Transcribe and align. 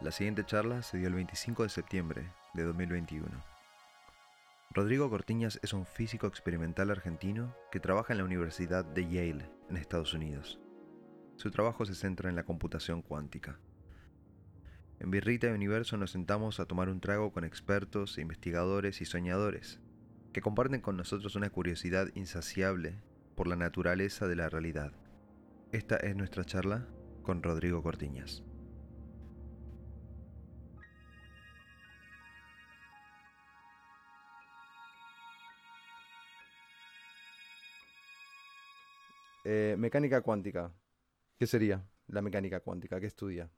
La 0.00 0.12
siguiente 0.12 0.44
charla 0.44 0.82
se 0.82 0.96
dio 0.96 1.08
el 1.08 1.14
25 1.14 1.64
de 1.64 1.68
septiembre 1.70 2.32
de 2.54 2.62
2021. 2.62 3.26
Rodrigo 4.70 5.10
Cortiñas 5.10 5.58
es 5.60 5.72
un 5.72 5.86
físico 5.86 6.28
experimental 6.28 6.92
argentino 6.92 7.52
que 7.72 7.80
trabaja 7.80 8.12
en 8.12 8.18
la 8.18 8.24
Universidad 8.24 8.84
de 8.84 9.08
Yale, 9.08 9.50
en 9.68 9.76
Estados 9.76 10.14
Unidos. 10.14 10.60
Su 11.34 11.50
trabajo 11.50 11.84
se 11.84 11.96
centra 11.96 12.30
en 12.30 12.36
la 12.36 12.44
computación 12.44 13.02
cuántica. 13.02 13.58
En 15.00 15.10
Birrita 15.10 15.48
y 15.48 15.50
Universo 15.50 15.96
nos 15.96 16.12
sentamos 16.12 16.60
a 16.60 16.66
tomar 16.66 16.88
un 16.90 17.00
trago 17.00 17.32
con 17.32 17.42
expertos, 17.42 18.18
investigadores 18.18 19.00
y 19.00 19.04
soñadores, 19.04 19.80
que 20.32 20.42
comparten 20.42 20.80
con 20.80 20.96
nosotros 20.96 21.34
una 21.34 21.50
curiosidad 21.50 22.06
insaciable 22.14 23.02
por 23.34 23.48
la 23.48 23.56
naturaleza 23.56 24.28
de 24.28 24.36
la 24.36 24.48
realidad. 24.48 24.92
Esta 25.72 25.96
es 25.96 26.14
nuestra 26.14 26.44
charla 26.44 26.86
con 27.24 27.42
Rodrigo 27.42 27.82
Cortiñas. 27.82 28.44
Eh, 39.50 39.76
mecánica 39.78 40.20
cuántica. 40.20 40.70
¿Qué 41.38 41.46
sería 41.46 41.82
la 42.08 42.20
mecánica 42.20 42.60
cuántica? 42.60 43.00
¿Qué 43.00 43.06
estudia? 43.06 43.48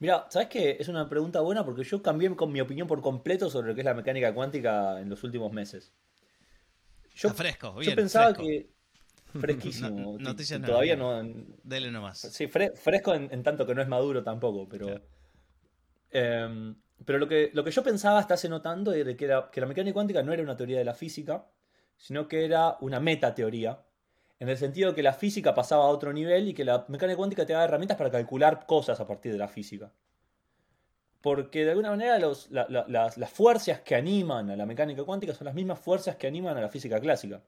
Mira, 0.00 0.26
¿sabes 0.28 0.48
qué? 0.48 0.76
Es 0.78 0.88
una 0.88 1.08
pregunta 1.08 1.40
buena 1.40 1.64
porque 1.64 1.82
yo 1.82 2.02
cambié 2.02 2.36
con 2.36 2.52
mi 2.52 2.60
opinión 2.60 2.86
por 2.86 3.00
completo 3.00 3.48
sobre 3.48 3.68
lo 3.68 3.74
que 3.74 3.80
es 3.80 3.86
la 3.86 3.94
mecánica 3.94 4.34
cuántica 4.34 5.00
en 5.00 5.08
los 5.08 5.24
últimos 5.24 5.50
meses. 5.50 5.94
Yo, 7.14 7.30
fresco, 7.30 7.72
bien, 7.76 7.88
Yo 7.88 7.96
pensaba 7.96 8.34
que. 8.34 8.68
Fresquísimo. 9.32 10.18
noticias 10.20 10.60
Todavía 10.60 10.94
no. 10.94 11.22
Dele 11.62 11.90
nomás. 11.90 12.18
Sí, 12.18 12.48
fresco 12.48 13.14
en, 13.14 13.42
tanto 13.42 13.66
que 13.66 13.74
no 13.74 13.80
es 13.80 13.88
maduro 13.88 14.22
tampoco, 14.22 14.68
pero. 14.68 15.00
Em, 16.10 16.76
pero 17.02 17.18
lo 17.18 17.26
que, 17.26 17.50
lo 17.54 17.64
que 17.64 17.70
yo 17.70 17.82
pensaba 17.82 18.18
hasta 18.18 18.34
hace 18.34 18.50
no 18.50 18.60
tanto 18.60 18.92
era 18.92 19.16
que, 19.16 19.24
era 19.24 19.48
que 19.50 19.62
la 19.62 19.66
mecánica 19.66 19.94
cuántica 19.94 20.22
no 20.22 20.34
era 20.34 20.42
una 20.42 20.54
teoría 20.54 20.76
de 20.76 20.84
la 20.84 20.92
física, 20.92 21.46
sino 21.96 22.28
que 22.28 22.44
era 22.44 22.76
una 22.82 23.00
metateoría 23.00 23.87
en 24.40 24.48
el 24.48 24.56
sentido 24.56 24.94
que 24.94 25.02
la 25.02 25.12
física 25.12 25.54
pasaba 25.54 25.84
a 25.84 25.88
otro 25.88 26.12
nivel 26.12 26.48
y 26.48 26.54
que 26.54 26.64
la 26.64 26.84
mecánica 26.88 27.16
cuántica 27.16 27.44
te 27.44 27.52
da 27.52 27.64
herramientas 27.64 27.96
para 27.96 28.10
calcular 28.10 28.66
cosas 28.66 29.00
a 29.00 29.06
partir 29.06 29.32
de 29.32 29.38
la 29.38 29.48
física. 29.48 29.92
Porque 31.20 31.64
de 31.64 31.70
alguna 31.70 31.90
manera 31.90 32.18
las, 32.18 33.30
fuerzas 33.32 33.80
que 33.80 33.96
animan 33.96 34.50
a 34.50 34.56
la 34.56 34.66
mecánica 34.66 35.02
cuántica 35.02 35.34
son 35.34 35.46
las 35.46 35.54
mismas 35.54 35.80
fuerzas 35.80 36.16
que 36.16 36.28
animan 36.28 36.56
a 36.56 36.60
la 36.60 36.68
física 36.68 37.00
clásica. 37.00 37.42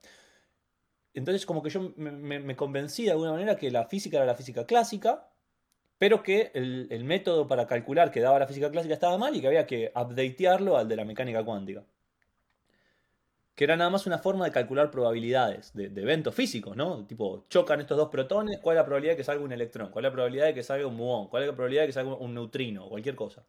Entonces 1.15 1.47
como 1.47 1.63
que 1.63 1.71
yo 1.71 1.93
me, 1.97 2.57
convencí 2.57 3.05
de 3.05 3.13
alguna 3.13 3.33
manera 3.33 3.57
que 3.57 3.71
la 3.71 3.85
física 3.85 4.17
era 4.17 4.27
la 4.27 4.35
física 4.35 4.67
clásica, 4.67 5.29
pero 5.99 6.23
que 6.25 6.51
el, 6.55 6.89
el 6.91 7.05
método 7.05 7.47
para 7.47 7.69
calcular 7.69 8.11
que 8.11 8.21
daba 8.21 8.41
la 8.41 8.47
física 8.49 8.71
clásica 8.71 8.95
estaba 8.95 9.17
mal 9.17 9.37
y 9.37 9.41
que 9.41 9.47
había 9.47 9.67
que 9.67 9.93
updatearlo 9.95 10.77
al 10.77 10.89
de 10.89 10.97
la 10.97 11.05
mecánica 11.05 11.45
cuántica 11.45 11.85
que 13.55 13.65
era 13.65 13.77
nada 13.77 13.91
más 13.91 14.07
una 14.07 14.19
forma 14.19 14.45
de 14.45 14.53
calcular 14.53 14.91
probabilidades 14.91 15.73
de, 15.75 15.87
eventos 15.87 16.35
físicos, 16.35 16.77
¿no? 16.77 17.07
Tipo, 17.07 17.45
chocan 17.49 17.81
estos 17.81 17.97
dos 17.97 18.09
protones, 18.09 18.59
¿cuál 18.61 18.77
es 18.77 18.81
la 18.81 18.87
probabilidad 18.87 19.13
de 19.13 19.17
que 19.19 19.25
salga 19.25 19.45
un 19.45 19.53
electrón? 19.53 19.91
¿Cuál 19.91 20.05
es 20.05 20.11
la 20.11 20.13
probabilidad 20.13 20.47
de 20.47 20.55
que 20.55 20.63
salga 20.63 20.87
un 20.87 20.97
muón? 20.97 21.29
¿Cuál 21.29 21.43
es 21.43 21.49
la 21.49 21.55
probabilidad 21.55 21.83
de 21.83 21.89
que 21.89 21.93
salga 21.93 22.15
un 22.15 22.35
neutrino? 22.35 22.89
Cualquier 22.89 23.15
cosa. 23.15 23.45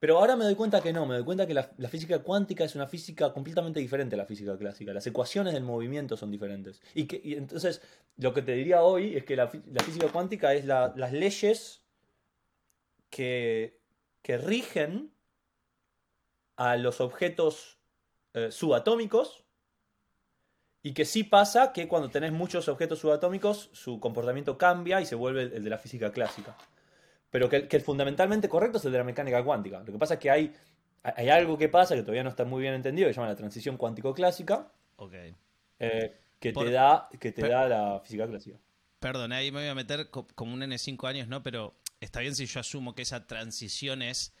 Pero 0.00 0.18
ahora 0.18 0.34
me 0.34 0.44
doy 0.44 0.56
cuenta 0.56 0.80
que 0.80 0.92
no, 0.92 1.06
me 1.06 1.14
doy 1.14 1.24
cuenta 1.24 1.46
que 1.46 1.54
la, 1.54 1.62
física 1.88 2.18
cuántica 2.24 2.64
es 2.64 2.74
una 2.74 2.88
física 2.88 3.32
completamente 3.32 3.78
diferente 3.78 4.16
a 4.16 4.18
la 4.18 4.26
física 4.26 4.58
clásica. 4.58 4.92
Las 4.92 5.06
ecuaciones 5.06 5.54
del 5.54 5.62
movimiento 5.62 6.16
son 6.16 6.32
diferentes. 6.32 6.82
Y, 6.92 7.34
entonces, 7.34 7.80
lo 8.16 8.34
que 8.34 8.42
te 8.42 8.50
diría 8.50 8.82
hoy 8.82 9.16
es 9.16 9.24
que 9.24 9.36
la, 9.36 9.46
física 9.46 10.08
cuántica 10.08 10.54
es 10.54 10.64
las 10.64 11.12
leyes 11.12 11.84
que 13.10 13.78
rigen 14.26 15.12
a 16.56 16.76
los 16.76 17.00
objetos 17.00 17.78
eh, 18.34 18.50
subatómicos. 18.50 19.44
Y 20.84 20.94
que 20.94 21.04
sí 21.04 21.22
pasa 21.22 21.72
que 21.72 21.86
cuando 21.86 22.10
tenés 22.10 22.32
muchos 22.32 22.68
objetos 22.68 22.98
subatómicos, 22.98 23.70
su 23.72 24.00
comportamiento 24.00 24.58
cambia 24.58 25.00
y 25.00 25.06
se 25.06 25.14
vuelve 25.14 25.42
el 25.42 25.62
de 25.62 25.70
la 25.70 25.78
física 25.78 26.10
clásica. 26.10 26.56
Pero 27.30 27.48
que, 27.48 27.68
el 27.70 27.80
fundamentalmente 27.82 28.48
correcto 28.48 28.78
es 28.78 28.84
el 28.84 28.92
de 28.92 28.98
la 28.98 29.04
mecánica 29.04 29.42
cuántica. 29.44 29.78
Lo 29.78 29.92
que 29.92 29.98
pasa 29.98 30.14
es 30.14 30.20
que 30.20 30.30
hay, 30.30 30.52
hay 31.02 31.28
algo 31.28 31.56
que 31.56 31.68
pasa 31.68 31.94
que 31.94 32.02
todavía 32.02 32.24
no 32.24 32.30
está 32.30 32.44
muy 32.44 32.62
bien 32.62 32.74
entendido, 32.74 33.08
que 33.08 33.14
se 33.14 33.20
llama 33.20 33.30
la 33.30 33.36
transición 33.36 33.76
cuántico-clásica. 33.76 34.72
Eh, 35.78 36.16
que, 36.38 36.52
te 36.52 36.70
da, 36.70 37.08
que 37.18 37.32
te 37.32 37.48
da 37.48 37.68
la 37.68 38.00
física 38.00 38.26
clásica. 38.26 38.58
Perdón, 38.98 39.32
ahí 39.32 39.50
me 39.50 39.60
voy 39.60 39.68
a 39.68 39.74
meter 39.74 40.10
como 40.10 40.52
un 40.52 40.60
N5 40.60 41.08
años, 41.08 41.28
¿no? 41.28 41.42
Pero 41.42 41.74
está 42.00 42.20
bien 42.20 42.34
si 42.34 42.46
yo 42.46 42.60
asumo 42.60 42.94
que 42.94 43.02
esa 43.02 43.26
transición 43.26 44.02
es 44.02 44.34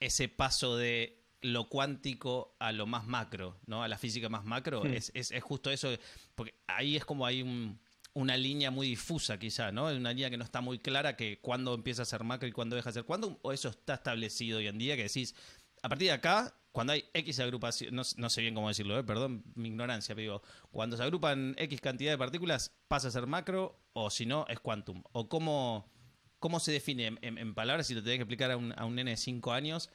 ese 0.00 0.28
paso 0.28 0.76
de 0.76 1.20
lo 1.40 1.68
cuántico 1.68 2.56
a 2.58 2.72
lo 2.72 2.86
más 2.86 3.06
macro, 3.06 3.58
¿no? 3.66 3.82
A 3.82 3.88
la 3.88 3.98
física 3.98 4.28
más 4.28 4.44
macro. 4.44 4.82
Hmm. 4.84 4.94
Es, 4.94 5.12
es, 5.14 5.32
justo 5.42 5.70
eso, 5.70 5.88
porque 6.34 6.54
ahí 6.66 6.96
es 6.96 7.04
como 7.04 7.26
hay 7.26 7.76
una 8.14 8.36
línea 8.36 8.70
muy 8.70 8.88
difusa 8.88 9.38
quizá, 9.38 9.70
¿no? 9.70 9.86
Una 9.86 10.12
línea 10.12 10.30
que 10.30 10.36
no 10.36 10.44
está 10.44 10.60
muy 10.60 10.78
clara 10.78 11.16
que 11.16 11.40
cuándo 11.40 11.74
empieza 11.74 12.02
a 12.02 12.04
ser 12.04 12.24
macro 12.24 12.48
y 12.48 12.52
cuándo 12.52 12.76
deja 12.76 12.90
de 12.90 12.94
ser 12.94 13.04
cuándo, 13.04 13.38
o 13.42 13.52
eso 13.52 13.68
está 13.68 13.94
establecido 13.94 14.58
hoy 14.58 14.66
en 14.66 14.78
día 14.78 14.96
que 14.96 15.04
decís, 15.04 15.34
a 15.82 15.88
partir 15.88 16.08
de 16.08 16.12
acá, 16.12 16.54
cuando 16.72 16.92
hay 16.92 17.04
X 17.14 17.40
agrupación, 17.40 17.94
no, 17.94 18.04
sé 18.04 18.40
bien 18.40 18.54
cómo 18.54 18.68
decirlo, 18.68 18.98
¿eh? 18.98 19.04
perdón 19.04 19.44
mi 19.54 19.68
ignorancia, 19.68 20.14
pero 20.14 20.22
digo, 20.22 20.42
cuando 20.70 20.96
se 20.96 21.02
agrupan 21.02 21.54
X 21.58 21.80
cantidad 21.80 22.12
de 22.12 22.18
partículas, 22.18 22.72
pasa 22.88 23.08
a 23.08 23.10
ser 23.10 23.26
macro, 23.26 23.80
o 23.92 24.10
si 24.10 24.26
no, 24.26 24.46
es 24.48 24.60
quantum. 24.60 25.02
O 25.12 25.28
cómo, 25.28 25.90
cómo 26.38 26.60
se 26.60 26.72
define 26.72 27.18
en, 27.20 27.54
palabras, 27.54 27.86
si 27.86 27.94
lo 27.94 28.02
tenés 28.02 28.18
que 28.18 28.22
explicar 28.22 28.50
a 28.50 28.56
un, 28.56 28.74
a 28.76 28.84
un 28.84 28.94
nene 28.94 29.12
de 29.12 29.16
5 29.16 29.52
años, 29.52 29.90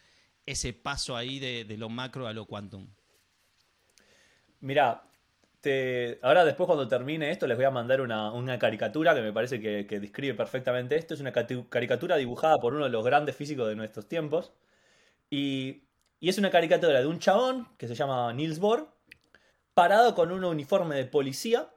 ese 0.45 0.73
paso 0.73 1.15
ahí 1.15 1.39
de, 1.39 1.77
lo 1.77 1.89
macro 1.89 2.27
a 2.27 2.33
lo 2.33 2.45
quantum? 2.45 2.87
Mira, 4.59 5.03
ahora 6.21 6.45
después 6.45 6.67
cuando 6.67 6.87
termine 6.87 7.31
esto 7.31 7.47
les 7.47 7.57
voy 7.57 7.65
a 7.65 7.71
mandar 7.71 8.01
una, 8.01 8.59
caricatura 8.59 9.15
que 9.15 9.21
me 9.21 9.33
parece 9.33 9.59
que, 9.59 9.99
describe 9.99 10.33
perfectamente 10.33 10.95
esto. 10.95 11.13
Es 11.13 11.19
una 11.19 11.31
caricatura 11.31 12.17
dibujada 12.17 12.59
por 12.59 12.73
uno 12.73 12.85
de 12.85 12.89
los 12.89 13.03
grandes 13.03 13.35
físicos 13.35 13.67
de 13.67 13.75
nuestros 13.75 14.07
tiempos. 14.07 14.53
Y, 15.29 15.83
y 16.19 16.29
es 16.29 16.37
una 16.37 16.51
caricatura 16.51 16.99
de 16.99 17.07
un 17.07 17.19
chabón 17.19 17.67
que 17.77 17.87
se 17.87 17.95
llama 17.95 18.31
Niels 18.33 18.59
Bohr, 18.59 18.89
parado 19.73 20.15
con 20.15 20.31
un 20.31 20.43
uniforme 20.43 20.95
de 20.95 21.05
policía, 21.05 21.69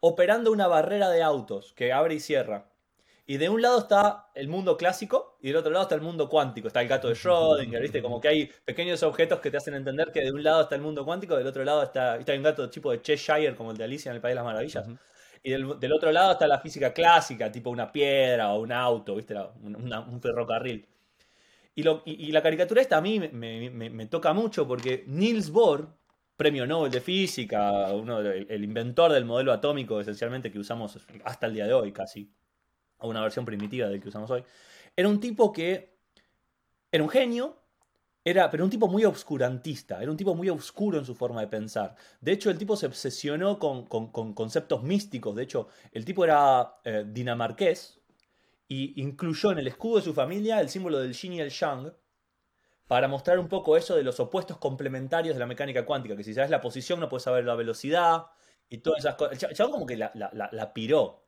operando 0.00 0.52
una 0.52 0.66
barrera 0.66 1.08
de 1.10 1.22
autos 1.22 1.72
que 1.74 1.92
abre 1.92 2.14
y 2.14 2.20
cierra. 2.20 2.71
Y 3.24 3.36
de 3.36 3.48
un 3.48 3.62
lado 3.62 3.78
está 3.78 4.30
el 4.34 4.48
mundo 4.48 4.76
clásico 4.76 5.38
y 5.40 5.48
del 5.48 5.56
otro 5.56 5.70
lado 5.70 5.84
está 5.84 5.94
el 5.94 6.00
mundo 6.00 6.28
cuántico. 6.28 6.68
Está 6.68 6.82
el 6.82 6.88
gato 6.88 7.08
de 7.08 7.14
Schrödinger, 7.14 7.80
¿viste? 7.80 8.02
Como 8.02 8.20
que 8.20 8.28
hay 8.28 8.50
pequeños 8.64 9.02
objetos 9.04 9.40
que 9.40 9.50
te 9.50 9.56
hacen 9.56 9.74
entender 9.74 10.10
que 10.12 10.22
de 10.22 10.32
un 10.32 10.42
lado 10.42 10.62
está 10.62 10.74
el 10.74 10.82
mundo 10.82 11.04
cuántico, 11.04 11.36
del 11.36 11.46
otro 11.46 11.64
lado 11.64 11.82
está, 11.84 12.16
está 12.16 12.34
un 12.34 12.42
gato 12.42 12.68
tipo 12.68 12.90
de 12.90 13.00
Cheshire, 13.00 13.54
como 13.54 13.70
el 13.70 13.76
de 13.76 13.84
Alicia 13.84 14.10
en 14.10 14.16
el 14.16 14.22
País 14.22 14.32
de 14.32 14.36
las 14.36 14.44
Maravillas. 14.44 14.88
Y 15.44 15.50
del, 15.50 15.92
otro 15.92 16.12
lado 16.12 16.32
está 16.32 16.46
la 16.46 16.60
física 16.60 16.92
clásica, 16.92 17.50
tipo 17.50 17.70
una 17.70 17.90
piedra 17.90 18.52
o 18.52 18.60
un 18.60 18.72
auto, 18.72 19.16
¿viste? 19.16 19.34
un 19.34 20.20
ferrocarril. 20.20 20.86
Y, 21.74 21.82
lo, 21.82 22.02
y, 22.04 22.30
la 22.32 22.42
caricatura 22.42 22.82
esta 22.82 22.98
a 22.98 23.00
mí 23.00 23.18
me, 23.18 23.70
me, 23.70 24.06
toca 24.06 24.34
mucho 24.34 24.68
porque 24.68 25.04
Niels 25.06 25.50
Bohr, 25.50 25.88
premio 26.36 26.66
Nobel 26.66 26.90
de 26.90 27.00
Física, 27.00 27.90
uno 27.92 28.20
el 28.20 28.64
inventor 28.64 29.10
del 29.12 29.24
modelo 29.24 29.52
atómico 29.52 29.98
esencialmente 29.98 30.52
que 30.52 30.58
usamos 30.58 30.98
hasta 31.24 31.46
el 31.46 31.54
día 31.54 31.66
de 31.66 31.72
hoy 31.72 31.92
casi, 31.92 32.30
o 33.02 33.08
una 33.08 33.20
versión 33.20 33.44
primitiva 33.44 33.88
del 33.88 34.00
que 34.00 34.08
usamos 34.08 34.30
hoy, 34.30 34.44
era 34.96 35.08
un 35.08 35.20
tipo 35.20 35.52
que 35.52 35.92
era 36.90 37.02
un 37.02 37.10
genio, 37.10 37.58
era, 38.24 38.50
pero 38.50 38.64
un 38.64 38.70
tipo 38.70 38.86
muy 38.86 39.04
obscurantista, 39.04 40.00
era 40.00 40.10
un 40.10 40.16
tipo 40.16 40.34
muy 40.34 40.48
oscuro 40.48 40.98
en 40.98 41.04
su 41.04 41.14
forma 41.14 41.40
de 41.40 41.48
pensar. 41.48 41.96
De 42.20 42.32
hecho, 42.32 42.50
el 42.50 42.58
tipo 42.58 42.76
se 42.76 42.86
obsesionó 42.86 43.58
con, 43.58 43.86
conceptos 43.86 44.82
místicos. 44.82 45.34
De 45.34 45.42
hecho, 45.42 45.68
el 45.90 46.04
tipo 46.04 46.24
era 46.24 46.76
eh, 46.84 47.04
dinamarqués 47.06 48.00
y 48.68 49.00
incluyó 49.02 49.52
en 49.52 49.58
el 49.58 49.66
escudo 49.66 49.96
de 49.96 50.02
su 50.02 50.14
familia 50.14 50.60
el 50.60 50.68
símbolo 50.68 51.00
del 51.00 51.14
yin 51.14 51.32
y 51.32 51.40
el 51.40 51.50
yang 51.50 51.92
para 52.86 53.08
mostrar 53.08 53.38
un 53.38 53.48
poco 53.48 53.76
eso 53.76 53.96
de 53.96 54.02
los 54.02 54.20
opuestos 54.20 54.58
complementarios 54.58 55.34
de 55.34 55.40
la 55.40 55.46
mecánica 55.46 55.84
cuántica, 55.84 56.16
que 56.16 56.24
si 56.24 56.34
sabes 56.34 56.50
la 56.50 56.60
posición 56.60 57.00
no 57.00 57.08
puedes 57.08 57.24
saber 57.24 57.44
la 57.44 57.54
velocidad 57.54 58.26
y 58.68 58.78
todas 58.78 59.00
esas 59.00 59.14
cosas. 59.16 59.42
El 59.42 59.56
chabón 59.56 59.72
como 59.72 59.86
que 59.86 59.96
la, 59.96 60.12
la, 60.14 60.48
la 60.52 60.72
piró. 60.72 61.24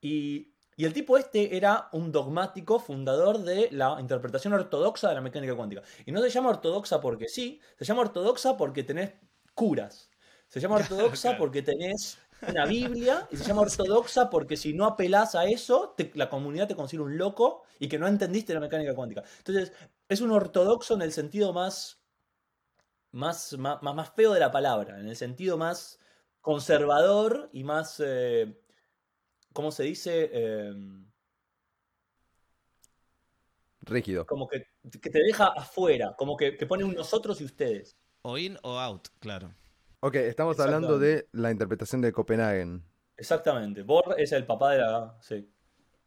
Y 0.00 0.54
y 0.76 0.84
el 0.84 0.92
tipo 0.92 1.18
este 1.18 1.56
era 1.56 1.88
un 1.92 2.10
dogmático 2.12 2.78
fundador 2.78 3.38
de 3.38 3.68
la 3.72 3.96
interpretación 4.00 4.52
ortodoxa 4.54 5.08
de 5.08 5.14
la 5.14 5.20
mecánica 5.20 5.54
cuántica. 5.54 5.82
Y 6.06 6.12
no 6.12 6.22
se 6.22 6.30
llama 6.30 6.50
ortodoxa 6.50 7.00
porque 7.00 7.28
sí, 7.28 7.60
se 7.78 7.84
llama 7.84 8.02
ortodoxa 8.02 8.56
porque 8.56 8.82
tenés 8.82 9.12
curas. 9.54 10.10
Se 10.48 10.60
llama 10.60 10.76
ortodoxa 10.80 11.36
porque 11.36 11.62
tenés 11.62 12.18
una 12.48 12.64
Biblia 12.64 13.28
y 13.30 13.36
se 13.36 13.44
llama 13.44 13.62
ortodoxa 13.62 14.30
porque 14.30 14.56
si 14.56 14.72
no 14.72 14.86
apelás 14.86 15.34
a 15.34 15.44
eso, 15.44 15.94
la 16.14 16.30
comunidad 16.30 16.68
te 16.68 16.74
considera 16.74 17.04
un 17.04 17.18
loco 17.18 17.62
y 17.78 17.88
que 17.88 17.98
no 17.98 18.06
entendiste 18.06 18.54
la 18.54 18.60
mecánica 18.60 18.94
cuántica. 18.94 19.22
Entonces, 19.38 19.72
es 20.08 20.20
un 20.20 20.32
ortodoxo 20.32 20.94
en 20.94 21.02
el 21.02 21.12
sentido 21.12 21.52
más, 21.52 22.00
más, 23.12 23.56
más, 23.58 23.82
más 23.82 24.10
feo 24.10 24.32
de 24.32 24.40
la 24.40 24.50
palabra, 24.50 24.98
en 24.98 25.08
el 25.08 25.16
sentido 25.16 25.58
más 25.58 25.98
conservador 26.40 27.50
y 27.52 27.64
más 27.64 28.02
eh, 28.04 28.58
¿cómo 29.52 29.70
se 29.70 29.84
dice? 29.84 30.30
Em, 30.32 31.06
rígido. 33.82 34.26
Como 34.26 34.48
que, 34.48 34.66
que 35.00 35.10
te 35.10 35.22
deja 35.22 35.46
afuera, 35.48 36.14
como 36.16 36.36
que, 36.36 36.56
que 36.56 36.66
pone 36.66 36.84
un 36.84 36.94
nosotros 36.94 37.40
y 37.40 37.44
ustedes. 37.44 37.96
O 38.22 38.36
in 38.38 38.58
o 38.62 38.78
out, 38.78 39.08
claro. 39.18 39.54
Ok, 40.00 40.14
estamos 40.16 40.58
hablando 40.60 40.98
de 40.98 41.28
la 41.32 41.50
interpretación 41.50 42.00
de 42.00 42.12
Copenhagen. 42.12 42.82
Exactamente. 43.16 43.82
Bor 43.82 44.14
es 44.18 44.32
el 44.32 44.46
papá 44.46 44.72
de 44.72 44.78
la. 44.78 45.18
Sí. 45.20 45.50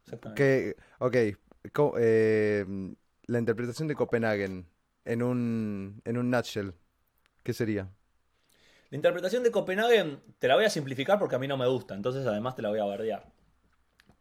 Exactamente. 0.04 0.42
Que, 0.42 0.76
ok, 1.00 1.72
co- 1.72 1.94
eh, 1.98 2.66
la 3.26 3.40
interpretación 3.40 3.88
de 3.88 3.96
Copenhagen 3.96 4.68
en 5.06 5.24
un, 5.24 6.02
en 6.06 6.18
un 6.18 6.30
nutshell, 6.32 6.74
¿qué 7.44 7.54
sería? 7.54 7.90
La 8.94 8.98
interpretación 8.98 9.42
de 9.42 9.50
Copenhagen 9.50 10.22
te 10.38 10.48
la 10.48 10.54
voy 10.54 10.66
a 10.66 10.70
simplificar 10.70 11.18
porque 11.18 11.36
a 11.36 11.40
mí 11.40 11.48
no 11.48 11.58
me 11.58 11.66
gusta, 11.66 11.96
entonces 11.96 12.28
además 12.28 12.56
te 12.56 12.62
la 12.62 12.70
voy 12.70 12.78
a 12.78 12.84
bardear. 12.84 13.26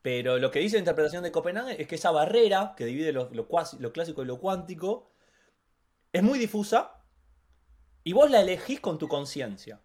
Pero 0.00 0.38
lo 0.38 0.50
que 0.50 0.60
dice 0.60 0.76
la 0.76 0.78
interpretación 0.78 1.22
de 1.22 1.30
Copenhagen 1.30 1.78
es 1.78 1.86
que 1.86 1.96
esa 1.96 2.10
barrera 2.10 2.72
que 2.74 2.86
divide 2.86 3.12
lo, 3.12 3.28
lo 3.32 3.92
clásico 3.92 4.22
y 4.22 4.24
lo 4.24 4.40
cuántico 4.40 5.10
es 6.10 6.22
muy 6.22 6.38
difusa 6.38 7.02
y 8.02 8.14
vos 8.14 8.30
la 8.30 8.40
elegís 8.40 8.80
con 8.80 8.96
tu 8.96 9.08
conciencia, 9.08 9.78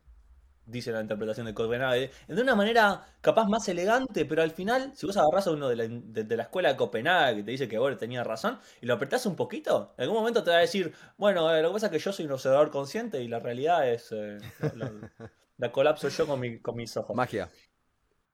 dice 0.67 0.91
la 0.91 1.01
interpretación 1.01 1.45
de 1.47 1.53
Copenhagen, 1.53 2.09
de 2.27 2.41
una 2.41 2.55
manera 2.55 3.05
capaz 3.21 3.47
más 3.47 3.67
elegante, 3.69 4.25
pero 4.25 4.41
al 4.43 4.51
final, 4.51 4.91
si 4.95 5.05
vos 5.05 5.17
agarrás 5.17 5.47
a 5.47 5.51
uno 5.51 5.69
de 5.69 5.75
la, 5.75 5.87
de- 5.87 6.23
de 6.23 6.37
la 6.37 6.43
escuela 6.43 6.69
de 6.69 6.75
Copenhague 6.77 7.37
que 7.37 7.43
te 7.43 7.51
dice 7.51 7.67
que 7.67 7.77
vos 7.77 7.97
tenías 7.97 8.25
razón 8.27 8.59
y 8.81 8.85
lo 8.85 8.93
apretás 8.95 9.25
un 9.25 9.35
poquito, 9.35 9.93
en 9.97 10.03
algún 10.03 10.17
momento 10.19 10.43
te 10.43 10.51
va 10.51 10.57
a 10.57 10.59
decir, 10.61 10.93
bueno, 11.17 11.53
eh, 11.55 11.61
lo 11.61 11.69
que 11.69 11.73
pasa 11.73 11.85
es 11.87 11.91
que 11.93 11.99
yo 11.99 12.11
soy 12.13 12.25
un 12.25 12.31
observador 12.33 12.69
consciente 12.71 13.21
y 13.21 13.27
la 13.27 13.39
realidad 13.39 13.89
es... 13.89 14.11
eh, 14.11 14.37
la, 14.59 14.73
la- 14.75 15.11
la 15.57 15.71
colapso 15.71 16.09
yo 16.09 16.27
con, 16.27 16.39
mi- 16.39 16.59
con 16.59 16.75
mis 16.75 16.95
ojos. 16.97 17.15
Magia. 17.15 17.49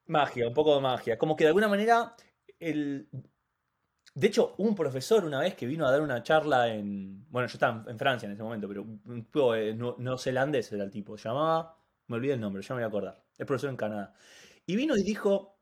Magia, 0.08 0.48
un 0.48 0.54
poco 0.54 0.76
de 0.76 0.82
magia. 0.82 1.18
Como 1.18 1.36
que 1.36 1.44
de 1.46 1.50
alguna 1.50 1.68
manera 1.68 2.16
el... 2.60 3.08
De 4.16 4.28
hecho, 4.28 4.54
un 4.58 4.76
profesor 4.76 5.26
una 5.26 5.40
vez 5.40 5.56
que 5.56 5.66
vino 5.66 5.86
a 5.88 5.92
dar 5.92 6.02
una 6.02 6.22
charla 6.24 6.68
en... 6.74 7.26
Bueno, 7.30 7.48
yo 7.48 7.54
estaba 7.54 7.84
en- 7.90 7.98
Francia 7.98 8.26
en 8.28 8.34
ese 8.34 8.44
momento, 8.44 8.68
pero 8.68 8.84
un 8.84 9.24
tipo 9.26 9.56
eh, 9.56 9.74
neozelandés 9.98 10.72
era 10.72 10.84
el 10.84 10.92
tipo. 10.92 11.18
Se 11.18 11.30
llamaba... 11.30 11.78
Me 12.14 12.18
olvidé 12.18 12.34
el 12.34 12.40
nombre, 12.40 12.62
ya 12.62 12.76
me 12.76 12.82
voy 12.82 12.84
a 12.84 12.88
acordar. 12.90 13.24
Es 13.40 13.48
profesor 13.48 13.72
en 13.72 13.76
Canadá. 13.76 14.14
Y 14.68 14.76
vino 14.76 14.96
y 14.96 15.02
dijo, 15.02 15.60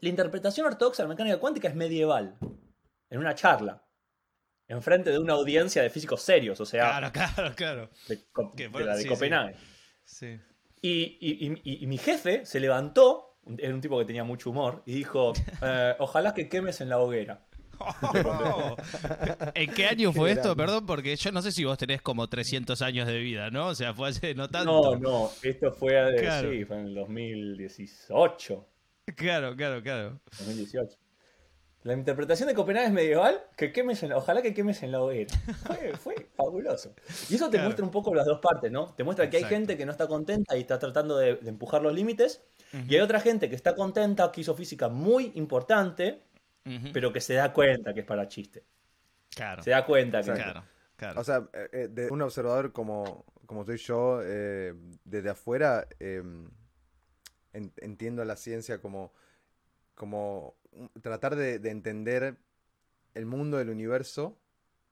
la 0.00 0.08
interpretación 0.08 0.64
ortodoxa 0.66 1.02
de 1.02 1.08
la 1.08 1.12
mecánica 1.14 1.38
cuántica 1.38 1.68
es 1.68 1.74
medieval. 1.74 2.38
En 3.10 3.18
una 3.20 3.34
charla. 3.34 3.84
Enfrente 4.68 5.10
de 5.10 5.18
una 5.18 5.34
audiencia 5.34 5.82
de 5.82 5.90
físicos 5.90 6.22
serios, 6.22 6.58
o 6.60 6.64
sea, 6.64 6.84
Claro, 6.98 7.12
claro, 7.34 7.54
claro. 7.54 7.90
de, 8.08 8.70
la 8.84 8.92
de 8.92 8.96
sí, 8.96 9.02
sí. 9.02 9.08
Copenhague. 9.08 9.54
Sí. 10.04 10.40
Y, 10.80 11.18
y- 11.20 11.60
y- 11.62 11.84
y 11.84 11.86
mi 11.86 11.98
jefe 11.98 12.46
se 12.46 12.58
levantó, 12.58 13.38
era 13.58 13.74
un 13.74 13.82
tipo 13.82 13.98
que 13.98 14.06
tenía 14.06 14.24
mucho 14.24 14.48
humor, 14.48 14.82
y 14.86 14.94
dijo, 14.94 15.34
eh, 15.62 15.94
ojalá 15.98 16.32
que 16.32 16.48
quemes 16.48 16.80
en 16.80 16.88
la 16.88 16.98
hoguera. 17.00 17.44
¿En 19.54 19.72
qué 19.72 19.86
año 19.86 20.12
fue 20.12 20.28
Qué 20.28 20.32
esto? 20.34 20.54
grande. 20.54 20.62
Perdón, 20.64 20.86
porque 20.86 21.16
yo 21.16 21.32
no 21.32 21.42
sé 21.42 21.52
si 21.52 21.64
vos 21.64 21.76
tenés 21.78 22.00
como 22.02 22.28
300 22.28 22.80
años 22.82 23.06
de 23.06 23.18
vida, 23.18 23.50
¿no? 23.50 23.68
O 23.68 23.74
sea, 23.74 23.92
fue 23.94 24.08
hace 24.10 24.34
no 24.34 24.44
No, 24.44 24.48
tanto. 24.50 24.96
no, 24.96 25.30
esto 25.42 25.72
fue, 25.72 25.90
Claro. 26.18 26.50
sí, 26.50 26.64
fue 26.64 26.76
en 26.78 26.86
el 26.86 26.94
2018. 26.94 28.66
Claro, 29.16 29.56
claro, 29.56 29.82
claro. 29.82 30.20
2018. 30.38 30.96
La 31.84 31.94
interpretación 31.94 32.46
de 32.48 32.54
Copenhague 32.54 32.86
es 32.86 32.92
medieval, 32.92 33.42
que 33.56 33.72
quemes 33.72 34.00
en 34.04 34.10
la- 34.10 34.16
ojalá 34.18 34.40
que 34.40 34.54
quemes 34.54 34.84
en 34.84 34.92
la 34.92 35.02
hoguera. 35.02 35.34
Fue, 35.66 35.92
fue 35.96 36.14
fabuloso. 36.36 36.94
Y 37.28 37.34
eso 37.34 37.46
te 37.46 37.52
Claro. 37.56 37.64
muestra 37.64 37.84
un 37.84 37.90
poco 37.90 38.14
las 38.14 38.24
dos 38.24 38.38
partes, 38.38 38.70
¿no? 38.70 38.94
Te 38.94 39.02
muestra 39.02 39.28
que 39.28 39.38
hay 39.38 39.42
Exacto. 39.42 39.56
gente 39.56 39.76
que 39.76 39.84
no 39.84 39.90
está 39.90 40.06
contenta 40.06 40.56
y 40.56 40.60
está 40.60 40.78
tratando 40.78 41.18
de, 41.18 41.34
de 41.34 41.48
empujar 41.48 41.82
los 41.82 41.92
límites. 41.92 42.40
Y 42.88 42.94
hay 42.94 43.00
otra 43.00 43.18
gente 43.20 43.50
que 43.50 43.56
está 43.56 43.74
contenta, 43.74 44.30
que 44.30 44.42
hizo 44.42 44.54
física 44.54 44.88
muy 44.88 45.32
importante, 45.34 46.22
Pero 46.92 47.12
que 47.12 47.20
se 47.20 47.34
da 47.34 47.52
cuenta 47.52 47.92
que 47.92 48.00
es 48.00 48.06
para 48.06 48.28
chiste. 48.28 48.64
Claro. 49.34 49.62
Se 49.62 49.70
da 49.70 49.84
cuenta 49.84 50.22
que... 50.22 50.32
Claro, 50.32 50.64
claro. 50.96 51.20
O 51.20 51.24
sea, 51.24 51.48
eh, 51.52 51.68
eh, 51.72 51.88
de 51.90 52.08
un 52.10 52.22
observador 52.22 52.72
como, 52.72 53.24
como 53.46 53.64
soy 53.64 53.78
yo, 53.78 54.20
eh, 54.22 54.74
desde 55.04 55.30
afuera, 55.30 55.88
eh, 55.98 56.22
en- 57.52 57.72
entiendo 57.78 58.24
la 58.24 58.36
ciencia 58.36 58.80
como, 58.80 59.12
como 59.94 60.54
tratar 61.00 61.36
de, 61.36 61.58
de 61.58 61.70
entender 61.70 62.36
el 63.14 63.26
mundo 63.26 63.58
del 63.58 63.70
universo 63.70 64.38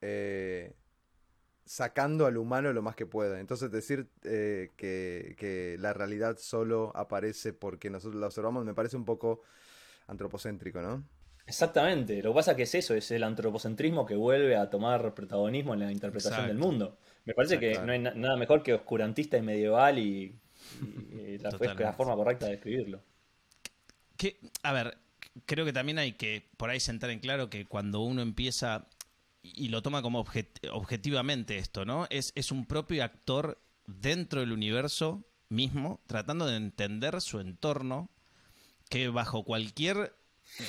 eh, 0.00 0.74
sacando 1.64 2.26
al 2.26 2.36
humano 2.36 2.72
lo 2.72 2.82
más 2.82 2.96
que 2.96 3.06
pueda. 3.06 3.38
Entonces 3.38 3.70
decir 3.70 4.08
eh, 4.24 4.70
que, 4.76 5.36
que 5.38 5.76
la 5.78 5.92
realidad 5.92 6.36
solo 6.38 6.92
aparece 6.96 7.52
porque 7.52 7.90
nosotros 7.90 8.20
la 8.20 8.26
observamos 8.26 8.64
me 8.64 8.74
parece 8.74 8.96
un 8.96 9.04
poco 9.04 9.42
antropocéntrico, 10.08 10.82
¿no? 10.82 11.04
Exactamente, 11.50 12.22
lo 12.22 12.30
que 12.30 12.36
pasa 12.36 12.54
que 12.54 12.62
es 12.62 12.74
eso, 12.76 12.94
es 12.94 13.10
el 13.10 13.24
antropocentrismo 13.24 14.06
que 14.06 14.14
vuelve 14.14 14.56
a 14.56 14.70
tomar 14.70 15.14
protagonismo 15.14 15.74
en 15.74 15.80
la 15.80 15.90
interpretación 15.92 16.44
Exacto. 16.44 16.52
del 16.54 16.58
mundo. 16.58 16.96
Me 17.24 17.34
parece 17.34 17.58
que 17.58 17.78
no 17.78 17.90
hay 17.92 17.98
na- 17.98 18.14
nada 18.14 18.36
mejor 18.36 18.62
que 18.62 18.72
oscurantista 18.72 19.36
y 19.36 19.42
medieval 19.42 19.98
y, 19.98 20.38
y 20.80 21.38
la, 21.38 21.48
es 21.48 21.54
Totalmente. 21.54 21.82
la 21.82 21.92
forma 21.92 22.14
correcta 22.14 22.46
de 22.46 22.54
escribirlo. 22.54 23.02
Que, 24.16 24.38
a 24.62 24.72
ver, 24.72 24.96
creo 25.44 25.64
que 25.64 25.72
también 25.72 25.98
hay 25.98 26.12
que 26.12 26.48
por 26.56 26.70
ahí 26.70 26.78
sentar 26.78 27.10
en 27.10 27.18
claro 27.18 27.50
que 27.50 27.66
cuando 27.66 28.00
uno 28.00 28.22
empieza 28.22 28.86
y 29.42 29.68
lo 29.70 29.82
toma 29.82 30.02
como 30.02 30.24
objet- 30.24 30.70
objetivamente 30.72 31.58
esto, 31.58 31.84
¿no? 31.84 32.06
Es, 32.10 32.32
es 32.36 32.52
un 32.52 32.64
propio 32.64 33.02
actor 33.02 33.58
dentro 33.86 34.40
del 34.40 34.52
universo 34.52 35.24
mismo, 35.48 36.00
tratando 36.06 36.46
de 36.46 36.56
entender 36.56 37.20
su 37.20 37.40
entorno, 37.40 38.08
que 38.88 39.08
bajo 39.08 39.42
cualquier... 39.42 40.14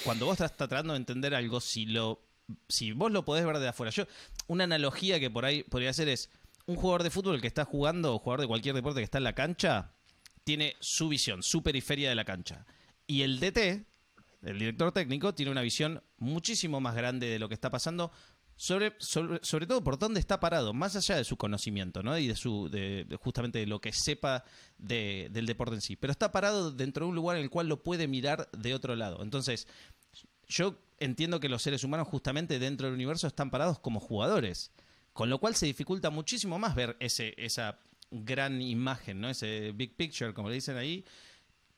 Cuando 0.04 0.26
vos 0.26 0.34
estás 0.34 0.56
tratando 0.56 0.94
de 0.94 0.98
entender 0.98 1.36
algo, 1.36 1.60
si 1.60 1.86
lo 1.86 2.22
si 2.68 2.92
vos 2.92 3.12
lo 3.12 3.24
podés 3.24 3.46
ver 3.46 3.60
de 3.60 3.68
afuera, 3.68 3.92
yo 3.92 4.06
una 4.48 4.66
analogía 4.66 5.20
que 5.20 5.30
por 5.30 5.46
ahí 5.46 5.64
podría 5.64 5.92
hacer 5.92 6.10
es 6.10 6.30
un 6.66 6.76
jugador 6.76 7.04
de 7.04 7.10
fútbol 7.10 7.40
que 7.40 7.48
está 7.48 7.66
jugando 7.66 8.14
o 8.14 8.20
jugador 8.20 8.42
de 8.42 8.48
cualquier 8.48 8.76
deporte 8.76 9.00
que 9.00 9.06
está 9.06 9.20
en 9.20 9.24
la 9.24 9.34
cancha 9.34 9.94
tiene 10.44 10.76
su 10.80 11.10
visión, 11.10 11.44
su 11.44 11.64
periferia 11.64 12.10
de 12.10 12.16
la 12.16 12.26
cancha. 12.26 12.66
Y 13.08 13.22
el 13.22 13.40
DT, 13.40 13.86
el 14.44 14.60
director 14.60 14.92
técnico, 14.92 15.34
tiene 15.34 15.52
una 15.52 15.62
visión 15.62 16.04
muchísimo 16.18 16.82
más 16.82 16.96
grande 16.96 17.28
de 17.28 17.40
lo 17.40 17.48
que 17.48 17.54
está 17.54 17.70
pasando, 17.70 18.12
sobre, 18.56 18.94
sobre, 19.00 19.40
sobre 19.44 19.66
todo 19.66 19.84
por 19.84 19.98
dónde 19.98 20.20
está 20.20 20.40
parado, 20.40 20.74
más 20.74 20.96
allá 20.96 21.16
de 21.16 21.24
su 21.24 21.36
conocimiento, 21.38 22.04
¿no? 22.04 22.18
Y 22.18 22.28
de 22.28 22.36
su, 22.36 22.70
de, 22.70 23.08
justamente 23.22 23.60
de 23.60 23.66
lo 23.66 23.82
que 23.82 23.92
sepa 23.92 24.44
de- 24.78 25.30
del 25.32 25.46
deporte 25.46 25.76
en 25.76 25.82
sí. 25.82 25.96
Pero 25.96 26.12
está 26.12 26.32
parado 26.32 26.72
dentro 26.72 27.06
de 27.06 27.10
un 27.10 27.16
lugar 27.16 27.38
en 27.38 27.44
el 27.44 27.50
cual 27.50 27.68
lo 27.68 27.82
puede 27.84 28.08
mirar 28.08 28.50
de 28.52 28.74
otro 28.76 28.96
lado. 28.96 29.24
Entonces, 29.24 29.68
yo 30.48 30.76
entiendo 31.00 31.40
que 31.40 31.50
los 31.50 31.64
seres 31.64 31.84
humanos 31.84 32.08
justamente 32.08 32.60
dentro 32.60 32.86
del 32.88 32.94
universo 32.96 33.26
están 33.26 33.50
parados 33.50 33.80
como 33.80 34.00
jugadores, 34.00 34.72
con 35.14 35.30
lo 35.30 35.40
cual 35.40 35.56
se 35.56 35.66
dificulta 35.66 36.10
muchísimo 36.10 36.60
más 36.60 36.76
ver 36.76 36.98
ese, 37.00 37.34
esa 37.38 37.80
gran 38.12 38.62
imagen, 38.62 39.22
¿no? 39.22 39.30
Ese 39.30 39.72
big 39.72 39.96
picture, 39.96 40.34
como 40.34 40.50
le 40.50 40.56
dicen 40.56 40.78
ahí, 40.78 41.04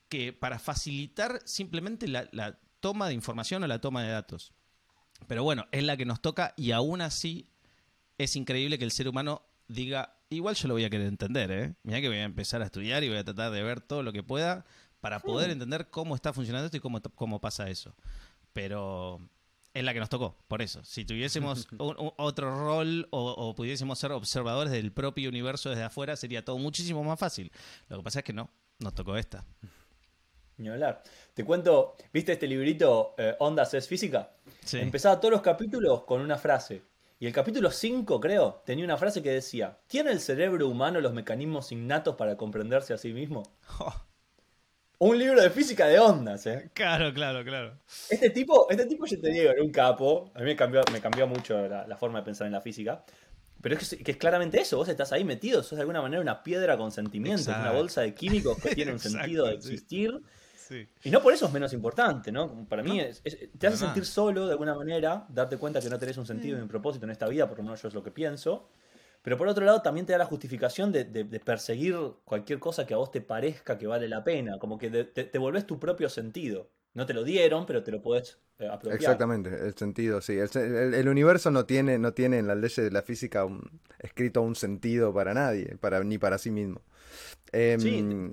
que 0.09 0.33
para 0.33 0.59
facilitar 0.59 1.39
simplemente 1.45 2.07
la, 2.07 2.27
la 2.33 2.59
toma 2.79 3.07
de 3.07 3.13
información 3.13 3.63
o 3.63 3.67
la 3.67 3.79
toma 3.79 4.03
de 4.03 4.09
datos. 4.09 4.51
Pero 5.27 5.43
bueno, 5.43 5.65
es 5.71 5.83
la 5.83 5.97
que 5.97 6.05
nos 6.05 6.21
toca 6.21 6.53
y 6.57 6.71
aún 6.71 7.01
así 7.01 7.47
es 8.17 8.35
increíble 8.35 8.77
que 8.77 8.85
el 8.85 8.91
ser 8.91 9.07
humano 9.07 9.41
diga, 9.67 10.17
igual 10.29 10.55
yo 10.55 10.67
lo 10.67 10.73
voy 10.75 10.83
a 10.85 10.89
querer 10.89 11.07
entender, 11.07 11.51
¿eh? 11.51 11.73
Mira 11.83 12.01
que 12.01 12.07
voy 12.09 12.17
a 12.17 12.23
empezar 12.23 12.61
a 12.61 12.65
estudiar 12.65 13.03
y 13.03 13.09
voy 13.09 13.17
a 13.17 13.23
tratar 13.23 13.51
de 13.51 13.63
ver 13.63 13.81
todo 13.81 14.03
lo 14.03 14.11
que 14.13 14.23
pueda 14.23 14.65
para 15.01 15.19
poder 15.19 15.49
entender 15.49 15.89
cómo 15.89 16.15
está 16.15 16.31
funcionando 16.33 16.65
esto 16.65 16.77
y 16.77 16.79
cómo, 16.79 17.01
cómo 17.15 17.41
pasa 17.41 17.69
eso. 17.69 17.95
Pero 18.53 19.19
es 19.73 19.83
la 19.83 19.93
que 19.93 19.99
nos 19.99 20.09
tocó, 20.09 20.37
por 20.47 20.61
eso. 20.61 20.83
Si 20.83 21.05
tuviésemos 21.05 21.67
un- 21.79 21.95
un- 21.97 22.11
otro 22.17 22.55
rol 22.55 23.07
o, 23.11 23.31
o 23.31 23.55
pudiésemos 23.55 23.97
ser 23.99 24.11
observadores 24.11 24.71
del 24.71 24.91
propio 24.91 25.29
universo 25.29 25.69
desde 25.69 25.83
afuera, 25.83 26.15
sería 26.15 26.45
todo 26.45 26.57
muchísimo 26.57 27.03
más 27.03 27.19
fácil. 27.19 27.51
Lo 27.89 27.97
que 27.97 28.03
pasa 28.03 28.19
es 28.19 28.25
que 28.25 28.33
no, 28.33 28.49
nos 28.79 28.93
tocó 28.93 29.17
esta. 29.17 29.45
Ni 30.57 30.69
hablar. 30.69 31.01
Te 31.33 31.43
cuento, 31.43 31.95
¿viste 32.11 32.33
este 32.33 32.47
librito 32.47 33.15
eh, 33.17 33.35
Ondas 33.39 33.73
es 33.73 33.87
física? 33.87 34.31
Sí. 34.63 34.79
Empezaba 34.79 35.19
todos 35.19 35.31
los 35.31 35.41
capítulos 35.41 36.03
con 36.03 36.21
una 36.21 36.37
frase. 36.37 36.83
Y 37.19 37.25
el 37.27 37.33
capítulo 37.33 37.71
5, 37.71 38.19
creo, 38.19 38.61
tenía 38.65 38.83
una 38.85 38.97
frase 38.97 39.23
que 39.23 39.31
decía, 39.31 39.79
¿tiene 39.87 40.11
el 40.11 40.19
cerebro 40.19 40.67
humano 40.67 40.99
los 40.99 41.13
mecanismos 41.13 41.71
innatos 41.71 42.15
para 42.15 42.35
comprenderse 42.35 42.93
a 42.93 42.97
sí 42.97 43.13
mismo? 43.13 43.43
Un 44.99 45.17
libro 45.17 45.41
de 45.41 45.49
física 45.49 45.87
de 45.87 45.99
ondas, 45.99 46.45
¿eh? 46.45 46.69
Claro, 46.73 47.13
claro, 47.13 47.43
claro. 47.43 47.77
Este 48.09 48.29
tipo, 48.29 48.69
este 48.69 48.85
tipo 48.85 49.05
yo 49.05 49.19
te 49.19 49.29
digo, 49.29 49.51
era 49.51 49.61
un 49.61 49.71
capo. 49.71 50.31
A 50.33 50.39
mí 50.39 50.45
me 50.45 50.55
cambió, 50.55 50.81
me 50.91 51.01
cambió 51.01 51.27
mucho 51.27 51.67
la, 51.67 51.87
la 51.87 51.97
forma 51.97 52.19
de 52.19 52.25
pensar 52.25 52.47
en 52.47 52.53
la 52.53 52.61
física. 52.61 53.03
Pero 53.61 53.75
es 53.77 53.89
que, 53.89 54.03
que 54.03 54.11
es 54.11 54.17
claramente 54.17 54.59
eso, 54.59 54.75
vos 54.77 54.89
estás 54.89 55.13
ahí 55.13 55.23
metido, 55.23 55.63
sos 55.63 55.77
de 55.77 55.81
alguna 55.81 56.01
manera 56.01 56.21
una 56.21 56.43
piedra 56.43 56.77
con 56.77 56.91
sentimientos, 56.91 57.47
una 57.47 57.71
bolsa 57.71 58.01
de 58.01 58.13
químicos 58.13 58.57
que 58.57 58.75
tiene 58.75 58.91
un 58.91 58.97
Exacto, 58.97 59.19
sentido 59.19 59.45
de 59.47 59.53
existir. 59.53 60.11
Sí. 60.11 60.42
Y 61.03 61.09
no 61.11 61.21
por 61.21 61.33
eso 61.33 61.45
es 61.47 61.53
menos 61.53 61.73
importante, 61.73 62.31
¿no? 62.31 62.65
Para 62.67 62.83
mí 62.83 62.97
No, 62.97 63.03
es- 63.03 63.21
es- 63.23 63.37
te 63.57 63.67
hace 63.67 63.77
sentir 63.77 64.05
solo 64.05 64.45
de 64.45 64.51
alguna 64.53 64.75
manera, 64.75 65.25
darte 65.29 65.57
cuenta 65.57 65.79
que 65.81 65.89
no 65.89 65.97
tenés 65.99 66.17
un 66.17 66.25
sentido 66.25 66.57
ni 66.57 66.63
un 66.63 66.67
propósito 66.69 67.05
en 67.05 67.11
esta 67.11 67.27
vida, 67.27 67.47
por 67.47 67.57
lo 67.57 67.63
menos 67.63 67.81
yo 67.81 67.87
es 67.87 67.93
lo 67.93 68.03
que 68.03 68.11
pienso. 68.11 68.69
Pero 69.21 69.37
por 69.37 69.47
otro 69.47 69.63
lado 69.65 69.81
también 69.81 70.05
te 70.05 70.11
da 70.11 70.17
la 70.17 70.25
justificación 70.25 70.91
de, 70.91 71.05
de- 71.05 71.23
de 71.23 71.39
perseguir 71.39 71.95
cualquier 72.25 72.59
cosa 72.59 72.85
que 72.85 72.93
a 72.93 72.97
vos 72.97 73.09
te 73.11 73.21
parezca 73.21 73.77
que 73.77 73.87
vale 73.87 74.07
la 74.09 74.23
pena, 74.23 74.59
como 74.59 74.77
que 74.77 74.89
de- 74.89 75.05
te, 75.05 75.23
te 75.23 75.37
volvés 75.37 75.65
tu 75.65 75.79
propio 75.79 76.09
sentido. 76.09 76.69
No 76.93 77.05
te 77.05 77.13
lo 77.13 77.23
dieron, 77.23 77.65
pero 77.65 77.83
te 77.83 77.91
lo 77.91 78.01
puedes 78.01 78.37
eh, 78.59 78.67
apropiar. 78.67 78.95
Exactamente, 78.97 79.49
el 79.49 79.73
sentido, 79.75 80.21
sí. 80.21 80.33
El, 80.37 80.49
el- 80.57 80.93
el 80.93 81.07
universo 81.09 81.49
no 81.51 81.65
tiene, 81.65 81.97
no 81.97 82.13
tiene 82.13 82.37
en 82.37 82.47
las 82.47 82.57
leyes 82.57 82.75
de 82.85 82.91
la 82.91 83.01
física 83.01 83.45
un- 83.45 83.79
escrito 83.99 84.41
un 84.41 84.55
sentido 84.55 85.11
para 85.13 85.33
nadie, 85.33 85.75
para, 85.79 86.03
ni 86.03 86.17
para 86.19 86.37
sí 86.37 86.51
mismo. 86.51 86.81
Em, 87.51 87.79
Sí. 87.79 88.31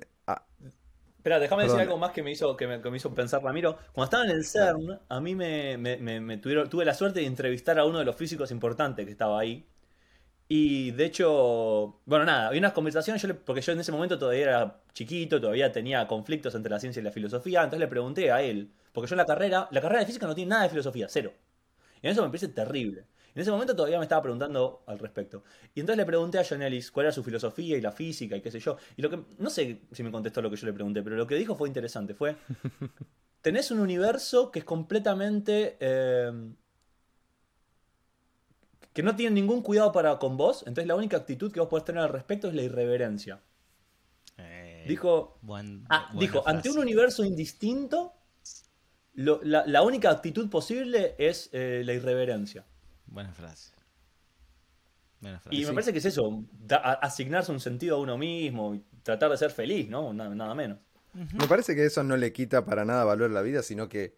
Espera, 1.21 1.39
déjame 1.39 1.63
decir 1.63 1.79
algo 1.79 1.97
más 1.99 2.11
que 2.13 2.23
me 2.23 2.31
hizo, 2.31 2.57
que 2.57 2.65
me, 2.67 2.81
que 2.81 2.89
me 2.89 2.97
hizo 2.97 3.13
pensar 3.13 3.43
Ramiro. 3.43 3.77
Cuando 3.93 4.05
estaba 4.05 4.25
en 4.25 4.31
el 4.31 4.43
CERN, 4.43 4.99
a 5.07 5.21
mí 5.21 5.35
me, 5.35 5.77
me- 5.77 5.97
me- 5.97 6.19
me 6.19 6.37
tuvieron, 6.39 6.67
tuve 6.67 6.83
la 6.83 6.95
suerte 6.95 7.19
de 7.19 7.27
entrevistar 7.27 7.77
a 7.77 7.85
uno 7.85 7.99
de 7.99 8.05
los 8.05 8.15
físicos 8.15 8.49
importantes 8.51 9.05
que 9.05 9.11
estaba 9.11 9.39
ahí. 9.39 9.67
Y 10.49 10.91
de 10.91 11.05
hecho, 11.05 11.99
bueno, 12.05 12.25
nada, 12.25 12.47
había 12.47 12.59
unas 12.59 12.73
conversaciones, 12.73 13.21
yo 13.21 13.29
le- 13.29 13.35
porque 13.35 13.61
yo 13.61 13.73
en 13.73 13.79
ese 13.81 13.91
momento 13.91 14.19
todavía 14.19 14.43
era 14.43 14.81
chiquito, 14.93 15.41
todavía 15.41 15.71
tenía 15.71 16.07
conflictos 16.07 16.55
entre 16.55 16.71
la 16.71 16.79
ciencia 16.79 17.01
y 17.01 17.03
la 17.03 17.11
filosofía, 17.11 17.59
entonces 17.63 17.79
le 17.81 17.87
pregunté 17.87 18.31
a 18.31 18.41
él, 18.41 18.71
porque 18.93 19.09
yo 19.09 19.15
en 19.15 19.19
la 19.19 19.25
carrera, 19.27 19.67
la 19.71 19.81
carrera 19.81 20.01
de 20.01 20.07
física 20.07 20.27
no 20.27 20.35
tiene 20.35 20.49
nada 20.51 20.63
de 20.63 20.69
filosofía, 20.69 21.07
cero. 21.09 21.33
Y 22.01 22.07
en 22.07 22.13
eso 22.13 22.21
me 22.23 22.29
parece 22.29 22.49
terrible. 22.49 23.05
En 23.35 23.41
ese 23.41 23.51
momento 23.51 23.75
todavía 23.75 23.97
me 23.99 24.03
estaba 24.05 24.21
preguntando 24.21 24.83
al 24.87 24.99
respecto. 24.99 25.43
Y 25.73 25.79
entonces 25.79 25.97
le 25.97 26.05
pregunté 26.05 26.39
a 26.39 26.45
John 26.47 26.61
Ellis 26.61 26.91
cuál 26.91 27.05
era 27.07 27.13
su 27.13 27.23
filosofía 27.23 27.77
y 27.77 27.81
la 27.81 27.91
física 27.91 28.35
y 28.35 28.41
qué 28.41 28.51
sé 28.51 28.59
yo. 28.59 28.77
Y 28.97 29.01
lo 29.01 29.09
que, 29.09 29.19
no 29.39 29.49
sé 29.49 29.81
si 29.91 30.03
me 30.03 30.11
contestó 30.11 30.41
lo 30.41 30.49
que 30.49 30.57
yo 30.57 30.67
le 30.67 30.73
pregunté, 30.73 31.01
pero 31.03 31.15
lo 31.15 31.27
que 31.27 31.35
dijo 31.35 31.55
fue 31.55 31.67
interesante. 31.69 32.13
Fue, 32.13 32.35
tenés 33.41 33.71
un 33.71 33.79
universo 33.79 34.51
que 34.51 34.59
es 34.59 34.65
completamente... 34.65 35.77
eh, 35.79 36.31
que 38.93 39.03
no 39.03 39.15
tiene 39.15 39.35
ningún 39.35 39.61
cuidado 39.61 39.91
para 39.91 40.17
con 40.19 40.37
vos, 40.37 40.59
entonces 40.67 40.87
la 40.87 40.95
única 40.95 41.17
actitud 41.17 41.51
que 41.51 41.59
vos 41.59 41.69
podés 41.69 41.85
tener 41.85 42.03
al 42.03 42.09
respecto 42.09 42.47
es 42.47 42.53
la 42.55 42.61
irreverencia. 42.63 43.41
Eh, 44.37 44.85
Dijo, 44.87 45.37
buen- 45.41 45.85
ah, 45.89 46.11
dijo, 46.15 46.43
ante 46.47 46.69
un 46.69 46.79
universo 46.79 47.23
indistinto, 47.23 48.13
lo- 49.13 49.39
la, 49.43 49.65
la 49.67 49.81
única 49.83 50.09
actitud 50.09 50.49
posible 50.49 51.15
es 51.17 51.49
eh, 51.53 51.83
la 51.85 51.93
irreverencia. 51.93 52.65
Buena 53.11 53.31
frase. 53.33 53.73
Buena 55.19 55.39
frase. 55.39 55.55
Y 55.55 55.65
me 55.65 55.73
parece 55.73 55.91
que 55.91 55.99
es 55.99 56.05
eso, 56.05 56.43
da- 56.65 56.77
asignarse 56.93 57.51
un 57.51 57.59
sentido 57.59 57.97
a 57.97 57.99
uno 57.99 58.17
mismo 58.17 58.73
y 58.73 58.83
tratar 59.03 59.29
de 59.29 59.37
ser 59.37 59.51
feliz, 59.51 59.87
¿no? 59.87 60.11
Nada, 60.13 60.33
nada 60.33 60.55
menos. 60.55 60.79
Me 61.13 61.45
parece 61.47 61.75
que 61.75 61.85
eso 61.85 62.03
no 62.03 62.15
le 62.17 62.31
quita 62.31 62.65
para 62.65 62.85
nada 62.85 63.03
valor 63.03 63.29
a 63.29 63.33
la 63.33 63.41
vida, 63.41 63.61
sino 63.61 63.87
que 63.89 64.15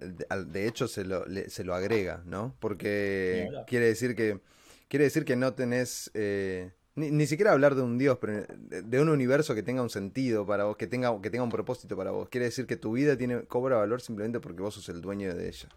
eh, 0.00 0.06
de, 0.06 0.26
al- 0.30 0.50
de 0.52 0.66
hecho 0.68 0.86
se 0.88 1.04
lo, 1.04 1.26
le- 1.26 1.50
se 1.50 1.64
lo 1.64 1.74
agrega, 1.74 2.22
¿no? 2.24 2.54
Porque 2.60 3.48
quiere 3.66 3.86
decir 3.86 4.14
que 4.14 4.40
quiere 4.88 5.04
decir 5.04 5.24
que 5.24 5.34
no 5.36 5.52
tenés 5.54 6.10
eh, 6.14 6.70
ni, 6.94 7.10
ni 7.10 7.26
siquiera 7.26 7.52
hablar 7.52 7.74
de 7.74 7.82
un 7.82 7.98
Dios, 7.98 8.18
pero 8.20 8.46
de, 8.56 8.82
de 8.82 9.00
un 9.00 9.08
universo 9.08 9.54
que 9.54 9.62
tenga 9.64 9.82
un 9.82 9.90
sentido 9.90 10.46
para 10.46 10.64
vos, 10.64 10.76
que 10.76 10.86
tenga, 10.86 11.20
que 11.20 11.28
tenga 11.30 11.42
un 11.44 11.50
propósito 11.50 11.96
para 11.96 12.12
vos. 12.12 12.28
Quiere 12.28 12.46
decir 12.46 12.66
que 12.68 12.76
tu 12.76 12.92
vida 12.92 13.16
tiene, 13.18 13.42
cobra 13.46 13.76
valor 13.76 14.00
simplemente 14.00 14.38
porque 14.38 14.62
vos 14.62 14.74
sos 14.74 14.88
el 14.90 15.00
dueño 15.02 15.34
de 15.34 15.48
ella. 15.48 15.68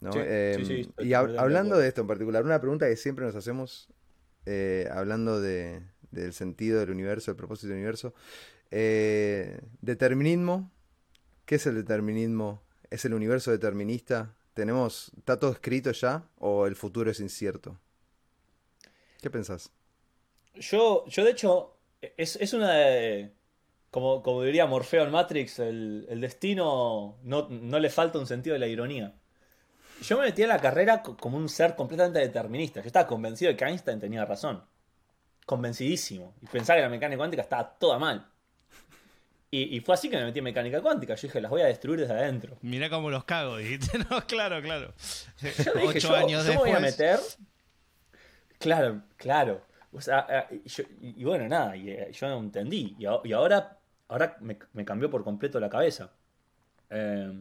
¿No? 0.00 0.20
Sí, 0.20 0.24
Eh, 0.24 0.58
sí, 0.64 0.64
sí, 0.64 0.80
estoy 0.80 1.06
y 1.08 1.10
hab- 1.10 1.32
hablando 1.36 1.76
de 1.78 1.88
esto 1.88 2.00
en 2.02 2.06
particular, 2.06 2.44
una 2.44 2.60
pregunta 2.60 2.88
que 2.88 2.96
siempre 2.96 3.24
nos 3.24 3.34
hacemos, 3.34 3.88
eh, 4.46 4.88
hablando 4.92 5.40
de, 5.40 5.82
del 6.10 6.32
sentido 6.32 6.80
del 6.80 6.90
universo, 6.90 7.30
el 7.32 7.36
propósito 7.36 7.68
del 7.68 7.78
universo, 7.78 8.14
eh, 8.70 9.60
determinismo, 9.82 10.72
¿qué 11.46 11.56
es 11.56 11.66
el 11.66 11.76
determinismo? 11.76 12.62
¿Es 12.90 13.04
el 13.04 13.14
universo 13.14 13.50
determinista? 13.52 14.36
¿Tenemos, 14.54 15.12
¿Está 15.18 15.38
todo 15.38 15.52
escrito 15.52 15.92
ya 15.92 16.28
o 16.38 16.66
el 16.66 16.76
futuro 16.76 17.10
es 17.10 17.20
incierto? 17.20 17.78
¿Qué 19.20 19.30
pensás? 19.30 19.70
Yo, 20.54 21.04
yo 21.06 21.24
de 21.24 21.30
hecho, 21.30 21.76
es, 22.16 22.36
es 22.36 22.52
una 22.52 22.72
de... 22.74 23.32
Como, 23.90 24.22
como 24.22 24.42
diría 24.42 24.66
Morfeo 24.66 25.04
en 25.04 25.10
Matrix, 25.12 25.58
el, 25.60 26.06
el 26.10 26.20
destino 26.20 27.18
no, 27.24 27.48
no 27.50 27.78
le 27.80 27.90
falta 27.90 28.18
un 28.18 28.26
sentido 28.26 28.54
de 28.54 28.60
la 28.60 28.66
ironía. 28.68 29.17
Yo 30.02 30.18
me 30.18 30.24
metí 30.26 30.42
en 30.42 30.48
la 30.48 30.58
carrera 30.60 31.02
co- 31.02 31.16
como 31.16 31.36
un 31.36 31.48
ser 31.48 31.74
completamente 31.74 32.20
determinista. 32.20 32.80
Yo 32.80 32.86
estaba 32.86 33.06
convencido 33.06 33.50
de 33.50 33.56
que 33.56 33.64
Einstein 33.64 33.98
tenía 34.00 34.24
razón. 34.24 34.62
Convencidísimo. 35.46 36.34
Y 36.42 36.46
pensaba 36.46 36.76
que 36.78 36.82
la 36.82 36.88
mecánica 36.88 37.18
cuántica 37.18 37.42
estaba 37.42 37.68
toda 37.78 37.98
mal. 37.98 38.26
Y, 39.50 39.76
y 39.76 39.80
fue 39.80 39.94
así 39.94 40.10
que 40.10 40.16
me 40.18 40.24
metí 40.24 40.38
en 40.40 40.44
mecánica 40.44 40.80
cuántica. 40.82 41.14
Yo 41.14 41.22
dije, 41.22 41.40
las 41.40 41.50
voy 41.50 41.62
a 41.62 41.66
destruir 41.66 42.00
desde 42.00 42.12
adentro. 42.12 42.58
Mirá 42.60 42.90
cómo 42.90 43.10
los 43.10 43.24
cago, 43.24 43.56
dijiste. 43.56 43.98
No, 44.10 44.26
claro, 44.26 44.60
claro. 44.62 44.92
Yo 45.40 45.48
dije, 45.48 45.70
Ocho 45.86 45.98
yo, 46.10 46.14
años 46.16 46.44
yo 46.46 46.52
me 46.52 46.58
voy 46.58 46.70
a 46.70 46.80
después. 46.80 46.98
meter. 47.00 47.20
Claro, 48.58 49.02
claro. 49.16 49.62
O 49.92 50.00
sea, 50.00 50.26
ah, 50.28 50.46
y, 50.50 50.68
yo- 50.68 50.84
y- 51.00 51.24
bueno, 51.24 51.48
nada, 51.48 51.74
eh, 51.76 52.10
yo 52.12 52.28
no 52.28 52.38
entendí. 52.40 52.94
Y, 52.98 53.06
a- 53.06 53.20
y 53.24 53.32
ahora, 53.32 53.78
ahora 54.08 54.36
me, 54.40 54.58
me 54.74 54.84
cambió 54.84 55.10
por 55.10 55.24
completo 55.24 55.58
la 55.58 55.70
cabeza. 55.70 56.10
Eh, 56.90 57.32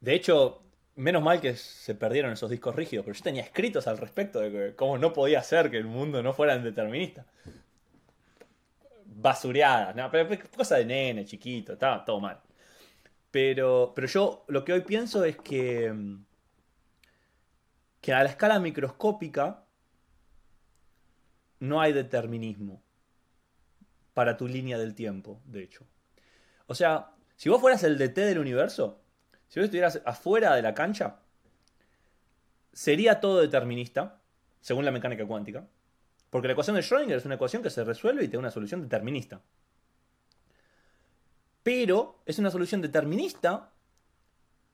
de 0.00 0.14
hecho, 0.14 0.63
menos 0.96 1.22
mal 1.22 1.40
que 1.40 1.56
se 1.56 1.94
perdieron 1.94 2.32
esos 2.32 2.50
discos 2.50 2.74
rígidos, 2.74 3.04
pero 3.04 3.16
yo 3.16 3.22
tenía 3.22 3.42
escritos 3.42 3.86
al 3.86 3.98
respecto 3.98 4.40
de 4.40 4.50
que 4.50 4.76
cómo 4.76 4.98
no 4.98 5.12
podía 5.12 5.42
ser 5.42 5.70
que 5.70 5.78
el 5.78 5.86
mundo 5.86 6.22
no 6.22 6.32
fuera 6.32 6.58
determinista. 6.58 7.26
Basureadas, 9.06 9.94
no, 9.96 10.10
pero 10.10 10.28
pero 10.28 10.48
cosa 10.56 10.76
de 10.76 10.84
nene, 10.84 11.24
chiquito, 11.24 11.74
estaba 11.74 12.04
todo 12.04 12.20
mal. 12.20 12.40
Pero, 13.30 13.92
pero 13.94 14.06
yo 14.06 14.44
lo 14.48 14.64
que 14.64 14.72
hoy 14.72 14.82
pienso 14.82 15.24
es 15.24 15.36
que, 15.38 15.92
mm, 15.92 16.24
que 18.00 18.12
a 18.12 18.22
la 18.22 18.30
escala 18.30 18.58
microscópica 18.60 19.64
no 21.60 21.80
hay 21.80 21.92
determinismo 21.92 22.82
para 24.12 24.36
tu 24.36 24.46
línea 24.46 24.78
del 24.78 24.94
tiempo, 24.94 25.40
de 25.46 25.64
hecho. 25.64 25.84
O 26.66 26.74
sea, 26.74 27.10
si 27.36 27.48
vos 27.48 27.60
fueras 27.60 27.82
el 27.82 27.98
DT 27.98 28.20
del 28.26 28.38
universo, 28.38 29.03
si 29.48 29.60
vos 29.60 29.64
estuvieras 29.64 30.00
afuera 30.04 30.54
de 30.54 30.62
la 30.62 30.74
cancha, 30.74 31.16
sería 32.72 33.20
todo 33.20 33.40
determinista, 33.40 34.20
según 34.60 34.84
la 34.84 34.90
mecánica 34.90 35.26
cuántica. 35.26 35.66
Porque 36.30 36.48
la 36.48 36.52
ecuación 36.52 36.74
de 36.74 36.82
Schrödinger 36.82 37.14
es 37.16 37.24
una 37.24 37.36
ecuación 37.36 37.62
que 37.62 37.70
se 37.70 37.84
resuelve 37.84 38.24
y 38.24 38.28
tiene 38.28 38.38
una 38.40 38.50
solución 38.50 38.82
determinista. 38.82 39.40
Pero 41.62 42.20
es 42.26 42.38
una 42.38 42.50
solución 42.50 42.82
determinista 42.82 43.70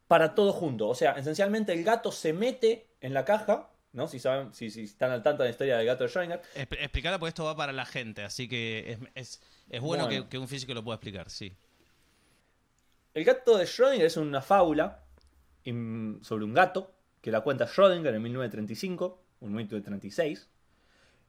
para 0.09 0.35
todo 0.35 0.53
junto. 0.53 0.89
O 0.89 0.95
sea, 0.95 1.13
esencialmente 1.13 1.73
el 1.73 1.85
gato 1.85 2.11
se 2.11 2.33
mete 2.33 2.89
en 3.01 3.15
la 3.15 3.25
caja, 3.25 3.71
¿no? 3.93 4.09
Si 4.09 4.19
saben, 4.19 4.53
si, 4.55 4.71
si 4.71 4.85
están 4.85 5.11
al 5.11 5.23
tanto 5.23 5.43
de 5.43 5.49
la 5.49 5.53
historia 5.53 5.77
del 5.77 5.87
gato 5.87 6.05
de 6.05 6.11
Schrödinger. 6.11 6.41
Expl- 6.57 6.79
Explicarla 6.81 7.19
porque 7.19 7.29
esto 7.29 7.45
va 7.45 7.55
para 7.55 7.73
la 7.73 7.85
gente, 7.85 8.25
así 8.25 8.49
que 8.49 8.93
es, 8.93 8.99
es, 9.15 9.43
es 9.69 9.81
bueno, 9.81 10.07
Bueno. 10.07 10.25
Que, 10.25 10.29
que 10.31 10.39
un 10.39 10.49
físico 10.49 10.73
lo 10.75 10.83
pueda 10.83 10.97
explicar, 10.97 11.29
sí. 11.31 11.55
El 13.15 13.25
gato 13.25 13.59
de 13.59 13.65
Schrödinger 13.65 14.05
es 14.05 14.17
una 14.17 14.41
fábula 14.41 15.03
im- 15.65 16.23
sobre 16.23 16.45
un 16.45 16.55
gato 16.55 16.93
que 17.21 17.31
la 17.31 17.41
cuenta 17.41 17.67
Schrödinger 17.67 18.15
en 18.15 18.23
1935 18.23 19.23
o 19.41 19.47
en 19.47 19.53
1936. 19.53 20.49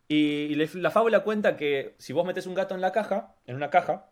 Y, 0.07 0.55
la 0.55 0.91
fábula 0.91 1.21
cuenta 1.23 1.55
que 1.55 1.95
si 1.97 2.11
vos 2.13 2.25
metes 2.25 2.45
un 2.45 2.53
gato 2.53 2.75
en 2.75 2.81
la 2.81 2.91
caja, 2.91 3.35
en 3.45 3.55
una 3.55 3.69
caja, 3.69 4.09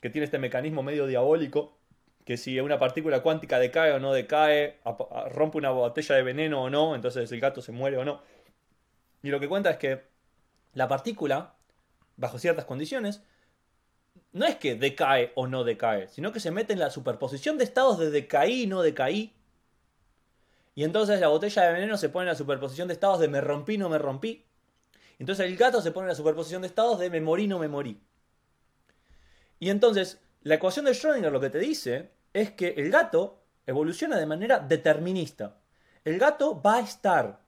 que 0.00 0.10
tiene 0.10 0.24
este 0.24 0.38
mecanismo 0.38 0.82
medio 0.82 1.06
diabólico, 1.06 1.78
que 2.24 2.36
si 2.36 2.58
una 2.60 2.78
partícula 2.78 3.20
cuántica 3.22 3.58
decae 3.58 3.92
o 3.92 4.00
no 4.00 4.12
decae, 4.12 4.78
rompe 5.30 5.58
una 5.58 5.70
botella 5.70 6.14
de 6.14 6.22
veneno 6.22 6.62
o 6.62 6.70
no, 6.70 6.94
entonces 6.94 7.30
el 7.30 7.40
gato 7.40 7.60
se 7.62 7.72
muere 7.72 7.98
o 7.98 8.04
no. 8.04 8.22
Y 9.22 9.28
lo 9.28 9.38
que 9.40 9.48
cuenta 9.48 9.70
es 9.70 9.76
que 9.76 10.02
la 10.72 10.88
partícula, 10.88 11.56
bajo 12.16 12.38
ciertas 12.38 12.64
condiciones, 12.64 13.22
no 14.32 14.44
es 14.44 14.56
que 14.56 14.74
decae 14.74 15.32
o 15.34 15.46
no 15.46 15.64
decae, 15.64 16.08
sino 16.08 16.32
que 16.32 16.40
se 16.40 16.50
mete 16.50 16.72
en 16.72 16.78
la 16.78 16.90
superposición 16.90 17.58
de 17.58 17.64
estados 17.64 17.98
de 17.98 18.10
decaí 18.10 18.62
y 18.62 18.66
no 18.66 18.82
decaí. 18.82 19.34
Y 20.74 20.84
entonces 20.84 21.20
la 21.20 21.28
botella 21.28 21.62
de 21.62 21.72
veneno 21.72 21.96
se 21.96 22.08
pone 22.08 22.24
en 22.24 22.28
la 22.28 22.34
superposición 22.36 22.88
de 22.88 22.94
estados 22.94 23.18
de 23.18 23.28
me 23.28 23.40
rompí, 23.40 23.78
no 23.78 23.88
me 23.88 23.98
rompí. 23.98 24.44
Entonces 25.18 25.46
el 25.46 25.56
gato 25.56 25.80
se 25.80 25.90
pone 25.90 26.04
en 26.04 26.10
la 26.10 26.14
superposición 26.14 26.62
de 26.62 26.68
estados 26.68 26.98
de 26.98 27.10
me 27.10 27.20
morí, 27.20 27.48
no 27.48 27.58
me 27.58 27.68
morí. 27.68 28.00
Y 29.58 29.70
entonces 29.70 30.20
la 30.42 30.54
ecuación 30.54 30.84
de 30.84 30.92
Schrödinger 30.92 31.30
lo 31.30 31.40
que 31.40 31.50
te 31.50 31.58
dice 31.58 32.12
es 32.32 32.52
que 32.52 32.74
el 32.76 32.90
gato 32.90 33.42
evoluciona 33.66 34.16
de 34.16 34.26
manera 34.26 34.60
determinista. 34.60 35.58
El 36.04 36.18
gato 36.18 36.62
va 36.62 36.76
a 36.76 36.80
estar 36.80 37.40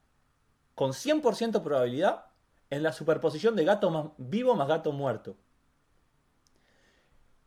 con 0.74 0.92
100% 0.92 1.62
probabilidad 1.62 2.26
en 2.68 2.82
la 2.82 2.92
superposición 2.92 3.54
de 3.54 3.64
gato 3.64 3.90
más 3.90 4.06
vivo 4.18 4.54
más 4.54 4.66
gato 4.66 4.92
muerto. 4.92 5.36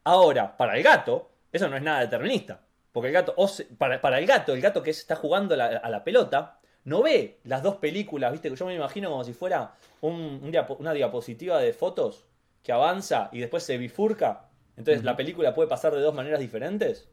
Ahora, 0.04 0.56
para 0.58 0.78
el 0.78 0.84
gato, 0.84 1.32
eso 1.52 1.68
no 1.70 1.78
es 1.78 1.84
nada 1.84 2.02
determinista. 2.02 2.62
Porque 2.92 3.08
el 3.08 3.14
gato, 3.14 3.34
o 3.38 3.48
se- 3.48 3.66
para, 3.66 4.00
para 4.02 4.20
el 4.20 4.26
gato, 4.28 4.54
el 4.54 4.62
gato 4.62 4.84
que 4.84 4.92
está 4.92 5.16
jugando 5.16 5.56
la- 5.56 5.66
a 5.78 5.90
la 5.90 6.04
pelota, 6.04 6.60
no 6.86 7.02
ve 7.02 7.40
las 7.46 7.64
dos 7.64 7.78
películas, 7.78 8.32
viste, 8.32 8.50
que 8.50 8.56
yo 8.56 8.66
me 8.66 8.76
imagino 8.76 9.10
como 9.10 9.24
si 9.24 9.34
fuera 9.34 9.74
un- 10.02 10.40
un 10.44 10.52
diapo- 10.52 10.78
una 10.80 10.94
diapositiva 10.94 11.60
de 11.60 11.74
fotos 11.74 12.26
que 12.62 12.72
avanza 12.72 13.30
y 13.32 13.40
después 13.40 13.64
se 13.64 13.78
bifurca. 13.78 14.50
Entonces 14.78 15.04
la 15.04 15.16
película 15.16 15.54
puede 15.54 15.70
pasar 15.70 15.94
de 15.94 16.02
dos 16.02 16.14
maneras 16.14 16.40
diferentes. 16.40 17.08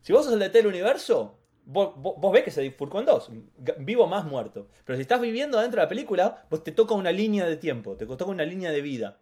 Si 0.00 0.12
vos 0.12 0.24
sos 0.24 0.34
el 0.34 0.40
DT 0.40 0.58
del 0.58 0.66
universo, 0.68 1.38
vos, 1.64 1.92
vos- 1.96 2.14
vos 2.18 2.32
ves 2.32 2.44
que 2.44 2.50
se 2.50 2.62
bifurcó 2.62 3.00
en 3.00 3.06
dos, 3.06 3.30
vivo 3.78 4.06
más 4.06 4.24
muerto. 4.24 4.68
Pero 4.84 4.96
si 4.96 5.02
estás 5.02 5.20
viviendo 5.20 5.58
adentro 5.58 5.80
de 5.80 5.84
la 5.84 5.88
película, 5.88 6.44
vos 6.50 6.62
te 6.64 6.72
toca 6.72 6.94
una 6.94 7.12
línea 7.12 7.44
de 7.46 7.56
tiempo, 7.56 7.96
te 7.96 8.06
toca 8.06 8.24
una 8.26 8.44
línea 8.44 8.70
de 8.70 8.80
vida. 8.82 9.18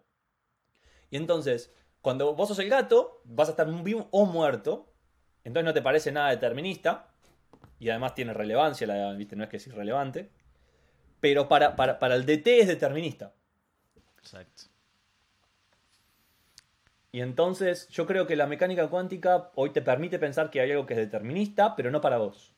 Y 1.10 1.16
entonces, 1.16 1.72
Cuando 2.04 2.34
vos 2.34 2.48
sos 2.48 2.58
el 2.58 2.68
gato, 2.68 3.22
vas 3.24 3.48
a 3.48 3.52
estar 3.52 3.66
vivo 3.82 4.08
o 4.10 4.26
muerto. 4.26 4.92
Entonces 5.42 5.64
no 5.64 5.72
te 5.72 5.80
parece 5.80 6.12
nada 6.12 6.28
determinista. 6.28 7.08
Y 7.78 7.88
además 7.88 8.14
tiene 8.14 8.34
relevancia, 8.34 8.86
la, 8.86 9.14
¿viste? 9.14 9.36
no 9.36 9.44
es 9.44 9.48
que 9.48 9.56
es 9.56 9.66
irrelevante. 9.68 10.28
Pero 11.20 11.48
para, 11.48 11.76
para, 11.76 11.98
para 11.98 12.14
el 12.14 12.26
DT 12.26 12.46
es 12.60 12.68
determinista. 12.68 13.32
Exacto. 14.18 14.64
Y 17.10 17.22
entonces 17.22 17.88
yo 17.88 18.04
creo 18.04 18.26
que 18.26 18.36
la 18.36 18.46
mecánica 18.46 18.86
cuántica 18.88 19.50
hoy 19.54 19.70
te 19.70 19.80
permite 19.80 20.18
pensar 20.18 20.50
que 20.50 20.60
hay 20.60 20.72
algo 20.72 20.84
que 20.84 20.92
es 20.92 21.00
determinista, 21.00 21.74
pero 21.74 21.90
no 21.90 22.02
para 22.02 22.18
vos. 22.18 22.52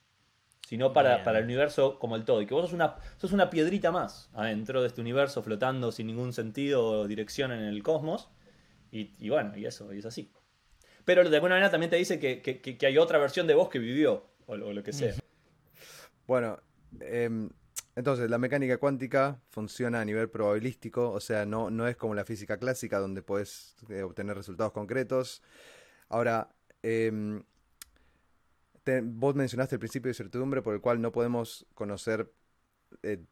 Sino 0.67 0.93
para, 0.93 1.23
para 1.23 1.39
el 1.39 1.45
universo 1.45 2.01
como 2.01 2.17
el 2.17 2.25
todo. 2.25 2.43
Y 2.43 2.47
que 2.47 2.55
vos 2.55 2.65
sos 2.65 2.73
una, 2.73 2.97
sos 3.17 3.31
una 3.31 3.49
piedrita 3.49 3.93
más 3.93 4.29
adentro 4.35 4.81
de 4.81 4.89
este 4.89 5.01
universo 5.01 5.41
flotando 5.45 5.93
sin 5.93 6.09
ningún 6.09 6.33
sentido 6.33 6.85
o 6.85 7.07
dirección 7.07 7.53
en 7.53 7.61
el 7.61 7.85
cosmos. 7.85 8.29
Y, 8.97 9.15
y 9.19 9.29
bueno, 9.29 9.55
y 9.57 9.67
eso, 9.67 9.93
y 9.93 9.99
es 9.99 10.07
así. 10.07 10.33
Pero 11.05 11.29
de 11.29 11.37
alguna 11.37 11.57
manera 11.57 11.71
también 11.71 11.91
te 11.91 11.97
dice 11.97 12.19
que, 12.19 12.79
hay 12.87 12.99
otra 12.99 13.19
versión 13.19 13.47
de 13.47 13.55
vos 13.55 13.69
que 13.69 13.79
vivió, 13.79 14.27
o, 14.47 14.57
lo- 14.57 14.83
que 14.83 14.93
sea. 14.93 15.15
Bueno, 16.27 16.59
em, 17.01 17.51
entonces 17.95 18.31
la 18.31 18.39
mecánica 18.39 18.79
cuántica 18.79 19.39
funciona 19.51 20.01
a 20.01 20.05
nivel 20.05 20.31
probabilístico, 20.31 21.11
o 21.11 21.21
sea, 21.21 21.45
no, 21.45 21.71
no 21.71 21.87
es 21.87 21.97
como 21.97 22.15
la 22.15 22.25
física 22.25 22.59
clásica 22.59 22.99
donde 22.99 23.23
puedes 23.23 23.77
eh, 23.91 24.03
obtener 24.03 24.35
resultados 24.35 24.73
concretos. 24.73 25.43
Ahora, 26.09 26.49
em, 26.83 27.43
vos 29.03 29.35
mencionaste 29.35 29.75
el 29.75 29.81
principio 29.81 30.09
de 30.09 30.15
certidumbre 30.15 30.63
por 30.63 30.75
el 30.75 30.81
cual 30.81 31.03
no 31.03 31.13
podemos 31.13 31.67
conocer, 31.75 32.33
eh, 33.03 33.23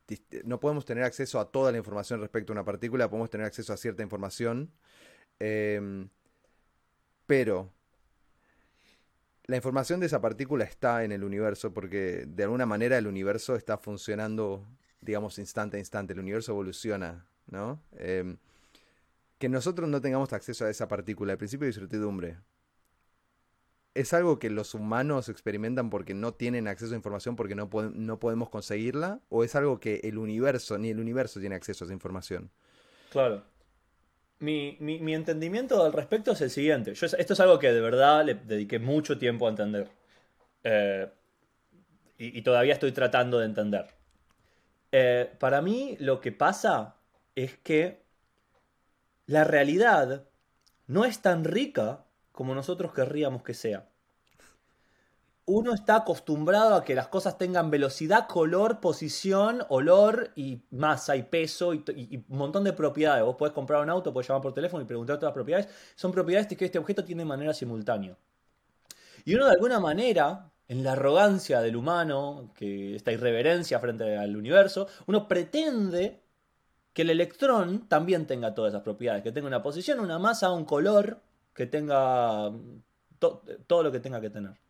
no 0.45 0.61
podemos 0.61 0.85
tener 0.85 1.05
acceso 1.05 1.41
a 1.41 1.51
toda 1.51 1.73
la 1.73 1.79
información 1.79 2.21
respecto 2.21 2.53
a 2.53 2.55
una 2.55 2.65
partícula, 2.65 3.09
podemos 3.09 3.31
tener 3.31 3.47
acceso 3.47 3.73
a 3.73 3.77
cierta 3.77 4.03
información, 4.03 4.71
em, 5.39 6.09
pero 7.27 7.71
la 9.47 9.57
información 9.57 10.01
de 10.01 10.07
esa 10.07 10.21
partícula 10.21 10.65
está 10.65 11.05
en 11.05 11.13
el 11.13 11.23
universo 11.23 11.73
porque 11.73 12.25
de 12.27 12.45
alguna 12.45 12.67
manera 12.67 12.97
el 12.97 13.07
universo 13.07 13.57
está 13.57 13.77
funcionando, 13.77 14.67
digamos, 15.01 15.39
instante 15.39 15.77
a 15.77 15.81
instante. 15.81 16.15
El 16.15 16.21
universo 16.21 16.53
evoluciona, 16.53 17.27
¿no? 17.47 17.83
Eh, 17.93 18.37
que 19.39 19.49
nosotros 19.49 19.89
no 19.89 20.01
tengamos 20.01 20.33
acceso 20.33 20.65
a 20.65 20.71
esa 20.71 20.89
partícula, 20.89 21.33
el 21.33 21.39
principio 21.39 21.67
de 21.67 21.71
incertidumbre, 21.71 22.39
¿es 23.95 24.13
algo 24.15 24.39
que 24.39 24.49
los 24.49 24.75
humanos 24.75 25.29
experimentan 25.29 25.91
porque 25.91 26.15
no 26.15 26.33
tienen 26.33 26.67
acceso 26.69 26.95
a 26.95 26.97
información 26.97 27.37
porque 27.37 27.55
no, 27.55 27.69
no 27.95 28.19
podemos 28.19 28.49
conseguirla? 28.49 29.21
¿O 29.29 29.45
es 29.45 29.55
algo 29.55 29.81
que 29.81 30.01
el 30.05 30.19
universo, 30.19 30.79
ni 30.79 30.91
el 30.91 31.01
universo 31.01 31.41
tiene 31.41 31.55
acceso 31.55 31.85
a 31.85 31.87
esa 31.87 31.95
información? 31.95 32.51
Claro. 33.11 33.45
Mi, 34.41 34.77
mi- 34.81 34.99
mi 35.01 35.15
entendimiento 35.15 35.83
al 35.85 35.93
respecto 35.93 36.33
es 36.33 36.41
el 36.41 36.51
siguiente. 36.51 36.95
Yo, 36.95 37.07
esto 37.07 37.33
es 37.33 37.41
algo 37.41 37.59
que 37.59 37.73
de 37.73 37.81
verdad 37.81 38.25
le 38.25 38.35
dediqué 38.35 38.79
mucho 38.79 39.19
tiempo 39.19 39.47
a 39.47 39.51
entender. 39.51 39.89
Eh, 40.65 41.09
y, 42.19 42.39
y 42.39 42.43
todavía 42.43 42.75
estoy 42.75 42.93
tratando 42.93 43.39
de 43.39 43.47
entender. 43.47 43.87
Eh, 44.93 45.31
para 45.39 45.61
mí 45.63 45.97
lo 46.01 46.21
que 46.21 46.33
pasa 46.33 46.97
es 47.35 47.59
que 47.59 48.05
la 49.27 49.45
realidad 49.45 50.25
no 50.87 51.05
es 51.05 51.21
tan 51.23 51.45
rica 51.45 52.07
como 52.33 52.55
nosotros 52.55 52.93
querríamos 52.95 53.43
que 53.43 53.55
sea. 53.55 53.89
Uno 55.47 55.75
está 55.75 55.97
acostumbrado 55.97 56.75
a 56.75 56.85
que 56.85 56.95
las 56.95 57.09
cosas 57.09 57.37
tengan 57.37 57.71
velocidad, 57.71 58.27
color, 58.27 58.81
posición, 58.81 59.63
olor 59.69 60.31
y 60.37 60.63
masa 60.71 61.17
y 61.17 61.23
peso 61.25 61.75
y, 61.75 62.25
un 62.29 62.39
montón 62.39 62.65
de 62.65 62.73
propiedades. 62.73 63.25
Vos 63.25 63.37
podés 63.37 63.53
comprar 63.53 63.83
un 63.83 63.91
auto, 63.91 64.13
podés 64.13 64.29
llamar 64.29 64.43
por 64.43 64.55
teléfono 64.55 64.83
y 64.83 64.87
preguntar 64.87 65.17
todas 65.17 65.33
las 65.33 65.35
propiedades. 65.35 65.69
Son 65.97 66.13
propiedades 66.13 66.47
que 66.57 66.65
este 66.65 66.79
objeto 66.79 67.05
tiene 67.05 67.23
de 67.23 67.27
manera 67.27 67.53
simultánea. 67.53 68.17
Y 69.27 69.35
uno 69.35 69.45
de 69.45 69.53
alguna 69.53 69.81
manera, 69.81 70.51
en 70.67 70.83
la 70.83 70.93
arrogancia 70.93 71.61
del 71.61 71.77
humano, 71.77 72.53
que 72.55 72.97
esta 72.97 73.13
irreverencia 73.13 73.79
frente 73.81 74.17
al 74.17 74.37
universo, 74.37 74.87
uno 75.07 75.29
pretende 75.29 76.23
que 76.95 77.03
el 77.03 77.11
electrón 77.11 77.87
también 77.89 78.27
tenga 78.27 78.55
todas 78.55 78.73
esas 78.73 78.83
propiedades, 78.83 79.23
que 79.23 79.33
tenga 79.33 79.49
una 79.49 79.63
posición, 79.63 80.01
una 80.01 80.19
masa, 80.19 80.53
un 80.53 80.65
color, 80.65 81.21
que 81.53 81.67
tenga 81.67 82.51
to- 83.19 83.43
todo 83.67 83.83
lo 83.83 83.93
que 83.93 84.01
tenga 84.01 84.21
que 84.23 84.31
tener. 84.31 84.64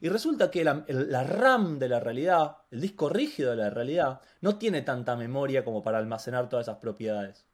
Y 0.00 0.08
resulta 0.08 0.50
que 0.50 0.64
la, 0.64 0.84
RAM 1.24 1.78
de 1.78 1.88
la 1.88 2.00
realidad, 2.00 2.58
el 2.70 2.80
disco 2.80 3.08
rígido 3.08 3.50
de 3.50 3.56
la 3.56 3.70
realidad, 3.70 4.20
no 4.40 4.56
tiene 4.58 4.82
tanta 4.82 5.16
memoria 5.16 5.64
como 5.64 5.82
para 5.82 5.98
almacenar 5.98 6.48
todas 6.48 6.66
esas 6.66 6.78
propiedades. 6.78 7.44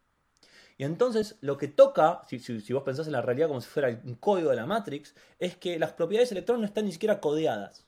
Y 0.79 0.85
entonces 0.85 1.37
lo 1.41 1.59
que 1.59 1.69
toca, 1.69 2.23
si, 2.29 2.39
si- 2.41 2.61
si 2.61 2.73
vos 2.73 2.83
pensás 2.85 3.07
en 3.07 3.13
la 3.15 3.23
realidad 3.23 3.49
como 3.49 3.61
si 3.61 3.69
fuera 3.69 3.89
un 4.05 4.15
código 4.17 4.51
de 4.51 4.57
la 4.57 4.67
Matrix, 4.67 5.15
es 5.39 5.57
que 5.57 5.79
las 5.79 5.93
propiedades 5.93 6.31
del 6.31 6.39
electrón 6.39 6.61
no 6.61 6.67
están 6.67 6.85
ni 6.87 6.93
siquiera 6.93 7.21
codeadas. 7.21 7.85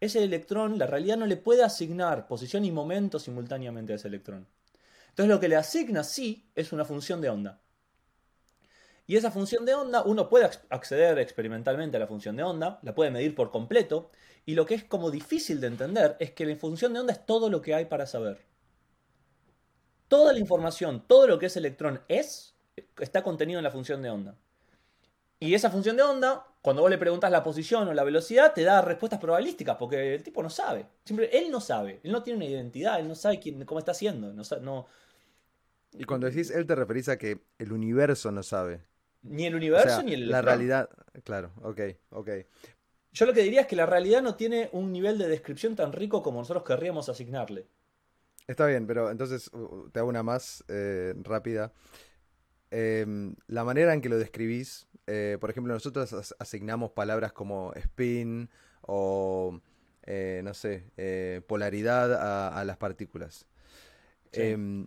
Ese 0.00 0.22
electrón, 0.24 0.78
la 0.78 0.86
realidad 0.86 1.18
no 1.18 1.26
le 1.26 1.36
puede 1.36 1.62
asignar 1.64 2.26
posición 2.28 2.64
y 2.64 2.72
momento 2.72 3.18
simultáneamente 3.18 3.92
a 3.92 3.96
ese 3.96 4.08
electrón. 4.08 4.46
Entonces 5.10 5.34
lo 5.34 5.40
que 5.40 5.48
le 5.48 5.56
asigna 5.56 6.04
sí 6.04 6.50
es 6.54 6.72
una 6.72 6.84
función 6.86 7.20
de 7.20 7.30
onda. 7.30 7.60
Y 9.06 9.16
esa 9.16 9.30
función 9.30 9.64
de 9.64 9.74
onda, 9.74 10.02
uno 10.02 10.28
puede 10.28 10.46
ac- 10.46 10.62
acceder 10.70 11.18
experimentalmente 11.18 11.96
a 11.96 12.00
la 12.00 12.06
función 12.06 12.36
de 12.36 12.42
onda, 12.42 12.80
la 12.82 12.94
puede 12.94 13.10
medir 13.10 13.34
por 13.34 13.50
completo, 13.50 14.10
y 14.44 14.54
lo 14.54 14.66
que 14.66 14.74
es 14.74 14.84
como 14.84 15.10
difícil 15.10 15.60
de 15.60 15.68
entender 15.68 16.16
es 16.20 16.32
que 16.32 16.46
la 16.46 16.56
función 16.56 16.92
de 16.92 17.00
onda 17.00 17.12
es 17.12 17.24
todo 17.26 17.50
lo 17.50 17.62
que 17.62 17.74
hay 17.74 17.86
para 17.86 18.06
saber. 18.06 18.44
Toda 20.08 20.32
la 20.32 20.38
información, 20.40 21.04
todo 21.06 21.26
lo 21.26 21.38
que 21.38 21.46
ese 21.46 21.58
electrón 21.60 22.00
es, 22.08 22.54
está 22.98 23.22
contenido 23.22 23.58
en 23.58 23.64
la 23.64 23.70
función 23.70 24.02
de 24.02 24.10
onda. 24.10 24.36
Y 25.38 25.54
esa 25.54 25.70
función 25.70 25.96
de 25.96 26.02
onda, 26.02 26.46
cuando 26.62 26.82
vos 26.82 26.90
le 26.90 26.98
preguntas 26.98 27.30
la 27.30 27.42
posición 27.42 27.88
o 27.88 27.94
la 27.94 28.04
velocidad, 28.04 28.54
te 28.54 28.62
da 28.62 28.80
respuestas 28.80 29.20
probabilísticas, 29.20 29.76
porque 29.76 30.14
el 30.14 30.22
tipo 30.22 30.42
no 30.42 30.48
sabe. 30.50 30.86
Siempre, 31.04 31.30
él 31.36 31.50
no 31.50 31.60
sabe, 31.60 32.00
él 32.02 32.12
no 32.12 32.22
tiene 32.22 32.38
una 32.38 32.46
identidad, 32.46 32.98
él 32.98 33.08
no 33.08 33.14
sabe 33.14 33.38
quién, 33.38 33.64
cómo 33.64 33.78
está 33.78 33.92
haciendo. 33.92 34.32
Y 35.92 36.04
cuando 36.04 36.26
decís 36.26 36.50
él 36.50 36.66
te 36.66 36.74
referís 36.74 37.08
a 37.08 37.18
que 37.18 37.40
el 37.58 37.72
universo 37.72 38.30
no 38.30 38.42
sabe. 38.42 38.82
Ni 39.28 39.46
el 39.46 39.54
O 39.54 39.56
universo 39.58 39.96
sea, 39.96 40.02
ni 40.02 40.14
el 40.14 40.30
la 40.30 40.42
realidad, 40.42 40.88
claro, 41.24 41.52
ok, 41.62 41.80
ok. 42.10 42.30
Yo 43.12 43.26
lo 43.26 43.32
que 43.32 43.42
diría 43.42 43.62
es 43.62 43.66
que 43.66 43.76
la 43.76 43.86
realidad 43.86 44.22
no 44.22 44.36
tiene 44.36 44.68
un 44.72 44.92
nivel 44.92 45.18
de 45.18 45.26
descripción 45.28 45.74
tan 45.74 45.92
rico 45.92 46.22
como 46.22 46.38
nosotros 46.38 46.64
querríamos 46.64 47.08
asignarle. 47.08 47.66
Está 48.46 48.66
bien, 48.66 48.86
pero 48.86 49.10
entonces 49.10 49.48
uh, 49.52 49.88
te 49.90 49.98
hago 49.98 50.08
una 50.08 50.22
más 50.22 50.64
eh, 50.68 51.14
rápida. 51.22 51.72
Em, 52.70 53.34
la 53.46 53.64
manera 53.64 53.94
en 53.94 54.00
que 54.00 54.08
lo 54.08 54.18
describís, 54.18 54.86
eh, 55.06 55.38
por 55.40 55.50
ejemplo, 55.50 55.72
nosotros 55.72 56.12
as- 56.12 56.34
asignamos 56.38 56.90
palabras 56.90 57.32
como 57.32 57.72
spin 57.74 58.50
o, 58.82 59.60
eh, 60.02 60.40
no 60.44 60.54
sé, 60.54 61.42
polaridad 61.46 62.12
a, 62.14 62.48
a 62.60 62.64
las 62.64 62.76
partículas. 62.76 63.46
Sí. 64.32 64.42
Em, 64.42 64.86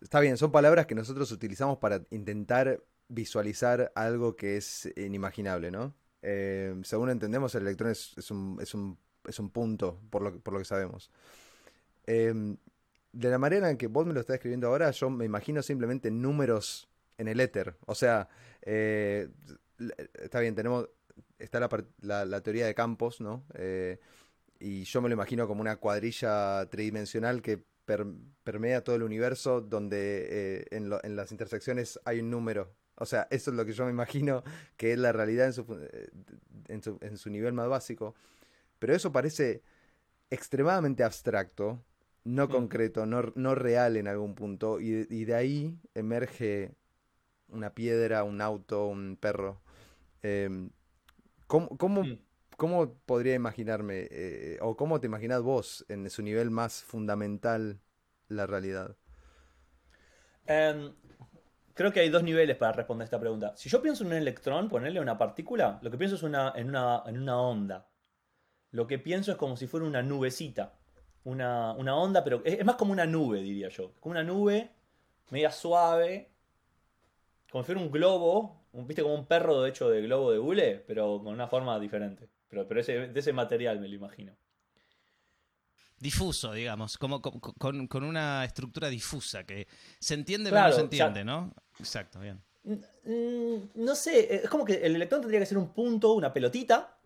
está 0.00 0.20
bien, 0.20 0.36
son 0.36 0.52
palabras 0.52 0.86
que 0.86 0.94
nosotros 0.94 1.30
utilizamos 1.32 1.78
para 1.78 2.02
intentar 2.10 2.82
visualizar 3.08 3.92
algo 3.94 4.36
que 4.36 4.56
es 4.56 4.90
inimaginable, 4.96 5.70
¿no? 5.70 5.94
Em, 6.22 6.82
según 6.84 7.10
entendemos, 7.10 7.54
el 7.54 7.62
electrón 7.62 7.90
es, 7.92 8.16
un, 8.30 8.58
es 8.60 8.74
un- 8.74 8.98
es 9.26 9.38
un 9.38 9.50
punto, 9.50 10.00
por 10.10 10.22
lo, 10.22 10.40
por 10.40 10.54
lo 10.54 10.58
que 10.60 10.64
sabemos. 10.64 11.10
Em, 12.06 12.56
de 13.12 13.30
la 13.30 13.38
manera 13.38 13.70
en 13.70 13.76
que 13.78 13.86
vos 13.88 14.06
me 14.06 14.12
lo 14.14 14.20
estás 14.20 14.34
escribiendo 14.36 14.68
ahora, 14.68 14.90
yo 14.90 15.10
me 15.10 15.24
imagino 15.24 15.62
simplemente 15.62 16.10
números 16.10 16.88
en 17.18 17.28
el 17.28 17.40
éter. 17.40 17.76
O 17.86 17.94
sea, 17.94 18.28
eh, 18.62 19.28
está 20.14 20.40
bien, 20.40 20.54
tenemos. 20.54 20.88
Está 21.38 21.60
la, 21.60 22.24
la- 22.24 22.40
teoría 22.42 22.66
de 22.66 22.74
campos, 22.74 23.20
¿no? 23.20 23.44
Eh, 23.54 23.98
y 24.60 24.84
yo 24.84 25.02
me 25.02 25.08
lo 25.08 25.14
imagino 25.14 25.46
como 25.48 25.60
una 25.62 25.76
cuadrilla 25.76 26.66
tridimensional 26.70 27.42
que 27.42 27.58
per- 27.84 28.06
permea 28.44 28.84
todo 28.84 28.96
el 28.96 29.02
universo, 29.02 29.60
donde 29.60 30.26
eh, 30.30 30.66
en 30.72 31.16
las 31.16 31.32
intersecciones 31.32 32.00
hay 32.04 32.20
un 32.20 32.30
número. 32.30 32.74
O 32.96 33.06
sea, 33.06 33.26
eso 33.30 33.50
es 33.50 33.56
lo 33.56 33.64
que 33.66 33.72
yo 33.72 33.84
me 33.84 33.90
imagino 33.90 34.42
que 34.76 34.92
es 34.92 34.98
la 34.98 35.12
realidad 35.12 35.46
en 35.46 35.52
su, 35.52 35.62
eh, 35.92 36.10
en 36.68 36.82
su, 36.82 36.98
en 37.00 37.18
su 37.18 37.30
nivel 37.30 37.52
más 37.54 37.68
básico. 37.68 38.14
Pero 38.78 38.94
eso 38.94 39.12
parece 39.12 39.62
extremadamente 40.30 41.04
abstracto, 41.04 41.82
no 42.24 42.50
concreto, 42.50 43.06
no, 43.06 43.32
no 43.36 43.54
real 43.54 43.96
en 43.96 44.08
algún 44.08 44.34
punto, 44.34 44.80
y, 44.80 44.90
de- 44.92 45.06
y 45.16 45.24
de 45.26 45.34
ahí 45.34 45.78
emerge 45.94 46.74
una 47.48 47.74
piedra, 47.74 48.24
un 48.24 48.40
auto, 48.40 48.86
un 48.88 49.16
perro. 49.20 49.60
Em, 50.22 50.70
¿cómo, 51.46 51.68
cómo, 51.78 52.02
Mm. 52.02 52.16
cómo 52.56 52.94
podría 53.06 53.34
imaginarme, 53.34 54.08
eh, 54.10 54.58
o 54.62 54.76
cómo 54.76 55.00
te 55.00 55.06
imaginás 55.06 55.42
vos 55.42 55.84
en 55.88 56.08
su 56.10 56.22
nivel 56.22 56.50
más 56.50 56.82
fundamental 56.84 57.80
la 58.28 58.46
realidad? 58.46 58.96
Em, 60.48 60.94
creo 61.76 61.92
que 61.92 62.00
hay 62.00 62.08
dos 62.08 62.24
niveles 62.24 62.56
para 62.56 62.72
responder 62.72 63.04
esta 63.04 63.20
pregunta. 63.20 63.52
Si 63.56 63.68
yo 63.68 63.80
pienso 63.80 64.02
en 64.02 64.08
un 64.08 64.16
electrón, 64.16 64.68
ponerle 64.68 64.98
una 64.98 65.16
partícula, 65.16 65.78
lo 65.82 65.90
que 65.92 65.98
pienso 65.98 66.16
es 66.16 66.24
una, 66.24 66.52
en, 66.56 66.70
una, 66.70 67.02
en 67.06 67.18
una 67.22 67.38
onda. 67.40 67.88
Lo 68.72 68.86
que 68.88 68.98
pienso 68.98 69.30
es 69.30 69.36
como 69.38 69.56
si 69.56 69.68
fuera 69.68 69.86
una 69.86 70.02
nubecita. 70.02 70.74
Una, 71.24 71.72
una 71.72 71.96
onda, 71.96 72.24
pero 72.24 72.40
es, 72.44 72.58
es 72.58 72.64
más 72.64 72.76
como 72.76 72.92
una 72.92 73.04
nube, 73.06 73.40
diría 73.42 73.68
yo. 73.68 73.92
Como 74.00 74.12
una 74.12 74.24
nube 74.24 74.70
media 75.30 75.50
suave, 75.50 76.30
como 77.50 77.62
si 77.62 77.66
fuera 77.66 77.80
un 77.80 77.90
globo, 77.90 78.66
un, 78.72 78.86
viste 78.86 79.02
como 79.02 79.14
un 79.14 79.26
perro 79.26 79.66
hecho 79.66 79.88
de 79.90 80.02
globo 80.02 80.30
de 80.32 80.38
hule, 80.38 80.84
pero 80.86 81.20
con 81.22 81.34
una 81.34 81.48
forma 81.48 81.78
diferente. 81.80 82.28
Pero, 82.48 82.66
pero 82.66 82.80
ese, 82.80 83.08
de 83.08 83.20
ese 83.20 83.32
material 83.32 83.80
me 83.80 83.88
lo 83.88 83.94
imagino. 83.96 84.32
Difuso, 85.98 86.52
digamos, 86.52 86.98
como 86.98 87.22
con, 87.22 87.40
con- 87.88 88.04
una 88.04 88.44
estructura 88.44 88.88
difusa, 88.88 89.44
que 89.44 89.66
se 89.98 90.12
entiende 90.14 90.50
Claro, 90.50 90.74
pero 90.74 90.84
no 90.84 90.90
se 90.90 90.94
o 90.94 90.96
sea- 90.98 91.06
entiende, 91.06 91.24
¿no? 91.24 91.54
Exacto, 91.78 92.20
bien. 92.20 92.40
Mm, 92.64 93.56
No 93.84 93.94
sé, 93.94 94.34
es 94.34 94.48
como 94.48 94.64
que 94.64 94.74
el 94.84 94.96
electrón 94.96 95.20
tendría 95.20 95.40
que 95.40 95.46
ser 95.46 95.58
un 95.58 95.68
punto, 95.68 96.12
una 96.14 96.32
pelotita, 96.32 96.96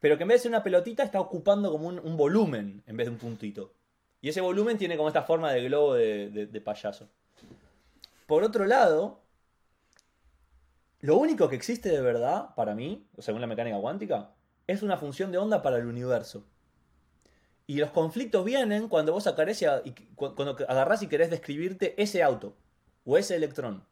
pero 0.00 0.16
que 0.16 0.22
en 0.24 0.28
vez 0.28 0.38
de 0.38 0.42
ser 0.42 0.50
una 0.50 0.62
pelotita 0.62 1.02
está 1.02 1.20
ocupando 1.20 1.70
como 1.72 1.88
un, 1.88 1.98
un 1.98 2.16
volumen 2.16 2.82
en 2.86 2.96
vez 2.96 3.06
de 3.06 3.12
un 3.12 3.18
puntito. 3.18 3.72
Y 4.20 4.28
ese 4.28 4.40
volumen 4.40 4.78
tiene 4.78 4.96
como 4.96 5.08
esta 5.08 5.22
forma 5.22 5.52
de 5.52 5.64
globo 5.64 5.94
de, 5.94 6.28
payaso. 6.60 7.08
Por 8.26 8.42
otro 8.42 8.64
lado, 8.66 9.20
lo 11.00 11.16
único 11.16 11.48
que 11.48 11.56
existe 11.56 11.90
de 11.90 12.00
verdad 12.00 12.54
para 12.54 12.74
mí, 12.74 13.06
según 13.18 13.40
la 13.40 13.46
mecánica 13.46 13.78
cuántica, 13.78 14.30
es 14.66 14.82
una 14.82 14.96
función 14.96 15.30
de 15.30 15.38
onda 15.38 15.62
para 15.62 15.76
el 15.76 15.86
universo. 15.86 16.46
Y 17.66 17.76
los 17.76 17.90
conflictos 17.90 18.44
vienen 18.44 18.88
cuando 18.88 19.12
vos 19.12 19.26
y 19.84 19.92
cu- 20.14 20.34
cuando 20.34 20.56
agarrás 20.68 21.02
y 21.02 21.06
querés 21.06 21.30
describirte 21.30 22.00
ese 22.02 22.22
auto 22.22 22.56
o 23.04 23.18
ese 23.18 23.36
electrón. 23.36 23.84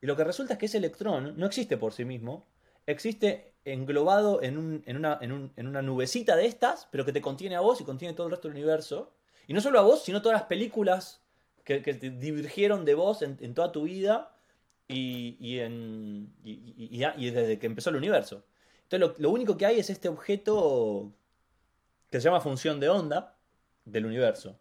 Y 0.00 0.06
lo 0.06 0.16
que 0.16 0.24
resulta 0.24 0.54
es 0.54 0.58
que 0.58 0.66
ese 0.66 0.78
electrón 0.78 1.34
no 1.36 1.46
existe 1.46 1.76
por 1.76 1.92
sí 1.92 2.04
mismo, 2.04 2.46
existe 2.86 3.54
englobado 3.64 4.42
en, 4.42 4.56
un- 4.56 4.82
en 4.86 4.96
una, 4.96 5.82
nubecita 5.82 6.36
de 6.36 6.46
estas, 6.46 6.88
pero 6.90 7.04
que 7.04 7.12
te 7.12 7.20
contiene 7.20 7.56
a 7.56 7.60
vos 7.60 7.80
y 7.80 7.84
contiene 7.84 8.14
todo 8.14 8.26
el 8.26 8.32
resto 8.32 8.48
del 8.48 8.56
universo. 8.56 9.12
Y 9.46 9.52
no 9.52 9.60
solo 9.60 9.78
a 9.78 9.82
vos, 9.82 10.04
sino 10.04 10.22
todas 10.22 10.38
las 10.38 10.48
películas 10.48 11.20
que, 11.64 11.80
te 11.80 12.10
divergieron 12.10 12.84
de 12.84 12.94
vos 12.94 13.22
en, 13.22 13.54
toda 13.54 13.72
tu 13.72 13.82
vida 13.82 14.34
y, 14.86 15.58
desde 15.58 17.58
que 17.58 17.66
empezó 17.66 17.90
el 17.90 17.96
universo. 17.96 18.44
Entonces 18.84 19.20
lo 19.20 19.30
único 19.30 19.56
que 19.56 19.66
hay 19.66 19.78
es 19.78 19.90
este 19.90 20.08
objeto 20.08 21.12
que 22.10 22.20
se 22.20 22.24
llama 22.24 22.40
función 22.40 22.80
de 22.80 22.88
onda 22.88 23.36
del 23.84 24.06
universo. 24.06 24.58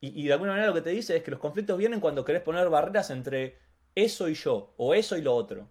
Y, 0.00 0.26
de 0.26 0.32
alguna 0.32 0.52
manera 0.52 0.68
lo 0.68 0.74
que 0.74 0.80
te 0.80 0.90
dice 0.90 1.16
es 1.16 1.22
que 1.24 1.32
los 1.32 1.40
conflictos 1.40 1.76
vienen 1.76 1.98
cuando 1.98 2.24
querés 2.24 2.42
poner 2.42 2.68
barreras 2.68 3.10
entre 3.10 3.58
eso 3.96 4.28
y 4.28 4.34
yo, 4.34 4.74
o 4.76 4.94
eso 4.94 5.16
y 5.16 5.22
lo 5.22 5.34
otro. 5.34 5.68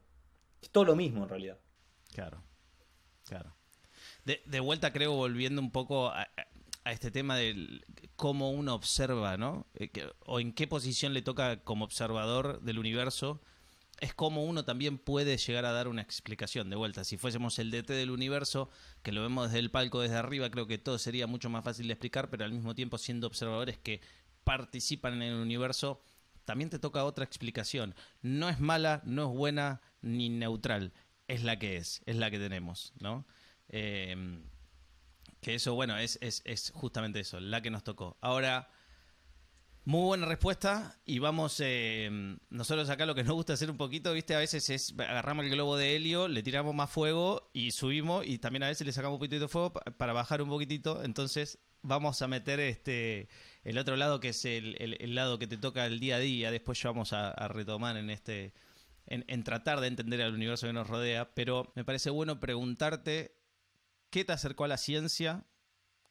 Es 0.61 0.69
todo 0.69 0.83
lo 0.83 0.95
mismo 0.95 1.23
en 1.23 1.29
realidad. 1.29 1.59
Claro, 2.13 2.43
claro. 3.25 3.55
De, 4.25 4.59
vuelta 4.59 4.91
creo 4.91 5.13
volviendo 5.13 5.61
un 5.61 5.71
poco 5.71 6.09
a, 6.09 6.27
a 6.83 6.91
este 6.91 7.11
tema 7.11 7.37
de 7.37 7.81
cómo 8.17 8.51
uno 8.51 8.73
observa, 8.73 9.37
¿no? 9.37 9.67
Eh, 9.75 9.89
o 10.25 10.39
en 10.39 10.53
qué 10.53 10.67
posición 10.67 11.13
le 11.13 11.21
toca 11.21 11.63
como 11.63 11.85
observador 11.85 12.61
del 12.61 12.79
universo, 12.79 13.41
es 13.99 14.13
como 14.13 14.43
uno 14.43 14.63
también 14.63 14.97
puede 14.97 15.37
llegar 15.37 15.65
a 15.65 15.71
dar 15.71 15.87
una 15.87 16.01
explicación. 16.01 16.69
De 16.69 16.75
vuelta, 16.75 17.03
si 17.03 17.17
fuésemos 17.17 17.57
el 17.59 17.71
DT 17.71 17.93
del 17.93 18.11
universo, 18.11 18.69
que 19.01 19.11
lo 19.11 19.21
vemos 19.21 19.47
desde 19.47 19.59
el 19.59 19.71
palco, 19.71 20.01
desde 20.01 20.17
arriba, 20.17 20.49
creo 20.51 20.67
que 20.67 20.77
todo 20.77 20.99
sería 20.99 21.27
mucho 21.27 21.49
más 21.49 21.63
fácil 21.63 21.87
de 21.87 21.93
explicar, 21.93 22.29
pero 22.29 22.45
al 22.45 22.53
mismo 22.53 22.75
tiempo 22.75 22.97
siendo 22.97 23.27
observadores 23.27 23.77
que 23.77 24.01
participan 24.43 25.15
en 25.15 25.23
el 25.23 25.35
universo, 25.35 26.01
también 26.45 26.69
te 26.69 26.79
toca 26.79 27.03
otra 27.03 27.25
explicación. 27.25 27.95
No 28.21 28.49
es 28.49 28.59
mala, 28.59 29.01
no 29.05 29.31
es 29.31 29.37
buena 29.37 29.81
ni 30.01 30.29
neutral. 30.29 30.93
Es 31.27 31.43
la 31.43 31.59
que 31.59 31.77
es, 31.77 32.01
es 32.05 32.15
la 32.15 32.31
que 32.31 32.39
tenemos, 32.39 32.93
¿no? 32.99 33.25
Eh, 33.69 34.39
que 35.41 35.55
eso, 35.55 35.75
bueno, 35.75 35.97
es, 35.97 36.17
es, 36.21 36.41
es 36.45 36.71
justamente 36.73 37.19
eso, 37.19 37.39
la 37.39 37.61
que 37.61 37.69
nos 37.69 37.83
tocó. 37.83 38.17
Ahora, 38.21 38.69
muy 39.87 40.01
buena 40.03 40.25
respuesta 40.25 40.99
y 41.05 41.19
vamos, 41.19 41.61
eh, 41.63 42.09
nosotros 42.49 42.89
acá 42.89 43.05
lo 43.05 43.15
que 43.15 43.23
nos 43.23 43.33
gusta 43.35 43.53
hacer 43.53 43.71
un 43.71 43.77
poquito, 43.77 44.11
viste, 44.11 44.35
a 44.35 44.39
veces 44.39 44.69
es 44.69 44.93
agarramos 44.99 45.45
el 45.45 45.51
globo 45.51 45.77
de 45.77 45.95
helio, 45.95 46.27
le 46.27 46.43
tiramos 46.43 46.75
más 46.75 46.89
fuego 46.89 47.49
y 47.53 47.71
subimos 47.71 48.25
y 48.27 48.37
también 48.37 48.63
a 48.63 48.67
veces 48.67 48.85
le 48.85 48.91
sacamos 48.91 49.15
un 49.15 49.19
poquitito 49.19 49.43
de 49.45 49.47
fuego 49.47 49.71
pa- 49.71 49.79
para 49.95 50.11
bajar 50.11 50.41
un 50.41 50.49
poquitito, 50.49 51.05
entonces 51.05 51.59
vamos 51.83 52.21
a 52.21 52.27
meter 52.27 52.59
este 52.59 53.29
el 53.63 53.77
otro 53.77 53.95
lado 53.95 54.19
que 54.19 54.29
es 54.29 54.43
el, 54.43 54.75
el- 54.79 54.97
el 54.99 55.15
lado 55.15 55.39
que 55.39 55.47
te 55.47 55.55
toca 55.57 55.85
el 55.85 56.01
día 56.01 56.17
a 56.17 56.19
día, 56.19 56.51
después 56.51 56.81
ya 56.81 56.89
vamos 56.89 57.13
a, 57.13 57.29
a 57.31 57.47
retomar 57.47 57.95
en 57.95 58.09
este, 58.09 58.53
en, 59.05 59.23
en 59.29 59.45
tratar 59.45 59.79
de 59.79 59.87
entender 59.87 60.21
al 60.21 60.33
universo 60.33 60.67
que 60.67 60.73
nos 60.73 60.87
rodea, 60.89 61.33
pero 61.33 61.71
me 61.75 61.85
parece 61.85 62.09
bueno 62.09 62.41
preguntarte 62.41 63.37
qué 64.09 64.25
te 64.25 64.33
acercó 64.33 64.65
a 64.65 64.67
la 64.67 64.77
ciencia, 64.77 65.45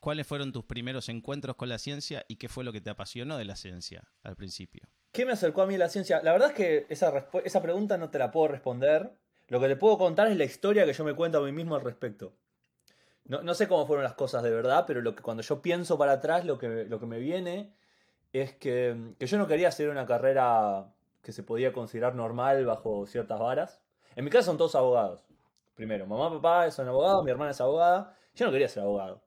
cuáles 0.06 0.24
fueron 0.24 0.52
tus 0.52 0.64
primeros 0.64 1.08
encuentros 1.08 1.56
con 1.56 1.68
la 1.68 1.78
ciencia 1.78 2.24
y 2.28 2.36
qué 2.36 2.48
fue 2.48 2.62
lo 2.62 2.72
que 2.72 2.80
te 2.80 2.90
apasionó 2.90 3.38
de 3.38 3.44
la 3.44 3.56
ciencia 3.56 4.04
al 4.22 4.36
principio. 4.36 4.86
¿Qué 5.10 5.26
me 5.26 5.32
acercó 5.32 5.62
a 5.62 5.66
mí 5.66 5.76
la 5.76 5.88
ciencia? 5.88 6.22
La 6.22 6.30
verdad 6.30 6.50
es 6.50 6.54
que 6.54 6.86
esa, 6.90 7.26
esa 7.42 7.60
pregunta 7.60 7.98
no 7.98 8.08
te 8.08 8.20
la 8.20 8.30
puedo 8.30 8.46
responder. 8.46 9.10
Lo 9.48 9.58
que 9.58 9.66
te 9.66 9.74
puedo 9.74 9.98
contar 9.98 10.28
es 10.28 10.36
la 10.36 10.44
historia 10.44 10.86
que 10.86 10.92
yo 10.92 11.02
me 11.02 11.14
cuento 11.14 11.38
a 11.38 11.42
mí 11.42 11.50
mismo 11.50 11.74
al 11.74 11.80
respecto. 11.80 12.34
No, 13.24 13.42
no 13.42 13.52
sé 13.54 13.66
cómo 13.66 13.84
fueron 13.84 14.04
las 14.04 14.14
cosas 14.14 14.44
de 14.44 14.52
verdad, 14.52 14.84
pero 14.86 15.00
lo 15.00 15.16
que, 15.16 15.24
cuando 15.24 15.42
yo 15.42 15.60
pienso 15.60 15.98
para 15.98 16.12
atrás, 16.12 16.44
lo 16.44 16.56
que, 16.56 16.84
lo 16.84 17.00
que 17.00 17.06
me 17.06 17.18
viene 17.18 17.74
es 18.32 18.54
que, 18.54 19.12
que 19.18 19.26
yo 19.26 19.38
no 19.38 19.48
quería 19.48 19.66
hacer 19.66 19.88
una 19.88 20.06
carrera 20.06 20.86
que 21.20 21.32
se 21.32 21.42
podía 21.42 21.72
considerar 21.72 22.14
normal 22.14 22.64
bajo 22.64 23.06
ciertas 23.06 23.40
varas. 23.40 23.80
En 24.14 24.24
mi 24.24 24.30
casa 24.30 24.44
son 24.44 24.56
todos 24.56 24.76
abogados. 24.76 25.26
Primero, 25.74 26.06
mamá, 26.06 26.30
papá 26.30 26.70
son 26.70 26.86
abogados, 26.86 27.24
mi 27.24 27.32
hermana 27.32 27.50
es 27.50 27.60
abogada. 27.60 28.16
Yo 28.36 28.46
no 28.46 28.52
quería 28.52 28.68
ser 28.68 28.84
abogado. 28.84 29.25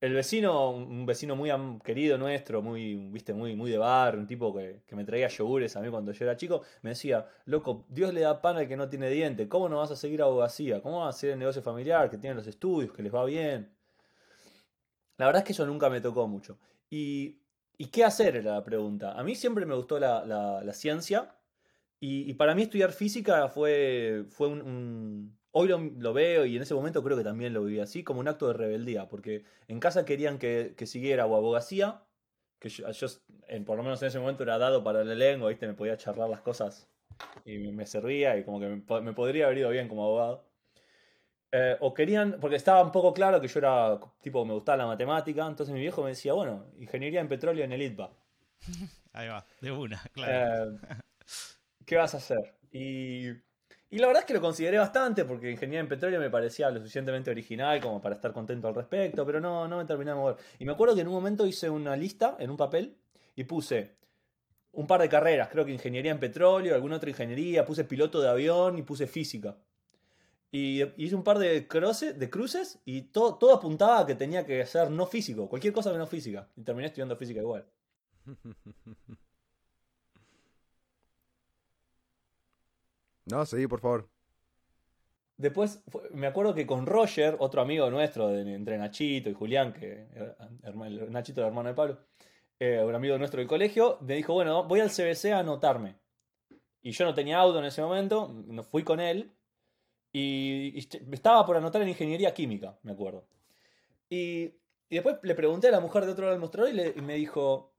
El 0.00 0.12
vecino, 0.14 0.70
un 0.70 1.04
vecino 1.06 1.36
muy 1.36 1.50
querido 1.84 2.16
nuestro, 2.18 2.62
muy, 2.62 2.94
viste, 3.10 3.32
muy, 3.34 3.54
muy 3.56 3.70
de 3.70 3.78
barrio, 3.78 4.20
un 4.20 4.26
tipo 4.26 4.54
que, 4.54 4.82
que 4.86 4.94
me 4.96 5.04
traía 5.04 5.28
yogures 5.28 5.74
a 5.76 5.80
mí 5.80 5.88
cuando 5.90 6.12
yo 6.12 6.24
era 6.24 6.36
chico, 6.36 6.62
me 6.82 6.90
decía, 6.90 7.26
loco, 7.46 7.86
Dios 7.88 8.12
le 8.14 8.20
da 8.22 8.40
pan 8.42 8.56
al 8.58 8.68
que 8.68 8.76
no 8.76 8.88
tiene 8.88 9.08
diente, 9.10 9.48
¿cómo 9.48 9.68
no 9.68 9.78
vas 9.78 9.90
a 9.90 9.96
seguir 9.96 10.20
abogacía? 10.22 10.80
¿Cómo 10.82 11.00
vas 11.00 11.06
a 11.14 11.16
hacer 11.16 11.30
el 11.30 11.38
negocio 11.38 11.62
familiar, 11.62 12.10
que 12.10 12.18
tienen 12.18 12.36
los 12.36 12.46
estudios, 12.46 12.92
que 12.92 13.02
les 13.02 13.14
va 13.14 13.24
bien? 13.24 13.70
La 15.18 15.26
verdad 15.26 15.40
es 15.42 15.46
que 15.46 15.52
eso 15.52 15.66
nunca 15.66 15.88
me 15.90 16.00
tocó 16.00 16.26
mucho. 16.28 16.58
¿Y, 16.90 17.40
y 17.78 17.86
qué 17.86 18.04
hacer 18.04 18.36
era 18.36 18.54
la 18.54 18.64
pregunta? 18.64 19.12
A 19.18 19.22
mí 19.24 19.34
siempre 19.34 19.66
me 19.66 19.74
gustó 19.74 19.98
la, 19.98 20.24
la- 20.24 20.62
ciencia 20.72 21.34
y, 22.00 22.30
para 22.34 22.54
mí 22.54 22.62
estudiar 22.62 22.92
física 22.92 23.48
fue, 23.48 24.26
fue 24.30 24.48
un- 24.48 25.38
Hoy 25.58 25.68
lo, 25.68 25.78
lo 25.78 26.12
veo 26.12 26.44
y 26.44 26.56
en 26.56 26.62
ese 26.62 26.74
momento 26.74 27.02
creo 27.02 27.16
que 27.16 27.24
también 27.24 27.54
lo 27.54 27.64
viví 27.64 27.80
así, 27.80 28.04
como 28.04 28.20
un 28.20 28.28
acto 28.28 28.48
de 28.48 28.52
rebeldía, 28.52 29.08
porque 29.08 29.42
en 29.68 29.80
casa 29.80 30.04
querían 30.04 30.38
que, 30.38 30.74
que 30.76 30.84
siguiera 30.86 31.24
o 31.24 31.34
abogacía, 31.34 32.02
que 32.58 32.68
yo, 32.68 32.90
yo, 32.90 33.06
en- 33.48 33.64
por 33.64 33.78
lo 33.78 33.82
menos 33.82 34.02
en 34.02 34.08
ese 34.08 34.18
momento 34.18 34.42
era 34.42 34.58
dado 34.58 34.84
para 34.84 35.02
la 35.02 35.14
lengua, 35.14 35.48
¿viste? 35.48 35.66
me 35.66 35.72
podía 35.74 35.96
charlar 35.96 36.28
las 36.28 36.42
cosas 36.42 36.88
y 37.46 37.56
me, 37.58 37.86
servía 37.86 38.36
y 38.36 38.44
como 38.44 38.60
que 38.60 38.66
me, 38.68 38.82
po- 38.82 39.00
me 39.00 39.14
podría 39.14 39.46
haber 39.46 39.58
ido 39.58 39.70
bien 39.70 39.88
como 39.88 40.04
abogado. 40.04 40.44
Eh, 41.52 41.76
o 41.80 41.94
querían, 41.94 42.36
porque 42.40 42.56
estaba 42.56 42.82
un 42.82 42.92
poco 42.92 43.14
claro 43.14 43.40
que 43.40 43.48
yo 43.48 43.58
era, 43.60 43.98
tipo, 44.20 44.44
me 44.44 44.52
gustaba 44.52 44.76
la 44.78 44.86
matemática, 44.86 45.46
entonces 45.46 45.72
mi 45.72 45.80
viejo 45.80 46.02
me 46.02 46.10
decía, 46.10 46.34
bueno, 46.34 46.66
ingeniería 46.78 47.20
en 47.20 47.28
petróleo 47.28 47.64
en 47.64 47.72
el 47.72 47.82
ITBA. 47.82 48.10
Ahí 49.14 49.28
va, 49.28 49.46
de 49.62 49.72
una, 49.72 50.02
claro. 50.12 50.76
Eh, 50.82 50.92
¿Qué 51.86 51.96
vas 51.96 52.14
a 52.14 52.18
hacer? 52.18 52.56
Y, 52.72 53.30
y 53.90 53.98
la 53.98 54.08
verdad 54.08 54.22
es 54.22 54.26
que 54.26 54.34
lo 54.34 54.40
consideré 54.40 54.78
bastante 54.78 55.24
porque 55.24 55.50
ingeniería 55.50 55.80
en 55.80 55.88
petróleo 55.88 56.18
me 56.18 56.30
parecía 56.30 56.70
lo 56.70 56.78
suficientemente 56.78 57.30
original 57.30 57.80
como 57.80 58.02
para 58.02 58.16
estar 58.16 58.32
contento 58.32 58.66
al 58.66 58.74
respecto, 58.74 59.24
pero 59.24 59.40
no, 59.40 59.68
no 59.68 59.78
me 59.78 59.84
terminé 59.84 60.10
de 60.10 60.16
mover. 60.16 60.36
Y 60.58 60.64
me 60.64 60.72
acuerdo 60.72 60.94
que 60.94 61.02
en 61.02 61.08
un 61.08 61.14
momento 61.14 61.46
hice 61.46 61.70
una 61.70 61.96
lista 61.96 62.36
en 62.40 62.50
un 62.50 62.56
papel 62.56 62.96
y 63.36 63.44
puse 63.44 63.96
un 64.72 64.86
par 64.86 65.00
de 65.00 65.08
carreras, 65.08 65.48
creo 65.48 65.64
que 65.64 65.72
ingeniería 65.72 66.10
en 66.10 66.20
petróleo, 66.20 66.74
alguna 66.74 66.96
otra 66.96 67.08
ingeniería, 67.10 67.64
puse 67.64 67.84
piloto 67.84 68.20
de 68.20 68.28
avión 68.28 68.76
y 68.78 68.82
puse 68.82 69.06
física. 69.06 69.56
Y 70.52 70.82
hice 71.02 71.14
un 71.14 71.24
par 71.24 71.38
de, 71.38 71.66
cruces, 71.66 72.18
de 72.18 72.30
cruces 72.30 72.80
y 72.84 73.02
todo, 73.02 73.54
apuntaba 73.54 74.00
a 74.00 74.06
que 74.06 74.14
tenía 74.14 74.44
que 74.44 74.64
ser 74.66 74.90
no 74.90 75.06
físico, 75.06 75.48
cualquier 75.48 75.72
cosa 75.72 75.92
menos 75.92 76.08
física. 76.08 76.48
Y 76.56 76.62
terminé 76.62 76.88
estudiando 76.88 77.16
física 77.16 77.40
igual. 77.40 77.66
No, 83.26 83.44
seguí, 83.44 83.66
por 83.66 83.80
favor. 83.80 84.08
Después, 85.36 85.82
me 86.12 86.26
acuerdo 86.26 86.54
que 86.54 86.66
con 86.66 86.86
Roger, 86.86 87.36
otro 87.40 87.60
amigo 87.60 87.90
nuestro, 87.90 88.34
entre 88.34 88.78
Nachito 88.78 89.28
y 89.28 89.34
Julián, 89.34 89.72
que 89.74 90.06
el 90.64 91.12
Nachito 91.12 91.40
era 91.40 91.48
hermano 91.48 91.68
de 91.68 91.74
Pablo, 91.74 91.98
eh, 92.58 92.82
un 92.82 92.94
amigo 92.94 93.18
nuestro 93.18 93.38
del 93.40 93.48
colegio, 93.48 93.98
me 94.00 94.14
dijo, 94.14 94.32
bueno, 94.32 94.64
voy 94.64 94.80
al 94.80 94.90
CBC 94.90 95.32
a 95.32 95.40
anotarme. 95.40 95.96
Y 96.80 96.92
yo 96.92 97.04
no 97.04 97.14
tenía 97.14 97.38
auto 97.38 97.58
en 97.58 97.66
ese 97.66 97.82
momento, 97.82 98.32
no 98.46 98.62
fui 98.62 98.82
con 98.82 98.98
él, 99.00 99.30
y, 100.12 100.72
y 100.74 100.78
est- 100.78 100.94
estaba 101.12 101.44
por 101.44 101.56
anotar 101.56 101.82
en 101.82 101.88
ingeniería 101.88 102.32
química, 102.32 102.78
me 102.82 102.92
acuerdo. 102.92 103.26
Y, 104.08 104.44
y 104.88 104.94
después 104.94 105.16
le 105.22 105.34
pregunté 105.34 105.68
a 105.68 105.72
la 105.72 105.80
mujer 105.80 106.06
de 106.06 106.12
otro 106.12 106.22
lado 106.24 106.32
del 106.32 106.40
mostrador 106.40 106.70
y, 106.72 106.74
le- 106.76 106.94
y 106.96 107.02
me 107.02 107.14
dijo, 107.16 107.74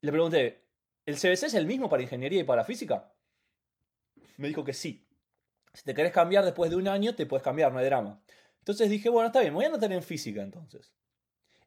le 0.00 0.10
pregunté, 0.10 0.64
¿el 1.06 1.16
CBC 1.16 1.46
es 1.46 1.54
el 1.54 1.66
mismo 1.66 1.88
para 1.88 2.02
ingeniería 2.02 2.40
y 2.40 2.44
para 2.44 2.64
física? 2.64 3.12
Me 4.36 4.48
dijo 4.48 4.64
que 4.64 4.72
sí. 4.72 5.06
Si 5.72 5.84
te 5.84 5.94
querés 5.94 6.12
cambiar 6.12 6.44
después 6.44 6.70
de 6.70 6.76
un 6.76 6.88
año, 6.88 7.14
te 7.14 7.26
puedes 7.26 7.42
cambiar, 7.42 7.72
no 7.72 7.78
hay 7.78 7.86
drama. 7.86 8.22
Entonces 8.58 8.88
dije, 8.88 9.08
bueno, 9.08 9.26
está 9.26 9.40
bien, 9.40 9.52
me 9.52 9.56
voy 9.56 9.64
a 9.64 9.68
anotar 9.68 9.92
en 9.92 10.02
física 10.02 10.42
entonces. 10.42 10.94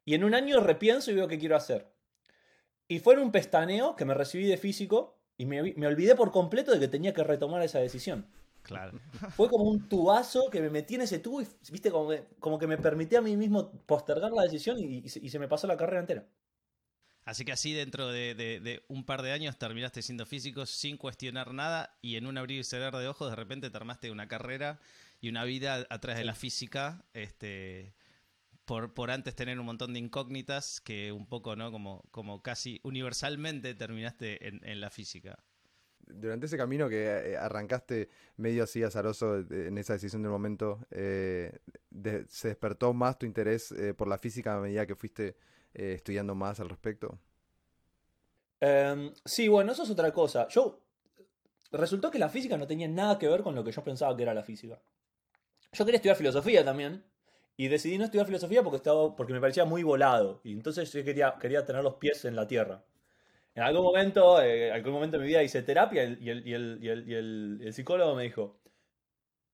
Y 0.06 0.16
en 0.16 0.24
un 0.24 0.34
año 0.34 0.60
repienso 0.62 1.12
y 1.12 1.16
veo 1.16 1.28
qué 1.28 1.38
quiero 1.38 1.56
hacer. 1.56 1.92
Y 2.88 3.00
fue 3.00 3.16
en 3.16 3.20
un 3.20 3.32
pestaneo 3.32 3.96
que 3.96 4.06
me 4.06 4.14
recibí 4.14 4.46
de 4.46 4.58
físico 4.58 5.20
y 5.38 5.46
me, 5.46 5.74
me 5.76 5.88
olvidé 5.88 6.16
por 6.16 6.32
completo 6.32 6.72
de 6.72 6.80
que 6.80 6.88
tenía 6.88 7.14
que 7.14 7.24
retomar 7.24 7.62
esa 7.62 7.80
decisión. 7.80 8.28
Claro. 8.68 9.00
Fue 9.36 9.50
como 9.50 9.66
un 9.66 9.88
tubazo 9.88 10.50
que 10.50 10.62
me 10.62 10.70
metí 10.70 10.96
en 10.96 11.02
ese 11.02 11.20
tubo 11.20 11.42
y, 11.42 11.48
viste, 11.72 11.92
como 11.92 12.10
que, 12.10 12.26
como 12.40 12.60
que 12.60 12.68
me 12.68 12.78
permití 12.78 13.16
a 13.16 13.22
mí 13.22 13.38
mismo 13.38 13.72
postergar 13.86 14.32
la 14.32 14.44
decisión 14.44 14.78
y, 14.80 14.98
y 14.98 15.10
se, 15.10 15.20
y 15.20 15.30
se 15.30 15.40
me 15.40 15.48
pasó 15.48 15.68
la 15.68 15.78
carrera 15.78 16.02
entera. 16.02 16.28
Así 17.28 17.44
que 17.44 17.52
así 17.52 17.74
dentro 17.74 18.08
de, 18.08 18.36
de- 18.36 18.62
de 18.62 18.84
un 18.88 19.04
par 19.04 19.22
de 19.22 19.34
años 19.34 19.58
terminaste 19.60 20.02
siendo 20.02 20.26
físico 20.26 20.66
sin 20.66 20.96
cuestionar 20.96 21.54
nada 21.54 21.98
y 22.02 22.16
en 22.16 22.26
un 22.26 22.38
abrir 22.38 22.62
y 22.62 22.64
cerrar 22.64 22.96
de 22.96 23.06
ojos 23.10 23.30
de 23.30 23.36
repente 23.36 23.70
te 23.70 23.76
armaste 23.76 24.12
una 24.12 24.30
carrera 24.30 24.80
y 25.20 25.28
una 25.28 25.44
vida 25.44 25.86
atrás 25.90 26.18
de 26.18 26.24
la 26.24 26.36
física, 26.36 27.04
este, 27.14 27.94
por, 28.64 28.94
por 28.94 29.12
antes 29.12 29.36
tener 29.36 29.60
un 29.60 29.66
montón 29.66 29.92
de 29.94 30.00
incógnitas 30.00 30.80
que 30.80 31.12
un 31.12 31.28
poco, 31.28 31.58
¿no? 31.58 31.70
Como, 31.70 32.02
como 32.12 32.42
casi 32.42 32.80
universalmente 32.84 33.76
terminaste 33.76 34.48
en, 34.48 34.62
en 34.64 34.80
la 34.80 34.90
física. 34.90 35.38
Durante 36.10 36.46
ese 36.46 36.56
camino 36.56 36.88
que 36.88 37.04
eh, 37.34 37.36
arrancaste 37.38 38.10
medio 38.38 38.64
así 38.64 38.84
azaroso 38.84 39.40
eh, 39.40 39.68
en 39.68 39.78
esa 39.78 39.92
decisión 39.94 40.22
del 40.22 40.32
momento, 40.32 40.80
eh, 40.92 41.52
de- 41.90 42.26
¿se 42.30 42.48
despertó 42.48 42.94
más 42.94 43.20
tu 43.20 43.26
interés 43.26 43.74
eh, 43.74 43.94
por 43.94 44.08
la 44.08 44.18
física 44.18 44.56
a 44.56 44.62
medida 44.62 44.86
que 44.86 44.96
fuiste 44.96 45.36
eh, 45.74 45.94
estudiando 45.96 46.36
más 46.36 46.60
al 46.60 46.70
respecto? 46.70 47.20
Em, 48.60 49.14
sí, 49.26 49.48
bueno, 49.48 49.72
eso 49.72 49.84
es 49.84 49.90
otra 49.90 50.12
cosa. 50.12 50.48
Yo. 50.50 50.82
Resultó 51.72 52.12
que 52.12 52.20
la 52.20 52.30
física 52.30 52.58
no 52.58 52.68
tenía 52.68 52.88
nada 52.88 53.20
que 53.20 53.28
ver 53.28 53.44
con 53.44 53.56
lo 53.56 53.64
que 53.64 53.72
yo 53.74 53.84
pensaba 53.84 54.16
que 54.18 54.24
era 54.24 54.34
la 54.34 54.44
física. 54.44 54.82
Yo 55.74 55.86
quería 55.86 55.98
estudiar 55.98 56.18
filosofía 56.18 56.66
también. 56.66 57.04
Y 57.58 57.70
decidí 57.70 57.98
no 57.98 58.06
estudiar 58.06 58.28
filosofía 58.28 58.64
porque, 58.64 58.78
estaba, 58.78 59.16
porque 59.16 59.34
me 59.34 59.42
parecía 59.42 59.66
muy 59.66 59.84
volado. 59.84 60.42
Y 60.44 60.54
entonces 60.54 60.92
yo 60.94 61.04
quería, 61.06 61.36
quería 61.42 61.66
tener 61.66 61.84
los 61.84 61.96
pies 61.96 62.26
en 62.26 62.36
la 62.36 62.48
tierra. 62.48 62.84
En 63.56 63.64
algún 63.64 63.84
momento, 63.84 64.42
eh, 64.42 64.72
algún 64.72 64.94
momento 64.94 65.18
de 65.18 65.24
mi 65.24 65.30
vida 65.30 65.44
hice 65.44 65.64
terapia 65.64 66.04
y 66.06 66.30
el, 66.30 66.48
y 66.48 66.54
el- 66.54 66.80
y 66.82 66.90
el- 66.90 67.10
y 67.10 67.16
el 67.68 67.74
psicólogo 67.74 68.16
me 68.16 68.24
dijo, 68.24 68.60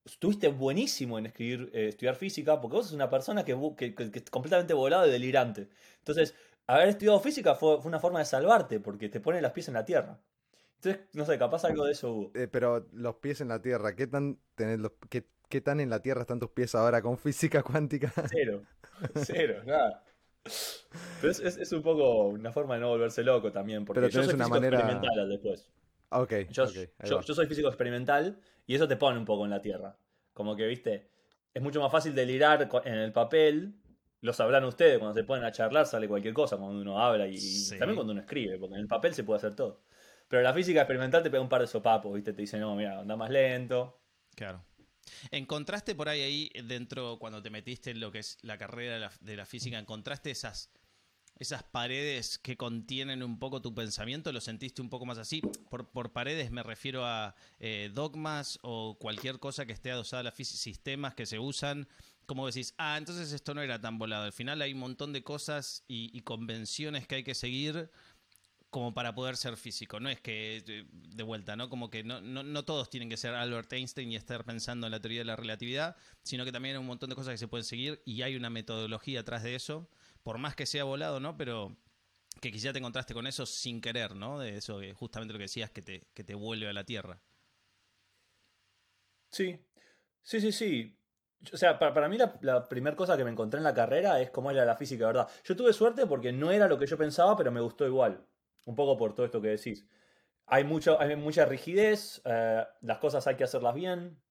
estuviste 0.06 0.48
buenísimo 0.50 1.18
en 1.18 1.28
escribir, 1.28 1.70
eh, 1.74 1.88
estudiar 1.90 2.16
física 2.16 2.60
porque 2.60 2.76
vos 2.78 2.86
sos 2.88 2.94
una 2.96 3.10
persona 3.10 3.44
que, 3.46 3.56
que, 3.78 3.96
que- 3.96 4.12
que 4.12 4.20
es 4.20 4.30
completamente 4.30 4.74
volado 4.74 5.08
y 5.08 5.12
delirante. 5.12 5.70
Entonces, 6.00 6.36
haber 6.68 6.90
estudiado 6.90 7.20
física 7.20 7.56
fue, 7.56 7.78
fue 7.82 7.90
una 7.90 8.00
forma 8.00 8.20
de 8.20 8.26
salvarte 8.26 8.80
porque 8.80 9.10
te 9.10 9.20
pone 9.20 9.42
las 9.42 9.52
pies 9.54 9.68
en 9.70 9.76
la 9.76 9.86
tierra. 9.86 10.20
Entonces, 10.76 11.04
no 11.14 11.26
sé, 11.26 11.38
capaz 11.38 11.64
algo 11.66 11.86
de 11.86 11.94
eso 11.94 12.12
hubo. 12.12 12.32
Eh, 12.36 12.48
pero 12.48 12.86
los 12.92 13.16
pies 13.16 13.40
en 13.42 13.48
la 13.48 13.62
tierra, 13.62 13.96
¿qué 13.96 14.08
tan, 14.08 14.38
tenés 14.56 14.80
los, 14.80 14.92
qué, 15.10 15.26
qué 15.48 15.62
tan 15.62 15.80
en 15.80 15.90
la 15.90 16.02
tierra 16.02 16.22
están 16.22 16.40
tus 16.40 16.50
pies 16.50 16.76
ahora 16.76 17.02
con 17.02 17.18
física 17.18 17.64
cuántica? 17.64 18.12
Cero. 18.30 18.64
Cero, 19.16 19.62
nada. 19.66 20.04
Pero 21.22 21.32
es, 21.32 21.40
es- 21.40 21.58
es 21.58 21.72
un 21.72 21.82
poco 21.82 22.26
una 22.28 22.52
forma 22.52 22.74
de 22.76 22.82
no 22.82 22.90
volverse 22.90 23.24
loco 23.24 23.52
también, 23.54 23.86
porque 23.86 24.02
Pero 24.02 24.12
yo 24.12 24.24
soy 24.24 24.34
una 24.34 24.50
manera- 24.50 24.78
experimental 24.80 25.30
después. 25.30 25.70
Ah, 26.14 26.22
ok, 26.22 26.34
Yo, 26.52 26.68
soy 27.24 27.48
físico 27.48 27.68
experimental 27.68 28.40
y 28.68 28.76
eso 28.76 28.88
te 28.88 28.96
pone 28.98 29.18
un 29.18 29.26
poco 29.26 29.46
en 29.46 29.50
la 29.50 29.62
tierra. 29.62 29.98
Como 30.32 30.56
que, 30.56 30.68
viste, 30.68 31.10
es 31.52 31.62
mucho 31.62 31.82
más 31.82 31.92
fácil 31.92 32.14
delirar 32.14 32.70
en 32.86 32.94
el 32.94 33.12
papel. 33.12 33.74
Lo 34.22 34.32
sabrán 34.32 34.64
ustedes, 34.64 35.00
cuando 35.00 35.16
se 35.16 35.24
ponen 35.24 35.44
a 35.44 35.52
charlar 35.52 35.88
sale 35.88 36.08
cualquier 36.08 36.36
cosa, 36.36 36.58
cuando 36.58 36.80
uno 36.80 37.00
habla 37.00 37.28
y, 37.28 37.36
también 37.80 37.96
cuando 37.96 38.14
uno 38.14 38.22
escribe, 38.22 38.60
porque 38.60 38.76
en 38.76 38.82
el 38.82 38.88
papel 38.88 39.16
se 39.16 39.24
puede 39.24 39.38
hacer 39.38 39.56
todo. 39.56 39.82
Pero 40.28 40.44
la 40.44 40.54
física 40.54 40.82
experimental 40.82 41.24
te 41.24 41.32
pega 41.32 41.42
un 41.42 41.50
par 41.50 41.62
de 41.62 41.68
sopapos, 41.68 42.14
viste, 42.14 42.32
te 42.32 42.42
dice, 42.44 42.60
no, 42.60 42.76
mira, 42.76 43.00
anda 43.00 43.16
más 43.16 43.32
lento. 43.32 44.00
Claro. 44.36 44.64
¿Encontraste 45.32 45.96
por 45.96 46.10
ahí, 46.10 46.22
ahí 46.22 46.52
dentro, 46.64 47.18
cuando 47.18 47.42
te 47.42 47.50
metiste 47.50 47.90
en 47.90 48.00
lo 48.00 48.12
que 48.12 48.20
es 48.20 48.38
la 48.44 48.60
carrera 48.60 48.94
de 48.94 49.00
la, 49.00 49.12
de 49.20 49.36
la 49.36 49.46
física, 49.46 49.80
encontraste 49.80 50.30
esas, 50.30 50.72
esas 51.38 51.64
paredes 51.64 52.38
que 52.38 52.58
contienen 52.58 53.24
un 53.24 53.40
poco 53.40 53.62
tu 53.62 53.74
pensamiento? 53.74 54.32
¿Lo 54.32 54.42
sentiste 54.42 54.82
un 54.82 54.90
poco 54.90 55.06
más 55.06 55.18
así? 55.18 55.42
Por, 55.70 56.12
paredes 56.12 56.52
me 56.52 56.64
refiero 56.64 57.06
a 57.06 57.36
eh, 57.60 57.92
dogmas 57.94 58.60
o 58.62 58.98
cualquier 59.00 59.40
cosa 59.40 59.66
que 59.66 59.74
esté 59.74 59.92
adosada 59.92 60.30
a 60.30 60.32
física, 60.32 60.60
sistemas 60.60 61.16
que 61.16 61.26
se 61.26 61.40
usan. 61.40 61.88
Como 62.26 62.48
decís, 62.48 62.74
ah, 62.78 62.98
entonces 62.98 63.34
esto 63.34 63.54
no 63.54 63.62
era 63.62 63.82
tan 63.82 63.98
volado. 63.98 64.24
Al 64.24 64.34
final 64.34 64.62
hay 64.62 64.74
un 64.74 64.80
montón 64.80 65.12
de 65.12 65.24
cosas 65.24 65.84
y, 65.88 66.22
convenciones 66.22 67.08
que 67.08 67.16
hay 67.16 67.24
que 67.24 67.36
seguir 67.36 67.90
como 68.70 68.94
para 68.94 69.14
poder 69.14 69.36
ser 69.36 69.58
físico. 69.58 70.00
No 70.00 70.10
es 70.10 70.22
que, 70.22 70.64
eh, 70.66 70.86
de 70.92 71.24
vuelta, 71.24 71.56
¿no? 71.56 71.70
Como 71.70 71.90
que 71.90 72.04
no, 72.04 72.22
no 72.22 72.66
todos 72.66 72.90
tienen 72.90 73.10
que 73.10 73.18
ser 73.18 73.36
Albert 73.36 73.72
Einstein 73.74 74.12
y 74.12 74.16
estar 74.16 74.46
pensando 74.46 74.88
en 74.88 74.92
la 74.92 75.00
teoría 75.00 75.20
de 75.20 75.26
la 75.26 75.36
relatividad, 75.36 75.96
sino 76.24 76.46
que 76.46 76.52
también 76.52 76.76
hay 76.76 76.80
un 76.80 76.88
montón 76.88 77.10
de 77.10 77.16
cosas 77.16 77.34
que 77.34 77.38
se 77.38 77.48
pueden 77.48 77.66
seguir 77.66 78.02
y 78.06 78.22
hay 78.22 78.36
una 78.36 78.50
metodología 78.50 79.20
atrás 79.20 79.44
de 79.44 79.56
eso, 79.56 79.90
por 80.24 80.38
más 80.38 80.56
que 80.56 80.66
sea 80.66 80.84
volado, 80.84 81.20
¿no? 81.20 81.38
Pero 81.38 81.78
que 82.42 82.52
quizá 82.52 82.74
te 82.74 82.80
encontraste 82.80 83.14
con 83.14 83.28
eso 83.28 83.46
sin 83.46 83.82
querer, 83.82 84.16
¿no? 84.16 84.40
De 84.40 84.58
eso, 84.58 84.80
que 84.80 84.94
justamente 84.94 85.34
lo 85.34 85.40
que 85.40 85.46
decías, 85.46 85.72
que 85.72 85.82
te, 85.82 86.08
que 86.14 86.24
te 86.24 86.36
vuelve 86.36 86.68
a 86.68 86.74
la 86.74 86.84
Tierra. 86.84 87.22
Sí, 89.30 89.60
sí, 90.22 90.42
sí, 90.42 90.52
sí. 90.52 91.00
O 91.52 91.58
sea, 91.58 91.78
para, 91.78 91.94
para 91.94 92.08
mí 92.08 92.18
la, 92.18 92.68
primera 92.70 92.96
cosa 92.96 93.18
que 93.18 93.26
me 93.26 93.32
encontré 93.32 93.58
en 93.58 93.66
la 93.66 93.74
carrera 93.74 94.22
es 94.22 94.30
cómo 94.30 94.52
era 94.52 94.64
la 94.64 94.76
física, 94.76 95.08
¿verdad? 95.08 95.28
Yo 95.44 95.56
tuve 95.56 95.74
suerte 95.74 96.06
porque 96.08 96.32
no 96.32 96.52
era 96.52 96.68
lo 96.68 96.78
que 96.78 96.86
yo 96.86 96.98
pensaba, 96.98 97.36
pero 97.36 97.52
me 97.52 97.60
gustó 97.62 97.86
igual. 97.86 98.26
Un 98.66 98.76
poco 98.76 98.98
por 98.98 99.14
todo 99.14 99.26
esto 99.26 99.42
que 99.42 99.50
decís. 99.50 99.86
Hay, 100.46 100.64
mucho, 100.64 101.00
hay 101.00 101.16
mucha 101.16 101.46
rigidez, 101.46 102.22
eh, 102.26 102.66
las 102.82 103.00
cosas 103.00 103.28
hay 103.28 103.36
que 103.36 103.44
hacerlas 103.44 103.76
bien. 103.76 104.22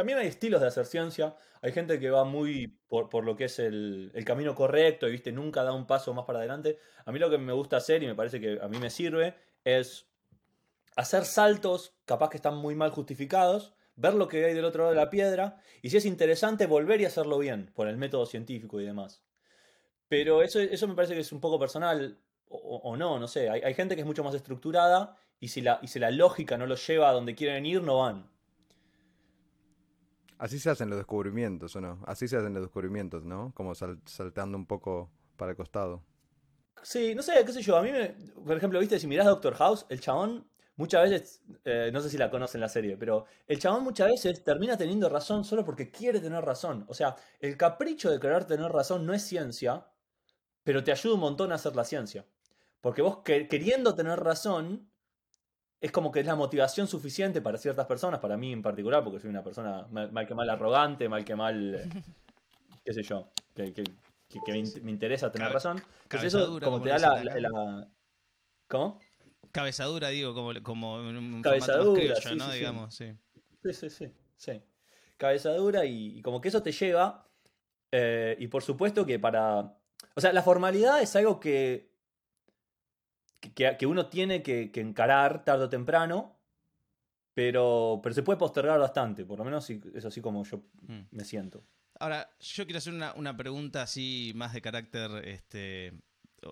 También 0.00 0.16
hay 0.16 0.28
estilos 0.28 0.62
de 0.62 0.66
hacer 0.66 0.86
ciencia. 0.86 1.36
Hay 1.60 1.72
gente 1.72 2.00
que 2.00 2.08
va 2.08 2.24
muy 2.24 2.68
por, 2.88 3.10
por 3.10 3.22
lo 3.22 3.36
que 3.36 3.44
es 3.44 3.58
el, 3.58 4.10
el 4.14 4.24
camino 4.24 4.54
correcto 4.54 5.06
y, 5.06 5.10
viste, 5.10 5.30
nunca 5.30 5.62
da 5.62 5.74
un 5.74 5.86
paso 5.86 6.14
más 6.14 6.24
para 6.24 6.38
adelante. 6.38 6.78
A 7.04 7.12
mí 7.12 7.18
lo 7.18 7.28
que 7.28 7.36
me 7.36 7.52
gusta 7.52 7.76
hacer 7.76 8.02
y 8.02 8.06
me 8.06 8.14
parece 8.14 8.40
que 8.40 8.58
a 8.62 8.68
mí 8.68 8.78
me 8.78 8.88
sirve 8.88 9.34
es 9.62 10.06
hacer 10.96 11.26
saltos 11.26 11.92
capaz 12.06 12.30
que 12.30 12.38
están 12.38 12.56
muy 12.56 12.74
mal 12.74 12.92
justificados, 12.92 13.74
ver 13.94 14.14
lo 14.14 14.26
que 14.26 14.42
hay 14.42 14.54
del 14.54 14.64
otro 14.64 14.84
lado 14.84 14.94
de 14.94 15.00
la 15.02 15.10
piedra 15.10 15.60
y 15.82 15.90
si 15.90 15.98
es 15.98 16.06
interesante 16.06 16.64
volver 16.64 17.02
y 17.02 17.04
hacerlo 17.04 17.38
bien 17.38 17.70
por 17.74 17.86
el 17.86 17.98
método 17.98 18.24
científico 18.24 18.80
y 18.80 18.86
demás. 18.86 19.22
Pero 20.08 20.42
eso, 20.42 20.60
eso 20.60 20.88
me 20.88 20.94
parece 20.94 21.12
que 21.12 21.20
es 21.20 21.30
un 21.30 21.42
poco 21.42 21.58
personal 21.58 22.18
o, 22.48 22.80
o 22.84 22.96
no, 22.96 23.18
no 23.18 23.28
sé. 23.28 23.50
Hay, 23.50 23.60
hay 23.60 23.74
gente 23.74 23.96
que 23.96 24.00
es 24.00 24.06
mucho 24.06 24.24
más 24.24 24.34
estructurada 24.34 25.18
y 25.38 25.48
si, 25.48 25.60
la, 25.60 25.78
y 25.82 25.88
si 25.88 25.98
la 25.98 26.10
lógica 26.10 26.56
no 26.56 26.64
los 26.64 26.86
lleva 26.86 27.10
a 27.10 27.12
donde 27.12 27.34
quieren 27.34 27.66
ir, 27.66 27.82
no 27.82 27.98
van. 27.98 28.39
Así 30.40 30.58
se 30.58 30.70
hacen 30.70 30.90
los 30.90 30.98
descubrimientos, 30.98 31.76
¿o 31.76 31.80
no? 31.80 32.02
Así 32.06 32.26
se 32.26 32.36
hacen 32.36 32.52
los 32.54 32.62
descubrimientos, 32.64 33.24
¿no? 33.24 33.52
Como 33.54 33.74
sal- 33.76 34.00
saltando 34.06 34.56
un 34.58 34.66
poco 34.66 35.08
para 35.36 35.52
el 35.52 35.56
costado. 35.56 36.02
Sí, 36.82 37.14
no 37.14 37.22
sé, 37.22 37.44
qué 37.44 37.52
sé 37.52 37.62
yo. 37.62 37.76
A 37.76 37.82
mí, 37.82 37.90
me, 37.92 38.14
por 38.44 38.56
ejemplo, 38.56 38.80
viste, 38.80 38.98
si 38.98 39.06
mirás 39.06 39.26
Doctor 39.26 39.54
House, 39.54 39.84
el 39.90 40.00
chabón 40.00 40.48
muchas 40.76 41.02
veces, 41.10 41.42
eh, 41.64 41.90
no 41.92 42.00
sé 42.00 42.08
si 42.08 42.16
la 42.16 42.30
conocen 42.30 42.60
la 42.60 42.68
serie, 42.68 42.96
pero 42.96 43.26
el 43.46 43.58
chabón 43.58 43.84
muchas 43.84 44.08
veces 44.08 44.42
termina 44.42 44.76
teniendo 44.78 45.08
razón 45.10 45.44
solo 45.44 45.64
porque 45.64 45.90
quiere 45.90 46.20
tener 46.20 46.42
razón. 46.44 46.86
O 46.88 46.94
sea, 46.94 47.16
el 47.38 47.56
capricho 47.58 48.10
de 48.10 48.18
querer 48.18 48.46
tener 48.46 48.72
razón 48.72 49.04
no 49.06 49.12
es 49.12 49.22
ciencia, 49.22 49.86
pero 50.64 50.84
te 50.84 50.92
ayuda 50.92 51.14
un 51.16 51.20
montón 51.20 51.52
a 51.52 51.56
hacer 51.56 51.76
la 51.76 51.84
ciencia. 51.84 52.26
Porque 52.82 53.02
vos 53.02 53.18
que- 53.24 53.48
queriendo 53.48 53.94
tener 53.96 54.20
razón, 54.20 54.89
es 55.80 55.90
como 55.92 56.12
que 56.12 56.20
es 56.20 56.26
la 56.26 56.34
motivación 56.34 56.86
suficiente 56.86 57.40
para 57.40 57.56
ciertas 57.58 57.86
personas, 57.86 58.20
para 58.20 58.36
mí 58.36 58.52
en 58.52 58.62
particular, 58.62 59.02
porque 59.02 59.18
soy 59.20 59.30
una 59.30 59.42
persona 59.42 59.86
mal, 59.90 60.12
mal 60.12 60.26
que 60.26 60.34
mal 60.34 60.48
arrogante, 60.50 61.08
mal 61.08 61.24
que 61.24 61.34
mal, 61.34 61.74
eh, 61.74 61.88
qué 62.84 62.92
sé 62.92 63.02
yo, 63.02 63.28
que, 63.54 63.72
que- 63.72 63.84
que- 63.84 64.40
que 64.44 64.52
me, 64.52 64.58
in- 64.58 64.84
me 64.84 64.90
interesa 64.90 65.32
tener 65.32 65.48
Cabe- 65.48 65.54
razón. 65.54 65.82
Entonces 66.04 66.34
eso 66.34 66.46
dura, 66.46 66.64
como 66.66 66.76
como 66.78 66.84
te 66.84 66.90
da 66.90 66.98
la, 67.22 67.88
¿Cómo? 68.68 69.00
Cabezadura, 69.52 70.08
digo, 70.10 70.32
como, 70.34 70.52
como 70.62 70.96
un 70.96 71.42
Cabeza 71.42 71.72
formato 71.72 71.78
más 71.78 71.86
dura, 71.86 72.00
criollo, 72.14 72.20
sí, 72.30 72.36
¿no? 72.36 72.44
sí, 72.44 72.50
sí. 72.52 72.58
Digamos, 72.58 72.94
sí. 72.94 73.12
Sí, 73.64 73.72
sí, 73.72 73.90
sí, 73.90 74.12
sí. 74.36 74.62
Cabeza 75.16 75.50
dura 75.54 75.84
y, 75.84 76.18
y 76.18 76.22
como 76.22 76.40
que 76.40 76.48
eso 76.48 76.62
te 76.62 76.70
lleva. 76.72 77.26
eh, 77.90 78.36
y 78.38 78.46
por 78.46 78.62
supuesto 78.62 79.04
que 79.04 79.18
para. 79.18 79.76
O 80.14 80.20
sea, 80.20 80.32
la 80.32 80.42
formalidad 80.42 81.02
es 81.02 81.16
algo 81.16 81.40
que. 81.40 81.89
Que, 83.40 83.76
que 83.78 83.86
uno 83.86 84.06
tiene 84.06 84.42
que, 84.42 84.70
que 84.70 84.80
encarar 84.80 85.44
tarde 85.44 85.64
o 85.64 85.68
temprano. 85.68 86.36
Pero, 87.34 88.00
pero 88.02 88.14
se 88.14 88.22
puede 88.22 88.38
postergar 88.38 88.78
bastante. 88.78 89.24
Por 89.24 89.38
lo 89.38 89.44
menos 89.44 89.64
si- 89.64 89.80
es 89.94 90.04
así 90.04 90.20
como 90.20 90.44
yo 90.44 90.62
Mm. 90.82 91.00
me 91.12 91.24
siento. 91.24 91.64
Ahora, 91.98 92.28
yo 92.40 92.64
quiero 92.64 92.78
hacer 92.78 92.92
una, 92.92 93.14
una 93.14 93.36
pregunta 93.36 93.82
así 93.82 94.32
más 94.34 94.52
de 94.52 94.60
carácter, 94.62 95.10
este, 95.28 95.92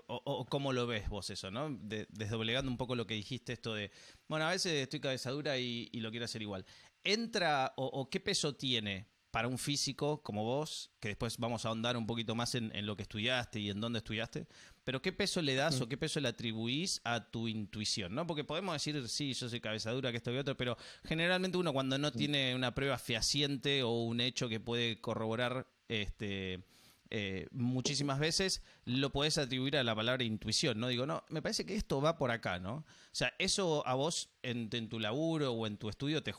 o, 0.06 0.46
cómo 0.48 0.72
lo 0.72 0.86
ves 0.86 1.08
vos 1.08 1.30
eso, 1.30 1.50
¿no? 1.50 1.70
De- 1.70 2.06
desdoblegando 2.10 2.70
un 2.70 2.76
poco 2.76 2.94
lo 2.94 3.06
que 3.06 3.14
dijiste, 3.14 3.54
esto 3.54 3.74
de, 3.74 3.90
bueno, 4.28 4.46
a 4.46 4.50
veces 4.50 4.72
estoy 4.74 5.00
cabezadura 5.00 5.58
y, 5.58 5.88
y 5.90 6.00
lo 6.00 6.10
quiero 6.10 6.26
hacer 6.26 6.42
igual. 6.42 6.64
¿Entra 7.02 7.72
o, 7.76 7.86
o 7.86 8.08
qué 8.10 8.20
peso 8.20 8.54
tiene 8.54 9.08
para 9.30 9.48
un 9.48 9.58
físico 9.58 10.22
como 10.22 10.42
vos, 10.44 10.90
que 11.00 11.08
después 11.08 11.36
vamos 11.38 11.64
a 11.64 11.68
ahondar 11.68 11.96
un 11.96 12.06
poquito 12.06 12.34
más 12.34 12.54
en, 12.54 12.74
en 12.74 12.86
lo 12.86 12.96
que 12.96 13.02
estudiaste 13.02 13.60
y 13.60 13.68
en 13.70 13.80
dónde 13.80 13.98
estudiaste, 13.98 14.46
pero 14.84 15.02
qué 15.02 15.12
peso 15.12 15.42
le 15.42 15.54
das 15.54 15.78
Mm. 15.78 15.82
o 15.82 15.88
qué 15.88 15.98
peso 15.98 16.18
le 16.20 16.28
atribuís 16.28 17.00
a 17.04 17.30
tu 17.30 17.46
intuición, 17.46 18.14
¿no? 18.14 18.26
Porque 18.26 18.44
podemos 18.44 18.74
decir, 18.74 19.06
sí, 19.08 19.34
yo 19.34 19.48
soy 19.48 19.60
cabezadura, 19.60 20.10
que 20.10 20.16
esto 20.16 20.32
y 20.32 20.38
otro, 20.38 20.56
pero 20.56 20.78
generalmente 21.04 21.58
uno 21.58 21.72
cuando 21.74 21.98
no 21.98 22.10
tiene 22.10 22.54
una 22.54 22.74
prueba 22.74 22.96
fehaciente 22.96 23.82
o 23.82 23.90
un 24.04 24.20
hecho 24.20 24.48
que 24.48 24.60
puede 24.60 25.00
corroborar 25.00 25.66
este 25.88 26.60
eh, 27.10 27.48
muchísimas 27.50 28.18
veces 28.18 28.62
lo 28.84 29.10
podés 29.10 29.38
atribuir 29.38 29.76
a 29.76 29.84
la 29.84 29.94
palabra 29.94 30.24
intuición, 30.24 30.78
¿no? 30.78 30.88
Digo, 30.88 31.06
no, 31.06 31.24
me 31.30 31.40
parece 31.40 31.64
que 31.64 31.74
esto 31.74 32.00
va 32.00 32.18
por 32.18 32.30
acá, 32.30 32.58
¿no? 32.58 32.76
O 32.76 32.84
sea, 33.12 33.32
eso 33.38 33.86
a 33.86 33.94
vos 33.94 34.30
en, 34.42 34.68
tu 34.88 35.00
laburo 35.00 35.52
o 35.52 35.66
en 35.66 35.78
tu 35.78 35.88
estudio 35.88 36.22
te, 36.22 36.34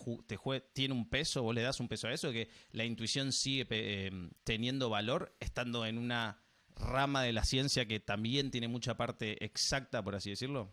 tiene 0.74 0.94
un 0.94 1.10
peso, 1.10 1.44
vos 1.44 1.56
le 1.56 1.62
das 1.62 1.80
un 1.80 1.88
peso 1.88 2.08
a 2.08 2.14
eso, 2.14 2.32
que 2.32 2.50
la 2.72 2.86
intuición 2.86 3.32
sigue 3.32 3.66
eh, 3.70 4.30
teniendo 4.44 4.90
valor 4.90 5.36
estando 5.40 5.86
en 5.86 5.98
una 5.98 6.42
rama 6.76 7.24
de 7.24 7.34
la 7.34 7.44
ciencia 7.44 7.88
que 7.88 8.00
también 8.00 8.52
tiene 8.52 8.68
mucha 8.68 8.96
parte 8.96 9.44
exacta, 9.44 10.04
por 10.04 10.16
así 10.16 10.30
decirlo. 10.30 10.70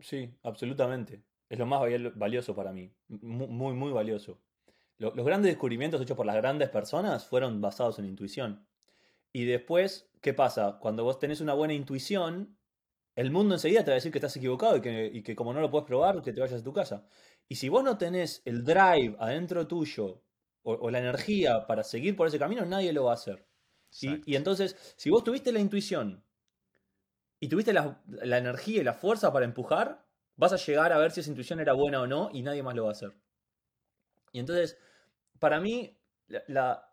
Sí, 0.00 0.30
absolutamente. 0.42 1.22
Es 1.48 1.58
lo 1.58 1.66
más 1.66 1.82
valioso 2.14 2.54
para 2.54 2.72
mí. 2.72 2.90
Muy, 3.08 3.74
muy 3.74 3.92
valioso. 3.92 4.38
Los 5.10 5.26
grandes 5.26 5.50
descubrimientos 5.50 6.00
hechos 6.00 6.16
por 6.16 6.26
las 6.26 6.36
grandes 6.36 6.68
personas 6.68 7.26
fueron 7.26 7.60
basados 7.60 7.98
en 7.98 8.04
intuición. 8.04 8.64
Y 9.32 9.46
después, 9.46 10.08
¿qué 10.20 10.32
pasa? 10.32 10.78
Cuando 10.80 11.02
vos 11.04 11.18
tenés 11.18 11.40
una 11.40 11.54
buena 11.54 11.74
intuición, 11.74 12.56
el 13.16 13.30
mundo 13.30 13.54
enseguida 13.54 13.84
te 13.84 13.90
va 13.90 13.94
a 13.94 13.96
decir 13.96 14.12
que 14.12 14.18
estás 14.18 14.36
equivocado 14.36 14.76
y 14.76 15.22
que, 15.22 15.36
como 15.36 15.52
no 15.52 15.60
lo 15.60 15.70
puedes 15.70 15.86
probar, 15.86 16.22
que 16.22 16.32
te 16.32 16.40
vayas 16.40 16.60
a 16.60 16.64
tu 16.64 16.72
casa. 16.72 17.06
Y 17.48 17.56
si 17.56 17.68
vos 17.68 17.82
no 17.82 17.98
tenés 17.98 18.42
el 18.44 18.64
drive 18.64 19.16
adentro 19.18 19.66
tuyo 19.66 20.22
o, 20.62 20.90
la 20.90 20.98
energía 20.98 21.66
para 21.66 21.82
seguir 21.82 22.14
por 22.14 22.28
ese 22.28 22.38
camino, 22.38 22.64
nadie 22.64 22.92
lo 22.92 23.04
va 23.04 23.12
a 23.12 23.14
hacer. 23.14 23.46
Y, 24.00 24.36
entonces, 24.36 24.94
si 24.96 25.10
vos 25.10 25.24
tuviste 25.24 25.52
la 25.52 25.60
intuición 25.60 26.24
y 27.40 27.48
tuviste 27.48 27.72
la, 27.72 28.00
la, 28.06 28.38
energía 28.38 28.80
y 28.80 28.84
la 28.84 28.94
fuerza 28.94 29.32
para 29.32 29.44
empujar, 29.44 30.06
vas 30.36 30.52
a 30.52 30.56
llegar 30.56 30.92
a 30.92 30.98
ver 30.98 31.10
si 31.10 31.20
esa 31.20 31.30
intuición 31.30 31.60
era 31.60 31.74
buena 31.74 32.00
o 32.00 32.06
no 32.06 32.30
y 32.32 32.42
nadie 32.42 32.62
más 32.62 32.74
lo 32.74 32.84
va 32.84 32.90
a 32.90 32.92
hacer. 32.92 33.12
Y 34.32 34.38
entonces, 34.38 34.78
para 35.42 35.58
mí, 35.58 35.98
la, 36.46 36.88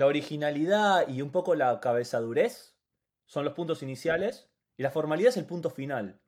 originalidad 0.00 1.08
y 1.08 1.20
un 1.20 1.32
poco 1.32 1.56
la 1.56 1.80
cabezadurez 1.80 2.78
son 3.24 3.44
los 3.44 3.54
puntos 3.54 3.82
iniciales 3.82 4.48
y 4.76 4.84
la 4.84 4.92
formalidad 4.92 5.30
es 5.30 5.36
el 5.36 5.46
punto 5.46 5.68
final. 5.68 6.20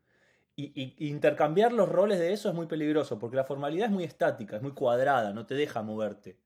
Y, 0.57 0.97
intercambiar 1.09 1.73
los 1.73 1.89
roles 1.89 2.19
de 2.19 2.33
eso 2.33 2.49
es 2.49 2.57
muy 2.57 2.67
peligroso, 2.67 3.21
porque 3.21 3.37
la 3.37 3.45
formalidad 3.45 3.87
es 3.87 3.93
muy 3.93 4.03
estática, 4.03 4.57
es 4.57 4.63
muy 4.63 4.73
cuadrada, 4.73 5.33
no 5.33 5.47
te 5.47 5.55
deja 5.55 5.81
moverte. 5.81 6.41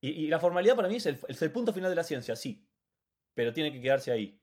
Y, 0.00 0.26
la 0.26 0.40
formalidad 0.40 0.74
para 0.74 0.88
mí 0.88 0.96
es 0.96 1.06
el, 1.06 1.52
punto 1.52 1.72
final 1.72 1.88
de 1.88 1.96
la 1.96 2.02
ciencia, 2.02 2.34
sí, 2.34 2.66
pero 3.34 3.52
tiene 3.52 3.72
que 3.72 3.80
quedarse 3.80 4.10
ahí. 4.10 4.42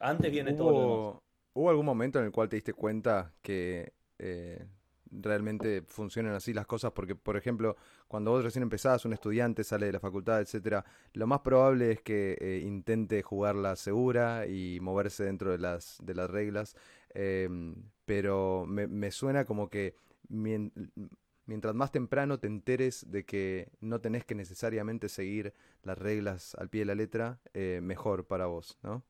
Antes 0.00 0.32
viene 0.32 0.54
todo. 0.54 1.22
¿Hubo 1.54 1.70
algún 1.70 1.86
momento 1.86 2.18
en 2.18 2.24
el 2.24 2.32
cual 2.32 2.48
te 2.48 2.56
diste 2.56 2.72
cuenta 2.72 3.32
que 3.42 3.92
eh, 4.18 4.66
realmente 5.10 5.82
funcionan 5.82 6.34
así 6.34 6.52
las 6.52 6.66
cosas, 6.66 6.92
porque 6.92 7.14
por 7.14 7.36
ejemplo, 7.36 7.76
cuando 8.06 8.30
vos 8.30 8.44
recién 8.44 8.62
empezás, 8.62 9.04
un 9.04 9.12
estudiante 9.12 9.64
sale 9.64 9.86
de 9.86 9.92
la 9.92 10.00
facultad, 10.00 10.40
etcétera, 10.40 10.84
lo 11.14 11.26
más 11.26 11.40
probable 11.40 11.92
es 11.92 12.02
que 12.02 12.36
eh, 12.40 12.62
intente 12.64 13.22
jugarla 13.22 13.76
segura 13.76 14.46
y 14.46 14.78
moverse 14.80 15.24
dentro 15.24 15.52
de 15.52 15.58
las, 15.58 15.98
de 16.02 16.14
las 16.14 16.30
reglas, 16.30 16.76
em, 17.10 17.74
pero 18.04 18.64
me, 18.66 19.10
suena 19.10 19.44
como 19.44 19.68
que 19.68 19.94
mientras 20.28 21.74
más 21.74 21.92
temprano 21.92 22.38
te 22.38 22.46
enteres 22.46 23.10
de 23.10 23.24
que 23.24 23.70
no 23.80 24.00
tenés 24.00 24.24
que 24.24 24.34
necesariamente 24.34 25.08
seguir 25.08 25.54
las 25.82 25.98
reglas 25.98 26.54
al 26.56 26.68
pie 26.68 26.80
de 26.80 26.86
la 26.86 26.94
letra, 26.94 27.40
eh, 27.54 27.80
mejor 27.82 28.26
para 28.26 28.46
vos, 28.46 28.78
¿no? 28.82 29.04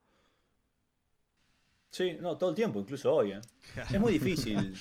Sí, 1.90 2.18
no, 2.20 2.36
todo 2.36 2.50
el 2.50 2.56
tiempo, 2.56 2.80
incluso 2.80 3.14
hoy. 3.14 3.32
¿eh? 3.32 3.40
Es 3.90 3.98
muy 3.98 4.12
difícil 4.12 4.74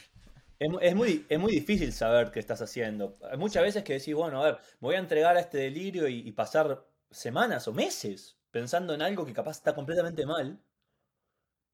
es, 0.60 0.96
muy, 0.96 1.26
es 1.30 1.40
muy 1.40 1.52
difícil 1.54 1.94
saber 1.94 2.32
qué 2.32 2.40
estás 2.40 2.62
haciendo. 2.62 3.18
Hay 3.30 3.38
muchas 3.38 3.64
veces 3.64 3.84
que 3.84 3.94
decís, 3.94 4.16
bueno, 4.16 4.42
a 4.42 4.46
ver, 4.46 4.56
me 4.80 4.88
voy 4.88 4.96
a 4.96 5.00
entregar 5.00 5.38
a 5.38 5.40
este 5.40 5.60
delirio 5.60 6.08
y, 6.08 6.32
pasar 6.32 6.84
semanas 7.12 7.68
o 7.68 7.74
meses 7.74 8.38
pensando 8.52 8.94
en 8.94 9.02
algo 9.02 9.26
que 9.26 9.34
capaz 9.34 9.58
está 9.58 9.76
completamente 9.76 10.26
mal. 10.26 10.60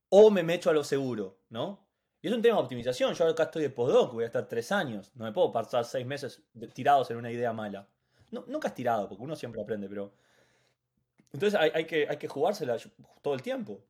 O 0.09 0.29
me 0.29 0.43
meto 0.43 0.69
a 0.69 0.73
lo 0.73 0.83
seguro, 0.83 1.39
¿no? 1.49 1.87
Y 2.21 2.27
es 2.27 2.33
un 2.33 2.41
tema 2.41 2.57
de 2.57 2.63
optimización. 2.63 3.13
Yo 3.13 3.27
acá 3.27 3.43
estoy 3.43 3.63
de 3.63 3.69
postdoc, 3.69 4.13
voy 4.13 4.23
a 4.25 4.27
estar 4.27 4.47
tres 4.47 4.71
años. 4.71 5.11
No 5.15 5.25
me 5.25 5.31
puedo 5.31 5.51
pasar 5.51 5.85
seis 5.85 6.05
meses 6.05 6.41
tirados 6.73 7.09
en 7.09 7.17
una 7.17 7.31
idea 7.31 7.51
mala. 7.51 7.87
No, 8.31 8.43
nunca 8.47 8.67
has 8.67 8.75
tirado, 8.75 9.07
porque 9.07 9.23
uno 9.23 9.35
siempre 9.35 9.61
aprende, 9.61 9.87
pero. 9.89 10.13
Entonces 11.31 11.59
hay, 11.59 11.85
que, 11.85 12.07
hay 12.07 12.17
que 12.17 12.27
jugársela 12.27 12.77
todo 13.21 13.33
el 13.33 13.41
tiempo. 13.41 13.83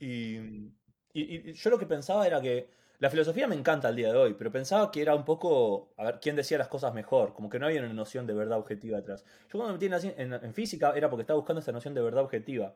y, 0.00 0.72
y 1.12 1.52
yo 1.52 1.70
lo 1.70 1.78
que 1.78 1.86
pensaba 1.86 2.26
era 2.26 2.40
que 2.40 2.68
la 2.98 3.10
filosofía 3.10 3.46
me 3.46 3.54
encanta 3.54 3.88
al 3.88 3.96
día 3.96 4.10
de 4.10 4.18
hoy, 4.18 4.34
pero 4.34 4.50
pensaba 4.50 4.90
que 4.90 5.02
era 5.02 5.14
un 5.14 5.24
poco, 5.24 5.92
a 5.96 6.04
ver, 6.04 6.18
quién 6.20 6.34
decía 6.34 6.56
las 6.56 6.68
cosas 6.68 6.94
mejor, 6.94 7.34
como 7.34 7.48
que 7.48 7.58
no 7.58 7.66
había 7.66 7.80
una 7.80 7.92
noción 7.92 8.26
de 8.26 8.34
verdad 8.34 8.58
objetiva 8.58 8.98
atrás. 8.98 9.24
Yo 9.52 9.58
cuando 9.58 9.78
me 9.78 9.88
metí 9.88 10.14
en, 10.16 10.54
física 10.54 10.92
era 10.96 11.10
porque 11.10 11.22
estaba 11.22 11.38
buscando 11.38 11.60
esa 11.60 11.72
noción 11.72 11.94
de 11.94 12.00
verdad 12.00 12.24
objetiva. 12.24 12.74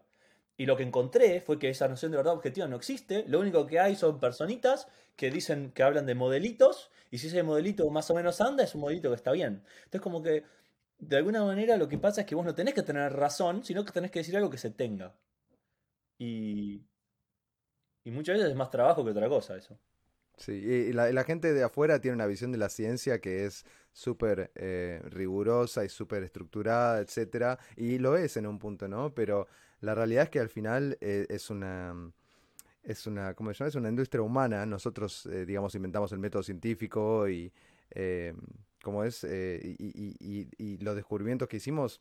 Y 0.59 0.67
lo 0.67 0.77
que 0.77 0.83
encontré 0.83 1.41
fue 1.41 1.59
que 1.59 1.71
esa 1.71 1.89
noción 1.89 2.11
de 2.11 2.19
verdad 2.19 2.35
objetiva 2.35 2.67
no 2.69 2.77
existe, 2.77 3.25
lo 3.29 3.41
único 3.41 3.67
que 3.67 3.81
hay 3.81 3.97
son 3.97 4.21
personitas 4.21 4.89
que 5.17 5.31
dicen 5.31 5.73
que 5.73 5.83
hablan 5.83 6.05
de 6.05 6.15
modelitos, 6.15 6.91
y 7.11 7.19
si 7.19 7.29
ese 7.29 7.43
modelito 7.43 7.89
más 7.91 8.11
o 8.11 8.15
menos 8.15 8.41
anda, 8.43 8.65
es 8.65 8.75
un 8.75 8.83
modelito 8.83 9.09
que 9.09 9.17
está 9.17 9.33
bien. 9.33 9.63
Entonces 9.85 10.01
como 10.03 10.23
que, 10.23 10.45
de 10.99 11.17
alguna 11.17 11.45
manera, 11.45 11.79
lo 11.79 11.89
que 11.89 11.99
pasa 11.99 12.23
es 12.23 12.27
que 12.27 12.35
vos 12.35 12.45
no 12.45 12.55
tenés 12.55 12.75
que 12.75 12.83
tener 12.83 13.13
razón, 13.15 13.65
sino 13.65 13.85
que 13.85 13.93
tenés 13.93 14.11
que 14.11 14.21
decir 14.21 14.37
algo 14.37 14.51
que 14.51 14.59
se 14.59 14.71
tenga. 14.71 15.15
Y, 16.19 16.83
y 18.05 18.11
muchas 18.11 18.35
veces 18.37 18.51
es 18.51 18.57
más 18.57 18.71
trabajo 18.71 19.05
que 19.05 19.13
otra 19.13 19.29
cosa 19.29 19.57
eso. 19.57 19.79
Sí, 20.41 20.53
y 20.53 20.93
la, 20.95 21.25
gente 21.25 21.53
de 21.53 21.63
afuera 21.63 22.01
tiene 22.01 22.15
una 22.15 22.27
visión 22.27 22.51
de 22.51 22.57
la 22.57 22.71
ciencia 22.71 23.21
que 23.21 23.45
es 23.45 23.67
súper 23.93 24.51
eh, 24.55 25.03
rigurosa 25.05 25.85
y 25.85 25.91
súper 25.91 26.23
estructurada, 26.23 27.01
etcétera, 27.01 27.59
y 27.77 27.99
lo 27.99 28.17
es 28.17 28.39
en 28.39 28.47
un 28.47 28.59
punto, 28.59 28.89
¿no? 28.89 29.15
Pero 29.15 29.49
la 29.81 29.95
realidad 29.95 30.25
es 30.25 30.31
que 30.31 30.41
al 30.41 30.49
final 30.49 30.97
eh, 31.03 31.27
es 31.29 31.51
una 31.51 32.11
es 32.83 33.07
una 33.07 33.35
¿cómo 33.35 33.53
se 33.53 33.59
llama? 33.59 33.69
es 33.69 33.75
una 33.75 33.91
industria 33.91 34.23
humana. 34.23 34.65
Nosotros, 34.65 35.27
eh, 35.27 35.45
digamos, 35.45 35.75
inventamos 35.75 36.11
el 36.13 36.19
método 36.19 36.43
científico 36.43 37.29
y 37.29 37.53
como 38.83 39.05
es 39.05 39.25
y, 39.25 39.77
y, 39.79 40.49
y, 40.57 40.79
los 40.79 40.95
descubrimientos 40.97 41.49
que 41.49 41.59
hicimos 41.59 42.01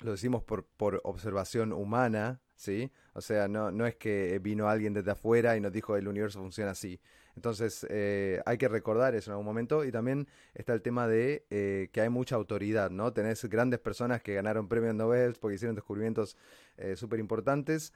lo 0.00 0.12
decimos 0.12 0.42
por, 0.42 0.64
por 0.64 1.00
observación 1.04 1.72
humana, 1.72 2.40
¿sí? 2.56 2.90
O 3.14 3.20
sea, 3.20 3.48
no, 3.48 3.70
no 3.70 3.86
es 3.86 3.96
que 3.96 4.38
vino 4.40 4.68
alguien 4.68 4.94
desde 4.94 5.10
afuera 5.10 5.56
y 5.56 5.60
nos 5.60 5.72
dijo 5.72 5.96
el 5.96 6.08
universo 6.08 6.40
funciona 6.40 6.72
así. 6.72 7.00
Entonces 7.38 7.86
eh, 7.88 8.42
hay 8.46 8.58
que 8.58 8.66
recordar 8.66 9.14
eso 9.14 9.30
en 9.30 9.32
algún 9.32 9.46
momento 9.46 9.84
y 9.84 9.92
también 9.92 10.26
está 10.54 10.74
el 10.74 10.82
tema 10.82 11.06
de 11.06 11.46
eh, 11.50 11.88
que 11.92 12.00
hay 12.00 12.08
mucha 12.08 12.34
autoridad, 12.34 12.90
¿no? 12.90 13.12
Tenés 13.12 13.44
grandes 13.44 13.78
personas 13.78 14.22
que 14.22 14.34
ganaron 14.34 14.68
premios 14.68 14.96
Nobel 14.96 15.34
porque 15.40 15.54
hicieron 15.54 15.76
descubrimientos 15.76 16.36
eh, 16.76 16.96
súper 16.96 17.20
importantes 17.20 17.92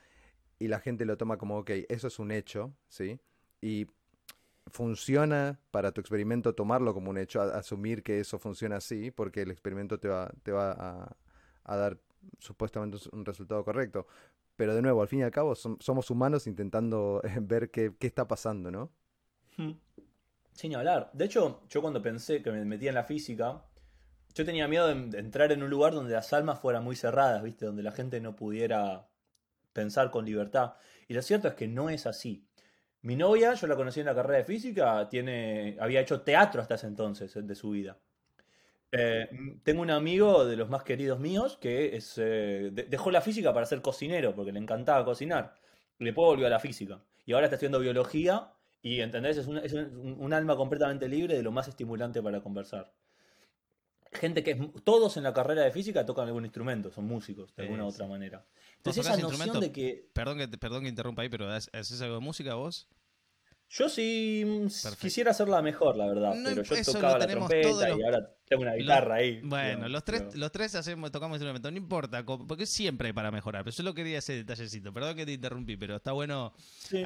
y 0.61 0.69
la 0.69 0.79
gente 0.79 1.05
lo 1.05 1.17
toma 1.17 1.39
como, 1.39 1.59
ok, 1.59 1.71
eso 1.89 2.07
es 2.07 2.21
un 2.21 2.31
hecho, 2.31 2.73
¿sí? 2.89 3.19
Y 3.61 3.89
funciona 4.69 5.59
para 5.73 5.91
tu 5.91 6.01
experimento 6.01 6.55
tomarlo 6.55 6.95
como 6.95 7.11
un 7.11 7.19
hecho, 7.19 7.43
asumir 7.43 8.05
que 8.05 8.21
eso 8.21 8.39
funciona 8.39 8.77
así, 8.77 9.11
porque 9.11 9.43
el 9.43 9.51
experimento 9.51 9.99
te 9.99 10.07
va, 10.07 10.33
te 10.45 10.53
va 10.53 10.71
a, 10.73 11.17
dar 11.65 11.99
supuestamente 12.39 12.99
un 13.13 13.25
resultado 13.25 13.65
correcto. 13.65 14.07
Pero 14.57 14.75
de 14.75 14.83
nuevo, 14.83 15.03
al 15.03 15.09
fin 15.09 15.21
y 15.21 15.23
al 15.23 15.31
cabo, 15.31 15.55
somos 15.55 16.11
humanos 16.11 16.47
intentando 16.47 17.23
ver 17.43 17.71
qué, 17.71 17.95
qué 17.99 18.07
está 18.07 18.29
pasando, 18.29 18.71
¿no? 18.71 18.91
Sin 20.53 20.77
hablar. 20.77 21.11
De 21.13 21.25
hecho, 21.25 21.63
yo 21.69 21.81
cuando 21.81 22.03
pensé 22.03 22.43
que 22.43 22.53
me 22.53 22.65
metía 22.65 22.91
en 22.91 22.95
la 22.95 23.05
física, 23.05 23.65
yo 24.35 24.45
tenía 24.45 24.69
miedo 24.69 24.89
de, 24.89 25.19
entrar 25.19 25.53
en 25.53 25.63
un 25.63 25.71
lugar 25.71 25.95
donde 25.95 26.13
las 26.13 26.33
almas 26.33 26.61
fueran 26.61 26.85
muy 26.85 26.97
cerradas, 26.97 27.43
¿viste? 27.43 27.67
Donde 27.67 27.83
la 27.83 27.93
gente 27.93 28.21
no 28.21 28.37
pudiera 28.37 29.09
pensar 29.73 30.11
con 30.11 30.25
libertad. 30.25 30.75
Y 31.09 31.15
lo 31.15 31.23
cierto 31.23 31.49
es 31.49 31.55
que 31.55 31.69
no 31.69 31.91
es 31.91 32.07
así. 32.07 32.47
Mi 33.03 33.17
novia, 33.17 33.55
yo 33.55 33.67
la 33.67 33.77
conocí 33.77 34.01
en 34.01 34.07
la 34.07 34.15
carrera 34.15 34.39
de 34.39 34.45
física, 34.45 35.09
tiene, 35.09 35.77
había 35.81 36.01
hecho 36.01 36.21
teatro 36.23 36.63
hasta 36.63 36.77
ese 36.77 36.87
entonces 36.87 37.35
de 37.35 37.55
su 37.55 37.71
vida. 37.71 37.99
Eh, 38.95 39.27
tengo 39.63 39.81
un 39.81 39.91
amigo 39.91 40.45
de 40.45 40.55
los 40.55 40.69
más 40.69 40.83
queridos 40.83 41.19
míos 41.19 41.57
que 41.59 41.97
es, 41.97 42.15
eh, 42.19 42.71
dejó 42.71 43.11
la 43.11 43.23
física 43.23 43.53
para 43.55 43.65
ser 43.65 43.81
cocinero 43.81 44.35
porque 44.35 44.53
le 44.53 44.59
encantaba 44.59 45.05
cocinar. 45.05 45.55
Y 45.99 46.05
después 46.05 46.27
volvió 46.27 46.47
a 46.47 46.51
la 46.51 46.61
física. 46.61 47.03
Y 47.25 47.33
ahora 47.33 47.47
está 47.47 47.57
estudiando 47.57 47.81
biología 47.81 48.53
y, 48.83 49.01
¿entendés? 49.01 49.39
Es, 49.39 49.47
un, 49.47 50.33
alma 50.33 50.57
completamente 50.57 51.09
libre 51.09 51.37
de 51.37 51.43
lo 51.43 51.53
más 51.53 51.69
estimulante 51.69 52.23
para 52.23 52.43
conversar. 52.43 52.93
Gente 54.13 54.43
que 54.43 54.57
todos 54.85 55.17
en 55.17 55.23
la 55.23 55.33
carrera 55.33 55.63
de 55.63 55.71
física 55.71 56.05
tocan 56.05 56.27
algún 56.27 56.45
instrumento, 56.45 56.91
son 56.91 57.07
músicos 57.07 57.55
de 57.57 57.63
alguna 57.63 57.87
u 57.87 57.89
otra 57.89 58.07
manera. 58.07 58.45
Entonces 58.77 59.07
esa 59.07 59.17
noción 59.17 59.61
de 59.61 59.73
que... 59.73 60.11
Perdón 60.13 60.37
que, 60.37 60.49
perdón 60.49 60.83
que 60.83 60.91
interrumpa 60.91 61.23
ahí, 61.23 61.31
pero 61.31 61.51
¿haces 61.51 62.03
algo 62.03 62.17
de 62.17 62.21
música 62.21 62.55
vos? 62.55 62.89
Yo 63.75 63.89
sí 63.89 64.45
mm, 64.47 64.67
quisiera 65.01 65.31
hacerla 65.31 65.63
mejor, 65.63 65.97
la 65.97 66.07
verdad. 66.07 66.35
pero 66.45 66.63
yo 66.63 66.85
tocaba 66.85 67.19
la 67.19 67.27
trompeta 67.27 67.89
y 67.89 68.03
ahora 68.03 68.31
tengo 68.45 68.63
una 68.63 68.75
guitarra 68.75 69.15
ahí. 69.15 69.41
Bueno, 69.43 69.89
los 69.89 70.05
tres, 70.05 70.35
los 70.35 70.53
tres 70.53 70.75
hacemos, 70.75 71.11
tocamos 71.11 71.37
instrumento, 71.37 71.71
no 71.71 71.79
importa, 71.79 72.23
porque 72.23 72.67
siempre 72.67 73.09
hay 73.09 73.13
para 73.15 73.31
mejorar. 73.31 73.65
Pero 73.65 73.73
solo 73.73 73.95
quería 73.95 74.19
ese 74.19 74.35
detallecito. 74.35 74.93
Perdón 74.93 75.17
que 75.17 75.25
te 75.25 75.33
interrumpí, 75.33 75.79
pero 75.79 75.97
está 75.97 76.13
bueno 76.13 76.53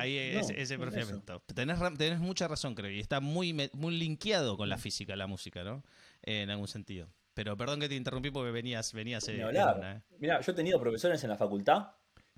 ahí 0.00 0.18
ese, 0.18 0.76
perfecto. 0.76 1.40
Tenés, 1.54 2.18
mucha 2.18 2.48
razón, 2.48 2.74
creo, 2.74 2.90
y 2.90 2.98
está 2.98 3.20
muy, 3.20 3.52
muy 3.72 3.96
linkeado 3.96 4.56
con 4.56 4.68
la 4.68 4.76
física, 4.76 5.14
la 5.14 5.28
música, 5.28 5.62
¿no? 5.62 5.84
en 6.22 6.50
algún 6.50 6.66
sentido. 6.66 7.08
Pero 7.34 7.56
perdón 7.56 7.78
que 7.78 7.88
te 7.88 7.94
interrumpí 7.94 8.32
porque 8.32 8.50
venías, 8.50 8.92
venías 8.92 9.28
eh, 9.28 9.40
hablar. 9.40 9.74
en 9.74 9.78
una, 9.78 9.92
eh. 9.92 10.02
Mira, 10.18 10.40
yo 10.40 10.50
he 10.50 10.54
tenido 10.54 10.80
profesores 10.80 11.22
en 11.22 11.30
la 11.30 11.36
facultad 11.36 11.90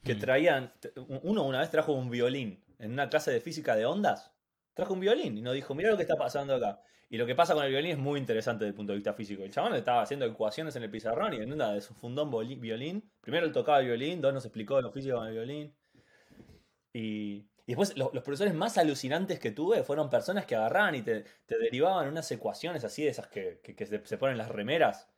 que 0.04 0.14
Mm. 0.14 0.18
traían. 0.18 0.72
Uno 1.22 1.44
una 1.44 1.60
vez 1.60 1.70
trajo 1.70 1.92
un 1.92 2.10
violín 2.10 2.62
en 2.78 2.92
una 2.92 3.08
clase 3.08 3.30
de 3.30 3.40
física 3.40 3.76
de 3.76 3.86
ondas. 3.86 4.32
Trajo 4.74 4.94
un 4.94 5.00
violín 5.00 5.36
y 5.38 5.42
nos 5.42 5.54
dijo: 5.54 5.74
Mira 5.74 5.90
lo 5.90 5.96
que 5.96 6.02
está 6.02 6.16
pasando 6.16 6.54
acá. 6.54 6.80
Y 7.10 7.16
lo 7.16 7.26
que 7.26 7.34
pasa 7.34 7.54
con 7.54 7.64
el 7.64 7.70
violín 7.70 7.92
es 7.92 7.98
muy 7.98 8.20
interesante 8.20 8.64
desde 8.64 8.70
el 8.72 8.76
punto 8.76 8.92
de 8.92 8.98
vista 8.98 9.14
físico. 9.14 9.42
El 9.42 9.50
chabón 9.52 9.74
estaba 9.74 10.02
haciendo 10.02 10.26
ecuaciones 10.26 10.76
en 10.76 10.82
el 10.82 10.90
pizarrón 10.90 11.32
y 11.34 11.38
en 11.38 11.52
una 11.52 11.72
de 11.72 11.80
su 11.80 11.94
fundón 11.94 12.30
boli- 12.30 12.56
violín. 12.60 13.10
Primero 13.20 13.46
él 13.46 13.52
tocaba 13.52 13.80
el 13.80 13.86
violín, 13.86 14.20
dos 14.20 14.34
nos 14.34 14.44
explicó 14.44 14.80
lo 14.82 14.92
físico 14.92 15.16
con 15.16 15.26
el 15.28 15.32
violín. 15.34 15.74
Y, 16.92 17.36
y 17.66 17.66
después 17.66 17.96
lo- 17.96 18.10
los 18.12 18.22
profesores 18.24 18.54
más 18.54 18.78
alucinantes 18.78 19.38
que 19.38 19.50
tuve 19.50 19.82
fueron 19.82 20.10
personas 20.10 20.46
que 20.46 20.56
agarraban 20.56 20.94
y 20.94 21.02
te, 21.02 21.24
te 21.46 21.58
derivaban 21.58 22.08
unas 22.08 22.30
ecuaciones 22.32 22.84
así 22.84 23.04
de 23.04 23.10
esas 23.10 23.28
que, 23.28 23.60
que- 23.62 23.74
que 23.76 23.86
se, 23.86 24.04
se 24.04 24.18
ponen 24.18 24.32
en 24.34 24.38
las 24.38 24.50
remeras. 24.50 25.08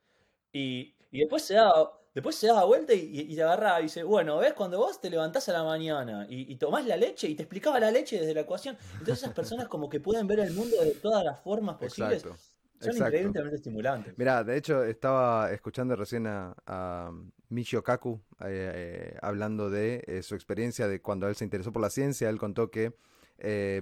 Y, 0.52 0.96
y 1.10 1.20
después 1.20 1.44
se 1.44 1.54
daba, 1.54 1.99
después 2.14 2.36
se 2.36 2.46
daba 2.48 2.64
vuelta 2.64 2.92
y, 2.94 3.20
y 3.28 3.34
te 3.34 3.42
agarraba 3.42 3.80
y 3.80 3.84
dice, 3.84 4.02
bueno, 4.02 4.38
¿ves? 4.38 4.52
Cuando 4.54 4.78
vos 4.78 5.00
te 5.00 5.10
levantás 5.10 5.48
a 5.48 5.52
la 5.52 5.64
mañana 5.64 6.26
y, 6.28 6.52
y 6.52 6.56
tomás 6.56 6.86
la 6.86 6.96
leche 6.96 7.28
y 7.28 7.34
te 7.34 7.42
explicaba 7.44 7.78
la 7.80 7.90
leche 7.90 8.18
desde 8.18 8.34
la 8.34 8.40
ecuación. 8.40 8.76
Entonces 8.92 9.18
esas 9.22 9.34
personas 9.34 9.68
como 9.68 9.88
que 9.88 10.00
pueden 10.00 10.26
ver 10.26 10.40
el 10.40 10.52
mundo 10.52 10.76
de 10.82 10.92
todas 10.92 11.24
las 11.24 11.40
formas 11.40 11.76
posibles. 11.76 12.22
Exacto. 12.24 12.38
Son 12.80 12.92
exacto. 12.92 13.14
increíblemente 13.14 13.56
estimulantes. 13.56 14.14
Mira, 14.16 14.42
de 14.42 14.56
hecho 14.56 14.82
estaba 14.84 15.52
escuchando 15.52 15.94
recién 15.96 16.26
a, 16.26 16.54
a 16.66 17.12
Michio 17.50 17.82
Kaku 17.84 18.18
eh, 18.40 18.72
eh, 19.12 19.18
hablando 19.20 19.68
de 19.68 20.02
eh, 20.06 20.22
su 20.22 20.34
experiencia 20.34 20.88
de 20.88 21.02
cuando 21.02 21.28
él 21.28 21.34
se 21.34 21.44
interesó 21.44 21.72
por 21.72 21.82
la 21.82 21.90
ciencia. 21.90 22.30
Él 22.30 22.38
contó 22.38 22.70
que 22.70 22.94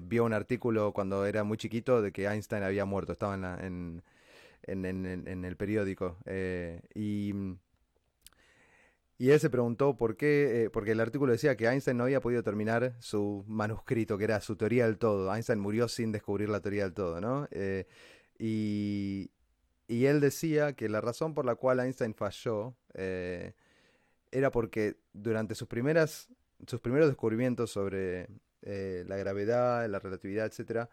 vio 0.02 0.24
un 0.24 0.32
artículo 0.32 0.92
cuando 0.92 1.26
era 1.26 1.44
muy 1.44 1.56
chiquito 1.58 2.02
de 2.02 2.10
que 2.12 2.26
Einstein 2.26 2.64
había 2.64 2.84
muerto. 2.84 3.12
Estaba 3.12 3.34
en, 3.36 3.40
la- 3.42 3.58
en, 3.64 4.02
en- 4.62 5.06
en- 5.28 5.44
el 5.44 5.56
periódico. 5.56 6.16
y, 6.94 7.32
y 9.20 9.30
él 9.30 9.40
se 9.40 9.50
preguntó 9.50 9.96
por 9.96 10.16
qué, 10.16 10.64
eh, 10.64 10.70
porque 10.70 10.92
el 10.92 11.00
artículo 11.00 11.32
decía 11.32 11.56
que 11.56 11.66
Einstein 11.66 11.96
no 11.96 12.04
había 12.04 12.20
podido 12.20 12.44
terminar 12.44 12.94
su 13.00 13.44
manuscrito, 13.48 14.16
que 14.16 14.24
era 14.24 14.40
su 14.40 14.54
teoría 14.54 14.86
del 14.86 14.96
todo. 14.96 15.34
Einstein 15.34 15.58
murió 15.58 15.88
sin 15.88 16.12
descubrir 16.12 16.48
la 16.48 16.60
teoría 16.60 16.84
del 16.84 16.94
todo, 16.94 17.20
¿no? 17.20 17.48
Eh, 17.50 17.88
y, 18.38 19.32
y 19.88 20.04
él 20.06 20.20
decía 20.20 20.74
que 20.74 20.88
la 20.88 21.00
razón 21.00 21.34
por 21.34 21.44
la 21.44 21.56
cual 21.56 21.80
Einstein 21.80 22.14
falló 22.14 22.76
eh, 22.94 23.54
era 24.30 24.52
porque 24.52 24.98
durante 25.12 25.56
sus 25.56 25.66
primeras 25.66 26.28
sus 26.66 26.80
primeros 26.80 27.08
descubrimientos 27.08 27.70
sobre 27.70 28.28
la 28.62 29.16
gravedad, 29.16 29.88
la 29.88 30.00
relatividad, 30.00 30.46
etcétera, 30.46 30.90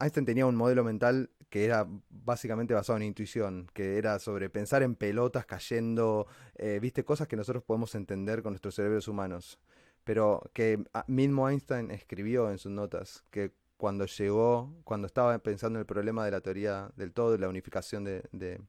Einstein 0.00 0.24
tenía 0.24 0.46
un 0.46 0.56
modelo 0.56 0.82
mental 0.82 1.30
que 1.50 1.64
era 1.64 1.86
básicamente 2.08 2.74
basado 2.74 2.96
en 2.96 3.02
intuición, 3.02 3.68
que 3.74 3.98
era 3.98 4.18
sobre 4.18 4.48
pensar 4.48 4.82
en 4.82 4.94
pelotas 4.94 5.46
cayendo, 5.46 6.26
eh, 6.54 6.78
viste, 6.80 7.04
cosas 7.04 7.26
que 7.28 7.36
nosotros 7.36 7.64
podemos 7.64 7.94
entender 7.94 8.42
con 8.42 8.52
nuestros 8.52 8.76
cerebros 8.76 9.08
humanos. 9.08 9.58
Pero 10.04 10.42
que 10.54 10.82
ah, 10.94 11.04
mismo 11.08 11.48
Einstein 11.48 11.90
escribió 11.90 12.50
en 12.50 12.58
sus 12.58 12.72
notas 12.72 13.24
que 13.30 13.52
cuando 13.76 14.06
llegó, 14.06 14.72
cuando 14.84 15.06
estaba 15.06 15.38
pensando 15.40 15.78
en 15.78 15.80
el 15.80 15.86
problema 15.86 16.24
de 16.24 16.30
la 16.30 16.40
teoría 16.40 16.90
del 16.96 17.12
todo, 17.12 17.36
la 17.36 17.48
unificación 17.48 18.04
de, 18.04 18.22
de, 18.32 18.60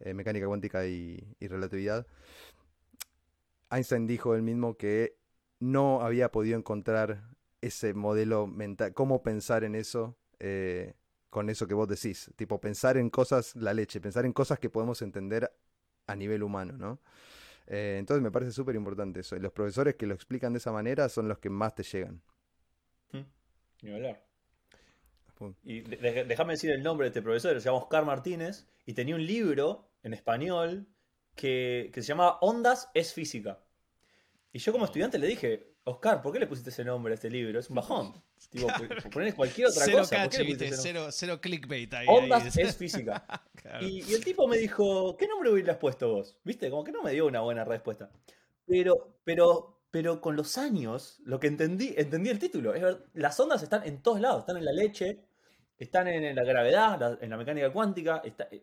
eh, 0.00 0.14
mecánica 0.14 0.46
cuántica 0.46 0.86
y, 0.86 1.24
y 1.38 1.48
relatividad, 1.48 2.06
Einstein 3.70 4.06
dijo 4.06 4.34
él 4.34 4.42
mismo 4.42 4.76
que 4.76 5.16
no 5.60 6.02
había 6.02 6.30
podido 6.30 6.58
encontrar 6.58 7.22
ese 7.60 7.94
modelo 7.94 8.46
mental, 8.46 8.92
cómo 8.94 9.22
pensar 9.22 9.64
en 9.64 9.74
eso, 9.74 10.16
eh, 10.40 10.94
con 11.30 11.50
eso 11.50 11.66
que 11.66 11.74
vos 11.74 11.88
decís, 11.88 12.30
tipo 12.36 12.60
pensar 12.60 12.96
en 12.96 13.10
cosas, 13.10 13.54
la 13.56 13.74
leche, 13.74 14.00
pensar 14.00 14.24
en 14.26 14.32
cosas 14.32 14.58
que 14.58 14.70
podemos 14.70 15.02
entender 15.02 15.52
a 16.06 16.16
nivel 16.16 16.42
humano, 16.42 16.74
¿no? 16.78 17.00
Eh, 17.66 17.96
entonces 17.98 18.22
me 18.22 18.30
parece 18.30 18.52
súper 18.52 18.76
importante 18.76 19.20
eso. 19.20 19.36
Y 19.36 19.40
los 19.40 19.52
profesores 19.52 19.96
que 19.96 20.06
lo 20.06 20.14
explican 20.14 20.52
de 20.52 20.58
esa 20.58 20.72
manera 20.72 21.08
son 21.08 21.28
los 21.28 21.38
que 21.38 21.50
más 21.50 21.74
te 21.74 21.82
llegan. 21.82 22.22
Ni 23.82 23.92
hablar. 23.92 24.22
Y 25.62 25.80
de- 25.80 26.24
déjame 26.24 26.54
decir 26.54 26.70
el 26.70 26.82
nombre 26.82 27.04
de 27.04 27.08
este 27.08 27.22
profesor, 27.22 27.60
se 27.60 27.66
llama 27.66 27.78
Oscar 27.78 28.04
Martínez, 28.04 28.66
y 28.86 28.94
tenía 28.94 29.14
un 29.16 29.26
libro 29.26 29.90
en 30.02 30.14
español 30.14 30.86
que, 31.34 31.90
que 31.92 32.00
se 32.00 32.08
llamaba 32.08 32.38
Ondas 32.40 32.90
es 32.94 33.12
física. 33.12 33.62
Y 34.52 34.58
yo 34.58 34.72
como 34.72 34.86
estudiante 34.86 35.18
le 35.18 35.26
dije, 35.26 35.75
Oscar, 35.88 36.20
¿por 36.20 36.32
qué 36.32 36.40
le 36.40 36.46
pusiste 36.48 36.70
ese 36.70 36.84
nombre 36.84 37.12
a 37.12 37.14
este 37.14 37.30
libro? 37.30 37.60
Es 37.60 37.70
un 37.70 37.76
bajón. 37.76 38.12
Tipo, 38.50 38.66
cualquier 39.36 39.68
otra 39.68 39.84
Cero 39.84 39.98
cosa. 39.98 40.22
¿por 40.24 40.30
qué 40.30 40.44
le 40.44 40.72
cero, 40.76 41.06
cero 41.10 41.40
clickbait 41.40 41.92
ahí. 41.94 42.06
Ondas 42.08 42.56
ahí. 42.56 42.64
es 42.64 42.76
física. 42.76 43.24
Claro. 43.56 43.84
Y, 43.84 44.02
y 44.02 44.14
el 44.14 44.24
tipo 44.24 44.46
me 44.46 44.58
dijo, 44.58 45.16
¿qué 45.16 45.26
nombre 45.26 45.50
hubieras 45.50 45.78
puesto 45.78 46.08
vos? 46.12 46.38
¿Viste? 46.44 46.70
Como 46.70 46.84
que 46.84 46.92
no 46.92 47.02
me 47.02 47.10
dio 47.10 47.26
una 47.26 47.40
buena 47.40 47.64
respuesta. 47.64 48.10
Pero, 48.64 49.16
pero, 49.24 49.80
pero 49.90 50.20
con 50.20 50.36
los 50.36 50.56
años, 50.56 51.18
lo 51.24 51.40
que 51.40 51.48
entendí, 51.48 51.92
entendí 51.96 52.30
el 52.30 52.38
título. 52.38 52.74
Es 52.74 52.84
las 53.14 53.40
ondas 53.40 53.62
están 53.64 53.82
en 53.84 54.02
todos 54.02 54.20
lados, 54.20 54.40
están 54.40 54.56
en 54.58 54.64
la 54.64 54.72
leche, 54.72 55.18
están 55.78 56.06
en, 56.06 56.36
la 56.36 56.44
gravedad, 56.44 57.00
la- 57.00 57.18
en 57.20 57.28
la 57.30 57.36
mecánica 57.36 57.72
cuántica. 57.72 58.22
está- 58.24 58.46
eh, 58.52 58.62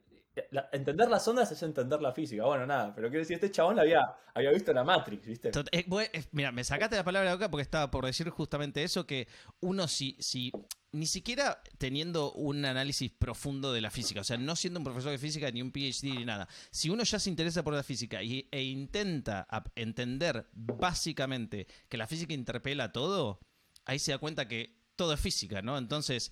la- 0.51 0.69
entender 0.71 1.09
las 1.09 1.27
ondas 1.27 1.51
es 1.51 1.61
entender 1.63 2.01
la 2.01 2.11
física. 2.11 2.43
Bueno, 2.45 2.65
nada, 2.65 2.93
pero 2.95 3.09
quiero 3.09 3.21
decir, 3.21 3.36
este 3.36 3.51
chabón 3.51 3.79
había, 3.79 4.15
había 4.34 4.51
visto 4.51 4.73
la 4.73 4.84
Matrix, 4.84 5.25
¿viste? 5.25 5.51
Eh, 5.71 5.86
eh, 6.11 6.23
mira, 6.31 6.51
me 6.51 6.63
sacaste 6.63 6.95
la 6.95 7.03
palabra 7.03 7.29
de 7.29 7.36
boca 7.36 7.51
porque 7.51 7.61
estaba 7.61 7.91
por 7.91 8.05
decir 8.05 8.29
justamente 8.29 8.84
eso, 8.84 9.05
que 9.05 9.27
uno 9.59 9.88
si, 9.88 10.17
si 10.19 10.51
ni 10.91 11.05
siquiera 11.05 11.61
teniendo 11.77 12.31
un 12.34 12.65
análisis 12.65 13.11
profundo 13.11 13.73
de 13.73 13.81
la 13.81 13.91
física, 13.91 14.21
o 14.21 14.23
sea, 14.23 14.38
no 14.38 14.55
siendo 14.55 14.79
un 14.79 14.84
profesor 14.84 15.11
de 15.11 15.17
física 15.17 15.49
ni 15.51 15.61
un 15.61 15.71
PhD 15.71 16.15
ni 16.15 16.25
nada, 16.25 16.47
si 16.71 16.89
uno 16.89 17.03
ya 17.03 17.19
se 17.19 17.29
interesa 17.29 17.63
por 17.63 17.73
la 17.73 17.84
física 17.84 18.21
y, 18.23 18.47
e 18.51 18.63
intenta 18.63 19.47
entender 19.75 20.47
básicamente 20.53 21.67
que 21.89 21.97
la 21.97 22.07
física 22.07 22.34
interpela 22.34 22.91
todo, 22.91 23.39
ahí 23.86 23.99
se 23.99 24.11
da 24.11 24.17
cuenta 24.17 24.47
que 24.47 24.81
todo 24.95 25.13
es 25.13 25.19
física, 25.19 25.61
¿no? 25.61 25.77
Entonces, 25.77 26.31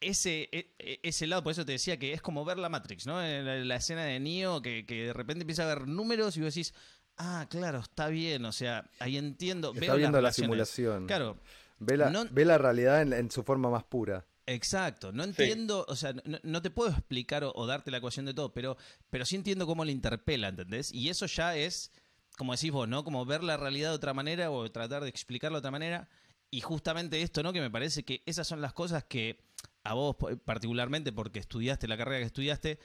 ese, 0.00 0.48
e- 0.52 0.74
e- 0.78 1.00
ese 1.02 1.26
lado, 1.26 1.42
por 1.42 1.52
eso 1.52 1.64
te 1.64 1.72
decía 1.72 1.98
que 1.98 2.12
es 2.12 2.20
como 2.22 2.44
ver 2.44 2.58
la 2.58 2.68
Matrix, 2.68 3.06
¿no? 3.06 3.22
En 3.24 3.44
La, 3.44 3.56
la 3.56 3.76
escena 3.76 4.04
de 4.04 4.20
Neo, 4.20 4.60
que, 4.62 4.84
que 4.86 5.06
de 5.06 5.12
repente 5.12 5.42
empieza 5.42 5.62
a 5.64 5.74
ver 5.74 5.86
números 5.88 6.36
y 6.36 6.40
vos 6.40 6.54
decís, 6.54 6.74
ah, 7.16 7.46
claro, 7.50 7.80
está 7.80 8.08
bien, 8.08 8.44
o 8.44 8.52
sea, 8.52 8.90
ahí 8.98 9.16
entiendo. 9.16 9.68
Está 9.72 9.80
veo 9.80 9.96
viendo 9.96 10.20
la 10.20 10.32
simulación. 10.32 11.06
Claro, 11.06 11.38
Ve 11.78 11.96
la, 11.96 12.10
No- 12.10 12.26
ve 12.30 12.44
la 12.44 12.56
realidad 12.58 13.02
en, 13.02 13.12
en 13.12 13.30
su 13.30 13.42
forma 13.42 13.68
más 13.70 13.84
pura. 13.84 14.24
exacto. 14.46 15.12
No 15.12 15.24
entiendo, 15.24 15.84
o 15.88 15.96
sea, 15.96 16.12
no, 16.24 16.38
no 16.42 16.62
te 16.62 16.70
puedo 16.70 16.90
explicar 16.90 17.44
o, 17.44 17.52
o 17.54 17.66
darte 17.66 17.90
la 17.90 17.98
ecuación 17.98 18.24
de 18.26 18.32
todo, 18.34 18.52
pero, 18.52 18.76
pero 19.10 19.24
sí 19.26 19.36
entiendo 19.36 19.66
cómo 19.66 19.84
le 19.84 19.92
interpela, 19.92 20.48
¿entendés? 20.48 20.92
Y 20.92 21.08
eso 21.10 21.26
ya 21.26 21.56
es, 21.56 21.92
como 22.38 22.52
decís 22.54 22.70
vos, 22.70 22.88
¿no? 22.88 23.04
Como 23.04 23.24
ver 23.26 23.42
la 23.42 23.56
realidad 23.56 23.90
de 23.90 23.96
otra 23.96 24.14
manera 24.14 24.50
o 24.50 24.70
tratar 24.70 25.02
de 25.02 25.08
explicarla 25.10 25.56
de 25.56 25.60
otra 25.60 25.70
manera. 25.70 26.08
Y 26.50 26.60
justamente 26.60 27.20
esto, 27.22 27.42
¿no? 27.42 27.52
Que 27.52 27.60
me 27.60 27.70
parece 27.70 28.04
que 28.04 28.22
esas 28.24 28.46
son 28.46 28.60
las 28.62 28.72
cosas 28.72 29.04
que 29.04 29.44
a 29.90 29.94
vos 29.94 30.16
particularmente, 30.44 31.12
porque 31.12 31.38
estudiaste 31.38 31.88
la 31.88 31.96
carrera 31.96 32.20
que 32.20 32.26
estudiaste, 32.26 32.78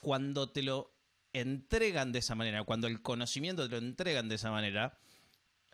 cuando 0.00 0.50
te 0.50 0.62
lo 0.62 0.94
entregan 1.32 2.12
de 2.12 2.20
esa 2.20 2.34
manera, 2.34 2.64
cuando 2.64 2.86
el 2.86 3.02
conocimiento 3.02 3.68
te 3.68 3.80
lo 3.80 3.86
entregan 3.86 4.28
de 4.28 4.36
esa 4.36 4.50
manera, 4.50 4.98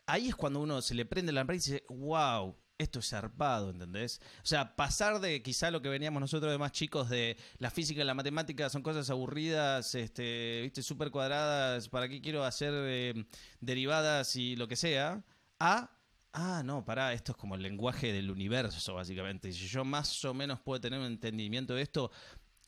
ahí 0.07 0.29
es 0.29 0.37
cuando 0.37 0.61
uno 0.61 0.81
se 0.83 0.95
le 0.95 1.05
prende 1.05 1.33
la 1.33 1.41
lámpara 1.41 1.57
y 1.57 1.59
dice, 1.59 1.85
wow, 1.89 2.57
esto 2.79 3.01
es 3.01 3.11
zarpado, 3.11 3.71
¿entendés? 3.71 4.21
O 4.43 4.47
sea, 4.47 4.75
pasar 4.75 5.21
de 5.21 5.43
quizá 5.43 5.71
lo 5.71 5.83
que 5.83 5.91
veníamos 5.91 6.21
nosotros 6.21 6.51
de 6.51 6.59
más 6.59 6.73
chicos 6.73 7.11
de 7.11 7.37
la 7.59 7.71
física 7.71 8.01
y 8.01 8.05
la 8.05 8.15
matemática 8.15 8.71
son 8.71 8.83
cosas 8.83 9.11
aburridas, 9.11 9.95
este, 9.95 10.63
viste, 10.63 10.83
súper 10.83 11.11
cuadradas, 11.11 11.89
¿para 11.91 12.09
qué 12.09 12.23
quiero 12.23 12.43
hacer 12.45 12.73
eh, 12.75 13.27
derivadas 13.61 14.35
y 14.37 14.57
lo 14.57 14.67
que 14.67 14.77
sea? 14.77 15.23
A, 15.59 15.91
ah, 16.33 16.63
no, 16.65 16.85
pará, 16.85 17.13
esto 17.13 17.33
es 17.33 17.39
como 17.39 17.55
el 17.55 17.63
lenguaje 17.63 18.13
del 18.13 18.31
universo, 18.31 18.95
básicamente. 18.95 19.49
Y 19.49 19.53
si 19.53 19.67
yo 19.67 19.85
más 19.85 20.25
o 20.25 20.35
menos 20.35 20.61
puedo 20.61 20.81
tener 20.81 20.99
un 20.99 21.07
entendimiento 21.07 21.75
de 21.75 21.83
esto, 21.83 22.11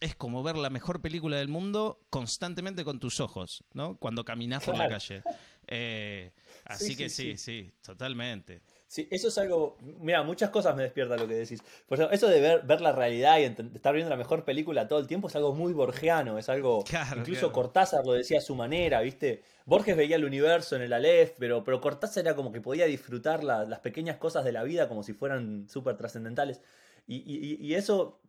es 0.00 0.16
como 0.16 0.42
ver 0.42 0.56
la 0.56 0.68
mejor 0.70 1.00
película 1.00 1.36
del 1.36 1.48
mundo 1.48 2.04
constantemente 2.10 2.84
con 2.84 2.98
tus 2.98 3.20
ojos, 3.20 3.64
¿no? 3.72 3.96
Cuando 3.98 4.24
caminas 4.24 4.64
por 4.64 4.76
la 4.76 4.88
calle. 4.88 5.22
Eh, 5.68 6.32
así 6.64 6.88
Sí, 6.88 6.96
que 6.96 7.08
sí, 7.08 7.36
sí, 7.36 7.62
sí, 7.64 7.72
totalmente. 7.82 8.62
Sí, 8.92 9.08
eso 9.10 9.28
es 9.28 9.38
algo. 9.38 9.78
Mira, 10.00 10.22
muchas 10.22 10.50
cosas 10.50 10.76
me 10.76 10.82
despierta 10.82 11.16
lo 11.16 11.26
que 11.26 11.32
decís. 11.32 11.62
Por 11.88 11.96
ejemplo, 11.96 12.14
eso 12.14 12.28
de 12.28 12.42
ver, 12.42 12.60
ver 12.66 12.82
la 12.82 12.92
realidad 12.92 13.38
y 13.38 13.44
estar 13.44 13.94
viendo 13.94 14.10
la 14.10 14.18
mejor 14.18 14.44
película 14.44 14.86
todo 14.86 14.98
el 14.98 15.06
tiempo 15.06 15.28
es 15.28 15.34
algo 15.34 15.54
muy 15.54 15.72
borgiano. 15.72 16.36
Es 16.36 16.50
algo. 16.50 16.84
Claro, 16.92 17.20
incluso 17.20 17.40
claro. 17.40 17.52
Cortázar 17.54 18.04
lo 18.04 18.12
decía 18.12 18.36
a 18.36 18.42
su 18.42 18.54
manera, 18.54 19.00
¿viste? 19.00 19.44
Borges 19.64 19.96
veía 19.96 20.16
el 20.16 20.26
universo 20.26 20.76
en 20.76 20.82
el 20.82 20.92
Aleph, 20.92 21.32
pero, 21.38 21.64
pero 21.64 21.80
Cortázar 21.80 22.26
era 22.26 22.36
como 22.36 22.52
que 22.52 22.60
podía 22.60 22.84
disfrutar 22.84 23.42
la- 23.44 23.64
las 23.64 23.78
pequeñas 23.80 24.18
cosas 24.18 24.44
de 24.44 24.52
la 24.52 24.62
vida 24.62 24.88
como 24.88 25.02
si 25.02 25.14
fueran 25.14 25.70
súper 25.70 25.96
trascendentales. 25.96 26.60
Y, 27.06 27.16
y- 27.24 27.64
y 27.66 27.74
eso 27.76 28.20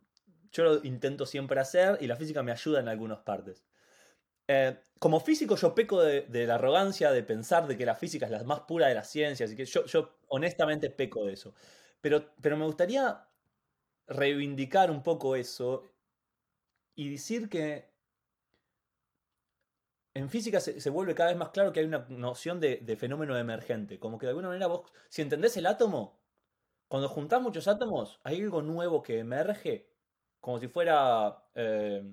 yo 0.50 0.64
lo 0.64 0.82
intento 0.82 1.26
siempre 1.26 1.60
hacer 1.60 1.98
y 2.00 2.06
la 2.06 2.16
física 2.16 2.42
me 2.42 2.52
ayuda 2.52 2.80
en 2.80 2.88
algunas 2.88 3.18
partes. 3.18 3.66
Eh, 4.48 4.76
como 4.98 5.20
físico 5.20 5.56
yo 5.56 5.74
peco 5.74 6.02
de, 6.02 6.46
la 6.46 6.54
arrogancia 6.56 7.10
de 7.12 7.22
pensar 7.22 7.66
de 7.66 7.76
que 7.76 7.86
la 7.86 7.94
física 7.94 8.26
es 8.26 8.32
la 8.32 8.42
más 8.44 8.60
pura 8.60 8.88
de 8.88 8.94
las 8.94 9.08
ciencias 9.10 9.52
y 9.52 9.56
que 9.56 9.64
yo, 9.64 9.84
honestamente 10.28 10.90
peco 10.90 11.24
de 11.24 11.34
eso. 11.34 11.54
Pero, 12.00 12.34
pero 12.40 12.56
me 12.56 12.64
gustaría 12.64 13.26
reivindicar 14.06 14.90
un 14.90 15.02
poco 15.02 15.36
eso 15.36 15.84
y 16.94 17.10
decir 17.10 17.48
que 17.48 17.92
en 20.14 20.28
física 20.30 20.60
se, 20.60 20.90
vuelve 20.90 21.14
cada 21.14 21.30
vez 21.30 21.38
más 21.38 21.50
claro 21.50 21.72
que 21.72 21.80
hay 21.80 21.86
una 21.86 22.06
noción 22.08 22.60
de, 22.60 22.76
de 22.76 22.96
fenómeno 22.96 23.36
emergente. 23.36 23.98
Como 23.98 24.18
que 24.18 24.26
de 24.26 24.30
alguna 24.30 24.48
manera 24.48 24.68
vos, 24.68 24.90
si 25.08 25.22
entendés 25.22 25.56
el 25.56 25.66
átomo, 25.66 26.20
cuando 26.88 27.08
juntás 27.08 27.42
muchos 27.42 27.66
átomos, 27.66 28.20
hay 28.22 28.40
algo 28.40 28.62
nuevo 28.62 29.02
que 29.02 29.18
emerge, 29.18 29.88
como 30.40 30.60
si 30.60 30.68
fuera, 30.68 31.44
eh, 31.54 32.04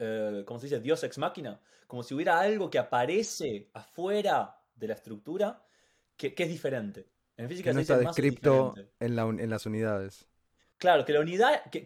eh, 0.00 0.44
¿cómo 0.46 0.58
se 0.58 0.66
dice? 0.66 0.80
Dios 0.80 1.02
ex 1.04 1.18
máquina. 1.18 1.60
Como 1.86 2.02
si 2.02 2.14
hubiera 2.14 2.40
algo 2.40 2.70
que 2.70 2.78
aparece 2.78 3.70
afuera 3.74 4.56
de 4.74 4.88
la 4.88 4.94
estructura 4.94 5.62
que, 6.16 6.34
que 6.34 6.44
es 6.44 6.48
diferente. 6.48 7.08
En 7.36 7.48
física 7.48 7.70
Que 7.70 7.74
no 7.74 7.80
se 7.84 7.94
dice 7.94 7.96
descripto 7.96 8.70
diferente. 8.70 8.94
en, 9.00 9.16
la 9.16 9.22
en 9.24 9.50
las 9.50 9.66
unidades. 9.66 10.26
Claro, 10.78 11.04
que 11.04 11.12
la 11.12 11.20
unidad, 11.20 11.62
que, 11.70 11.84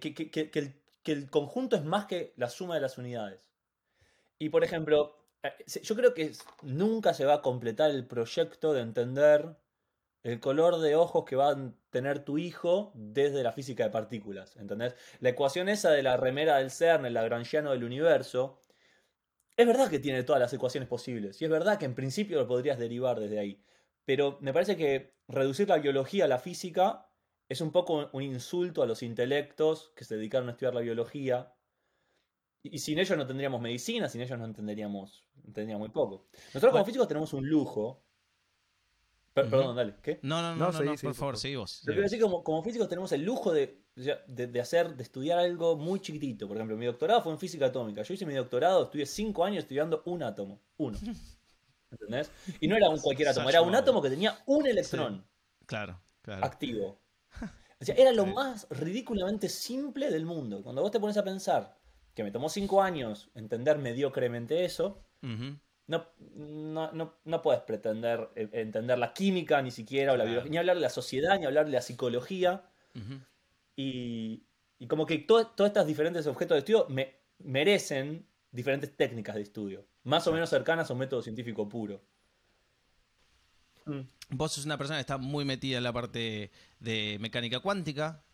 el, 0.55 0.75
que 1.03 1.13
el 1.13 1.31
conjunto 1.31 1.77
es 1.77 1.85
más 1.85 2.07
que 2.07 2.33
la 2.37 2.49
suma 2.49 2.77
de 2.77 2.81
las 2.81 2.97
unidades. 2.99 3.51
Y 4.39 4.49
por 4.51 4.65
ejemplo, 4.65 5.17
eh, 5.43 5.53
yo 5.83 5.95
creo 5.97 6.15
que 6.15 6.33
nunca 6.63 7.15
se 7.15 7.25
va 7.25 7.35
a 7.35 7.43
completar 7.43 7.91
el 7.91 8.07
proyecto 8.07 8.73
de 8.73 8.83
entender 8.83 9.57
el 10.25 10.41
color 10.41 10.81
de 10.81 10.97
ojos 10.97 11.25
que 11.25 11.37
va 11.37 11.51
a 11.51 11.73
tener 11.91 12.25
tu 12.25 12.39
hijo 12.39 12.93
desde 12.95 13.43
la 13.43 13.53
física 13.53 13.85
de 13.85 13.91
partículas. 13.91 14.57
¿Entendés? 14.57 14.95
La 15.21 15.29
ecuación 15.29 15.69
esa 15.69 15.91
de 15.91 16.03
la 16.03 16.17
remera 16.17 16.57
del 16.57 16.71
CERN, 16.71 17.05
el 17.05 17.15
lagrangiano 17.15 17.71
del 17.71 17.85
universo, 17.85 18.59
es 19.57 19.67
verdad 19.67 19.91
que 19.91 19.99
tiene 19.99 20.23
todas 20.25 20.41
las 20.41 20.53
ecuaciones 20.53 20.89
posibles. 20.89 21.41
Y 21.41 21.45
es 21.45 21.51
verdad 21.51 21.79
que 21.79 21.85
en 21.85 21.95
principio 21.95 22.39
lo 22.39 22.49
podrías 22.49 22.79
derivar 22.79 23.21
desde 23.21 23.39
ahí. 23.39 23.63
Pero 24.07 24.39
me 24.41 24.55
parece 24.55 24.77
que 24.79 25.15
reducir 25.29 25.69
la 25.69 25.79
biología 25.79 26.25
a 26.25 26.29
la 26.29 26.39
física 26.39 27.07
es 27.49 27.61
un 27.61 27.71
poco 27.71 28.09
un 28.13 28.23
insulto 28.23 28.83
a 28.83 28.87
los 28.87 29.03
intelectos 29.03 29.93
que 29.95 30.05
se 30.05 30.17
dedicaron 30.17 30.49
a 30.49 30.53
estudiar 30.53 30.75
la 30.75 30.81
biología. 30.81 31.55
Y 32.63 32.79
sin 32.79 32.99
ellos 32.99 33.19
no 33.19 33.27
tendríamos 33.27 33.61
medicina, 33.61 34.09
sin 34.09 34.23
ellos 34.23 34.39
no 34.39 34.47
entenderíamos, 34.47 35.29
entenderíamos 35.37 35.81
muy 35.81 35.93
poco. 35.95 36.29
Nosotros 36.47 36.73
como 36.73 36.85
físicos 36.87 37.09
tenemos 37.09 37.35
un 37.35 37.47
lujo. 37.47 38.03
Per-. 39.35 39.51
Perdón, 39.51 39.77
dale, 39.77 39.95
¿qué? 40.03 40.21
No, 40.23 40.41
no, 40.41 40.55
No, 40.55 40.57
no, 40.57 40.67
no, 40.67 40.73
seguí, 40.73 40.85
no, 40.91 40.97
seguí, 40.97 41.03
por 41.09 41.11
por 41.13 41.19
favor, 41.19 41.37
seguí 41.37 41.57
vos. 41.57 41.81
Yo 41.83 41.87
quiero 41.87 42.03
decir, 42.03 42.21
como, 42.21 42.43
como 42.45 42.63
físicos 42.63 42.89
tenemos 42.89 43.11
el 43.13 43.23
lujo 43.23 43.53
de, 43.53 43.83
de, 43.97 44.47
de 44.47 44.61
hacer, 44.61 44.95
de 44.97 45.03
estudiar 45.03 45.39
algo 45.41 45.77
muy 45.77 46.01
chiquitito. 46.01 46.47
Por 46.49 46.57
ejemplo, 46.57 46.77
mi 46.77 46.87
doctorado 46.87 47.21
fue 47.23 47.33
en 47.33 47.39
física 47.39 47.67
atómica. 47.67 48.03
Yo 48.03 48.15
hice 48.15 48.25
mi 48.27 48.35
doctorado, 48.35 48.85
estudié 48.85 49.07
cinco 49.07 49.45
años 49.45 49.65
estudiando 49.65 50.03
un 50.07 50.23
átomo. 50.23 50.61
Uno. 50.77 50.97
¿Entendés? 51.91 52.31
Y 52.61 52.67
no 52.69 52.77
era 52.77 52.89
un 52.89 52.99
cualquier 52.99 53.29
átomo, 53.29 53.49
era 53.49 53.63
un 53.63 53.75
átomo 53.75 54.01
que 54.03 54.11
tenía 54.11 54.39
un 54.47 54.67
electrón 54.67 55.25
Claro, 55.67 56.01
claro. 56.23 56.45
activo. 56.45 57.01
O 57.81 57.85
sea, 57.85 57.97
era 57.97 58.13
lo 58.13 58.25
Sí. 58.25 58.33
más 58.33 58.67
ridículamente 58.71 59.49
simple 59.49 60.11
del 60.11 60.25
mundo. 60.25 60.63
Cuando 60.63 60.81
vos 60.81 60.91
te 60.91 61.01
pones 61.01 61.17
a 61.19 61.25
pensar 61.25 61.77
que 62.15 62.23
me 62.23 62.31
tomó 62.31 62.49
cinco 62.49 62.81
años 62.81 63.31
entender 63.35 63.77
mediocremente 63.79 64.65
eso. 64.65 65.05
No, 65.87 66.07
no, 66.37 66.93
no, 66.93 67.15
no 67.25 67.43
puedes 67.43 67.61
pretender 67.63 68.31
eh, 68.37 68.49
entender 68.53 68.99
la 68.99 69.13
química 69.13 69.61
ni 69.63 69.71
siquiera, 69.71 70.13
o 70.13 70.17
la 70.17 70.25
Claro. 70.25 70.31
biología, 70.31 70.51
ni 70.51 70.57
hablar 70.59 70.77
de 70.77 70.83
la 70.83 70.91
sociedad, 70.91 71.39
ni 71.39 71.47
hablar 71.47 71.67
de 71.67 71.73
la 71.73 71.83
psicología. 71.83 72.65
Y, 73.77 74.45
y 74.79 74.87
como 74.87 75.05
que 75.07 75.19
to- 75.19 75.49
todos 75.49 75.69
estos 75.69 75.87
diferentes 75.87 76.27
objetos 76.27 76.55
de 76.55 76.59
estudio 76.61 76.87
me, 76.89 77.15
merecen 77.39 78.27
diferentes 78.53 78.97
técnicas 78.97 79.35
de 79.35 79.43
estudio, 79.43 79.87
más 80.05 80.27
o 80.29 80.33
menos 80.33 80.49
cercanas 80.51 80.89
a 80.89 80.93
un 80.93 81.01
método 81.01 81.23
científico 81.23 81.69
puro. 81.69 82.01
Mm. 83.87 84.01
Vos 84.31 84.53
sos 84.53 84.65
una 84.65 84.79
persona 84.79 84.97
que 84.99 85.03
está 85.03 85.19
muy 85.19 85.45
metida 85.45 85.77
en 85.79 85.85
la 85.85 85.93
parte 85.93 86.51
de 86.81 87.19
mecánica 87.21 87.61
cuántica 87.61 88.25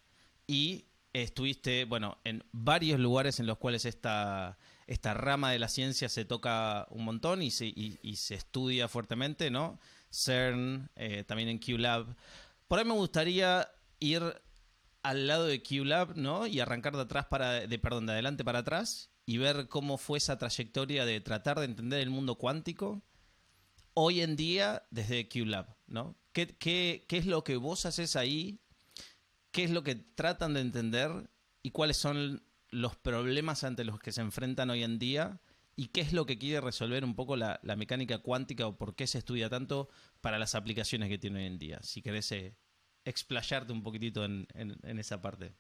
y 0.47 0.85
estuviste, 1.13 1.85
bueno, 1.87 2.19
en 2.23 2.45
varios 2.53 3.01
lugares 3.01 3.41
en 3.41 3.47
los 3.47 3.59
cuales 3.59 3.85
esta, 3.85 4.59
esta 4.91 5.14
rama 5.14 5.53
de 5.53 5.61
la 5.61 5.68
ciencia 5.68 6.09
se 6.09 6.24
toca 6.24 6.88
un 6.91 7.05
montón 7.05 7.43
y 7.43 7.53
se, 7.53 7.66
y, 7.66 8.01
y 8.03 8.16
se 8.16 8.34
estudia 8.34 8.88
fuertemente, 8.88 9.49
¿no? 9.49 9.78
CERN, 10.12 10.91
eh, 10.97 11.22
también 11.22 11.49
en 11.49 11.61
QLab. 11.61 12.16
Por 12.66 12.80
ahí 12.80 12.84
me 12.84 12.95
gustaría 12.95 13.70
ir 14.01 14.43
al 15.05 15.28
lado 15.28 15.47
de 15.47 15.62
QLab, 15.62 16.16
¿no? 16.16 16.45
Y 16.49 16.59
arrancar 16.59 16.97
de 16.97 17.03
atrás 17.03 17.26
para, 17.26 17.68
de, 17.68 17.78
perdón, 17.78 18.07
de 18.07 18.14
adelante 18.14 18.43
para 18.43 18.59
atrás 18.59 19.11
y 19.26 19.38
ver 19.38 19.68
cómo 19.68 19.97
fue 19.97 20.18
esa 20.18 20.38
trayectoria 20.38 21.05
de 21.05 21.20
tratar 21.20 21.61
de 21.61 21.66
entender 21.66 22.01
el 22.01 22.11
mundo 22.11 22.34
cuántico 22.34 23.01
hoy 23.95 24.22
en 24.22 24.34
día 24.34 24.82
desde 24.91 25.28
QLab, 25.28 25.68
¿no? 25.86 26.16
¿Qué, 26.32 26.49
qué, 26.49 27.05
qué 27.07 27.18
es 27.18 27.26
lo 27.26 27.45
que 27.45 27.57
vos 27.57 27.86
haces 27.86 28.16
ahí? 28.16 28.59
¿Qué 29.53 29.62
es 29.62 29.70
lo 29.70 29.84
que 29.84 29.95
tratan 29.95 30.55
de 30.55 30.62
entender? 30.62 31.30
¿Y 31.62 31.70
cuáles 31.70 31.97
son 31.97 32.43
los 32.71 32.97
problemas 32.97 33.64
ante 33.64 33.85
los 33.85 33.99
que 33.99 34.12
se 34.12 34.21
enfrentan 34.21 34.71
hoy 34.71 34.83
en 34.83 34.99
día? 34.99 35.41
¿Y 35.77 35.89
qué 35.89 36.01
es 36.01 36.12
lo 36.12 36.27
que 36.27 36.39
quiere 36.39 36.61
resolver 36.61 37.05
un 37.05 37.14
poco 37.14 37.37
la, 37.37 37.61
mecánica 37.77 38.18
cuántica 38.18 38.66
o 38.66 38.77
por 38.77 38.95
qué 38.95 39.07
se 39.07 39.18
estudia 39.18 39.49
tanto 39.49 39.89
para 40.21 40.39
las 40.39 40.55
aplicaciones 40.55 41.09
que 41.09 41.18
tiene 41.18 41.41
hoy 41.41 41.47
en 41.47 41.59
día? 41.59 41.79
Si 41.83 42.03
querés 42.03 42.31
eh, 42.33 42.57
explayarte 43.05 43.73
un 43.73 43.83
poquitito 43.83 44.25
en, 44.25 44.47
esa 44.85 45.23
parte. 45.23 45.55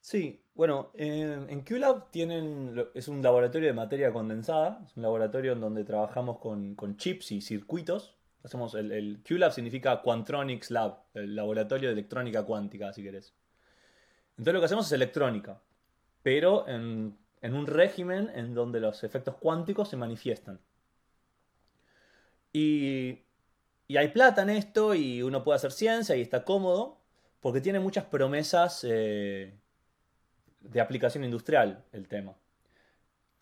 Sí, 0.00 0.44
bueno, 0.54 0.90
en, 0.94 1.48
en 1.48 1.60
QLab 1.60 2.10
tienen, 2.10 2.74
es 2.94 3.06
un 3.06 3.22
laboratorio 3.22 3.68
de 3.68 3.74
materia 3.74 4.12
condensada, 4.12 4.82
es 4.84 4.96
un 4.96 5.04
laboratorio 5.04 5.52
en 5.52 5.60
donde 5.60 5.84
trabajamos 5.84 6.38
con, 6.38 6.74
con 6.74 6.96
chips 6.96 7.30
y 7.30 7.40
circuitos. 7.40 8.16
Hacemos 8.42 8.74
el, 8.74 8.90
el 8.90 9.22
QLab 9.22 9.52
significa 9.52 10.02
Quantronics 10.02 10.72
Lab, 10.72 11.04
el 11.14 11.36
laboratorio 11.36 11.88
de 11.88 11.92
electrónica 11.92 12.44
cuántica, 12.44 12.92
si 12.92 13.04
querés. 13.04 13.32
Entonces 14.32 14.54
lo 14.54 14.60
que 14.60 14.66
hacemos 14.66 14.86
es 14.86 14.92
electrónica, 14.92 15.60
pero 16.22 16.66
en, 16.68 17.16
un 17.42 17.66
régimen 17.66 18.30
en 18.34 18.54
donde 18.54 18.80
los 18.80 19.04
efectos 19.04 19.36
cuánticos 19.36 19.88
se 19.88 19.96
manifiestan. 19.96 20.60
Y, 22.52 23.20
y 23.88 23.96
hay 23.96 24.08
plata 24.08 24.42
en 24.42 24.50
esto 24.50 24.94
y 24.94 25.22
uno 25.22 25.42
puede 25.44 25.56
hacer 25.56 25.72
ciencia 25.72 26.16
y 26.16 26.22
está 26.22 26.44
cómodo 26.44 26.98
porque 27.40 27.60
tiene 27.60 27.80
muchas 27.80 28.04
promesas 28.04 28.84
eh, 28.88 29.54
de 30.60 30.80
aplicación 30.80 31.24
industrial 31.24 31.84
el 31.92 32.08
tema. 32.08 32.34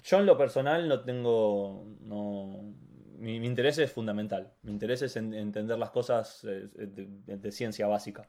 Yo 0.02 0.18
en 0.18 0.26
lo 0.26 0.36
personal 0.38 0.88
no 0.88 1.02
tengo... 1.02 1.84
No, 2.00 2.72
mi, 3.18 3.36
interés 3.36 3.76
es 3.78 3.92
fundamental. 3.92 4.52
Mi 4.62 4.72
interés 4.72 5.02
es 5.02 5.16
en- 5.16 5.34
entender 5.34 5.78
las 5.78 5.90
cosas 5.90 6.42
eh, 6.44 6.68
de, 6.74 7.36
de 7.36 7.52
ciencia 7.52 7.86
básica. 7.86 8.26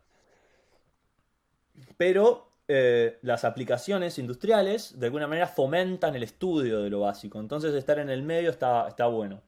Pero 1.97 2.50
eh, 2.73 3.19
las 3.21 3.43
aplicaciones 3.43 4.17
industriales 4.17 4.97
de 4.97 5.07
alguna 5.07 5.27
manera 5.27 5.45
fomentan 5.45 6.15
el 6.15 6.23
estudio 6.23 6.81
de 6.81 6.89
lo 6.89 7.01
básico. 7.01 7.37
Entonces 7.37 7.73
estar 7.73 7.99
en 7.99 8.09
el 8.09 8.23
medio 8.23 8.49
está, 8.49 8.87
está 8.87 9.07
bueno. 9.07 9.41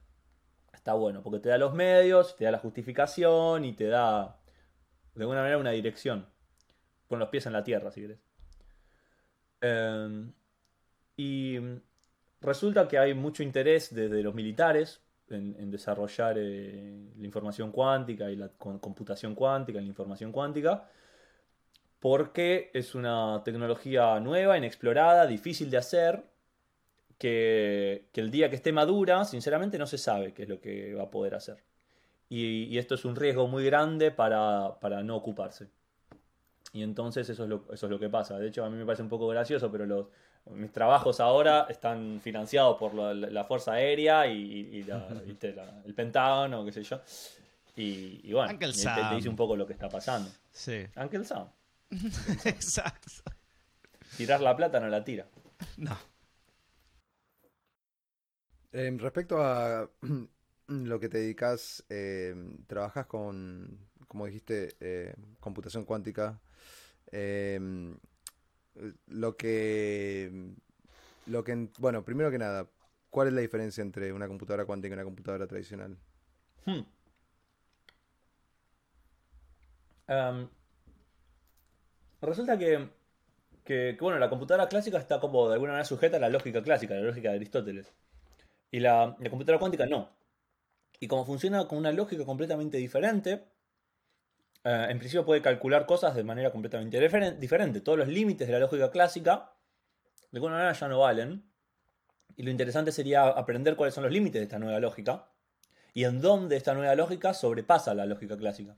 Está 0.74 0.94
bueno, 0.96 1.24
porque 1.24 1.40
te 1.40 1.48
da 1.48 1.58
los 1.58 1.74
medios, 1.74 2.36
te 2.36 2.44
da 2.44 2.52
la 2.52 2.60
justificación 2.60 3.64
y 3.64 3.72
te 3.72 3.88
da 3.88 4.38
de 5.16 5.24
alguna 5.24 5.40
manera 5.40 5.58
una 5.58 5.72
dirección. 5.72 6.28
Con 7.08 7.20
los 7.20 7.30
pies 7.30 7.46
en 7.46 7.54
la 7.54 7.64
tierra, 7.64 7.92
si 7.92 8.02
querés. 8.02 8.20
Eh, 9.62 10.32
y 11.16 11.60
resulta 12.42 12.90
que 12.90 12.98
hay 12.98 13.14
mucho 13.14 13.42
interés 13.42 13.96
desde 13.96 14.22
los 14.22 14.36
militares 14.36 15.02
en, 15.30 15.72
desarrollar 15.72 16.36
eh, 16.38 17.10
la 17.18 17.26
información 17.26 17.72
cuántica 17.72 18.30
y 18.30 18.36
la 18.36 18.50
computación 18.50 19.34
cuántica, 19.34 19.80
la 19.80 19.88
información 19.88 20.34
cuántica, 20.34 20.90
porque 22.04 22.70
es 22.74 22.96
una 22.96 23.42
tecnología 23.46 24.20
nueva, 24.20 24.58
inexplorada, 24.58 25.26
difícil 25.26 25.72
de 25.72 25.78
hacer, 25.78 26.26
que, 27.18 28.10
que 28.12 28.20
el 28.20 28.30
día 28.30 28.50
que 28.50 28.58
esté 28.58 28.74
madura, 28.74 29.24
sinceramente 29.24 29.78
no 29.80 29.88
se 29.88 29.98
sabe 29.98 30.34
qué 30.34 30.44
es 30.44 30.50
lo 30.50 30.60
que 30.60 30.94
va 30.96 31.04
a 31.04 31.10
poder 31.10 31.34
hacer. 31.34 31.64
Y, 32.28 32.66
y 32.66 32.78
esto 32.78 32.96
es 32.96 33.06
un 33.06 33.16
riesgo 33.16 33.48
muy 33.48 33.64
grande 33.66 34.12
para, 34.12 34.78
para 34.82 35.02
no 35.02 35.16
ocuparse. 35.16 35.70
Y 36.74 36.84
entonces 36.84 37.30
eso 37.30 37.44
es, 37.44 37.50
lo, 37.50 37.64
eso 37.72 37.86
es 37.86 37.90
lo 37.90 38.00
que 38.00 38.10
pasa. 38.10 38.38
De 38.38 38.50
hecho, 38.50 38.66
a 38.66 38.70
mí 38.70 38.76
me 38.76 38.86
parece 38.86 39.04
un 39.04 39.10
poco 39.10 39.30
gracioso, 39.30 39.72
pero 39.72 39.86
los, 39.86 40.08
mis 40.52 40.74
trabajos 40.74 41.22
ahora 41.22 41.68
están 41.70 42.20
financiados 42.22 42.76
por 42.78 42.94
la, 42.96 43.14
la 43.14 43.46
Fuerza 43.46 43.72
Aérea 43.74 44.28
y, 44.28 44.42
y 44.42 44.84
la- 44.84 45.08
¿viste? 45.26 45.54
la- 45.54 45.82
el 45.86 45.94
Pentágono, 45.94 46.66
qué 46.66 46.74
sé 46.74 46.84
yo. 46.84 47.00
Y, 47.78 48.20
y 48.24 48.34
bueno, 48.34 48.52
te, 48.60 48.68
te 48.90 49.16
dice 49.16 49.30
un 49.30 49.38
poco 49.38 49.56
lo 49.56 49.66
que 49.66 49.72
está 49.74 49.88
pasando. 49.88 50.30
Sí, 50.52 50.86
Uncle 50.98 51.24
Sam. 51.24 51.48
exacto. 52.46 53.12
Tirar 54.18 54.42
la 54.42 54.56
plata 54.56 54.80
no 54.80 54.88
la 54.88 55.04
tira. 55.04 55.28
No. 55.78 55.98
Eh, 58.74 58.92
respecto 59.00 59.42
a 59.42 59.90
lo 60.68 61.00
que 61.00 61.10
te 61.10 61.20
dedicas, 61.20 61.86
eh, 61.90 62.36
trabajas 62.68 63.06
con, 63.06 63.80
como 64.08 64.26
dijiste, 64.26 64.76
eh, 64.80 65.16
computación 65.40 65.86
cuántica. 65.86 66.42
Eh, 67.12 67.60
lo 69.08 69.38
que, 69.38 70.54
lo 71.28 71.44
que, 71.44 71.70
bueno, 71.80 72.04
primero 72.04 72.32
que 72.32 72.40
nada, 72.40 72.68
¿cuál 73.10 73.28
es 73.28 73.34
la 73.34 73.42
diferencia 73.42 73.82
entre 73.82 74.12
una 74.12 74.28
computadora 74.28 74.66
cuántica 74.66 74.94
y 74.94 74.98
una 74.98 75.04
computadora 75.04 75.48
tradicional? 75.48 75.98
Hmm. 76.66 76.82
Em, 80.08 80.50
resulta 82.30 82.58
que, 82.58 82.90
que- 83.64 83.98
bueno, 84.00 84.20
la 84.20 84.30
computadora 84.30 84.68
clásica 84.70 84.98
está 84.98 85.20
como 85.20 85.48
de 85.48 85.54
alguna 85.56 85.74
manera 85.74 85.86
sujeta 85.86 86.18
a 86.18 86.20
la 86.20 86.30
lógica 86.30 86.62
clásica, 86.64 86.94
la 86.96 87.02
lógica 87.02 87.30
de 87.30 87.36
Aristóteles. 87.36 87.94
Y 88.72 88.80
la, 88.80 89.16
computadora 89.30 89.60
cuántica 89.60 89.86
no. 89.86 90.10
Y 91.00 91.08
como 91.08 91.26
funciona 91.26 91.68
con 91.68 91.78
una 91.78 91.92
lógica 91.92 92.26
completamente 92.26 92.78
diferente, 92.78 93.46
eh, 94.64 94.88
en 94.90 94.98
principio 95.00 95.26
puede 95.26 95.42
calcular 95.42 95.86
cosas 95.86 96.16
de 96.16 96.24
manera 96.24 96.52
completamente 96.52 97.00
diferen- 97.00 97.38
diferente. 97.38 97.82
Todos 97.82 97.98
los 98.00 98.08
límites 98.08 98.48
de 98.48 98.54
la 98.54 98.60
lógica 98.60 98.92
clásica, 98.92 99.52
de 100.32 100.38
alguna 100.38 100.56
manera 100.56 100.74
ya 100.74 100.88
no 100.88 101.00
valen. 101.00 101.44
Y 102.36 102.44
lo 102.44 102.52
interesante 102.52 102.92
sería 102.92 103.28
aprender 103.28 103.76
cuáles 103.76 103.94
son 103.94 104.04
los 104.04 104.14
límites 104.14 104.40
de 104.40 104.44
esta 104.44 104.60
nueva 104.60 104.80
lógica 104.80 105.28
y 105.94 106.06
en 106.06 106.22
dónde 106.22 106.56
esta 106.58 106.74
nueva 106.74 106.96
lógica 106.96 107.34
sobrepasa 107.34 107.94
la 107.94 108.06
lógica 108.06 108.38
clásica. 108.38 108.76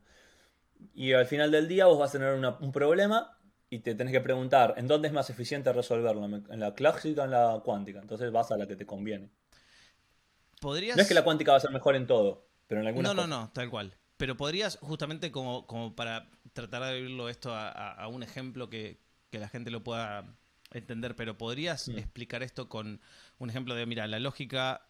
Y 0.94 1.14
al 1.14 1.26
final 1.26 1.52
del 1.52 1.68
día 1.68 1.86
vos 1.86 1.98
vas 2.00 2.10
a 2.10 2.14
tener 2.20 2.34
una- 2.34 2.58
un 2.60 2.72
problema 2.72 3.38
y 3.70 3.80
te 3.80 3.96
tenés 3.96 4.14
que 4.14 4.22
preguntar 4.22 4.74
en 4.78 4.88
dónde 4.88 5.08
es 5.08 5.14
más 5.14 5.30
eficiente 5.30 5.72
resolverlo, 5.74 6.24
en 6.26 6.60
la 6.60 6.74
clásica 6.74 7.22
o 7.24 7.26
en 7.26 7.32
la 7.32 7.62
cuántica. 7.64 8.00
Entonces 8.00 8.32
vas 8.32 8.52
a 8.52 8.58
la 8.58 8.68
que 8.68 8.76
te 8.76 8.86
conviene. 8.86 9.30
¿Podrías... 10.62 10.96
No 10.96 11.02
es 11.04 11.08
que 11.08 11.14
la 11.14 11.24
cuántica 11.24 11.52
va 11.52 11.58
a 11.58 11.62
ser 11.62 11.72
mejor 11.72 11.96
en 11.96 12.08
todo, 12.08 12.48
pero 12.68 12.82
en 12.82 12.88
algunas 12.88 13.14
No, 13.14 13.22
no, 13.22 13.28
cosas. 13.28 13.40
no, 13.48 13.52
tal 13.54 13.70
cual. 13.70 13.98
Pero 14.18 14.38
podrías, 14.38 14.78
justamente 14.82 15.32
como, 15.32 15.68
como 15.68 15.96
para 15.96 16.30
tratar 16.54 16.84
de 16.84 16.90
abrirlo 16.90 17.28
esto 17.28 17.54
a, 17.54 17.68
a- 17.70 17.92
a 17.94 18.08
un 18.08 18.24
ejemplo 18.24 18.70
que, 18.70 19.02
que 19.30 19.40
la 19.40 19.50
gente 19.50 19.72
lo 19.72 19.84
pueda 19.84 20.38
entender, 20.72 21.16
pero 21.16 21.38
podrías 21.38 21.90
Mm. 21.90 21.98
explicar 21.98 22.42
esto 22.44 22.70
con 22.70 23.02
un 23.40 23.50
ejemplo 23.50 23.76
de, 23.76 23.86
mira, 23.86 24.08
la 24.08 24.20
lógica 24.20 24.88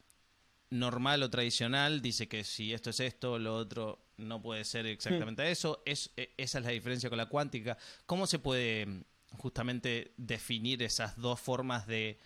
normal 0.70 1.24
o 1.24 1.30
tradicional 1.30 2.02
dice 2.02 2.28
que 2.28 2.44
si 2.44 2.74
esto 2.74 2.92
es 2.92 3.00
esto, 3.00 3.40
lo 3.40 3.56
otro 3.56 4.05
no 4.18 4.42
puede 4.42 4.64
ser 4.66 4.86
exactamente 4.86 5.50
eso. 5.52 5.82
Es, 5.86 6.12
e- 6.18 6.34
esa 6.38 6.60
es 6.60 6.66
la 6.66 6.72
diferencia 6.72 7.10
con 7.10 7.18
la 7.18 7.28
cuántica. 7.28 7.78
¿Cómo 8.06 8.28
se 8.28 8.40
puede 8.40 9.04
justamente 9.32 10.14
definir 10.18 10.82
esas 10.84 11.18
dos 11.18 11.40
formas 11.40 11.88
de 11.88 12.20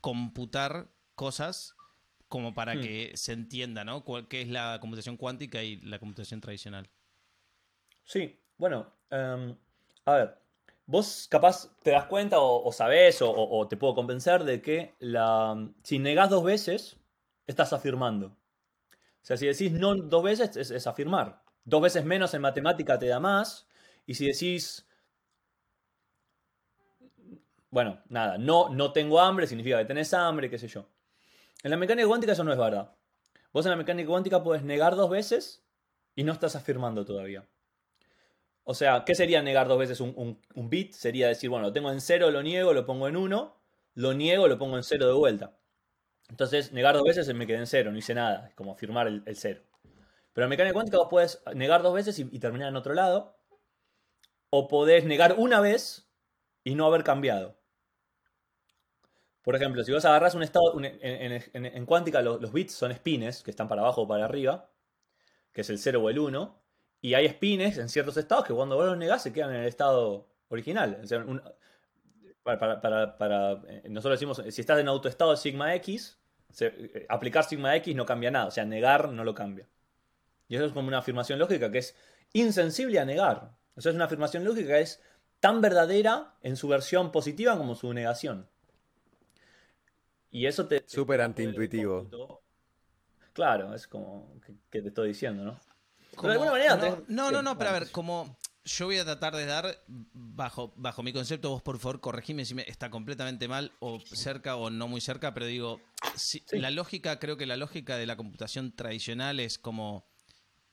computar 0.00 0.88
cosas 1.14 1.74
como 2.28 2.54
para 2.54 2.76
Hmm. 2.76 2.80
que 2.80 3.12
se 3.16 3.32
entienda, 3.32 3.84
¿no? 3.84 4.04
Cuál- 4.04 4.28
¿Qué 4.28 4.42
es 4.42 4.48
la 4.48 4.78
computación 4.80 5.16
cuántica 5.16 5.62
y 5.62 5.76
la 5.82 5.98
computación 5.98 6.40
tradicional? 6.40 6.88
Sí, 8.04 8.38
bueno, 8.58 8.86
em, 9.10 9.56
a 10.04 10.12
ver, 10.14 10.38
vos 10.86 11.26
capaz 11.30 11.68
te 11.82 11.90
das 11.90 12.06
cuenta 12.06 12.38
o, 12.40 12.64
o 12.66 12.72
sabés 12.72 13.18
o 13.22 13.66
te 13.68 13.76
puedo 13.76 13.94
convencer 13.94 14.44
de 14.44 14.60
que 14.62 14.94
la, 14.98 15.56
si 15.82 15.98
negás 15.98 16.30
dos 16.30 16.44
veces, 16.44 16.96
estás 17.46 17.72
afirmando. 17.72 18.36
O 19.24 19.26
sea, 19.26 19.38
si 19.38 19.46
decís 19.48 19.72
no 19.72 19.96
dos 19.96 20.22
veces, 20.24 20.56
es, 20.56 20.86
afirmar. 20.86 21.42
Dos 21.64 21.82
veces 21.82 22.04
menos 22.04 22.34
en 22.34 22.42
matemática 22.42 22.98
te 22.98 23.06
da 23.08 23.20
más. 23.20 23.66
Y 24.06 24.14
si 24.14 24.26
decís, 24.28 24.86
bueno, 27.70 28.00
nada, 28.08 28.38
no, 28.38 28.68
no 28.70 28.92
tengo 28.92 29.20
hambre, 29.20 29.46
significa 29.46 29.78
que 29.78 29.84
tenés 29.84 30.14
hambre, 30.14 30.48
qué 30.50 30.58
sé 30.58 30.68
yo. 30.68 30.88
En 31.64 31.70
la 31.72 31.76
mecánica 31.76 32.08
cuántica 32.08 32.32
eso 32.34 32.44
no 32.44 32.52
es 32.52 32.58
verdad. 32.58 32.96
Vos 33.52 33.66
en 33.66 33.70
la 33.70 33.76
mecánica 33.76 34.08
cuántica 34.08 34.42
puedes 34.42 34.64
negar 34.64 34.96
dos 34.96 35.10
veces 35.10 35.64
y 36.16 36.24
no 36.24 36.32
estás 36.32 36.56
afirmando 36.56 37.04
todavía. 37.04 37.48
O 38.64 38.74
sea, 38.74 39.04
¿qué 39.06 39.14
sería 39.14 39.40
negar 39.42 39.68
dos 39.68 39.78
veces 39.78 40.00
un, 40.00 40.12
un- 40.16 40.40
un 40.54 40.68
bit? 40.70 40.92
Sería 40.92 41.28
decir, 41.28 41.48
bueno, 41.50 41.66
lo 41.68 41.72
tengo 41.72 41.90
en 41.90 42.00
cero, 42.00 42.30
lo 42.30 42.42
niego, 42.42 42.72
lo 42.74 42.84
pongo 42.86 43.08
en 43.08 43.16
uno, 43.16 43.56
lo 43.94 44.12
niego, 44.14 44.48
lo 44.48 44.58
pongo 44.58 44.76
en 44.76 44.82
cero 44.84 45.06
de 45.06 45.12
vuelta. 45.14 45.56
Entonces, 46.28 46.72
negar 46.72 46.94
dos 46.94 47.04
veces 47.04 47.32
me 47.34 47.46
quedé 47.46 47.58
en 47.58 47.66
cero, 47.66 47.92
no 47.92 47.98
hice 47.98 48.14
nada. 48.14 48.48
Es 48.48 48.54
como 48.54 48.72
afirmar 48.72 49.06
el, 49.08 49.22
cero. 49.36 49.62
Pero 50.32 50.46
en 50.46 50.50
mecánica 50.50 50.74
cuántica 50.74 50.98
vos 50.98 51.08
podés 51.08 51.42
negar 51.54 51.82
dos 51.82 51.94
veces 51.94 52.18
y, 52.18 52.38
terminar 52.38 52.68
en 52.68 52.76
otro 52.76 52.94
lado. 52.94 53.36
O 54.50 54.68
podés 54.68 55.04
negar 55.04 55.34
una 55.38 55.60
vez 55.60 56.08
y 56.64 56.74
no 56.74 56.86
haber 56.86 57.04
cambiado. 57.04 57.56
Por 59.42 59.54
ejemplo, 59.56 59.84
si 59.84 59.92
vos 59.92 60.04
agarrás 60.04 60.34
un 60.34 60.42
estado. 60.42 60.74
en, 60.82 61.86
cuántica 61.86 62.22
lo- 62.22 62.38
los, 62.38 62.52
bits 62.52 62.72
son 62.74 62.94
spines, 62.94 63.42
que 63.42 63.50
están 63.50 63.68
para 63.68 63.82
abajo 63.82 64.02
o 64.02 64.08
para 64.08 64.24
arriba, 64.24 64.70
que 65.52 65.62
es 65.62 65.70
el 65.70 65.78
0 65.78 66.02
o 66.02 66.10
el 66.10 66.18
1. 66.18 66.62
Y 67.02 67.14
hay 67.14 67.28
spines 67.28 67.78
en 67.78 67.88
ciertos 67.88 68.16
estados 68.16 68.46
que 68.46 68.54
cuando 68.54 68.76
vos 68.76 68.86
los 68.86 68.98
negás 68.98 69.22
se 69.22 69.32
quedan 69.32 69.50
en 69.50 69.62
el 69.62 69.68
estado 69.68 70.28
original. 70.48 71.02
Un- 71.26 71.42
para, 72.44 72.58
para- 72.58 72.80
para- 72.80 73.18
para- 73.18 73.52
eh, 73.68 73.82
nosotros 73.88 74.20
decimos, 74.20 74.40
si 74.54 74.60
estás 74.60 74.78
en 74.78 74.86
autoestado 74.86 75.36
sigma 75.36 75.74
X, 75.76 76.16
se- 76.52 76.66
eh, 76.76 77.06
aplicar 77.08 77.44
sigma 77.44 77.74
X 77.76 77.96
no 77.96 78.06
cambia 78.06 78.30
nada. 78.30 78.46
O 78.46 78.50
sea, 78.52 78.64
negar 78.64 79.08
no 79.08 79.24
lo 79.24 79.34
cambia. 79.34 79.66
Y 80.46 80.54
eso 80.56 80.66
es 80.66 80.72
como 80.72 80.86
una 80.88 80.98
afirmación 80.98 81.38
lógica 81.40 81.72
que 81.72 81.78
es 81.78 81.96
insensible 82.32 83.00
a 83.00 83.04
negar. 83.04 83.50
O 83.74 83.80
sea, 83.80 83.90
es 83.90 83.96
una 83.96 84.04
afirmación 84.04 84.44
lógica 84.44 84.68
que 84.74 84.82
es 84.82 85.02
tan 85.40 85.60
verdadera 85.60 86.34
en 86.42 86.56
su 86.56 86.68
versión 86.68 87.10
positiva 87.10 87.56
como 87.56 87.74
su 87.74 87.92
negación. 87.92 88.46
Y 90.30 90.46
eso 90.46 90.66
te... 90.66 90.84
Súper 90.86 91.18
te- 91.18 91.24
antiintuitivo. 91.24 92.42
Claro, 93.32 93.74
es 93.74 93.86
como 93.88 94.38
que, 94.44 94.54
que 94.70 94.82
te 94.82 94.88
estoy 94.88 95.08
diciendo, 95.08 95.44
¿no? 95.44 95.58
Pero 96.12 96.28
de 96.28 96.32
alguna 96.34 96.52
manera... 96.52 96.76
no, 96.76 96.82
tenés- 96.82 97.04
no, 97.08 97.30
no, 97.30 97.42
no, 97.42 97.58
pero 97.58 97.70
a 97.70 97.72
ver, 97.72 97.90
como 97.90 98.36
yo 98.64 98.86
voy 98.86 98.96
a 98.98 99.04
tratar 99.04 99.36
de 99.36 99.46
dar, 99.46 99.84
bajo, 99.88 100.72
bajo 100.76 101.02
mi 101.02 101.12
concepto, 101.12 101.50
vos 101.50 101.62
por 101.62 101.78
favor 101.78 102.00
corregime 102.00 102.44
si 102.44 102.54
me, 102.54 102.62
está 102.66 102.90
completamente 102.90 103.46
mal 103.48 103.72
o 103.80 104.00
cerca 104.00 104.56
o 104.56 104.70
no 104.70 104.88
muy 104.88 105.00
cerca, 105.00 105.34
pero 105.34 105.46
digo, 105.46 105.80
si- 106.16 106.42
Sí. 106.46 106.58
la 106.58 106.70
lógica, 106.70 107.18
creo 107.18 107.36
que 107.36 107.46
la 107.46 107.56
lógica 107.56 107.96
de 107.96 108.06
la 108.06 108.16
computación 108.16 108.72
tradicional 108.72 109.40
es 109.40 109.58
como 109.58 110.06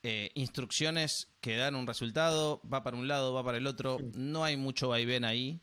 eh, 0.04 0.32
instrucciones 0.34 1.28
que 1.42 1.58
dan 1.58 1.76
un 1.76 1.86
resultado, 1.86 2.60
va 2.72 2.82
para 2.82 2.98
un 2.98 3.08
lado, 3.08 3.34
va 3.34 3.44
para 3.44 3.58
el 3.60 3.68
otro, 3.68 4.00
no 4.14 4.44
hay 4.44 4.58
mucho 4.58 4.88
vaivén 4.90 5.26
ahí. 5.26 5.62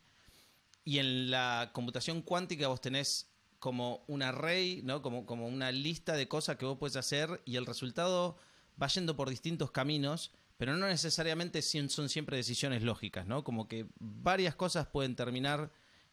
Y 0.85 0.99
en 0.99 1.29
la 1.29 1.71
computación 1.73 2.21
cuántica 2.21 2.69
vos 2.69 2.79
tenés 2.79 3.27
como 3.59 4.05
un 4.07 4.21
array, 4.23 4.81
¿no? 4.83 5.01
Como, 5.01 5.25
como 5.25 5.45
una 5.47 5.73
lista 5.73 6.13
de 6.13 6.29
cosas 6.29 6.55
que 6.55 6.65
vos 6.65 6.77
puedes 6.77 6.95
hacer 6.95 7.41
y 7.43 7.57
el 7.57 7.65
resultado 7.65 8.37
va 8.81 8.87
yendo 8.87 9.17
por 9.17 9.29
distintos 9.29 9.71
caminos, 9.71 10.31
pero 10.59 10.75
no 10.75 10.87
necesariamente 10.87 11.61
son 11.61 12.09
siempre 12.09 12.35
decisiones 12.35 12.83
lógicas, 12.83 13.25
¿no? 13.25 13.45
Como 13.45 13.69
que 13.69 13.87
varias 13.97 14.55
cosas 14.55 14.87
pueden 14.87 15.15
terminar 15.15 15.71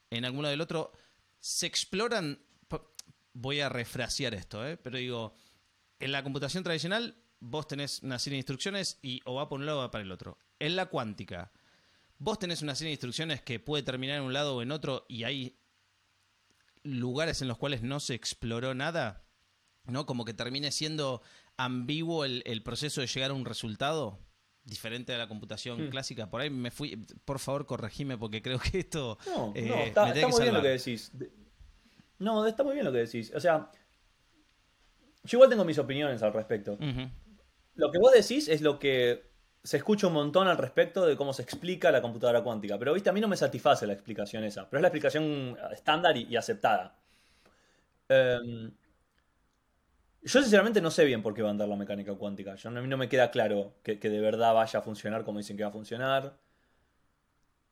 en 0.08 0.24
alguno 0.24 0.46
del 0.46 0.60
otro. 0.60 0.92
Se 1.40 1.66
exploran, 1.66 2.38
voy 3.32 3.58
a 3.58 3.68
refrasear 3.68 4.34
esto, 4.34 4.64
¿eh? 4.64 4.76
Pero 4.76 4.98
digo, 4.98 5.34
en 5.98 6.12
la 6.12 6.22
computación 6.22 6.62
tradicional 6.62 7.16
vos 7.40 7.66
tenés 7.66 8.04
una 8.04 8.20
serie 8.20 8.36
de 8.36 8.42
instrucciones 8.42 9.00
y 9.02 9.20
o 9.24 9.34
va 9.34 9.48
por 9.48 9.58
un 9.58 9.66
lado 9.66 9.78
o 9.78 9.80
va 9.80 9.90
para 9.90 10.04
el 10.04 10.12
otro. 10.12 10.38
En 10.60 10.76
la 10.76 10.86
cuántica, 10.86 11.50
vos 12.18 12.38
tenés 12.38 12.62
una 12.62 12.76
serie 12.76 12.90
de 12.90 12.94
instrucciones 12.94 13.42
que 13.42 13.58
puede 13.58 13.82
terminar 13.82 14.18
en 14.18 14.22
un 14.22 14.32
lado 14.32 14.54
o 14.54 14.62
en 14.62 14.70
otro 14.70 15.06
y 15.08 15.24
hay 15.24 15.58
lugares 16.84 17.42
en 17.42 17.48
los 17.48 17.58
cuales 17.58 17.82
no 17.82 17.98
se 17.98 18.14
exploró 18.14 18.76
nada, 18.76 19.26
¿no? 19.86 20.06
Como 20.06 20.24
que 20.24 20.34
termine 20.34 20.70
siendo 20.70 21.20
ambiguo 21.56 22.24
el 22.24 22.62
proceso 22.62 23.00
de 23.00 23.08
llegar 23.08 23.32
a 23.32 23.34
un 23.34 23.44
resultado 23.44 24.24
diferente 24.66 25.14
a 25.14 25.18
la 25.18 25.28
computación 25.28 25.86
Hmm. 25.86 25.90
clásica. 25.90 26.28
Por 26.28 26.42
ahí 26.42 26.50
me 26.50 26.70
fui, 26.70 26.96
por 27.24 27.38
favor 27.38 27.64
corregime 27.64 28.18
porque 28.18 28.42
creo 28.42 28.58
que 28.58 28.80
esto... 28.80 29.16
No, 29.26 29.52
eh, 29.54 29.62
no, 29.68 29.76
me 29.76 29.84
está, 29.86 30.28
muy 30.28 30.42
bien 30.42 30.54
lo 30.54 30.60
que 30.62 30.68
decís. 30.68 31.10
De- 31.18 31.30
No, 32.18 32.44
está 32.46 32.62
muy 32.64 32.74
bien 32.74 32.84
lo 32.84 32.92
que 32.92 32.98
decís. 32.98 33.32
O 33.34 33.40
sea, 33.40 33.70
yo 35.24 35.36
igual 35.38 35.48
tengo 35.50 35.64
mis 35.64 35.78
opiniones 35.78 36.22
al 36.22 36.32
respecto. 36.32 36.76
Lo 37.74 37.90
que 37.92 37.98
vos 37.98 38.12
decís 38.12 38.48
es 38.48 38.60
lo 38.60 38.78
que 38.78 39.24
se 39.62 39.76
escucha 39.78 40.06
un 40.06 40.12
montón 40.12 40.46
al 40.48 40.56
respecto 40.58 41.04
de 41.06 41.16
cómo 41.16 41.32
se 41.32 41.42
explica 41.42 41.90
la 41.90 42.00
computadora 42.00 42.42
cuántica. 42.42 42.78
Pero, 42.78 42.94
viste, 42.94 43.10
a 43.10 43.12
mí 43.12 43.20
no 43.20 43.28
me 43.28 43.36
satisface 43.36 43.86
la 43.86 43.92
explicación 43.92 44.44
esa. 44.44 44.68
Pero 44.70 44.78
es 44.78 44.82
la 44.82 44.88
explicación 44.88 45.56
estándar 45.72 46.16
y, 46.16 46.24
y 46.24 46.36
aceptada. 46.36 46.96
Em, 48.08 48.70
yo 50.26 50.40
sinceramente 50.42 50.80
no 50.82 50.90
sé 50.90 51.04
bien 51.04 51.22
por 51.22 51.34
qué 51.34 51.42
va 51.42 51.48
a 51.48 51.52
andar 51.52 51.68
la 51.68 51.76
mecánica 51.76 52.14
cuántica. 52.14 52.56
A 52.62 52.70
mí 52.70 52.88
no 52.88 52.96
me 52.98 53.08
queda 53.08 53.30
claro 53.30 53.74
que, 53.82 53.96
de 53.96 54.20
verdad 54.20 54.54
vaya 54.54 54.80
a 54.80 54.82
funcionar 54.82 55.24
como 55.24 55.38
dicen 55.38 55.56
que 55.56 55.62
va 55.64 55.70
a 55.70 55.72
funcionar. 55.72 56.38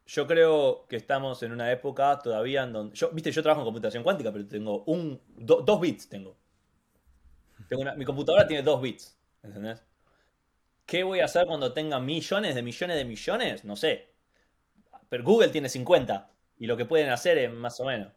Yo 0.06 0.26
creo 0.26 0.86
que 0.88 0.96
estamos 0.96 1.42
en 1.42 1.52
una 1.52 1.70
época 1.72 2.18
todavía 2.18 2.62
en 2.64 2.72
donde... 2.72 2.96
Yo, 2.96 3.10
viste, 3.10 3.32
yo 3.32 3.42
trabajo 3.42 3.62
en 3.62 3.66
computación 3.66 4.02
cuántica, 4.02 4.32
pero 4.32 4.46
tengo 4.46 4.84
un... 4.84 5.20
do- 5.36 5.62
dos 5.62 5.80
bits 5.80 6.08
tengo. 6.08 6.36
Mi 7.96 8.04
computadora 8.04 8.46
tiene 8.46 8.62
dos 8.62 8.80
bits. 8.80 9.18
¿Entendés? 9.42 9.82
¿Qué 10.86 11.02
voy 11.04 11.20
a 11.20 11.26
hacer 11.26 11.46
cuando 11.46 11.72
tenga 11.74 12.00
millones 12.00 12.54
de 12.54 12.62
millones 12.62 12.96
de 12.96 13.04
millones? 13.04 13.64
No 13.64 13.76
sé. 13.76 14.14
Pero 15.08 15.24
Google 15.24 15.48
tiene 15.48 15.68
50. 15.70 16.30
Y 16.58 16.66
lo 16.66 16.76
que 16.76 16.84
pueden 16.86 17.10
hacer 17.10 17.38
es 17.38 17.52
más 17.52 17.80
o 17.80 17.86
menos. 17.86 18.12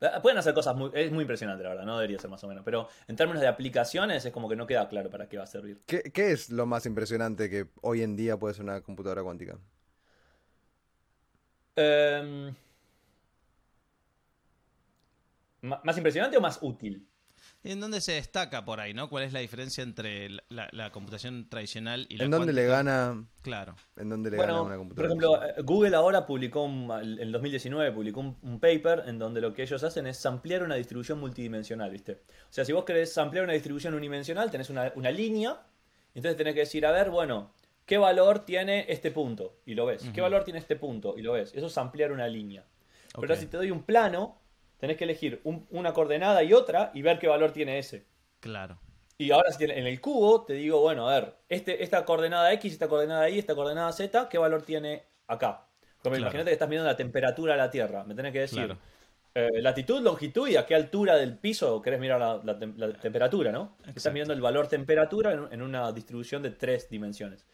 Eh, 0.00 0.08
Pueden 0.22 0.38
hacer 0.38 0.54
cosas 0.54 0.76
muy... 0.76 0.90
Es 0.94 1.10
muy 1.12 1.22
impresionante, 1.22 1.62
la 1.64 1.70
verdad. 1.70 1.84
No 1.84 1.96
debería 1.96 2.18
ser 2.18 2.30
más 2.30 2.42
o 2.44 2.48
menos. 2.48 2.64
Pero 2.64 2.88
en 3.08 3.16
términos 3.16 3.40
de 3.40 3.48
aplicaciones 3.48 4.24
es 4.24 4.32
como 4.32 4.48
que 4.48 4.56
no 4.56 4.66
queda 4.66 4.88
claro 4.88 5.10
para 5.10 5.28
qué 5.28 5.38
va 5.38 5.44
a 5.44 5.46
servir. 5.46 5.80
¿Qué, 5.86 6.02
qué 6.12 6.32
es 6.32 6.50
lo 6.50 6.66
más 6.66 6.86
impresionante 6.86 7.48
que 7.50 7.68
hoy 7.82 8.02
en 8.02 8.16
día 8.16 8.36
puede 8.38 8.54
ser 8.54 8.64
una 8.64 8.80
computadora 8.82 9.22
cuántica? 9.22 9.58
Em, 11.76 12.54
¿ma- 15.62 15.80
¿Más 15.84 15.96
impresionante 15.96 16.36
o 16.36 16.40
más 16.40 16.58
útil? 16.62 17.06
¿En 17.64 17.80
dónde 17.80 18.00
se 18.00 18.12
destaca 18.12 18.64
por 18.64 18.78
ahí, 18.78 18.94
no? 18.94 19.10
¿Cuál 19.10 19.24
es 19.24 19.32
la 19.32 19.40
diferencia 19.40 19.82
entre 19.82 20.28
la, 20.48 20.68
la 20.70 20.90
computación 20.92 21.48
tradicional 21.48 22.06
y 22.08 22.16
la 22.16 22.24
¿En 22.24 22.30
dónde 22.30 22.52
le 22.52 22.66
gana, 22.66 23.26
Claro. 23.42 23.74
en 23.96 24.08
dónde 24.08 24.30
le 24.30 24.36
gana 24.36 24.62
una 24.62 24.70
por 24.70 24.78
computadora? 24.78 25.08
ejemplo, 25.08 25.44
eh, 25.44 25.54
Google 25.64 25.96
ahora 25.96 26.24
publicó, 26.24 26.62
un- 26.62 26.90
en 27.18 27.32
2019, 27.32 27.90
publicó 27.92 28.20
un, 28.20 28.36
un 28.42 28.60
paper 28.60 29.02
en 29.06 29.18
donde 29.18 29.40
lo 29.40 29.52
que 29.52 29.62
ellos 29.62 29.82
hacen 29.82 30.06
es 30.06 30.24
ampliar 30.24 30.62
una 30.62 30.76
distribución 30.76 31.18
multidimensional, 31.18 31.90
¿viste? 31.90 32.22
O 32.48 32.52
sea, 32.52 32.64
si 32.64 32.72
vos 32.72 32.84
querés 32.84 33.18
ampliar 33.18 33.42
una 33.44 33.54
distribución 33.54 33.92
unidimensional, 33.94 34.50
tenés 34.52 34.70
una, 34.70 34.92
una 34.94 35.10
línea, 35.10 35.60
entonces 36.14 36.36
tenés 36.36 36.54
que 36.54 36.60
decir, 36.60 36.86
a 36.86 36.92
ver, 36.92 37.10
bueno, 37.10 37.52
¿qué 37.86 37.98
valor 37.98 38.44
tiene 38.44 38.86
este 38.88 39.10
punto? 39.10 39.56
Y 39.66 39.74
lo 39.74 39.84
ves. 39.84 40.08
¿Qué 40.14 40.20
valor 40.20 40.44
tiene 40.44 40.60
este 40.60 40.76
punto? 40.76 41.14
Y 41.18 41.22
lo 41.22 41.32
ves. 41.32 41.52
Eso 41.56 41.66
es 41.66 41.76
ampliar 41.76 42.12
una 42.12 42.28
línea. 42.28 42.64
Pero 43.20 43.34
Ok. 43.34 43.40
si 43.40 43.46
te 43.46 43.56
doy 43.56 43.72
un 43.72 43.82
plano, 43.82 44.38
tenés 44.78 44.96
que 44.96 45.04
elegir 45.04 45.40
un- 45.44 45.66
una 45.70 45.92
coordenada 45.92 46.42
y 46.42 46.52
otra 46.52 46.90
y 46.94 47.02
ver 47.02 47.18
qué 47.18 47.28
valor 47.28 47.52
tiene 47.52 47.78
ese. 47.78 48.06
Claro. 48.40 48.80
Y 49.18 49.32
ahora 49.32 49.48
en 49.58 49.86
el 49.86 50.00
cubo 50.00 50.44
te 50.44 50.52
digo, 50.54 50.80
bueno, 50.80 51.08
a 51.08 51.14
ver, 51.18 51.34
este, 51.48 51.82
esta 51.82 52.04
coordenada 52.04 52.52
X, 52.52 52.72
esta 52.72 52.88
coordenada 52.88 53.28
Y, 53.28 53.38
esta 53.38 53.54
coordenada 53.56 53.92
Z, 53.92 54.28
¿qué 54.28 54.38
valor 54.38 54.62
tiene 54.62 55.02
acá? 55.26 55.66
Como 56.02 56.14
Claro. 56.14 56.18
imagínate 56.20 56.50
que 56.50 56.52
estás 56.52 56.68
midiendo 56.68 56.88
la 56.88 56.96
temperatura 56.96 57.54
de 57.54 57.58
la 57.58 57.70
Tierra. 57.70 58.04
Me 58.04 58.14
tenés 58.14 58.32
que 58.32 58.40
decir 58.40 58.58
Claro. 58.66 58.78
eh, 59.34 59.48
latitud, 59.60 60.00
longitud 60.02 60.46
y 60.48 60.56
a 60.56 60.64
qué 60.66 60.76
altura 60.76 61.16
del 61.16 61.36
piso 61.36 61.82
querés 61.82 61.98
mirar 61.98 62.20
la, 62.20 62.40
la 62.44 62.92
temperatura, 63.00 63.50
¿no? 63.50 63.76
Estás 63.94 64.12
midiendo 64.12 64.32
el 64.34 64.40
valor 64.40 64.68
temperatura 64.68 65.32
en, 65.32 65.48
en 65.52 65.62
una 65.62 65.90
distribución 65.92 66.42
de 66.44 66.50
tres 66.52 66.88
dimensiones. 66.88 67.44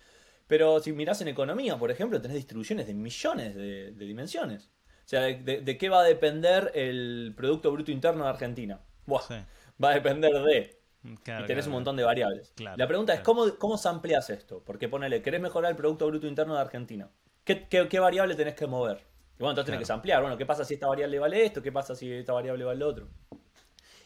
Pero 0.46 0.78
si 0.80 0.92
mirás 0.92 1.22
en 1.22 1.28
economía, 1.28 1.78
por 1.78 1.90
ejemplo, 1.90 2.20
tenés 2.20 2.36
distribuciones 2.36 2.86
de 2.86 2.92
millones 2.94 3.54
de, 3.54 3.92
de 3.92 4.04
dimensiones. 4.04 4.70
O 5.04 5.08
sea, 5.08 5.20
de, 5.22 5.34
de- 5.36 5.60
de 5.60 5.78
qué 5.78 5.88
va 5.88 6.00
a 6.00 6.04
depender 6.04 6.72
el 6.74 7.34
Producto 7.36 7.70
Bruto 7.72 7.90
Interno 7.90 8.24
de 8.24 8.30
Argentina? 8.30 8.80
Buah, 9.06 9.22
Sí. 9.22 9.34
Va 9.82 9.90
a 9.90 9.94
depender 9.94 10.32
de 10.32 10.80
Claro, 11.22 11.44
y 11.44 11.46
tenés 11.46 11.64
claro. 11.64 11.66
un 11.66 11.72
montón 11.72 11.96
de 11.96 12.02
variables. 12.04 12.52
Claro, 12.54 12.76
la 12.78 12.86
pregunta 12.86 13.12
es. 13.12 13.20
¿cómo, 13.20 13.54
¿cómo 13.58 13.76
sampleas 13.76 14.30
esto? 14.30 14.62
Porque 14.64 14.88
ponele, 14.88 15.20
¿querés 15.20 15.40
mejorar 15.42 15.72
el 15.72 15.76
Producto 15.76 16.06
Bruto 16.06 16.26
Interno 16.26 16.54
de 16.54 16.60
Argentina? 16.60 17.10
¿Qué, 17.44 17.68
qué- 17.68 17.88
qué 17.88 17.98
variable 18.00 18.34
tenés 18.36 18.54
que 18.54 18.66
mover? 18.66 18.98
Y 19.36 19.40
bueno, 19.40 19.50
entonces 19.50 19.66
tenés 19.66 19.80
que 19.80 19.84
samplear. 19.86 20.22
Bueno, 20.22 20.38
¿qué 20.38 20.46
pasa 20.46 20.64
si 20.64 20.74
esta 20.74 20.86
variable 20.86 21.18
vale 21.18 21.44
esto? 21.44 21.60
¿Qué 21.60 21.72
pasa 21.72 21.94
si 21.94 22.10
esta 22.10 22.32
variable 22.32 22.64
vale 22.64 22.78
lo 22.80 22.88
otro? 22.88 23.08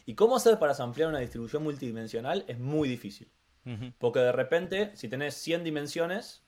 ¿Y 0.05 0.15
cómo 0.15 0.35
hacer 0.35 0.57
para 0.59 0.73
samplear 0.73 1.07
una 1.09 1.19
distribución 1.19 1.63
multidimensional? 1.63 2.43
Es 2.47 2.59
muy 2.59 2.89
difícil. 2.89 3.31
Porque 3.99 4.19
de 4.19 4.31
repente, 4.31 4.91
si 4.95 5.07
tenés 5.07 5.35
100 5.35 5.63
dimensiones, 5.63 6.43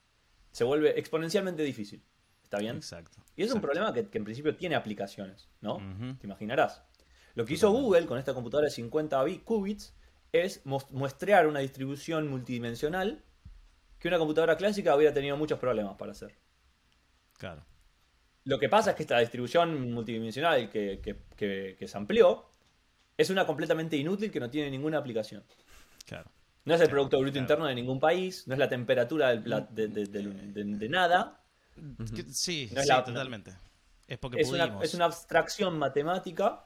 se 0.50 0.64
vuelve 0.64 0.98
exponencialmente 0.98 1.62
difícil. 1.62 2.02
¿Está 2.52 2.58
bien? 2.60 2.76
Exacto. 2.76 3.16
Y 3.34 3.44
es 3.44 3.52
un 3.54 3.62
problema 3.62 3.94
que, 3.94 4.06
que 4.08 4.18
en 4.18 4.24
principio 4.24 4.54
tiene 4.54 4.74
aplicaciones, 4.74 5.48
¿no? 5.62 5.78
Te 6.20 6.26
imaginarás. 6.26 6.82
Lo 7.34 7.46
que 7.46 7.54
hizo 7.54 7.70
Google 7.70 8.04
con 8.04 8.18
esta 8.18 8.34
computadora 8.34 8.66
de 8.66 8.70
50 8.74 9.24
bi- 9.24 9.38
qubits 9.38 9.94
es 10.32 10.60
muestrear 10.66 11.46
una 11.46 11.60
distribución 11.60 12.28
multidimensional 12.28 13.24
que 13.98 14.08
una 14.08 14.18
computadora 14.18 14.58
clásica 14.58 14.94
hubiera 14.94 15.14
tenido 15.14 15.34
muchos 15.38 15.58
problemas 15.58 15.96
para 15.96 16.12
hacer. 16.12 16.34
Claro. 17.38 17.64
Lo 18.44 18.58
que 18.58 18.68
pasa 18.68 18.90
es 18.90 18.96
que 18.96 19.02
esta 19.04 19.18
distribución 19.18 19.90
multidimensional 19.92 20.68
que, 20.68 21.00
que, 21.00 21.16
que- 21.34 21.76
que 21.78 21.88
se 21.88 21.96
amplió 21.96 22.44
es 23.16 23.30
una 23.30 23.46
completamente 23.46 23.96
inútil 23.96 24.30
que 24.30 24.40
no 24.40 24.50
tiene 24.50 24.70
ninguna 24.70 24.98
aplicación. 24.98 25.42
Claro. 26.06 26.30
No 26.66 26.74
es 26.74 26.80
el 26.82 26.90
Producto 26.90 27.18
Bruto 27.18 27.32
claro. 27.32 27.44
Interno 27.44 27.66
de 27.66 27.74
ningún 27.74 27.98
país, 27.98 28.46
no 28.46 28.52
es 28.52 28.58
la 28.58 28.68
temperatura 28.68 29.30
del 29.30 29.42
pla- 29.42 29.60
de, 29.70 29.88
de- 29.88 30.04
del- 30.06 30.52
de- 30.52 30.64
de 30.64 30.88
nada, 30.90 31.41
Que- 32.14 32.24
Sí, 32.32 32.68
No 32.72 32.80
es 32.80 32.86
sí, 32.86 32.88
la- 32.88 33.04
totalmente. 33.04 33.52
Es 34.06 34.18
porque 34.18 34.40
es 34.40 34.50
una, 34.50 34.64
pudimos. 34.66 34.84
es 34.84 34.94
una 34.94 35.04
abstracción 35.06 35.78
matemática 35.78 36.64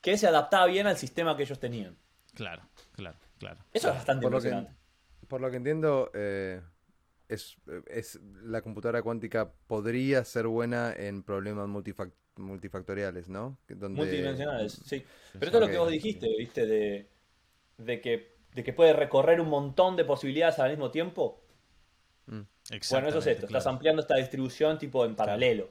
que 0.00 0.16
se 0.16 0.26
adaptaba 0.26 0.66
bien 0.66 0.86
al 0.86 0.96
sistema 0.96 1.36
que 1.36 1.44
ellos 1.44 1.60
tenían. 1.60 1.96
Claro, 2.34 2.62
claro, 2.92 3.18
claro. 3.38 3.60
Eso 3.72 3.88
es 3.90 3.94
bastante 3.94 4.22
Por 4.22 4.32
lo 4.32 4.40
que- 4.40 4.48
impresionante. 4.48 4.80
Por 5.28 5.40
lo 5.40 5.50
que 5.50 5.56
entiendo, 5.56 6.10
eh, 6.14 6.60
es, 7.28 7.56
es 7.86 8.20
la 8.42 8.60
computadora 8.62 9.02
cuántica 9.02 9.50
podría 9.66 10.24
ser 10.24 10.46
buena 10.46 10.92
en 10.92 11.22
problemas 11.22 11.68
multifac- 11.68 12.12
multifactoriales, 12.36 13.28
¿no? 13.28 13.58
Donde, 13.68 13.96
Multidimensionales, 14.00 14.72
sí. 14.84 15.04
Pero 15.34 15.46
esto 15.46 15.58
es 15.58 15.60
lo 15.66 15.70
que 15.70 15.78
vos 15.78 15.90
dijiste, 15.90 16.28
¿viste? 16.36 16.66
De, 16.66 17.10
de, 17.78 18.00
que, 18.00 18.36
de 18.54 18.64
que 18.64 18.72
puede 18.72 18.92
recorrer 18.92 19.40
un 19.40 19.48
montón 19.48 19.96
de 19.96 20.04
posibilidades 20.04 20.58
al 20.58 20.70
mismo 20.70 20.90
tiempo. 20.90 21.41
Bueno, 22.90 23.08
eso 23.08 23.18
es 23.18 23.26
esto. 23.26 23.46
Estás 23.46 23.66
ampliando 23.66 24.02
esta 24.02 24.16
distribución 24.16 24.78
tipo 24.78 25.04
en 25.04 25.14
paralelo. 25.16 25.70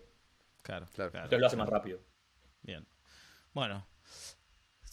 Claro, 0.61 0.85
Claro. 0.93 1.11
claro. 1.11 1.25
Entonces 1.25 1.39
lo 1.41 1.47
hace 1.47 1.57
más 1.57 1.69
rápido. 1.69 1.99
Bien. 2.61 2.85
Bueno. 3.53 3.87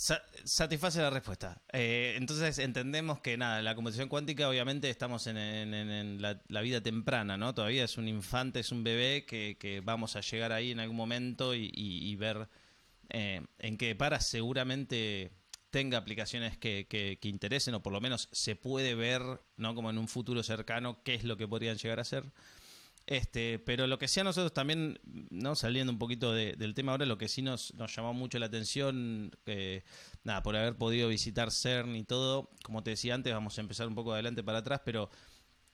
sa- 0.01 0.23
satisface 0.45 1.01
la 1.01 1.11
respuesta. 1.11 1.61
Eh, 1.73 2.15
entonces 2.17 2.59
entendemos 2.61 3.21
que 3.21 3.37
nada, 3.37 3.61
la 3.63 3.75
computación 3.75 4.09
cuántica 4.09 4.49
obviamente 4.49 4.89
estamos 4.91 5.27
en, 5.27 5.37
en- 5.37 5.75
en- 5.75 5.91
en 5.91 6.23
la, 6.23 6.41
la 6.47 6.61
vida 6.61 6.81
temprana, 6.81 7.37
¿no? 7.37 7.53
Todavía 7.53 7.83
es 7.83 7.99
un 7.99 8.07
infante, 8.07 8.61
es 8.61 8.71
un 8.71 8.85
bebé 8.85 9.27
que, 9.27 9.57
que 9.59 9.81
vamos 9.81 10.15
a 10.15 10.21
llegar 10.21 10.53
ahí 10.53 10.71
en 10.71 10.79
algún 10.79 10.97
momento 10.97 11.53
y, 11.53 11.65
y- 11.75 12.09
y 12.11 12.15
ver 12.15 12.49
eh, 13.11 13.43
en 13.59 13.77
qué 13.77 13.97
para 13.97 14.21
seguramente 14.21 15.33
tenga 15.71 15.99
aplicaciones 15.99 16.57
que, 16.59 16.87
que- 16.89 17.19
que 17.21 17.29
interesen 17.29 17.75
o 17.75 17.83
por 17.83 17.93
lo 17.93 18.01
menos 18.01 18.29
se 18.33 18.57
puede 18.57 18.95
ver, 18.95 19.23
¿no? 19.57 19.75
Como 19.75 19.91
en 19.91 19.99
un 19.99 20.09
futuro 20.09 20.43
cercano 20.43 21.03
qué 21.05 21.15
es 21.15 21.25
lo 21.25 21.37
que 21.37 21.49
podrían 21.49 21.77
llegar 21.77 22.01
a 22.01 22.05
ser. 22.05 22.25
Este, 23.07 23.59
pero 23.59 23.87
lo 23.87 23.99
que 23.99 24.07
sí 24.07 24.21
a 24.21 24.25
nosotros 24.25 24.53
también, 24.53 25.01
no 25.31 25.55
saliendo 25.57 25.91
un 25.93 25.99
poquito 25.99 26.33
de- 26.33 26.55
del 26.57 26.75
tema 26.75 26.93
ahora, 26.93 27.07
lo 27.07 27.17
que 27.17 27.29
sí 27.29 27.41
nos, 27.43 27.73
nos 27.75 27.95
llamó 27.97 28.13
mucho 28.13 28.39
la 28.39 28.47
atención, 28.47 29.31
nada, 30.25 30.43
por 30.43 30.57
haber 30.57 30.77
podido 30.77 31.09
visitar 31.09 31.51
CERN 31.51 31.97
y 31.97 32.05
todo, 32.05 32.51
como 32.63 32.83
te 32.83 32.91
decía 32.91 33.15
antes, 33.15 33.33
vamos 33.33 33.57
a 33.57 33.63
empezar 33.63 33.89
un 33.89 33.95
poco 33.95 34.11
de 34.11 34.17
adelante 34.17 34.43
para 34.43 34.59
atrás, 34.59 34.83
pero 34.85 35.11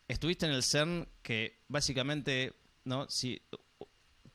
estuviste 0.08 0.46
en 0.46 0.52
el 0.52 0.62
CERN 0.62 1.08
que 1.22 1.64
básicamente, 1.68 2.54
¿no? 2.84 3.08
Si, 3.10 3.42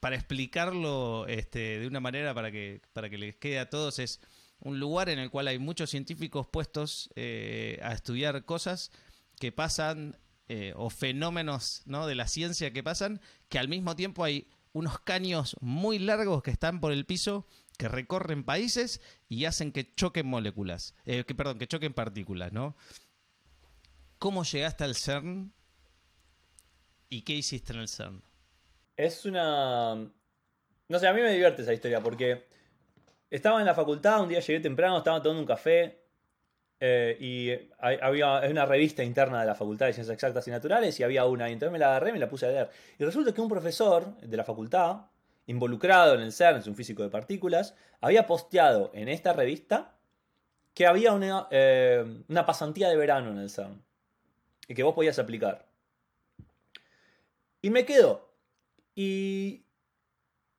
para 0.01 0.15
explicarlo 0.15 1.25
este, 1.27 1.79
de 1.79 1.87
una 1.87 1.99
manera 1.99 2.33
para 2.33 2.51
que, 2.51 2.81
para 2.93 3.09
que 3.09 3.17
les 3.17 3.35
quede 3.35 3.59
a 3.59 3.69
todos, 3.69 3.99
es 3.99 4.19
un 4.59 4.79
lugar 4.79 5.09
en 5.09 5.19
el 5.19 5.29
cual 5.29 5.47
hay 5.47 5.59
muchos 5.59 5.89
científicos 5.89 6.47
puestos 6.47 7.09
eh, 7.15 7.79
a 7.81 7.93
estudiar 7.93 8.45
cosas 8.45 8.91
que 9.39 9.51
pasan 9.51 10.17
eh, 10.47 10.73
o 10.75 10.89
fenómenos 10.89 11.83
¿no? 11.85 12.07
de 12.07 12.15
la 12.15 12.27
ciencia 12.27 12.73
que 12.73 12.83
pasan, 12.83 13.21
que 13.47 13.59
al 13.59 13.69
mismo 13.69 13.95
tiempo 13.95 14.23
hay 14.23 14.47
unos 14.73 14.99
caños 14.99 15.55
muy 15.61 15.99
largos 15.99 16.43
que 16.43 16.51
están 16.51 16.79
por 16.79 16.91
el 16.91 17.05
piso 17.05 17.47
que 17.77 17.87
recorren 17.87 18.43
países 18.43 19.01
y 19.29 19.45
hacen 19.45 19.71
que 19.71 19.95
choquen 19.95 20.27
moléculas, 20.27 20.95
eh, 21.05 21.23
que 21.23 21.33
perdón, 21.33 21.59
que 21.59 21.67
choquen 21.67 21.93
partículas, 21.93 22.51
¿no? 22.51 22.75
¿Cómo 24.17 24.43
llegaste 24.43 24.83
al 24.83 24.95
CERN 24.95 25.53
y 27.07 27.21
qué 27.21 27.33
hiciste 27.35 27.71
en 27.71 27.79
el 27.79 27.87
CERN? 27.87 28.21
Es 28.97 29.23
una. 29.23 29.95
No 29.95 30.99
sé, 30.99 31.07
a 31.07 31.13
mí 31.13 31.21
me 31.21 31.31
divierte 31.31 31.61
esa 31.61 31.73
historia 31.73 32.03
porque 32.03 32.48
estaba 33.29 33.59
en 33.59 33.65
la 33.65 33.73
facultad, 33.75 34.21
un 34.21 34.29
día 34.29 34.39
llegué 34.39 34.59
temprano, 34.59 34.97
estaba 34.97 35.21
tomando 35.21 35.41
un 35.41 35.47
café 35.47 35.99
eh, 36.79 37.17
y 37.19 37.49
hay- 37.79 37.97
había 38.01 38.39
una 38.49 38.65
revista 38.65 39.03
interna 39.03 39.41
de 39.41 39.47
la 39.47 39.55
Facultad 39.55 39.87
de 39.87 39.93
Ciencias 39.93 40.13
Exactas 40.13 40.47
y 40.47 40.51
Naturales 40.51 40.97
y 40.99 41.03
había 41.03 41.25
una, 41.25 41.49
y 41.49 41.53
entonces 41.53 41.73
me 41.73 41.79
la 41.79 41.87
agarré 41.89 42.11
y 42.11 42.13
me 42.13 42.19
la 42.19 42.29
puse 42.29 42.45
a 42.45 42.49
leer. 42.49 42.69
Y 42.97 43.03
resulta 43.03 43.33
que 43.33 43.41
un 43.41 43.49
profesor 43.49 44.15
de 44.17 44.37
la 44.37 44.45
facultad, 44.45 45.07
involucrado 45.47 46.15
en 46.15 46.21
el 46.21 46.31
CERN, 46.31 46.59
es 46.59 46.67
un 46.67 46.75
físico 46.75 47.03
de 47.03 47.09
partículas, 47.09 47.75
había 48.01 48.25
posteado 48.25 48.91
en 48.93 49.09
esta 49.09 49.33
revista 49.33 49.95
que 50.73 50.85
había 50.87 51.11
una, 51.11 51.47
eh, 51.51 52.23
una 52.29 52.45
pasantía 52.45 52.87
de 52.87 52.95
verano 52.95 53.31
en 53.31 53.39
el 53.39 53.49
CERN 53.49 53.83
y 54.67 54.73
que 54.73 54.83
vos 54.83 54.93
podías 54.95 55.19
aplicar. 55.19 55.65
Y 57.61 57.69
me 57.71 57.85
quedo. 57.85 58.29
Y, 58.95 59.65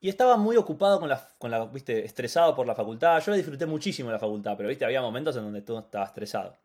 y 0.00 0.08
estaba 0.08 0.36
muy 0.36 0.56
ocupado 0.56 0.98
con 0.98 1.08
la, 1.08 1.28
con 1.38 1.50
la, 1.50 1.66
viste, 1.66 2.04
estresado 2.04 2.54
por 2.54 2.66
la 2.66 2.74
facultad. 2.74 3.22
Yo 3.22 3.32
disfruté 3.34 3.66
muchísimo 3.66 4.10
la 4.10 4.18
facultad, 4.18 4.56
pero, 4.56 4.68
viste, 4.68 4.84
había 4.84 5.02
momentos 5.02 5.36
en 5.36 5.42
donde 5.42 5.62
todo 5.62 5.80
estaba 5.80 6.06
estresado. 6.06 6.56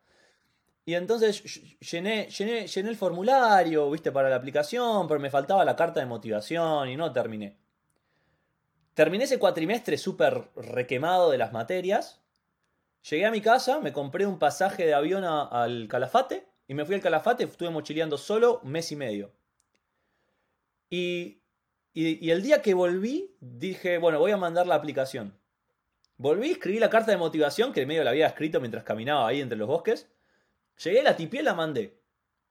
Y 0.86 0.94
entonces 0.94 1.44
ll- 1.44 1.78
llené, 1.80 2.30
llené, 2.30 2.68
llené 2.68 2.90
el 2.90 2.96
formulario, 2.96 3.92
viste, 3.92 4.12
para 4.12 4.30
la 4.30 4.38
aplicación, 4.38 5.08
pero 5.08 5.20
me 5.20 5.30
faltaba 5.30 5.66
la 5.66 5.76
carta 5.76 6.00
de 6.00 6.06
motivación 6.06 6.90
y 6.90 6.96
no 6.96 7.12
terminé. 7.12 7.58
Terminé 8.94 9.26
ese 9.26 9.40
cuatrimestre 9.40 9.98
súper 9.98 10.50
requemado 10.56 11.30
de 11.30 11.38
las 11.38 11.52
materias. 11.52 12.22
Llegué 13.10 13.26
a 13.26 13.32
mi 13.32 13.42
casa, 13.42 13.80
me 13.82 13.92
compré 13.92 14.26
un 14.26 14.40
pasaje 14.40 14.86
de 14.86 14.94
avión 14.94 15.26
al 15.26 15.88
Calafate 15.90 16.48
y 16.68 16.74
me 16.74 16.86
fui 16.86 16.96
al 16.96 17.02
Calafate, 17.02 17.44
estuve 17.44 17.70
mochileando 17.70 18.18
solo 18.18 18.62
un 18.64 18.72
mes 18.72 18.92
y 18.92 18.96
medio. 18.96 19.34
Y, 20.90 21.42
y- 21.96 22.24
y 22.24 22.32
el 22.32 22.44
día 22.44 22.62
que 22.62 22.74
volví, 22.74 23.36
dije, 23.40 23.98
bueno, 23.98 24.20
voy 24.20 24.32
a 24.32 24.38
mandar 24.38 24.68
la 24.68 24.76
aplicación. 24.76 25.34
Volví, 26.18 26.52
escribí 26.52 26.80
la 26.80 26.90
carta 26.90 27.12
de 27.12 27.18
motivación 27.18 27.74
que 27.74 27.86
medio 27.86 28.04
la 28.04 28.12
había 28.12 28.28
escrito 28.28 28.60
mientras 28.60 28.84
caminaba 28.84 29.28
ahí 29.28 29.42
entre 29.42 29.58
los 29.58 29.68
bosques. 29.68 30.08
Llegué, 30.84 31.02
la 31.04 31.16
tipié 31.16 31.42
y 31.42 31.44
la 31.44 31.54
mandé. 31.54 32.00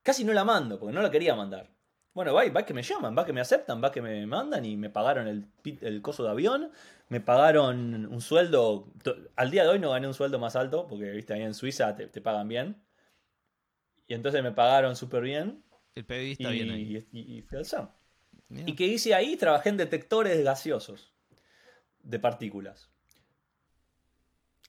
Casi 0.03 0.23
no 0.23 0.33
la 0.33 0.43
mando, 0.43 0.79
porque 0.79 0.93
no 0.93 1.01
la 1.01 1.09
quería 1.09 1.35
mandar. 1.35 1.71
Bueno, 2.13 2.33
va, 2.33 2.47
va 2.49 2.65
que 2.65 2.73
me 2.73 2.81
llaman, 2.81 3.15
va 3.17 3.25
que 3.25 3.33
me 3.33 3.41
aceptan, 3.41 3.83
va 3.83 3.91
que 3.91 4.01
me 4.01 4.25
mandan 4.25 4.63
y 4.65 4.77
me 4.77 4.89
pagaron 4.89 5.27
el, 5.27 5.47
el 5.81 6.01
coso 6.01 6.23
de 6.23 6.29
avión, 6.29 6.71
me 7.09 7.19
pagaron 7.19 8.05
un 8.05 8.21
sueldo. 8.21 8.93
Al 9.35 9.51
día 9.51 9.63
de 9.63 9.69
hoy 9.69 9.79
no 9.79 9.91
gané 9.91 10.07
un 10.07 10.13
sueldo 10.13 10.39
más 10.39 10.55
alto, 10.55 10.87
porque 10.87 11.11
viste, 11.11 11.33
ahí 11.33 11.41
en 11.41 11.53
Suiza 11.53 11.95
te, 11.95 12.21
pagan 12.21 12.47
bien. 12.47 12.81
Y 14.07 14.13
entonces 14.13 14.41
me 14.43 14.51
pagaron 14.51 14.95
súper 14.95 15.23
bien. 15.23 15.63
El 15.93 16.05
PBI 16.05 16.31
está 16.33 16.49
bien 16.49 16.71
ahí. 16.71 17.07
Y, 17.11 17.41
fui 17.41 17.57
al 17.57 17.65
Y 18.49 18.75
que 18.75 18.85
hice 18.85 19.13
ahí, 19.13 19.35
trabajé 19.37 19.69
en 19.69 19.77
detectores 19.77 20.43
gaseosos 20.43 21.13
de 22.03 22.19
partículas. 22.19 22.89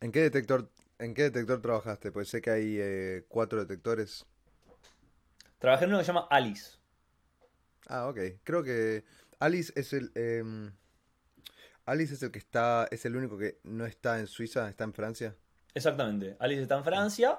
¿En 0.00 0.12
qué 0.12 0.22
detector, 0.22 0.70
en 0.98 1.14
qué 1.14 1.24
detector 1.24 1.60
trabajaste? 1.60 2.10
Pues 2.10 2.28
sé 2.28 2.40
que 2.40 2.50
hay 2.50 2.76
eh, 2.78 3.24
cuatro 3.28 3.60
detectores. 3.60 4.26
Trabajé 5.58 5.84
en 5.84 5.90
uno 5.90 5.98
que 5.98 6.04
se 6.04 6.08
llama 6.08 6.26
Alice. 6.30 6.76
Ah, 7.88 8.08
ok. 8.08 8.18
Creo 8.42 8.62
que 8.62 9.04
Alice 9.38 9.72
es 9.76 9.92
el. 9.92 10.10
Em, 10.14 10.72
Alice 11.84 12.14
es 12.14 12.22
el 12.22 12.30
que 12.30 12.38
está. 12.38 12.88
Es 12.90 13.04
el 13.04 13.16
único 13.16 13.38
que 13.38 13.60
no 13.64 13.86
está 13.86 14.18
en 14.18 14.26
Suiza, 14.26 14.68
está 14.68 14.84
en 14.84 14.92
Francia. 14.92 15.36
Exactamente. 15.74 16.36
Alice 16.40 16.62
está 16.62 16.76
en 16.76 16.84
Francia 16.84 17.38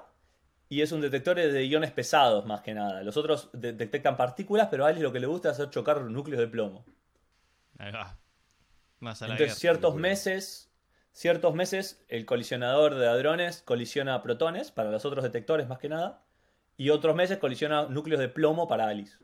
y 0.68 0.82
es 0.82 0.92
un 0.92 1.00
detector 1.00 1.36
de 1.36 1.64
iones 1.64 1.90
pesados 1.92 2.44
más 2.44 2.60
que 2.60 2.74
nada. 2.74 3.02
Los 3.02 3.16
otros 3.16 3.48
detectan 3.52 4.16
partículas, 4.16 4.68
pero 4.70 4.84
a 4.84 4.88
Alice 4.88 5.02
lo 5.02 5.12
que 5.12 5.20
le 5.20 5.26
gusta 5.26 5.48
es 5.48 5.54
hacer 5.54 5.70
chocar 5.70 6.02
núcleos 6.02 6.40
de 6.40 6.48
plomo. 6.48 6.84
Ahí 7.78 7.90
va. 7.90 8.18
Más 9.00 9.22
a 9.22 9.28
la 9.28 9.34
Entonces, 9.34 9.58
ciertos 9.58 9.94
meses, 9.94 10.70
ciertos 11.12 11.54
meses, 11.54 12.04
el 12.08 12.26
colisionador 12.26 12.96
de 12.96 13.08
hadrones 13.08 13.62
colisiona 13.62 14.22
protones 14.22 14.70
para 14.70 14.90
los 14.90 15.04
otros 15.04 15.24
detectores 15.24 15.68
más 15.68 15.78
que 15.78 15.88
nada. 15.88 16.24
Y 16.76 16.90
otros 16.90 17.16
meses 17.16 17.38
colisiona 17.38 17.86
núcleos 17.86 18.20
de 18.20 18.28
plomo 18.28 18.68
para 18.68 18.88
Alice. 18.88 19.16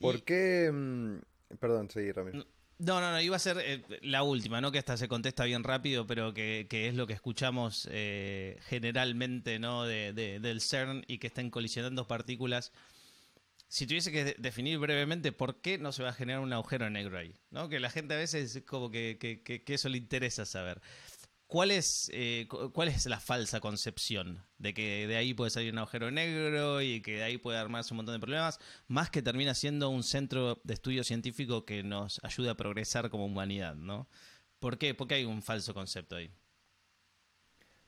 ¿Por 0.00 0.22
qué? 0.24 0.70
Mm, 0.72 1.20
perdón, 1.58 1.88
seguí, 1.88 2.12
Ramiro. 2.12 2.38
No, 2.38 2.44
no, 2.78 3.00
no, 3.00 3.20
iba 3.20 3.36
a 3.36 3.38
ser 3.38 3.58
eh, 3.58 3.82
la 4.02 4.22
última, 4.22 4.60
¿no? 4.60 4.70
Que 4.70 4.78
esta 4.78 4.96
se 4.96 5.08
contesta 5.08 5.44
bien 5.44 5.64
rápido, 5.64 6.06
pero 6.06 6.34
que, 6.34 6.66
es 6.70 6.94
lo 6.94 7.06
que 7.06 7.14
escuchamos 7.14 7.88
eh, 7.90 8.58
generalmente, 8.68 9.58
¿no? 9.58 9.84
De, 9.84 10.12
del 10.12 10.60
CERN 10.60 11.04
y 11.06 11.18
que 11.18 11.26
están 11.28 11.50
colisionando 11.50 12.06
partículas. 12.06 12.72
Si 13.68 13.86
tuviese 13.86 14.12
que 14.12 14.36
definir 14.38 14.78
brevemente 14.78 15.32
por 15.32 15.60
qué 15.60 15.78
no 15.78 15.90
se 15.90 16.02
va 16.02 16.10
a 16.10 16.12
generar 16.12 16.40
un 16.40 16.52
agujero 16.52 16.88
negro 16.90 17.18
ahí, 17.18 17.34
¿no? 17.50 17.68
Que 17.68 17.80
la 17.80 17.90
gente 17.90 18.14
a 18.14 18.18
veces 18.18 18.62
como 18.66 18.90
que, 18.90 19.18
que 19.18 19.74
eso 19.74 19.88
le 19.88 19.98
interesa 19.98 20.44
saber. 20.44 20.80
¿Cuál 21.46 21.70
es, 21.70 22.10
eh, 22.12 22.48
¿Cuál 22.72 22.88
es 22.88 23.06
la 23.06 23.20
falsa 23.20 23.60
concepción 23.60 24.44
de 24.58 24.74
que 24.74 25.06
de 25.06 25.16
ahí 25.16 25.32
puede 25.32 25.50
salir 25.50 25.72
un 25.72 25.78
agujero 25.78 26.10
negro 26.10 26.82
y 26.82 27.00
que 27.02 27.18
de 27.18 27.22
ahí 27.22 27.38
puede 27.38 27.56
armarse 27.56 27.94
un 27.94 27.98
montón 27.98 28.16
de 28.16 28.20
problemas, 28.20 28.58
más 28.88 29.10
que 29.10 29.22
termina 29.22 29.54
siendo 29.54 29.88
un 29.88 30.02
centro 30.02 30.60
de 30.64 30.74
estudio 30.74 31.04
científico 31.04 31.64
que 31.64 31.84
nos 31.84 32.20
ayuda 32.24 32.52
a 32.52 32.56
progresar 32.56 33.10
como 33.10 33.26
humanidad, 33.26 33.76
¿no? 33.76 34.08
¿Por 34.58 34.76
qué? 34.76 34.94
¿Por 34.94 35.06
qué 35.06 35.16
hay 35.16 35.24
un 35.24 35.40
falso 35.40 35.72
concepto 35.72 36.16
ahí? 36.16 36.32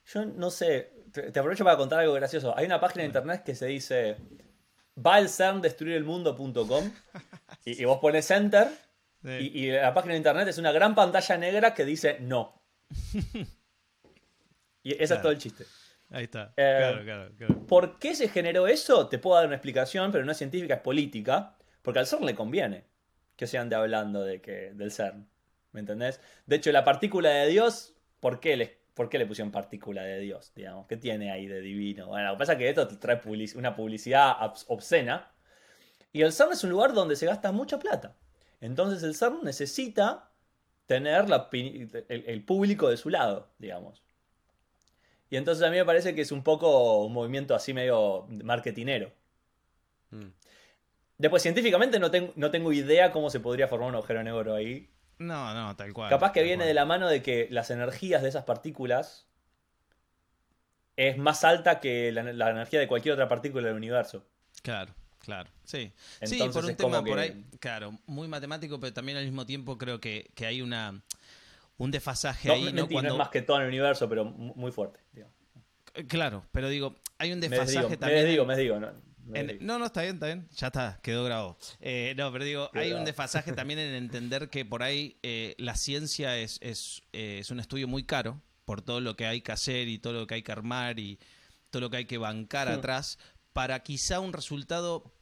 Yo 0.06 0.24
no 0.24 0.50
sé, 0.50 0.92
te, 1.12 1.36
aprovecho 1.36 1.64
para 1.64 1.76
contar 1.76 1.98
algo 2.00 2.14
gracioso. 2.14 2.56
Hay 2.56 2.64
una 2.64 2.80
página 2.80 3.02
de 3.02 3.08
internet 3.08 3.42
que 3.44 3.56
se 3.56 3.66
dice 3.66 4.18
va 5.04 5.18
el 5.18 5.28
CERN 5.28 5.60
destruir 5.60 5.96
el 5.96 6.04
mundo.com 6.04 6.92
y, 7.64 7.82
y, 7.82 7.84
vos 7.84 7.98
pones 7.98 8.30
enter 8.30 8.68
y, 9.24 9.66
y 9.66 9.70
la 9.72 9.92
página 9.94 10.12
de 10.12 10.18
internet 10.18 10.48
es 10.48 10.58
una 10.58 10.70
gran 10.70 10.94
pantalla 10.94 11.36
negra 11.36 11.74
que 11.74 11.84
dice 11.84 12.18
no. 12.20 12.57
y 14.82 14.92
ese 14.92 15.14
es 15.14 15.22
todo 15.22 15.32
el 15.32 15.38
chiste. 15.38 15.64
Ahí 16.10 16.24
está. 16.24 16.54
Eh, 16.56 17.00
claro, 17.04 17.32
claro, 17.36 17.66
¿Por 17.66 17.98
qué 17.98 18.14
se 18.14 18.28
generó 18.28 18.66
eso? 18.66 19.08
Te 19.08 19.18
puedo 19.18 19.36
dar 19.36 19.46
una 19.46 19.56
explicación, 19.56 20.10
pero 20.10 20.24
no 20.24 20.32
es 20.32 20.38
científica, 20.38 20.74
es 20.74 20.80
política. 20.80 21.56
Porque 21.82 22.00
al 22.00 22.06
CERN 22.06 22.26
le 22.26 22.34
conviene 22.34 22.84
que 23.36 23.46
se 23.46 23.58
ande 23.58 23.76
hablando 23.76 24.22
de 24.22 24.40
que, 24.40 24.72
del 24.74 24.90
CERN. 24.90 25.28
¿Me 25.72 25.80
entendés? 25.80 26.20
De 26.46 26.56
hecho, 26.56 26.72
la 26.72 26.84
partícula 26.84 27.30
de 27.30 27.48
Dios, 27.48 27.94
¿por 28.20 28.40
qué 28.40 28.56
le, 28.56 28.78
por 28.94 29.08
qué 29.08 29.18
le 29.18 29.26
pusieron 29.26 29.52
partícula 29.52 30.02
de 30.02 30.18
Dios? 30.18 30.52
Digamos? 30.54 30.86
¿Qué 30.86 30.96
tiene 30.96 31.30
ahí 31.30 31.46
de 31.46 31.60
divino? 31.60 32.08
Bueno, 32.08 32.28
lo 32.28 32.34
que 32.34 32.38
pasa 32.38 32.52
es 32.54 32.58
que 32.58 32.68
esto 32.70 32.88
trae 32.98 33.20
una 33.54 33.76
publicidad 33.76 34.36
obscena. 34.66 35.30
Y 36.12 36.22
el 36.22 36.32
CERN 36.32 36.52
es 36.52 36.64
un 36.64 36.70
lugar 36.70 36.94
donde 36.94 37.16
se 37.16 37.26
gasta 37.26 37.52
mucha 37.52 37.78
plata. 37.78 38.16
Entonces 38.60 39.02
el 39.02 39.14
CERN 39.14 39.44
necesita 39.44 40.27
tener 40.88 41.26
el, 42.08 42.44
público 42.44 42.88
de 42.88 42.96
su 42.96 43.10
lado, 43.10 43.50
digamos. 43.58 44.02
Y 45.28 45.36
entonces 45.36 45.62
a 45.62 45.70
mí 45.70 45.76
me 45.76 45.84
parece 45.84 46.14
que 46.14 46.22
es 46.22 46.32
un 46.32 46.42
poco 46.42 47.04
un 47.04 47.12
movimiento 47.12 47.54
así 47.54 47.74
medio 47.74 48.26
marketinero. 48.42 49.12
Mm. 50.10 50.28
Después, 51.18 51.42
científicamente 51.42 51.98
no, 51.98 52.10
tengo, 52.10 52.32
no 52.36 52.50
tengo 52.50 52.72
idea 52.72 53.12
cómo 53.12 53.28
se 53.28 53.38
podría 53.38 53.68
formar 53.68 53.90
un 53.90 53.96
agujero 53.96 54.22
negro 54.22 54.54
ahí. 54.54 54.90
No, 55.18 55.52
no, 55.52 55.76
tal 55.76 55.92
cual. 55.92 56.08
Capaz 56.08 56.32
que 56.32 56.42
viene 56.42 56.64
de 56.64 56.72
la 56.72 56.86
mano 56.86 57.06
de 57.06 57.22
que 57.22 57.48
las 57.50 57.70
energías 57.70 58.22
de 58.22 58.30
esas 58.30 58.44
partículas 58.44 59.28
es 60.96 61.18
más 61.18 61.44
alta 61.44 61.80
que 61.80 62.12
la 62.12 62.50
energía 62.50 62.80
de 62.80 62.88
cualquier 62.88 63.12
otra 63.12 63.28
partícula 63.28 63.66
del 63.66 63.76
universo. 63.76 64.24
Claro. 64.62 64.94
Claro, 65.18 65.50
sí. 65.64 65.92
sí, 66.22 66.40
por 66.52 66.64
un 66.64 66.74
tema 66.74 67.04
por 67.04 67.18
ahí, 67.18 67.44
claro, 67.60 67.98
muy 68.06 68.28
matemático, 68.28 68.80
pero 68.80 68.92
también 68.92 69.18
al 69.18 69.24
mismo 69.24 69.44
tiempo 69.44 69.76
creo 69.76 70.00
que, 70.00 70.30
hay 70.38 70.62
una 70.62 71.02
un 71.76 71.90
desfasaje 71.90 72.50
ahí. 72.50 72.72
¿no? 72.72 72.88
Cuando... 72.88 73.10
no 73.10 73.14
es 73.14 73.18
más 73.18 73.28
que 73.28 73.42
todo 73.42 73.58
en 73.58 73.64
el 73.64 73.68
universo, 73.68 74.08
pero 74.08 74.24
muy 74.24 74.72
fuerte. 74.72 75.00
Eh, 75.94 76.06
claro, 76.06 76.44
pero 76.52 76.68
digo, 76.68 76.96
hay 77.18 77.32
un 77.32 77.40
desfasaje 77.40 77.96
también. 77.96 78.24
Me 78.24 78.30
digo, 78.30 78.44
me 78.44 78.56
digo, 78.56 78.80
no. 78.80 78.92
no, 79.60 79.78
no, 79.78 79.86
está 79.86 80.02
bien, 80.02 80.14
está 80.14 80.26
bien. 80.26 80.48
Ya 80.56 80.68
está, 80.68 80.98
quedó 81.02 81.24
grabado. 81.24 81.58
Eh, 81.80 82.14
no, 82.16 82.32
pero 82.32 82.44
digo, 82.44 82.70
hay 82.72 82.92
un 82.92 83.04
desfasaje 83.04 83.52
también 83.54 83.78
en 83.78 83.94
entender 83.94 84.48
que 84.48 84.64
por 84.64 84.82
ahí 84.82 85.18
eh, 85.22 85.54
la 85.58 85.76
ciencia 85.76 86.36
es, 86.38 86.58
es, 86.62 87.02
es, 87.12 87.50
un 87.50 87.60
estudio 87.60 87.86
muy 87.86 88.04
caro 88.04 88.40
por 88.64 88.82
todo 88.82 89.00
lo 89.00 89.16
que 89.16 89.26
hay 89.26 89.40
que 89.40 89.52
hacer 89.52 89.88
y 89.88 89.98
todo 89.98 90.12
lo 90.12 90.26
que 90.26 90.34
hay 90.34 90.42
que 90.42 90.52
armar 90.52 90.98
y 90.98 91.18
todo 91.70 91.80
lo 91.80 91.90
que 91.90 91.98
hay 91.98 92.04
que 92.06 92.18
bancar 92.18 92.68
atrás 92.68 93.18
para 93.58 93.82
quizá 93.82 94.20
un 94.20 94.32
resultado 94.32 95.12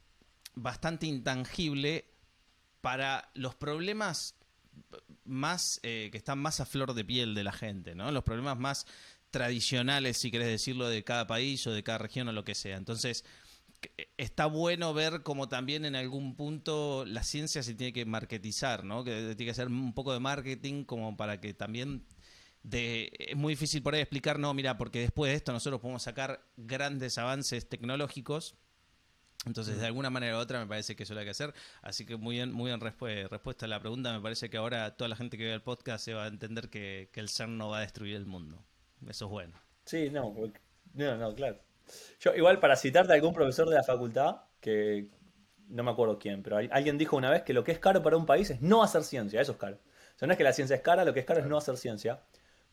bastante 0.54 1.06
intangible 1.06 2.04
para 2.82 3.30
los 3.32 3.54
problemas 3.54 4.34
más 5.24 5.80
eh, 5.82 6.10
que 6.12 6.18
están 6.18 6.40
más 6.40 6.60
a 6.60 6.66
flor 6.66 6.92
de 6.92 7.02
piel 7.02 7.34
de 7.34 7.44
la 7.44 7.52
gente, 7.52 7.94
¿no? 7.94 8.10
Los 8.12 8.24
problemas 8.24 8.58
más 8.58 8.86
tradicionales, 9.30 10.18
si 10.18 10.30
querés 10.30 10.48
decirlo, 10.48 10.86
de 10.86 11.02
cada 11.02 11.26
país 11.26 11.66
o 11.66 11.72
de 11.72 11.82
cada 11.82 11.96
región 11.96 12.28
o 12.28 12.32
lo 12.32 12.44
que 12.44 12.54
sea. 12.54 12.76
Entonces, 12.76 13.24
está 14.18 14.44
bueno 14.44 14.92
ver 14.92 15.22
cómo 15.22 15.48
también 15.48 15.86
en 15.86 15.96
algún 15.96 16.36
punto 16.36 17.06
la 17.06 17.22
ciencia 17.22 17.62
se 17.62 17.72
tiene 17.72 17.94
que 17.94 18.04
marketizar, 18.04 18.84
¿no? 18.84 19.02
Que 19.02 19.34
tiene 19.34 19.46
que 19.46 19.50
hacer 19.52 19.68
un 19.68 19.94
poco 19.94 20.12
de 20.12 20.20
marketing 20.20 20.84
como 20.84 21.16
para 21.16 21.40
que 21.40 21.54
también 21.54 22.04
de, 22.68 23.10
es 23.18 23.36
muy 23.36 23.54
difícil 23.54 23.82
por 23.82 23.94
ahí 23.94 24.00
explicar, 24.00 24.38
no, 24.38 24.52
mira, 24.54 24.76
porque 24.76 25.00
después 25.00 25.30
de 25.30 25.36
esto 25.36 25.52
nosotros 25.52 25.80
podemos 25.80 26.02
sacar 26.02 26.40
grandes 26.56 27.18
avances 27.18 27.68
tecnológicos 27.68 28.56
entonces, 29.46 29.78
de 29.78 29.86
alguna 29.86 30.10
manera 30.10 30.36
u 30.36 30.40
otra 30.40 30.58
me 30.58 30.66
parece 30.66 30.96
que 30.96 31.04
eso 31.04 31.14
lo 31.14 31.20
hay 31.20 31.26
que 31.26 31.30
hacer. 31.30 31.54
Así 31.80 32.04
que 32.04 32.16
muy 32.16 32.34
bien, 32.34 32.52
muy 32.52 32.70
bien 32.70 32.80
respuesta 32.80 33.66
a 33.66 33.68
la 33.68 33.78
pregunta. 33.78 34.12
Me 34.12 34.20
parece 34.20 34.50
que 34.50 34.56
ahora 34.56 34.96
toda 34.96 35.08
la 35.08 35.14
gente 35.14 35.38
que 35.38 35.44
ve 35.44 35.54
el 35.54 35.62
podcast 35.62 36.04
se 36.04 36.14
va 36.14 36.24
a 36.24 36.26
entender 36.26 36.68
que, 36.68 37.10
el 37.14 37.28
CERN 37.28 37.56
no 37.56 37.68
va 37.68 37.78
a 37.78 37.80
destruir 37.82 38.16
el 38.16 38.26
mundo. 38.26 38.64
Eso 39.08 39.26
es 39.26 39.30
bueno. 39.30 39.54
Sí, 39.84 40.10
no, 40.10 40.34
no, 40.94 41.16
no, 41.16 41.34
claro. 41.34 41.60
Yo, 42.18 42.34
igual, 42.34 42.58
para 42.58 42.74
citarte 42.74 43.12
a 43.12 43.14
algún 43.14 43.32
profesor 43.32 43.68
de 43.68 43.76
la 43.76 43.84
facultad, 43.84 44.38
que 44.60 45.10
no 45.68 45.84
me 45.84 45.92
acuerdo 45.92 46.18
quién, 46.18 46.42
pero 46.42 46.56
alguien 46.56 46.98
dijo 46.98 47.16
una 47.16 47.30
vez 47.30 47.42
que 47.42 47.52
lo 47.52 47.62
que 47.62 47.70
es 47.70 47.78
caro 47.78 48.02
para 48.02 48.16
un 48.16 48.26
país 48.26 48.50
es 48.50 48.60
no 48.60 48.82
hacer 48.82 49.04
ciencia. 49.04 49.40
Eso 49.40 49.52
es 49.52 49.58
caro. 49.58 49.76
O 49.76 50.18
sea, 50.18 50.26
no 50.26 50.32
es 50.32 50.38
que 50.38 50.44
la 50.44 50.52
ciencia 50.52 50.74
es 50.74 50.82
cara, 50.82 51.04
lo 51.04 51.14
que 51.14 51.20
es 51.20 51.26
caro 51.26 51.38
es 51.38 51.46
no 51.46 51.56
hacer 51.56 51.76
ciencia. 51.76 52.20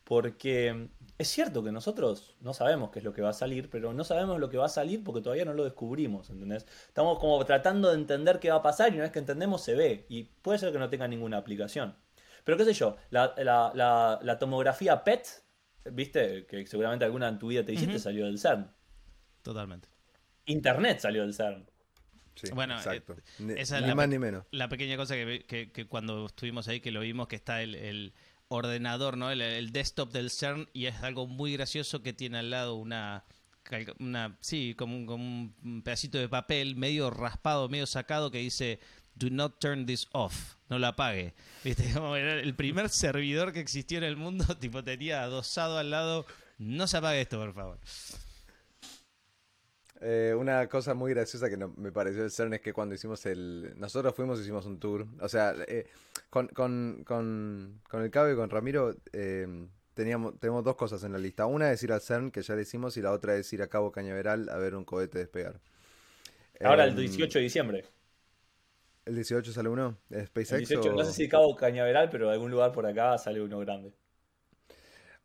Porque 0.03 0.89
es 1.17 1.27
cierto 1.27 1.63
que 1.63 1.71
nosotros 1.71 2.35
no 2.41 2.53
sabemos 2.53 2.91
qué 2.91 2.99
es 2.99 3.05
lo 3.05 3.13
que 3.13 3.21
va 3.21 3.29
a 3.29 3.33
salir, 3.33 3.69
pero 3.69 3.93
no 3.93 4.03
sabemos 4.03 4.39
lo 4.39 4.49
que 4.49 4.57
va 4.57 4.65
a 4.65 4.69
salir 4.69 5.03
porque 5.03 5.21
todavía 5.21 5.45
no 5.45 5.53
lo 5.53 5.63
descubrimos, 5.63 6.29
¿entendés? 6.29 6.65
Estamos 6.87 7.19
como 7.19 7.43
tratando 7.45 7.89
de 7.89 7.95
entender 7.95 8.39
qué 8.39 8.49
va 8.49 8.57
a 8.57 8.61
pasar 8.61 8.91
y 8.91 8.95
una 8.95 9.03
vez 9.03 9.11
que 9.11 9.19
entendemos 9.19 9.63
se 9.63 9.75
ve. 9.75 10.05
Y 10.09 10.23
puede 10.23 10.59
ser 10.59 10.71
que 10.71 10.79
no 10.79 10.89
tenga 10.89 11.07
ninguna 11.07 11.37
aplicación. 11.37 11.95
Pero 12.43 12.57
qué 12.57 12.65
sé 12.65 12.73
yo, 12.73 12.97
la, 13.09 14.37
tomografía 14.39 15.03
PET, 15.03 15.27
¿viste? 15.91 16.45
Que 16.45 16.65
seguramente 16.67 17.05
alguna 17.05 17.29
en 17.29 17.39
tu 17.39 17.47
vida 17.47 17.63
te 17.63 17.73
hiciste, 17.73 17.99
salió 17.99 18.25
del 18.25 18.37
CERN. 18.37 18.69
Totalmente. 19.43 19.87
Internet 20.45 20.99
salió 20.99 21.21
del 21.21 21.33
CERN. 21.33 21.65
Sí, 22.35 22.47
bueno, 22.53 22.73
exacto. 22.73 23.15
Eh, 23.39 23.55
esa 23.59 23.79
ni, 23.79 23.93
más 23.93 24.09
ni 24.09 24.17
menos. 24.17 24.43
La 24.49 24.67
pequeña 24.67 24.97
cosa 24.97 25.13
que, 25.15 25.85
cuando 25.87 26.25
estuvimos 26.25 26.67
ahí, 26.67 26.81
que 26.81 26.91
lo 26.91 27.01
vimos, 27.01 27.27
que 27.27 27.35
está 27.35 27.61
el 27.61 28.13
ordenador, 28.53 29.17
¿no? 29.17 29.31
El, 29.31 29.71
desktop 29.71 30.11
del 30.11 30.29
CERN 30.29 30.69
y 30.73 30.85
es 30.85 31.01
algo 31.03 31.27
muy 31.27 31.53
gracioso 31.53 32.01
que 32.01 32.13
tiene 32.13 32.39
al 32.39 32.49
lado 32.49 32.75
una, 32.75 33.25
una 33.99 34.37
sí, 34.41 34.75
como 34.77 34.95
un, 34.95 35.81
pedacito 35.83 36.17
de 36.17 36.29
papel 36.29 36.75
medio 36.75 37.09
raspado, 37.09 37.69
medio 37.69 37.85
sacado 37.85 38.31
que 38.31 38.39
dice 38.39 38.79
Do 39.15 39.29
not 39.29 39.59
turn 39.59 39.85
this 39.85 40.07
off, 40.11 40.55
no 40.69 40.79
lo 40.79 40.87
apague. 40.87 41.33
¿Viste? 41.63 41.91
Como 41.93 42.15
era 42.15 42.33
el 42.39 42.55
primer 42.55 42.89
servidor 42.89 43.53
que 43.53 43.59
existió 43.59 43.97
en 43.97 44.03
el 44.03 44.17
mundo, 44.17 44.45
tipo 44.59 44.83
tenía 44.83 45.23
adosado 45.23 45.77
al 45.77 45.91
lado, 45.91 46.25
no 46.57 46.87
se 46.87 46.97
apague 46.97 47.21
esto, 47.21 47.37
por 47.37 47.53
favor. 47.53 47.79
Eh, 50.05 50.35
una 50.37 50.67
cosa 50.67 50.93
muy 50.93 51.13
graciosa 51.13 51.49
que 51.49 51.55
no- 51.57 51.73
me 51.77 51.91
pareció 51.91 52.23
el 52.25 52.31
CERN 52.31 52.53
es 52.55 52.61
que 52.61 52.73
cuando 52.73 52.95
hicimos 52.95 53.25
el... 53.25 53.73
Nosotros 53.77 54.13
fuimos 54.15 54.39
y 54.39 54.41
hicimos 54.43 54.65
un 54.65 54.79
tour. 54.79 55.07
O 55.21 55.29
sea, 55.29 55.53
eh, 55.67 55.87
con, 56.29 56.47
con, 56.49 57.03
con, 57.05 57.81
con 57.89 58.01
el 58.03 58.11
Cabo 58.11 58.29
y 58.31 58.35
con 58.35 58.49
Ramiro 58.49 58.95
eh, 59.13 59.47
teníamos, 59.93 60.37
tenemos 60.39 60.63
dos 60.65 60.75
cosas 60.75 61.03
en 61.05 61.13
la 61.13 61.19
lista. 61.19 61.45
Una 61.45 61.71
es 61.71 61.81
ir 61.83 61.93
al 61.93 62.01
CERN, 62.01 62.31
que 62.31 62.41
ya 62.41 62.55
le 62.55 62.63
hicimos, 62.63 62.97
y 62.97 63.01
la 63.01 63.11
otra 63.13 63.35
es 63.37 63.51
ir 63.53 63.61
a 63.61 63.67
Cabo 63.67 63.91
Cañaveral 63.93 64.49
a 64.49 64.57
ver 64.57 64.75
un 64.75 64.83
cohete 64.85 65.19
despegar. 65.19 65.61
Ahora 66.63 66.85
el 66.85 66.95
Em, 66.95 66.95
18 66.95 67.37
de 67.39 67.43
diciembre. 67.43 67.85
¿El 69.05 69.15
18 69.15 69.51
sale 69.51 69.69
uno? 69.69 69.97
¿Es 70.09 70.27
El 70.47 70.55
SpaceX 70.55 70.75
18, 70.75 70.93
o- 70.93 70.93
no 70.93 71.03
sé 71.03 71.11
si 71.11 71.27
Cabo 71.27 71.53
Cañaveral, 71.53 72.09
pero 72.09 72.29
algún 72.29 72.49
lugar 72.49 72.71
por 72.71 72.85
acá 72.85 73.17
sale 73.17 73.41
uno 73.41 73.59
grande. 73.59 73.93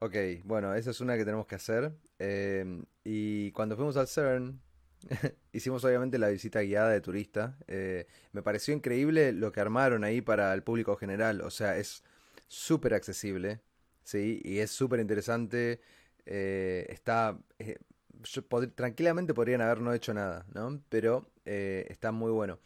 Ok, 0.00 0.14
bueno, 0.44 0.74
esa 0.74 0.90
es 0.90 1.00
una 1.00 1.16
que 1.16 1.24
tenemos 1.24 1.46
que 1.46 1.56
hacer. 1.56 1.92
Eh, 2.18 2.82
y 3.04 3.50
cuando 3.52 3.76
fuimos 3.76 3.96
al 3.96 4.06
CERN, 4.08 4.60
hicimos 5.52 5.84
obviamente 5.84 6.18
la 6.18 6.28
visita 6.28 6.60
guiada 6.62 6.90
de 6.90 7.00
turista. 7.00 7.56
Eh, 7.66 8.06
me 8.32 8.42
pareció 8.42 8.74
increíble 8.74 9.32
lo 9.32 9.52
que 9.52 9.60
armaron 9.60 10.04
ahí 10.04 10.20
para 10.20 10.52
el 10.54 10.62
público 10.62 10.96
general. 10.96 11.40
O 11.42 11.50
sea, 11.50 11.78
es 11.78 12.02
súper 12.46 12.94
accesible, 12.94 13.60
¿sí? 14.04 14.40
Y 14.44 14.58
es 14.58 14.70
súper 14.70 15.00
interesante. 15.00 15.80
eh, 16.26 16.86
está... 16.90 17.38
eh, 17.58 17.78
yo 18.24 18.42
pod- 18.48 18.74
tranquilamente 18.74 19.32
podrían 19.34 19.60
haber 19.60 19.80
no 19.80 19.92
hecho 19.94 20.12
nada, 20.12 20.44
¿no? 20.52 20.82
Pero 20.88 21.30
está 21.44 22.12
muy 22.12 22.32
bueno. 22.32 22.58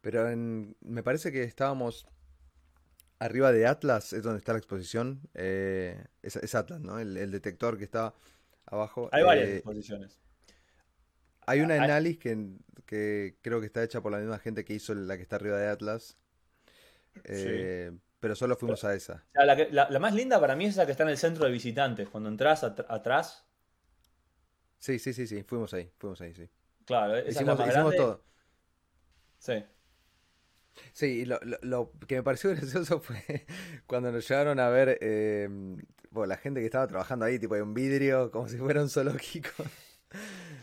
Pero 0.00 0.30
en- 0.30 0.76
me 0.82 1.02
parece 1.02 1.32
que 1.32 1.42
estábamos 1.44 2.06
arriba 3.18 3.52
de 3.52 3.66
Atlas, 3.66 4.12
es 4.12 4.22
donde 4.22 4.38
está 4.38 4.52
la 4.52 4.58
exposición. 4.58 5.20
es, 5.34 6.36
es 6.36 6.54
Atlas, 6.54 6.80
¿no? 6.80 6.98
El, 6.98 7.16
el 7.16 7.30
detector 7.30 7.78
que 7.78 7.84
está 7.84 8.14
abajo. 8.66 9.08
Hay 9.12 9.22
varias 9.24 9.48
exposiciones. 9.48 10.18
Hay 11.46 11.60
una 11.60 11.76
en 11.76 11.82
hay- 11.84 11.90
Alice 11.90 12.18
que, 12.18 12.48
que 12.86 13.36
creo 13.42 13.60
que 13.60 13.66
está 13.66 13.82
hecha 13.82 14.00
por 14.02 14.12
la 14.12 14.18
misma 14.18 14.38
gente 14.38 14.64
que 14.64 14.74
hizo 14.74 14.94
la 14.94 15.16
que 15.16 15.22
está 15.22 15.36
arriba 15.36 15.58
de 15.58 15.68
Atlas. 15.68 16.16
eh, 17.24 17.92
Pero 18.20 18.34
solo 18.34 18.56
fuimos 18.56 18.82
a 18.84 18.94
esa. 18.94 19.24
La, 19.34 19.54
que- 19.56 19.68
la- 19.70 19.88
la 19.90 19.98
más 19.98 20.14
linda 20.14 20.40
para 20.40 20.56
mí 20.56 20.64
es 20.66 20.72
esa 20.72 20.86
que 20.86 20.92
está 20.92 21.04
en 21.04 21.10
el 21.10 21.18
centro 21.18 21.44
de 21.44 21.50
visitantes. 21.52 22.08
Cuando 22.08 22.28
entras 22.30 22.64
at- 22.64 22.86
atrás, 22.88 23.44
Sí, 24.78 24.98
sí, 24.98 25.12
sí, 25.14 25.26
sí, 25.26 25.42
fuimos 25.44 25.72
ahí, 25.74 25.90
fuimos 25.98 26.20
ahí, 26.20 26.34
sí. 26.34 26.48
claro, 26.84 27.16
esa 27.16 27.28
es 27.40 27.46
la 27.46 27.54
Hicimos, 27.54 27.58
más 27.58 27.68
hicimos 27.68 27.96
todo. 27.96 28.24
Sí. 29.38 29.64
Sí, 30.92 31.06
y 31.20 31.24
lo, 31.24 31.38
lo- 31.42 31.58
lo 31.62 31.92
que 32.06 32.16
me 32.16 32.22
pareció 32.22 32.50
gracioso 32.54 33.00
fue 33.00 33.46
cuando 33.86 34.10
nos 34.12 34.28
llevaron 34.28 34.58
a 34.60 34.68
ver 34.68 34.98
eh, 35.00 35.48
bueno, 36.10 36.26
la 36.28 36.36
gente 36.36 36.60
que 36.60 36.66
estaba 36.66 36.86
trabajando 36.86 37.24
ahí, 37.24 37.38
tipo, 37.38 37.54
hay 37.54 37.60
un 37.60 37.74
vidrio, 37.74 38.30
como 38.30 38.48
si 38.48 38.56
fuera 38.58 38.82
un 38.82 38.88
zoológico, 38.90 39.50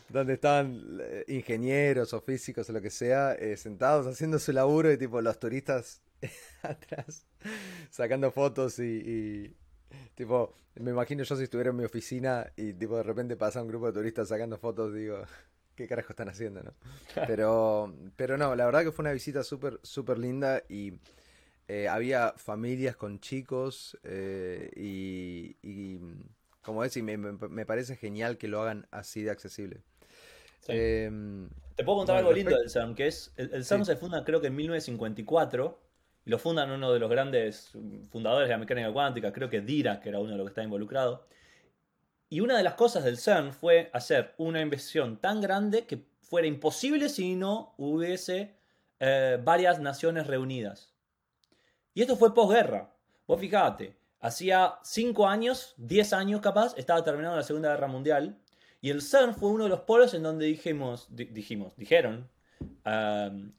donde 0.09 0.33
estaban 0.33 0.99
eh, 1.01 1.25
ingenieros 1.27 2.13
o 2.13 2.21
físicos 2.21 2.69
o 2.69 2.73
lo 2.73 2.81
que 2.81 2.89
sea, 2.89 3.33
eh, 3.33 3.57
sentados 3.57 4.07
haciendo 4.07 4.39
su 4.39 4.51
laburo 4.51 4.91
y 4.91 4.97
tipo 4.97 5.21
los 5.21 5.39
turistas 5.39 6.01
atrás 6.61 7.25
sacando 7.89 8.31
fotos 8.31 8.79
y, 8.79 8.83
y, 8.83 9.55
tipo, 10.15 10.53
me 10.75 10.91
imagino 10.91 11.23
yo 11.23 11.35
si 11.35 11.43
estuviera 11.43 11.71
en 11.71 11.77
mi 11.77 11.83
oficina 11.83 12.51
y 12.55 12.73
tipo 12.73 12.97
de 12.97 13.03
repente 13.03 13.35
pasa 13.35 13.61
un 13.61 13.67
grupo 13.67 13.87
de 13.87 13.93
turistas 13.93 14.27
sacando 14.27 14.57
fotos, 14.57 14.93
digo, 14.93 15.23
¿qué 15.75 15.87
carajo 15.87 16.13
están 16.13 16.29
haciendo, 16.29 16.61
no? 16.63 16.73
Pero, 17.27 17.93
pero 18.15 18.37
no, 18.37 18.55
la 18.55 18.65
verdad 18.65 18.83
que 18.83 18.91
fue 18.91 19.03
una 19.03 19.13
visita 19.13 19.43
súper, 19.43 19.79
súper 19.83 20.17
linda 20.17 20.63
y 20.69 20.93
eh, 21.67 21.87
había 21.87 22.33
familias 22.35 22.95
con 22.95 23.19
chicos 23.19 23.97
eh, 24.03 24.69
y, 24.75 25.55
y, 25.61 25.99
como 26.61 26.83
decir, 26.83 27.03
me, 27.03 27.17
me- 27.17 27.33
me 27.49 27.65
parece 27.65 27.95
genial 27.95 28.37
que 28.37 28.47
lo 28.47 28.61
hagan 28.61 28.87
así 28.91 29.21
de 29.23 29.31
accesible. 29.31 29.81
Sí. 30.61 30.73
Em, 30.73 31.49
Te 31.75 31.83
puedo 31.83 31.99
contar 31.99 32.15
bueno, 32.17 32.29
algo 32.29 32.37
lindo 32.37 32.57
del 32.57 32.69
CERN, 32.69 32.93
que 32.95 33.07
es, 33.07 33.33
el, 33.37 33.53
el 33.53 33.65
CERN 33.65 33.85
Sí. 33.85 33.91
se 33.93 33.97
funda 33.97 34.23
creo 34.23 34.41
que 34.41 34.47
en 34.47 34.55
1954, 34.55 35.79
y 36.25 36.29
lo 36.29 36.37
fundan 36.37 36.69
uno 36.71 36.93
de 36.93 36.99
los 36.99 37.09
grandes 37.09 37.71
fundadores 38.11 38.47
de 38.47 38.53
la 38.53 38.59
mecánica 38.59 38.91
cuántica, 38.93 39.33
creo 39.33 39.49
que 39.49 39.61
Dirac, 39.61 40.03
que 40.03 40.09
era 40.09 40.19
uno 40.19 40.31
de 40.31 40.37
los 40.37 40.45
que 40.45 40.49
estaba 40.51 40.65
involucrado. 40.65 41.25
Y 42.29 42.39
una 42.41 42.55
de 42.55 42.63
las 42.63 42.75
cosas 42.75 43.03
del 43.03 43.17
CERN 43.17 43.53
fue 43.53 43.89
hacer 43.93 44.33
una 44.37 44.61
inversión 44.61 45.17
tan 45.17 45.41
grande 45.41 45.85
que 45.85 46.05
fuera 46.21 46.47
imposible 46.47 47.09
si 47.09 47.35
no 47.35 47.73
hubiese 47.77 48.53
eh, 48.99 49.39
varias 49.43 49.79
naciones 49.79 50.27
reunidas. 50.27 50.93
Y 51.95 52.01
esto 52.01 52.15
fue 52.15 52.33
posguerra. 52.33 52.93
Vos 53.27 53.39
fijate, 53.39 53.95
hacía 54.21 54.75
5 54.83 55.27
años, 55.27 55.73
10 55.77 56.13
años 56.13 56.39
capaz, 56.41 56.73
estaba 56.77 57.03
terminando 57.03 57.35
la 57.37 57.43
Segunda 57.43 57.69
Guerra 57.71 57.87
Mundial. 57.87 58.37
Y 58.79 58.89
el 58.89 59.01
CERN 59.01 59.35
fue 59.35 59.49
uno 59.49 59.65
de 59.65 59.69
los 59.69 59.81
polos 59.81 60.13
en 60.13 60.23
donde 60.23 60.45
dijimos, 60.45 61.07
di- 61.09 61.25
dijimos, 61.25 61.73
dijeron, 61.77 62.29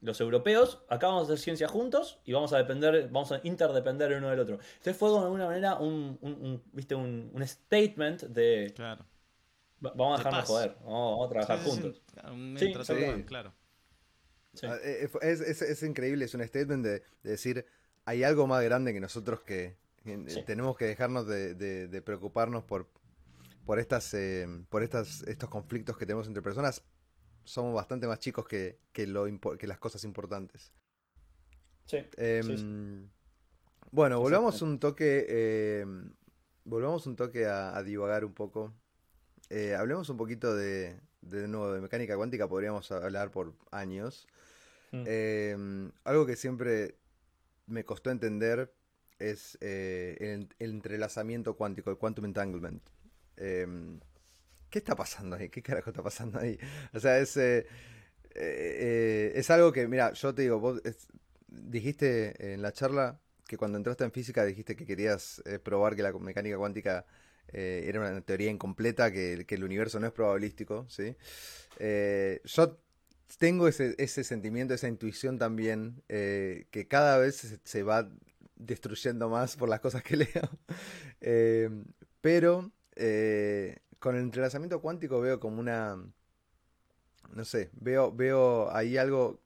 los 0.01 0.21
europeos, 0.21 0.83
acá 0.89 1.07
vamos 1.09 1.23
a 1.23 1.25
hacer 1.27 1.39
ciencia 1.39 1.69
juntos 1.69 2.19
y 2.25 2.33
vamos 2.33 2.53
a 2.53 2.59
depender, 2.59 3.09
vamos 3.11 3.31
a 3.33 3.41
interdepender 3.45 4.11
el 4.13 4.19
uno 4.19 4.31
del 4.31 4.41
otro. 4.41 4.55
Entonces 4.79 4.97
fue 4.97 5.11
de 5.11 5.19
alguna 5.19 5.47
manera 5.47 5.77
un, 5.77 6.19
un- 6.23 6.33
un, 6.33 6.63
¿viste? 6.73 6.95
un, 6.95 7.31
un 7.33 7.47
statement 7.47 8.23
de 8.25 8.73
Claro. 8.75 9.05
"Va- 9.85 9.93
vamos 9.97 10.15
a 10.15 10.19
De 10.19 10.19
dejarnos 10.25 10.41
paz. 10.41 10.49
joder, 10.49 10.77
vamos, 10.85 11.11
vamos 11.11 11.27
a 11.27 11.29
trabajar 11.31 11.59
Sí, 11.59 11.65
sí, 11.65 11.71
sí. 11.71 11.81
juntos. 11.83 12.03
Sí, 12.87 12.95
sí. 12.95 12.95
de 12.95 13.25
claro. 13.25 13.53
Es, 15.23 15.41
es- 15.41 15.63
es 15.63 15.83
increíble, 15.83 16.25
es 16.25 16.35
un 16.35 16.47
statement 16.47 16.85
de, 16.85 16.91
de 17.23 17.31
decir, 17.31 17.65
hay 18.05 18.23
algo 18.25 18.47
más 18.47 18.63
grande 18.65 18.93
que 18.93 19.01
nosotros 19.01 19.41
que, 19.41 19.77
Sí. 20.05 20.43
tenemos 20.45 20.77
que 20.77 20.85
dejarnos 20.87 21.27
de, 21.27 21.55
de- 21.55 21.89
de 21.89 22.03
preocuparnos 22.03 22.65
por, 22.65 22.89
por 23.65 23.79
estas 23.79 24.13
eh, 24.15 24.47
por 24.69 24.83
estas 24.83 25.23
estos 25.25 25.49
conflictos 25.49 25.97
que 25.97 26.07
tenemos 26.07 26.27
entre 26.27 26.43
personas. 26.43 26.83
Somos 27.45 27.75
bastante 27.75 28.07
más 28.07 28.19
chicos 28.21 28.47
que, 28.47 28.79
que, 28.93 29.07
lo, 29.07 29.27
impo- 29.29 29.57
que 29.57 29.67
las 29.67 29.79
cosas 29.79 30.05
importantes. 30.05 30.73
Sí. 31.87 31.99
Em, 32.17 32.43
Sí, 32.45 32.57
sí. 32.57 33.09
Bueno, 33.91 34.21
volvamos 34.21 34.63
un 34.63 34.79
toque, 34.79 35.81
em, 35.81 36.13
volvamos 36.65 37.07
un 37.07 37.17
toque 37.17 37.47
a, 37.47 37.77
a 37.77 37.83
divagar 37.83 38.25
un 38.25 38.33
poco. 38.33 38.73
Eh, 39.51 39.75
hablemos 39.75 40.09
un 40.09 40.17
poquito 40.17 40.55
de, 40.55 40.99
de 41.21 41.47
nuevo 41.49 41.73
de 41.73 41.81
mecánica 41.81 42.17
cuántica, 42.17 42.49
podríamos 42.49 42.91
hablar 42.91 43.31
por 43.31 43.55
años. 43.71 44.27
Mm. 44.93 45.05
Em, 45.07 45.93
algo 46.05 46.25
que 46.25 46.37
siempre 46.37 46.97
me 47.67 47.85
costó 47.85 48.11
entender 48.11 48.73
es 49.23 49.57
eh, 49.61 50.17
el, 50.21 50.49
el 50.59 50.71
entrelazamiento 50.71 51.55
cuántico, 51.57 51.91
el 51.91 51.97
quantum 51.97 52.25
entanglement. 52.25 52.83
Em, 53.37 54.01
¿qué 54.69 54.79
está 54.79 54.97
pasando 54.97 55.37
ahí? 55.37 55.49
¿Qué 55.49 55.63
carajo 55.63 55.91
está 55.91 56.03
pasando 56.03 56.41
ahí? 56.41 56.59
O 56.93 57.01
sea, 57.01 57.19
es, 57.19 57.37
eh, 57.37 57.67
eh, 58.35 59.33
es 59.35 59.51
algo 59.51 59.73
que, 59.73 59.87
mira, 59.87 60.13
yo 60.13 60.35
te 60.35 60.43
digo, 60.43 60.59
vos 60.59 60.81
dijiste 61.47 62.53
en 62.55 62.63
la 62.63 62.73
charla 62.73 63.21
que 63.47 63.57
cuando 63.57 63.79
entraste 63.79 64.05
en 64.05 64.13
física 64.13 64.45
dijiste 64.45 64.75
que 64.77 64.87
querías 64.87 65.43
probar 65.63 65.95
que 65.95 66.03
la 66.03 66.13
mecánica 66.13 66.57
cuántica 66.57 67.05
era 67.49 68.01
una 68.01 68.23
teoría 68.23 68.51
incompleta, 68.51 69.13
que, 69.13 69.45
que 69.47 69.57
el 69.57 69.65
universo 69.65 70.01
no 70.01 70.07
es 70.07 70.13
probabilístico, 70.13 70.87
¿sí? 70.89 71.17
Yo 72.45 72.81
tengo 73.37 73.69
ese, 73.69 73.95
ese 73.99 74.25
sentimiento, 74.25 74.73
esa 74.73 74.89
intuición 74.89 75.39
también, 75.39 76.03
que 76.09 76.87
cada 76.89 77.19
vez 77.19 77.61
se 77.63 77.83
va 77.83 78.09
destruyendo 78.67 79.29
más 79.29 79.57
por 79.57 79.69
las 79.69 79.81
cosas 79.81 80.03
que 80.03 80.17
leo. 80.19 80.51
Eh, 81.21 81.71
pero 82.21 82.71
eh, 82.97 83.79
con 83.99 84.17
el 84.17 84.23
entrelazamiento 84.23 84.81
cuántico 84.81 85.21
veo 85.21 85.41
como 85.41 85.61
una, 85.61 85.99
no 87.33 87.45
sé, 87.45 87.71
veo, 87.75 88.13
veo 88.13 88.71
ahí 88.75 88.97
algo 88.97 89.41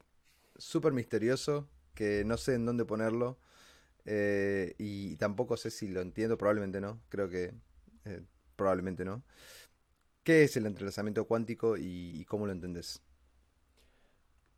súper 0.56 0.92
misterioso 0.92 1.68
que 1.94 2.24
no 2.24 2.36
sé 2.36 2.54
en 2.54 2.66
dónde 2.66 2.84
ponerlo. 2.84 3.38
eh, 4.06 4.74
y 4.78 5.16
tampoco 5.18 5.56
sé 5.58 5.70
si 5.70 5.88
lo 5.88 6.00
entiendo, 6.02 6.38
probablemente 6.38 6.80
no, 6.80 7.00
creo 7.10 7.28
que 7.30 7.54
probablemente 8.56 9.04
no. 9.04 9.22
¿Qué 10.24 10.42
es 10.44 10.56
el 10.58 10.66
entrelazamiento 10.66 11.26
cuántico 11.26 11.76
y, 11.78 12.20
y 12.20 12.24
cómo 12.26 12.46
lo 12.46 12.52
entendés? 12.52 13.02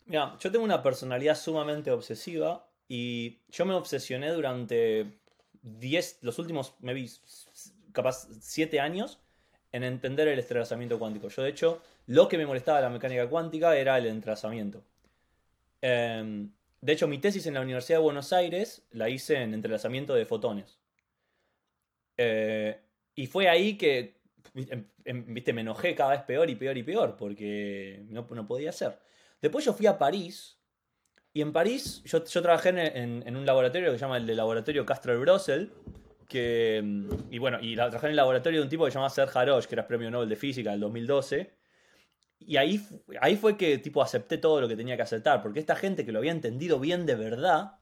Mira, 0.06 0.36
yo 0.40 0.50
tengo 0.50 0.64
una 0.64 0.82
personalidad 0.82 1.36
sumamente 1.36 1.90
obsesiva 1.92 2.68
y 2.89 3.41
yo 3.49 3.66
me 3.66 3.74
obsesioné 3.74 4.30
durante 4.32 5.18
10, 5.62 6.18
los 6.22 6.39
últimos, 6.39 6.74
maybe, 6.80 7.09
capaz 7.93 8.28
7 8.41 8.80
años 8.80 9.18
en 9.72 9.84
entender 9.84 10.28
el 10.28 10.39
entrelazamiento 10.39 10.99
cuántico. 10.99 11.28
Yo, 11.28 11.43
de 11.43 11.51
hecho, 11.51 11.82
lo 12.07 12.28
que 12.28 12.39
me 12.39 12.47
molestaba 12.47 12.78
de 12.78 12.84
la 12.84 12.91
mecánica 12.91 13.28
cuántica 13.28 13.76
era 13.76 13.99
el 13.99 14.07
entrelazamiento. 14.07 14.82
Em, 15.82 16.51
de 16.80 16.93
hecho, 16.93 17.07
mi 17.09 17.18
tesis 17.18 17.47
en 17.47 17.55
la 17.55 17.61
Universidad 17.61 17.99
de 17.99 18.05
Buenos 18.05 18.32
Aires 18.32 18.82
la 18.93 19.09
hice 19.11 19.43
en 19.43 19.55
entrelazamiento 19.55 20.14
de 20.14 20.24
fotones. 20.24 20.78
Eh, 22.16 22.80
y 23.14 23.26
fue 23.26 23.49
ahí 23.49 23.76
que, 23.76 24.20
em- 24.55 24.89
em- 25.05 25.34
viste, 25.34 25.53
me 25.53 25.61
enojé 25.61 25.95
cada 25.95 26.12
vez 26.12 26.22
peor 26.22 26.49
y 26.51 26.57
peor 26.57 26.76
y 26.76 26.82
peor 26.82 27.16
porque 27.16 28.05
no, 28.09 28.26
no 28.30 28.47
podía 28.47 28.72
ser. 28.72 28.99
Después 29.41 29.64
yo 29.64 29.72
fui 29.72 29.86
a 29.86 29.99
París 29.99 30.57
y 31.33 31.43
en 31.43 31.53
París 31.53 32.03
yo, 32.05 32.22
trabajé 32.22 32.70
en, 32.70 33.37
un 33.37 33.47
laboratorio 33.47 33.91
que 33.91 33.99
se 33.99 34.03
llama 34.03 34.16
el 34.16 34.26
de 34.26 34.35
laboratorio 34.35 34.85
Castro 34.87 35.18
Brussel. 35.20 35.72
Que, 36.29 36.83
mm, 36.85 37.09
y 37.31 37.39
bueno, 37.39 37.59
y 37.61 37.74
trabajé 37.74 38.07
en 38.07 38.11
el 38.11 38.16
laboratorio 38.16 38.61
de 38.61 38.64
un 38.64 38.68
tipo 38.68 38.85
que 38.85 38.91
se 38.91 38.97
llama 38.97 39.11
Serge 39.11 39.39
Haroche, 39.39 39.68
que 39.68 39.74
era 39.74 39.87
premio 39.87 40.11
Nobel 40.11 40.29
de 40.29 40.37
Física 40.37 40.70
del 40.72 40.81
2012. 40.81 41.55
y 42.41 42.57
ahí, 42.57 42.81
ahí 43.20 43.37
fue 43.37 43.57
que 43.57 43.79
tipo 43.79 44.03
acepté 44.03 44.39
todo 44.39 44.61
lo 44.61 44.68
que 44.68 44.76
tenía 44.76 44.97
que 44.97 45.03
aceptar, 45.03 45.43
porque 45.43 45.61
esta 45.61 45.76
gente 45.76 46.05
que 46.07 46.12
lo 46.12 46.18
había 46.18 46.33
entendido 46.33 46.79
bien 46.79 47.07
de 47.07 47.16
verdad, 47.16 47.79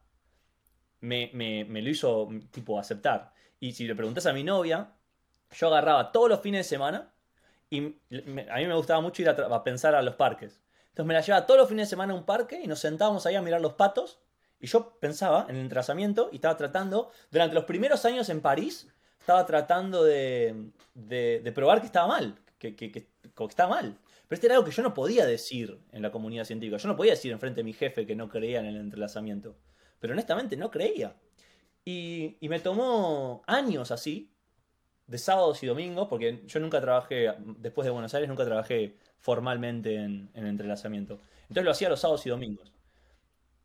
me, 1.01 1.82
lo 1.82 1.90
hizo 1.90 2.28
tipo 2.51 2.78
aceptar. 2.78 3.32
Y 3.61 3.72
si 3.72 3.86
le 3.86 3.94
preguntas 3.94 4.26
a 4.26 4.32
mi 4.32 4.44
novia, 4.44 4.92
yo 5.53 5.68
agarraba 5.68 6.12
todos 6.12 6.28
los 6.28 6.40
fines 6.40 6.61
de 6.61 6.68
semana 6.68 7.12
y 7.70 7.78
a 7.80 8.57
mí 8.57 8.66
me 8.66 8.74
gustaba 8.74 9.01
mucho 9.01 9.22
ir 9.22 9.28
a, 9.28 9.64
pensar 9.64 9.94
a 9.94 10.03
los 10.03 10.14
parques. 10.14 10.61
Entonces 10.97 11.09
me 11.09 11.12
la 11.12 11.20
llevaba 11.20 11.44
todos 11.44 11.61
los 11.61 11.68
fines 11.68 11.88
de 11.88 11.90
semana 11.90 12.14
a 12.14 12.16
un 12.16 12.24
parque 12.24 12.59
y 12.59 12.66
nos 12.66 12.78
sentábamos 12.78 13.26
ahí 13.26 13.34
a 13.34 13.42
mirar 13.42 13.61
los 13.61 13.74
patos. 13.74 14.18
Y 14.59 14.66
yo 14.66 14.99
pensaba 14.99 15.44
en 15.47 15.57
el 15.57 15.61
entrazamiento 15.61 16.30
y 16.32 16.36
estaba 16.36 16.57
tratando, 16.57 17.11
durante 17.30 17.55
los 17.55 17.64
primeros 17.64 18.07
años 18.07 18.30
en 18.30 18.40
París, 18.40 18.88
estaba 19.20 19.44
tratando 19.44 20.03
de, 20.03 20.70
de, 20.94 21.53
probar 21.55 21.80
que 21.80 21.86
estaba 21.86 22.07
mal, 22.07 22.38
que, 22.59 22.74
que, 22.74 22.90
que, 22.90 23.09
estaba 23.47 23.74
mal. 23.74 23.99
Pero 24.26 24.36
este 24.36 24.47
era 24.47 24.55
algo 24.55 24.64
que 24.64 24.72
yo 24.74 24.82
no 24.82 24.94
podía 24.94 25.26
decir 25.26 25.78
en 25.92 26.01
la 26.01 26.11
comunidad 26.11 26.44
científica. 26.44 26.78
Yo 26.78 26.88
no 26.88 26.97
podía 26.97 27.12
decir 27.12 27.30
enfrente 27.30 27.61
de 27.61 27.64
mi 27.64 27.74
jefe 27.74 28.07
que 28.07 28.16
no 28.16 28.30
creía 28.30 28.61
en 28.61 28.66
el 28.66 28.76
entrelazamiento. 28.76 29.55
Pero 30.01 30.14
honestamente 30.14 30.57
no 30.57 30.70
creía. 30.70 31.14
Y, 31.84 32.38
me 32.40 32.59
tomó 32.59 33.42
años 33.47 33.90
así, 33.90 34.32
de 35.07 35.18
sábados 35.18 35.62
y 35.62 35.66
domingos, 35.66 36.09
porque 36.09 36.42
yo 36.46 36.61
nunca 36.61 36.80
trabajé, 36.80 37.32
después 37.59 37.84
de 37.84 37.90
Buenos 37.90 38.12
Aires, 38.14 38.28
nunca 38.28 38.44
trabajé 38.44 38.96
formalmente 39.18 39.94
en, 39.94 40.30
en 40.34 40.46
entrelazamiento. 40.46 41.18
Entonces 41.42 41.64
lo 41.64 41.70
hacía 41.70 41.88
los 41.88 42.00
sábados 42.00 42.26
y 42.26 42.30
domingos. 42.30 42.72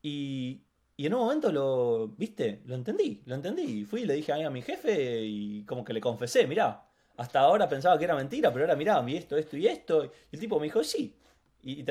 Y, 0.01 0.61
y 1.01 1.07
en 1.07 1.15
un 1.15 1.21
momento 1.21 1.51
lo, 1.51 2.09
viste, 2.09 2.61
lo 2.65 2.75
entendí, 2.75 3.23
lo 3.25 3.33
entendí. 3.33 3.85
Fui 3.85 4.01
y 4.01 4.05
le 4.05 4.13
dije 4.13 4.33
a 4.33 4.49
mi 4.51 4.61
jefe 4.61 5.21
y 5.23 5.63
como 5.65 5.83
que 5.83 5.93
le 5.93 5.99
confesé, 5.99 6.45
mirá, 6.45 6.85
hasta 7.17 7.39
ahora 7.39 7.67
pensaba 7.67 7.97
que 7.97 8.05
era 8.05 8.15
mentira, 8.15 8.51
pero 8.53 8.65
ahora 8.65 8.75
mirá, 8.75 9.01
vi 9.01 9.17
esto, 9.17 9.35
esto 9.37 9.57
y 9.57 9.65
esto. 9.65 10.05
Y 10.05 10.35
el 10.35 10.39
tipo 10.39 10.59
me 10.59 10.65
dijo, 10.65 10.83
sí. 10.83 11.15
Y, 11.63 11.83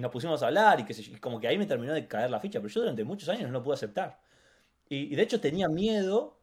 nos 0.00 0.10
pusimos 0.10 0.42
a 0.42 0.48
hablar 0.48 0.80
y 0.80 0.84
que 0.84 1.20
como 1.20 1.40
que 1.40 1.48
ahí 1.48 1.58
me 1.58 1.66
terminó 1.66 1.92
de 1.92 2.06
caer 2.08 2.30
la 2.30 2.40
ficha, 2.40 2.60
pero 2.60 2.68
yo 2.68 2.80
durante 2.80 3.04
muchos 3.04 3.28
años 3.28 3.44
no 3.44 3.52
lo 3.52 3.62
pude 3.62 3.74
aceptar. 3.74 4.20
Y, 4.88 5.14
de 5.14 5.22
hecho 5.22 5.40
tenía 5.40 5.68
miedo 5.68 6.37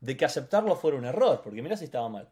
de 0.00 0.16
que 0.16 0.24
aceptarlo 0.24 0.76
fuera 0.76 0.96
un 0.96 1.04
error, 1.04 1.40
porque 1.42 1.62
mirá 1.62 1.76
si 1.76 1.84
estaba 1.84 2.08
mal. 2.08 2.28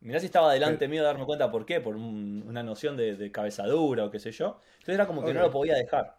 Mirá 0.00 0.18
si 0.18 0.26
estaba 0.26 0.52
delante 0.52 0.88
mío 0.88 1.02
de 1.02 1.06
darme 1.06 1.26
cuenta 1.26 1.50
por 1.50 1.66
qué, 1.66 1.80
por 1.80 1.94
una 1.96 2.62
noción 2.62 2.96
de, 2.96 3.30
cabezadura 3.30 4.04
o 4.04 4.10
qué 4.10 4.18
sé 4.18 4.32
yo. 4.32 4.58
Entonces 4.72 4.94
era 4.94 5.06
como 5.06 5.22
que 5.24 5.34
no 5.34 5.40
lo 5.42 5.50
podía 5.50 5.74
dejar. 5.74 6.16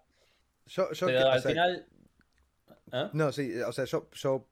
Yo, 0.68 0.88
pero 1.06 1.30
al 1.30 1.42
final... 1.42 1.88
¿eh? 2.92 3.10
No, 3.14 3.32
sí, 3.32 3.60
o 3.62 3.72
sea, 3.72 3.86
yo, 3.86 4.08
yo 4.14 4.46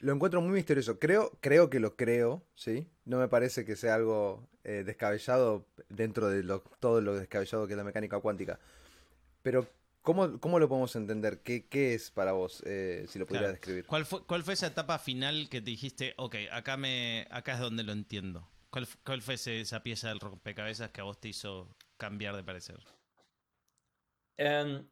lo 0.00 0.12
encuentro 0.12 0.40
muy 0.40 0.52
misterioso. 0.52 0.98
Creo, 0.98 1.32
creo 1.40 1.68
que 1.68 1.80
lo 1.80 1.96
creo, 1.96 2.42
¿sí? 2.54 2.88
No 3.04 3.18
me 3.18 3.28
parece 3.28 3.64
que 3.64 3.76
sea 3.76 3.94
algo 3.94 4.48
eh, 4.64 4.82
descabellado 4.84 5.66
dentro 5.88 6.28
de 6.28 6.42
todo 6.80 7.00
lo 7.00 7.14
descabellado 7.14 7.66
que 7.66 7.74
es 7.74 7.76
la 7.76 7.84
mecánica 7.84 8.18
cuántica. 8.20 8.58
Pero, 9.42 9.66
¿cómo, 10.02 10.40
cómo 10.40 10.58
lo 10.58 10.68
podemos 10.68 10.94
entender? 10.96 11.42
¿Qué, 11.42 11.66
qué 11.68 11.94
es 11.94 12.10
para 12.10 12.32
vos, 12.32 12.62
eh, 12.66 13.06
si 13.08 13.18
lo 13.18 13.26
pudieras 13.26 13.52
describir? 13.52 13.86
¿Cuál 13.86 14.04
fue, 14.04 14.24
¿Cuál 14.26 14.42
fue 14.42 14.54
esa 14.54 14.68
etapa 14.68 14.98
final 14.98 15.48
que 15.48 15.60
te 15.60 15.70
dijiste, 15.70 16.14
ok, 16.16 16.36
acá, 16.52 16.76
me, 16.76 17.26
acá 17.30 17.54
es 17.54 17.60
donde 17.60 17.82
lo 17.82 17.92
entiendo? 17.92 18.48
¿Cuál, 18.70 18.86
cuál 19.04 19.22
fue 19.22 19.34
esa 19.34 19.82
pieza 19.82 20.08
del 20.08 20.20
rompecabezas 20.20 20.90
que 20.90 21.00
a 21.00 21.04
vos 21.04 21.20
te 21.20 21.28
hizo 21.28 21.76
cambiar 21.96 22.36
de 22.36 22.44
parecer? 22.44 22.78
Em, 24.36 24.86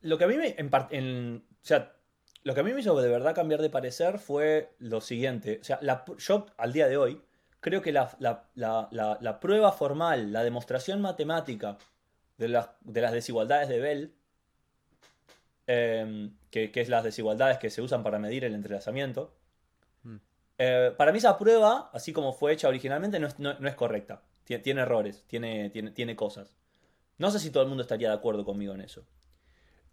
lo 0.00 0.18
que 0.18 0.24
a 0.24 0.28
mí 0.28 0.36
me... 0.36 0.54
En, 0.58 0.70
en, 0.90 1.46
o 1.48 1.66
sea, 1.66 1.96
lo 2.46 2.54
que 2.54 2.60
a 2.60 2.62
mí 2.62 2.72
me 2.72 2.80
hizo 2.80 3.00
de 3.00 3.08
verdad 3.08 3.34
cambiar 3.34 3.60
de 3.60 3.70
parecer 3.70 4.20
fue 4.20 4.74
lo 4.78 5.00
siguiente. 5.00 5.58
O 5.60 5.64
sea, 5.64 5.80
yo 6.18 6.46
al 6.56 6.72
día 6.72 6.86
de 6.86 6.96
hoy 6.96 7.20
creo 7.58 7.82
que 7.82 7.90
la, 7.90 9.40
prueba 9.40 9.72
formal, 9.72 10.32
la 10.32 10.44
demostración 10.44 11.00
matemática 11.00 11.76
de, 12.38 12.64
de 12.80 13.00
las 13.00 13.12
desigualdades 13.12 13.68
de 13.68 13.80
Bell, 13.80 14.14
em, 15.66 16.36
que, 16.50 16.70
es 16.74 16.88
las 16.88 17.04
desigualdades 17.04 17.58
que 17.58 17.70
se 17.70 17.82
usan 17.82 18.02
para 18.02 18.18
medir 18.18 18.44
el 18.44 18.54
entrelazamiento, 18.54 19.34
hmm. 20.02 20.16
eh, 20.58 20.94
para 20.96 21.12
mí 21.12 21.18
esa 21.18 21.38
prueba, 21.38 21.90
así 21.92 22.12
como 22.12 22.32
fue 22.32 22.52
hecha 22.52 22.68
originalmente, 22.68 23.18
no 23.18 23.26
es, 23.26 23.74
correcta. 23.74 24.22
Tiene, 24.44 24.82
errores, 24.82 25.24
tiene, 25.26 25.70
tiene, 25.70 25.90
tiene 25.90 26.14
cosas. 26.14 26.54
No 27.18 27.30
sé 27.30 27.40
si 27.40 27.50
todo 27.50 27.64
el 27.64 27.68
mundo 27.68 27.82
estaría 27.82 28.08
de 28.10 28.14
acuerdo 28.14 28.44
conmigo 28.44 28.74
en 28.74 28.80
eso. 28.80 29.04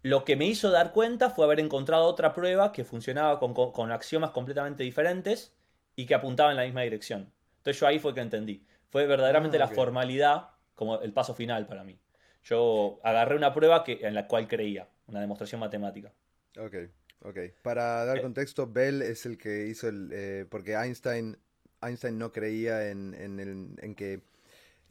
Lo 0.04 0.26
que 0.26 0.36
me 0.36 0.44
hizo 0.44 0.70
dar 0.70 0.92
cuenta 0.92 1.30
fue 1.30 1.46
haber 1.46 1.60
encontrado 1.60 2.04
otra 2.04 2.34
prueba 2.34 2.72
que 2.72 2.84
funcionaba 2.84 3.40
con, 3.40 3.90
axiomas 3.90 4.32
completamente 4.32 4.82
diferentes 4.82 5.56
y 5.96 6.04
que 6.04 6.14
apuntaba 6.14 6.50
en 6.50 6.58
la 6.58 6.64
misma 6.64 6.82
dirección. 6.82 7.32
Entonces 7.56 7.80
yo 7.80 7.86
ahí 7.86 7.98
fue 7.98 8.12
que 8.12 8.20
entendí. 8.20 8.66
Fue 8.90 9.06
verdaderamente 9.06 9.56
ah, 9.56 9.60
la 9.60 9.68
formalidad 9.68 10.50
como 10.74 11.00
el 11.00 11.14
paso 11.14 11.32
final 11.34 11.66
para 11.66 11.84
mí. 11.84 11.98
Yo 12.44 13.00
agarré 13.02 13.36
una 13.36 13.52
prueba 13.52 13.84
que, 13.84 14.00
en 14.02 14.14
la 14.14 14.26
cual 14.28 14.48
creía, 14.48 14.88
una 15.06 15.20
demostración 15.20 15.60
matemática. 15.60 16.12
Ok, 16.58 16.74
ok. 17.22 17.38
Para 17.62 18.04
dar 18.04 18.18
eh. 18.18 18.22
contexto, 18.22 18.70
Bell 18.70 19.02
es 19.02 19.26
el 19.26 19.38
que 19.38 19.66
hizo 19.66 19.88
el... 19.88 20.10
Eh, 20.12 20.46
porque 20.48 20.74
Einstein, 20.74 21.36
Einstein 21.82 22.18
no 22.18 22.32
creía 22.32 22.90
en, 22.90 23.14
en 23.80 23.94
que 23.94 24.20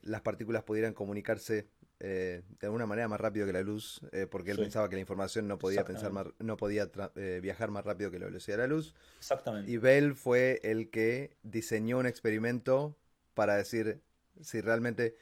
las 0.02 0.22
partículas 0.22 0.64
pudieran 0.64 0.94
comunicarse 0.94 1.68
eh, 2.06 2.42
de 2.60 2.68
alguna 2.68 2.86
manera 2.86 3.08
más 3.08 3.22
rápido 3.22 3.46
que 3.46 3.54
la 3.54 3.62
luz, 3.62 4.02
eh, 4.12 4.28
porque 4.30 4.52
él 4.52 4.58
pensaba 4.58 4.90
que 4.90 4.96
la 4.96 5.00
información 5.00 5.48
no 5.48 5.58
podía 5.58 5.86
pensar 5.86 6.12
no 6.38 6.58
podía 6.58 6.90
eh, 7.16 7.40
viajar 7.42 7.72
más 7.72 7.86
rápido 7.86 8.12
que 8.12 8.20
la 8.20 8.26
velocidad 8.26 8.58
de 8.58 8.64
la 8.64 8.68
luz. 8.68 8.94
Exactamente. 9.20 9.72
Y 9.72 9.78
Bell 9.78 10.14
fue 10.14 10.60
el 10.64 10.90
que 10.90 11.38
diseñó 11.44 12.00
un 12.00 12.06
experimento 12.06 12.98
para 13.34 13.56
decir 13.56 14.02
si 14.42 14.60
realmente 14.60 15.16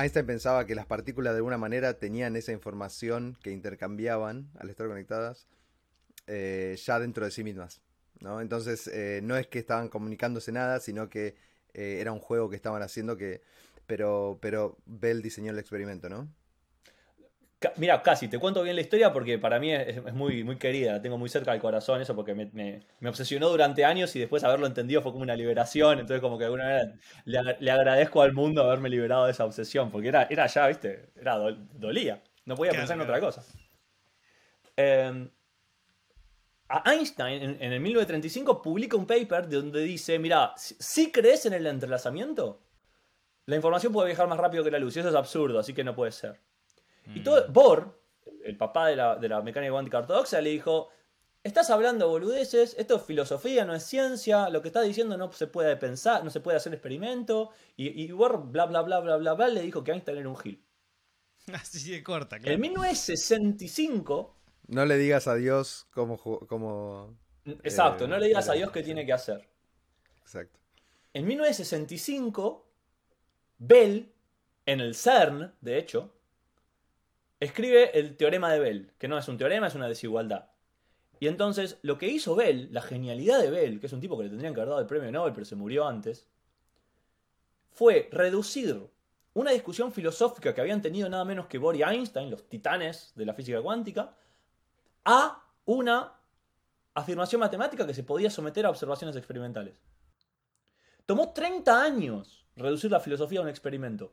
Einstein 0.00 0.26
pensaba 0.26 0.64
que 0.64 0.74
las 0.74 0.86
partículas 0.86 1.32
de 1.32 1.38
alguna 1.38 1.58
manera 1.58 1.98
tenían 1.98 2.36
esa 2.36 2.52
información 2.52 3.36
que 3.42 3.50
intercambiaban 3.50 4.50
al 4.58 4.70
estar 4.70 4.86
conectadas 4.86 5.48
ya 6.26 7.00
dentro 7.00 7.24
de 7.24 7.30
sí 7.30 7.42
mismas. 7.42 7.80
¿no? 8.20 8.40
Entonces 8.40 8.90
no 9.22 9.36
es 9.36 9.46
que 9.46 9.58
estaban 9.58 9.88
comunicándose 9.88 10.52
nada, 10.52 10.80
sino 10.80 11.08
que 11.08 11.36
era 11.72 12.12
un 12.12 12.20
juego 12.20 12.48
que 12.50 12.56
estaban 12.56 12.82
haciendo 12.82 13.16
que 13.16 13.42
pero, 13.88 14.38
pero 14.42 14.76
Bell 14.84 15.22
diseñó 15.22 15.50
el 15.50 15.58
experimento, 15.58 16.10
¿no? 16.10 16.28
Mira, 17.76 18.00
casi, 18.04 18.28
te 18.28 18.38
cuento 18.38 18.62
bien 18.62 18.76
la 18.76 18.82
historia 18.82 19.12
porque 19.12 19.36
para 19.36 19.58
mí 19.58 19.72
es, 19.72 20.12
muy, 20.14 20.44
muy 20.44 20.58
querida, 20.58 20.92
la 20.92 21.02
tengo 21.02 21.18
muy 21.18 21.28
cerca 21.28 21.50
del 21.50 21.60
corazón 21.60 22.00
eso 22.00 22.14
porque 22.14 22.32
me, 22.32 23.08
obsesionó 23.08 23.48
durante 23.48 23.84
años 23.84 24.14
y 24.14 24.20
después 24.20 24.44
haberlo 24.44 24.68
entendido 24.68 25.02
fue 25.02 25.10
como 25.10 25.24
una 25.24 25.34
liberación, 25.34 25.98
entonces 25.98 26.20
como 26.20 26.38
que 26.38 26.42
de 26.42 26.46
alguna 26.46 26.64
manera 26.64 27.58
le, 27.58 27.70
agradezco 27.72 28.22
al 28.22 28.32
mundo 28.32 28.62
haberme 28.62 28.88
liberado 28.88 29.24
de 29.24 29.32
esa 29.32 29.44
obsesión, 29.44 29.90
porque 29.90 30.06
era, 30.06 30.28
era 30.30 30.46
ya, 30.46 30.68
viste, 30.68 31.10
era 31.16 31.36
dolía, 31.72 32.22
no 32.44 32.54
podía 32.54 32.70
pensar 32.70 32.96
en 32.96 33.02
otra 33.02 33.18
cosa. 33.18 33.44
Em, 34.76 35.28
a 36.68 36.92
Einstein 36.92 37.42
en, 37.42 37.50
en, 37.60 37.72
el 37.72 37.80
1935 37.80 38.62
publica 38.62 38.96
un 38.96 39.06
paper 39.06 39.48
donde 39.48 39.80
dice, 39.82 40.20
mira, 40.20 40.52
si 40.56 41.10
crees 41.10 41.44
en 41.46 41.54
el 41.54 41.66
entrelazamiento, 41.66 42.62
la 43.46 43.56
información 43.56 43.92
puede 43.92 44.06
viajar 44.06 44.28
más 44.28 44.38
rápido 44.38 44.62
que 44.62 44.70
la 44.70 44.78
luz 44.78 44.96
y 44.96 45.00
eso 45.00 45.08
es 45.08 45.14
absurdo, 45.16 45.58
así 45.58 45.74
que 45.74 45.82
no 45.82 45.96
puede 45.96 46.12
ser. 46.12 46.38
Y 47.14 47.20
todo, 47.20 47.48
mm. 47.48 47.52
Bohr, 47.52 48.00
el 48.44 48.56
papá 48.56 48.88
de 48.88 48.96
la, 48.96 49.42
mecánica 49.42 49.72
cuántica 49.72 49.98
ortodoxa, 49.98 50.40
le 50.40 50.50
dijo, 50.50 50.88
estás 51.42 51.70
hablando 51.70 52.08
boludeces, 52.08 52.74
esto 52.78 52.96
es 52.96 53.02
filosofía, 53.02 53.64
no 53.64 53.74
es 53.74 53.84
ciencia, 53.84 54.48
lo 54.48 54.62
que 54.62 54.68
estás 54.68 54.84
diciendo 54.84 55.16
no 55.16 55.32
se 55.32 55.46
puede 55.46 55.76
pensar, 55.76 56.24
no 56.24 56.30
se 56.30 56.40
puede 56.40 56.56
hacer 56.56 56.72
experimento. 56.72 57.50
Y, 57.76 58.10
Bohr, 58.12 58.50
bla, 58.50 58.66
bla, 58.66 58.82
bla, 58.82 59.00
bla, 59.00 59.16
bla, 59.16 59.34
bla, 59.34 59.48
le 59.48 59.62
dijo 59.62 59.82
que 59.82 59.92
Einstein 59.92 60.18
era 60.18 60.28
un 60.28 60.36
gil. 60.36 60.64
Así 61.52 61.90
de 61.90 62.02
corta, 62.02 62.38
claro. 62.38 62.54
En 62.54 62.60
1965... 62.60 64.34
No 64.68 64.84
le 64.84 64.98
digas 64.98 65.26
a 65.28 65.34
Dios 65.34 65.86
cómo... 65.90 66.18
cómo 66.18 67.16
Exacto, 67.62 68.06
no 68.06 68.18
le 68.18 68.26
digas 68.26 68.50
a 68.50 68.52
Dios 68.52 68.70
qué 68.70 68.82
tiene 68.82 69.06
que 69.06 69.14
hacer. 69.14 69.48
Exacto. 70.20 70.60
En 71.14 71.26
1965 71.26 72.68
Bell, 73.58 74.14
en 74.66 74.80
el 74.80 74.94
CERN, 74.94 75.54
de 75.60 75.78
hecho, 75.78 76.14
escribe 77.40 77.98
el 77.98 78.16
teorema 78.16 78.52
de 78.52 78.58
Bell, 78.58 78.92
que 78.98 79.08
no 79.08 79.18
es 79.18 79.28
un 79.28 79.38
teorema, 79.38 79.66
es 79.66 79.74
una 79.74 79.88
desigualdad. 79.88 80.50
Y 81.20 81.26
entonces, 81.26 81.78
lo 81.82 81.98
que 81.98 82.08
hizo 82.08 82.36
Bell, 82.36 82.68
la 82.72 82.82
genialidad 82.82 83.40
de 83.40 83.50
Bell, 83.50 83.80
que 83.80 83.86
es 83.86 83.92
un 83.92 84.00
tipo 84.00 84.16
que 84.16 84.24
le 84.24 84.30
tendrían 84.30 84.54
que 84.54 84.60
haber 84.60 84.70
dado 84.70 84.80
el 84.80 84.86
premio 84.86 85.10
Nobel, 85.10 85.32
pero 85.32 85.44
se 85.44 85.56
murió 85.56 85.86
antes, 85.86 86.26
fue 87.72 88.08
reducir 88.12 88.88
una 89.34 89.50
discusión 89.52 89.92
filosófica 89.92 90.54
que 90.54 90.60
habían 90.60 90.82
tenido 90.82 91.08
nada 91.08 91.24
menos 91.24 91.46
que 91.46 91.58
Bohr 91.58 91.76
y 91.76 91.82
Einstein, 91.82 92.30
los 92.30 92.48
titanes 92.48 93.12
de 93.14 93.24
la 93.24 93.34
física 93.34 93.60
cuántica, 93.60 94.14
a 95.04 95.44
una 95.64 96.12
afirmación 96.94 97.40
matemática 97.40 97.86
que 97.86 97.94
se 97.94 98.02
podía 98.02 98.30
someter 98.30 98.66
a 98.66 98.70
observaciones 98.70 99.16
experimentales. 99.16 99.80
Tomó 101.06 101.32
30 101.32 101.82
años 101.82 102.44
reducir 102.56 102.90
la 102.90 103.00
filosofía 103.00 103.40
a 103.40 103.42
un 103.42 103.48
experimento. 103.48 104.12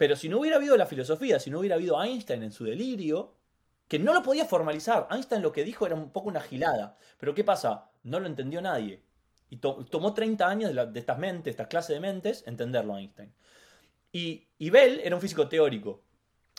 Pero 0.00 0.16
si 0.16 0.30
no 0.30 0.38
hubiera 0.38 0.56
habido 0.56 0.78
la 0.78 0.86
filosofía, 0.86 1.38
si 1.38 1.50
no 1.50 1.58
hubiera 1.58 1.76
habido 1.76 2.02
Einstein 2.02 2.42
en 2.42 2.52
su 2.52 2.64
delirio, 2.64 3.34
que 3.86 3.98
no 3.98 4.14
lo 4.14 4.22
podía 4.22 4.46
formalizar. 4.46 5.06
Einstein 5.10 5.42
lo 5.42 5.52
que 5.52 5.62
dijo 5.62 5.84
era 5.84 5.94
un 5.94 6.10
poco 6.10 6.30
una 6.30 6.40
gilada. 6.40 6.96
Pero 7.18 7.34
¿qué 7.34 7.44
pasa? 7.44 7.90
No 8.04 8.18
lo 8.18 8.26
entendió 8.26 8.62
nadie. 8.62 9.02
Y 9.50 9.58
tomó 9.58 10.14
30 10.14 10.48
años 10.48 10.74
de, 10.74 10.98
estas 10.98 11.18
mentes, 11.18 11.50
estas 11.50 11.66
clases 11.66 11.96
de 11.96 12.00
mentes, 12.00 12.44
entenderlo 12.46 12.96
Einstein. 12.96 13.30
Y, 14.10 14.70
Bell 14.70 15.02
era 15.04 15.14
un 15.14 15.20
físico 15.20 15.48
teórico. 15.48 16.02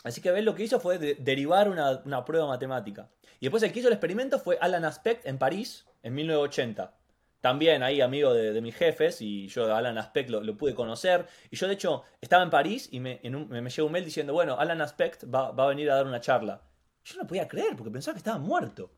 Así 0.04 0.20
que 0.20 0.30
Bell 0.30 0.44
lo 0.44 0.54
que 0.54 0.62
hizo 0.62 0.78
fue 0.78 0.98
derivar 0.98 1.68
una, 1.68 2.00
una, 2.04 2.24
prueba 2.24 2.46
matemática. 2.46 3.10
Y 3.40 3.46
después 3.46 3.64
el 3.64 3.72
que 3.72 3.80
hizo 3.80 3.88
el 3.88 3.94
experimento 3.94 4.38
fue 4.38 4.56
Alan 4.60 4.84
Aspect 4.84 5.26
en 5.26 5.38
París 5.38 5.84
en 6.04 6.14
1980 6.14 6.94
también 7.42 7.82
ahí 7.82 8.00
amigo 8.00 8.32
de, 8.32 8.58
mis 8.60 8.76
jefes 8.76 9.20
y 9.20 9.48
yo 9.48 9.74
Alan 9.74 9.98
Aspect 9.98 10.30
lo, 10.30 10.56
pude 10.56 10.74
conocer. 10.74 11.26
Y 11.50 11.56
yo 11.56 11.66
de 11.66 11.74
hecho 11.74 12.04
estaba 12.20 12.44
en 12.44 12.50
París 12.50 12.88
y 12.92 13.00
me, 13.00 13.20
me, 13.24 13.68
llegó 13.68 13.86
un 13.86 13.92
mail 13.92 14.04
diciendo, 14.04 14.32
bueno, 14.32 14.56
Alan 14.58 14.80
Aspect 14.80 15.24
va, 15.24 15.48
a 15.48 15.66
venir 15.66 15.90
a 15.90 15.96
dar 15.96 16.06
una 16.06 16.20
charla. 16.20 16.62
Yo 17.04 17.20
no 17.20 17.26
podía 17.26 17.48
creer 17.48 17.74
porque 17.76 17.90
pensaba 17.90 18.14
que 18.14 18.20
estaba 18.20 18.38
muerto. 18.38 18.92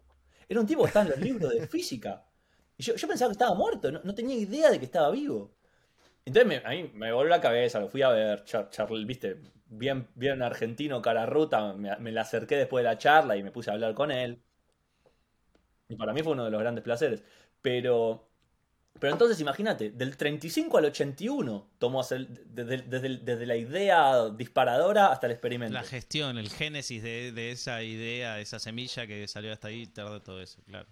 Era 0.47 0.61
un 0.61 0.66
tipo 0.66 0.83
que 0.83 0.89
estaba 0.89 1.07
en 1.07 1.12
los 1.12 1.21
libros 1.21 1.55
de 1.55 1.66
física. 1.66 2.23
Y 2.77 2.83
yo, 2.83 2.95
pensaba 3.09 3.31
que 3.31 3.33
estaba 3.33 3.55
muerto, 3.55 3.91
no, 3.91 4.15
tenía 4.15 4.37
idea 4.37 4.71
de 4.71 4.79
que 4.79 4.85
estaba 4.85 5.11
vivo. 5.11 5.57
Entonces 6.27 6.62
a 6.66 6.71
mí 6.71 6.91
me 6.93 7.12
volvió 7.12 7.31
la 7.31 7.41
cabeza, 7.41 7.81
lo 7.81 7.89
fui 7.89 8.03
a 8.03 8.11
ver, 8.11 8.45
Charlie, 8.45 9.07
viste, 9.07 9.41
bien, 9.66 10.07
bien 10.15 10.43
argentino, 10.43 11.01
cara 11.01 11.25
ruta, 11.25 11.73
me, 11.73 11.97
me 11.97 12.12
le 12.12 12.21
acerqué 12.21 12.57
después 12.57 12.85
de 12.85 12.91
la 12.91 12.99
charla 12.99 13.39
y 13.39 13.43
me 13.43 13.51
puse 13.53 13.71
a 13.71 13.75
hablar 13.75 13.95
con 13.95 14.11
él. 14.11 14.43
Y 15.89 15.97
para 15.97 16.12
mí 16.12 16.23
fue 16.23 16.33
uno 16.33 16.45
de 16.45 16.51
los 16.51 16.61
grandes 16.61 16.85
placeres. 16.85 17.25
Pero 17.62 18.34
pero 19.01 19.12
entonces 19.12 19.41
imagínate, 19.41 19.91
del 19.91 20.16
35 20.16 20.79
al 20.79 20.85
81 20.87 21.71
tomó 21.79 22.01
hacer, 22.01 22.29
desde, 22.29 23.47
la 23.47 23.57
idea 23.57 24.31
disparadora 24.31 25.09
hasta 25.09 25.27
el 25.27 25.33
experimento. 25.33 25.75
La 25.75 25.83
gestión, 25.83 26.39
el 26.39 26.49
génesis 26.49 27.03
de, 27.03 27.51
esa 27.51 27.83
idea, 27.83 28.37
de 28.37 28.43
esa 28.43 28.61
semilla 28.61 29.07
que 29.07 29.27
salió 29.27 29.53
hasta 29.53 29.69
ahí, 29.69 29.87
tardó 29.87 30.23
todo 30.23 30.41
eso, 30.41 30.62
claro. 30.65 30.89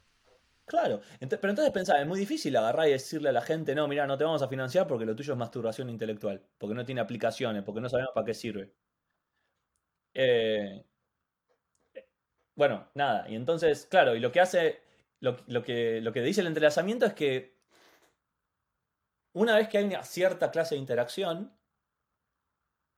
Claro, 0.64 1.00
pero 1.18 1.50
entonces 1.50 1.70
pensaba, 1.72 2.00
es 2.00 2.06
muy 2.06 2.18
difícil 2.18 2.56
agarrar 2.56 2.88
y 2.88 2.92
decirle 2.92 3.28
a 3.28 3.32
la 3.32 3.42
gente, 3.42 3.74
no, 3.74 3.86
mira, 3.86 4.06
no 4.06 4.16
te 4.16 4.24
vamos 4.24 4.42
a 4.42 4.48
financiar 4.48 4.86
porque 4.86 5.04
lo 5.04 5.14
tuyo 5.14 5.34
es 5.34 5.38
masturbación 5.38 5.90
intelectual, 5.90 6.42
porque 6.58 6.74
no 6.74 6.84
tiene 6.84 7.00
aplicaciones, 7.00 7.62
porque 7.62 7.80
no 7.80 7.88
sabemos 7.88 8.12
para 8.14 8.24
qué 8.24 8.34
sirve. 8.34 8.72
Eh, 10.14 10.84
bueno, 12.54 12.88
nada, 12.94 13.28
y 13.28 13.36
entonces, 13.36 13.86
claro, 13.86 14.16
y 14.16 14.20
lo 14.20 14.32
que 14.32 14.40
hace, 14.40 14.80
lo, 15.20 15.36
que, 15.62 16.00
lo 16.00 16.12
que 16.12 16.22
dice 16.22 16.40
el 16.40 16.46
entrelazamiento 16.48 17.06
es 17.06 17.14
que 17.14 17.61
una 19.32 19.56
vez 19.56 19.68
que 19.68 19.78
hay 19.78 19.84
una 19.84 20.02
cierta 20.04 20.50
clase 20.50 20.74
de 20.74 20.80
interacción, 20.80 21.56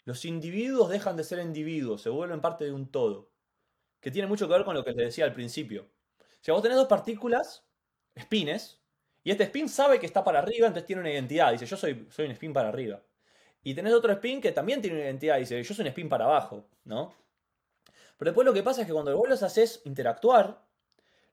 los 0.04 0.24
individuos 0.24 0.90
dejan 0.90 1.16
de 1.16 1.24
ser 1.24 1.38
individuos, 1.38 2.02
se 2.02 2.10
vuelven 2.10 2.40
parte 2.40 2.64
de 2.64 2.72
un 2.72 2.90
todo, 2.90 3.32
que 4.00 4.10
tiene 4.10 4.28
mucho 4.28 4.46
que 4.46 4.54
ver 4.54 4.64
con 4.64 4.74
lo 4.74 4.84
que 4.84 4.92
les 4.92 5.06
decía 5.06 5.24
al 5.24 5.32
principio. 5.32 5.90
Si 6.40 6.50
vos 6.50 6.62
tenés 6.62 6.76
dos 6.76 6.88
partículas, 6.88 7.66
spines, 8.18 8.82
y 9.22 9.30
este 9.30 9.44
spin 9.44 9.68
sabe 9.68 9.98
que 9.98 10.06
está 10.06 10.22
para 10.22 10.40
arriba, 10.40 10.66
entonces 10.66 10.86
tiene 10.86 11.00
una 11.00 11.10
identidad, 11.10 11.52
dice 11.52 11.64
yo 11.64 11.76
soy, 11.76 12.06
soy 12.10 12.26
un 12.26 12.32
spin 12.32 12.52
para 12.52 12.68
arriba. 12.68 13.02
Y 13.62 13.74
tenés 13.74 13.94
otro 13.94 14.12
spin 14.12 14.42
que 14.42 14.52
también 14.52 14.82
tiene 14.82 14.96
una 14.96 15.06
identidad, 15.06 15.38
dice 15.38 15.62
yo 15.62 15.74
soy 15.74 15.84
un 15.84 15.88
spin 15.88 16.08
para 16.10 16.26
abajo, 16.26 16.68
¿no? 16.84 17.14
Pero 18.18 18.30
después 18.30 18.44
lo 18.44 18.52
que 18.52 18.62
pasa 18.62 18.82
es 18.82 18.86
que 18.86 18.92
cuando 18.92 19.16
vos 19.16 19.28
los 19.28 19.42
haces 19.42 19.80
interactuar, 19.84 20.63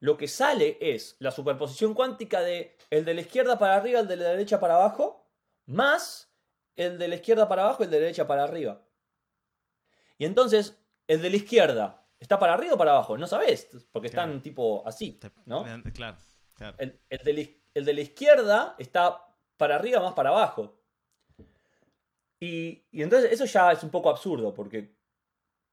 lo 0.01 0.17
que 0.17 0.27
sale 0.27 0.77
es 0.81 1.15
la 1.19 1.29
superposición 1.29 1.93
cuántica 1.93 2.41
de 2.41 2.75
el 2.89 3.05
de 3.05 3.13
la 3.13 3.21
izquierda 3.21 3.59
para 3.59 3.75
arriba, 3.75 3.99
el 3.99 4.07
de 4.07 4.17
la 4.17 4.29
derecha 4.29 4.59
para 4.59 4.75
abajo, 4.75 5.29
más 5.67 6.33
el 6.75 6.97
de 6.97 7.07
la 7.07 7.15
izquierda 7.15 7.47
para 7.47 7.63
abajo, 7.63 7.83
el 7.83 7.91
de 7.91 7.97
la 7.97 8.01
derecha 8.01 8.25
para 8.25 8.43
arriba. 8.43 8.81
Y 10.17 10.25
entonces, 10.25 10.81
el 11.07 11.21
de 11.21 11.29
la 11.29 11.35
izquierda, 11.35 12.03
¿está 12.19 12.39
para 12.39 12.55
arriba 12.55 12.73
o 12.73 12.77
para 12.79 12.93
abajo? 12.93 13.15
No 13.15 13.27
sabes, 13.27 13.69
porque 13.91 14.07
están 14.07 14.41
tipo 14.41 14.83
así, 14.87 15.19
¿no? 15.45 15.65
Claro, 15.93 16.77
El, 16.79 16.99
de 17.85 17.93
la, 17.93 18.01
izquierda 18.01 18.75
está 18.79 19.23
para 19.55 19.75
arriba 19.75 19.99
más 19.99 20.13
para 20.13 20.29
abajo. 20.29 20.81
Y, 22.39 22.87
entonces 22.91 23.31
eso 23.31 23.45
ya 23.45 23.71
es 23.71 23.83
un 23.83 23.91
poco 23.91 24.09
absurdo, 24.09 24.51
porque 24.51 24.95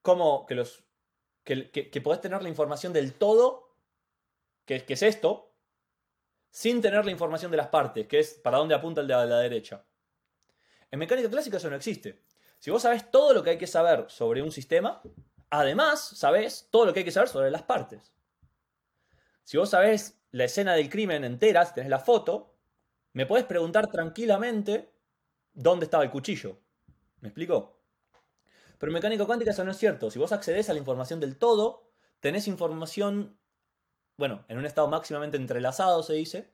¿cómo 0.03 0.45
que 0.45 0.55
los 0.55 0.85
que, 1.45 1.71
que 1.71 2.01
podés 2.03 2.21
tener 2.21 2.43
la 2.43 2.51
información 2.51 2.93
del 2.93 3.15
todo 3.15 3.68
que, 4.69 4.93
es 4.93 5.03
esto, 5.03 5.55
sin 6.51 6.83
tener 6.83 7.05
la 7.05 7.11
información 7.11 7.51
de 7.51 7.57
las 7.57 7.69
partes, 7.69 8.07
que 8.07 8.19
es 8.19 8.35
para 8.35 8.59
dónde 8.59 8.75
apunta 8.75 9.01
el 9.01 9.07
de 9.09 9.15
la 9.15 9.39
derecha. 9.39 9.87
En 10.91 10.99
mecánica 10.99 11.31
clásica 11.31 11.57
eso 11.57 11.71
no 11.71 11.77
existe. 11.77 12.23
Si 12.59 12.71
vos 12.71 12.83
sabés 12.83 13.11
todo 13.11 13.33
lo 13.33 13.43
que 13.43 13.51
hay 13.51 13.59
que 13.59 13.67
saber 13.67 14.05
sobre 14.11 14.43
un 14.43 14.53
sistema, 14.53 15.01
además 15.49 16.01
sabés 16.01 16.69
todo 16.71 16.85
lo 16.85 16.93
que 16.93 17.01
hay 17.01 17.05
que 17.05 17.13
saber 17.13 17.31
sobre 17.31 17.51
las 17.51 17.63
partes. 17.63 18.13
Si 19.43 19.57
vos 19.57 19.71
sabés 19.71 20.21
la 20.33 20.45
escena 20.45 20.75
del 20.75 20.91
crimen 20.91 21.25
entera, 21.25 21.65
si 21.65 21.73
tenés 21.73 21.89
la 21.89 22.01
foto, 22.01 22.55
me 23.15 23.25
podés 23.25 23.45
preguntar 23.45 23.87
tranquilamente 23.91 24.93
dónde 25.55 25.87
estaba 25.87 26.05
el 26.05 26.11
cuchillo. 26.11 26.59
¿Me 27.21 27.29
explico? 27.29 27.81
Pero 28.79 28.91
en 28.91 28.95
mecánica 28.95 29.25
cuántica 29.25 29.53
eso 29.53 29.65
no 29.65 29.71
es 29.71 29.79
cierto. 29.79 30.11
Si 30.11 30.19
vos 30.19 30.33
accedes 30.33 30.69
a 30.69 30.75
la 30.75 30.79
información 30.79 31.21
del 31.21 31.39
todo, 31.39 31.91
tenés 32.21 32.47
información 32.49 33.38
bueno, 34.19 34.45
en 34.49 34.59
un 34.59 34.67
estado 34.67 34.89
máximamente 34.89 35.37
entrelazado 35.37 36.03
se 36.03 36.15
dice, 36.15 36.51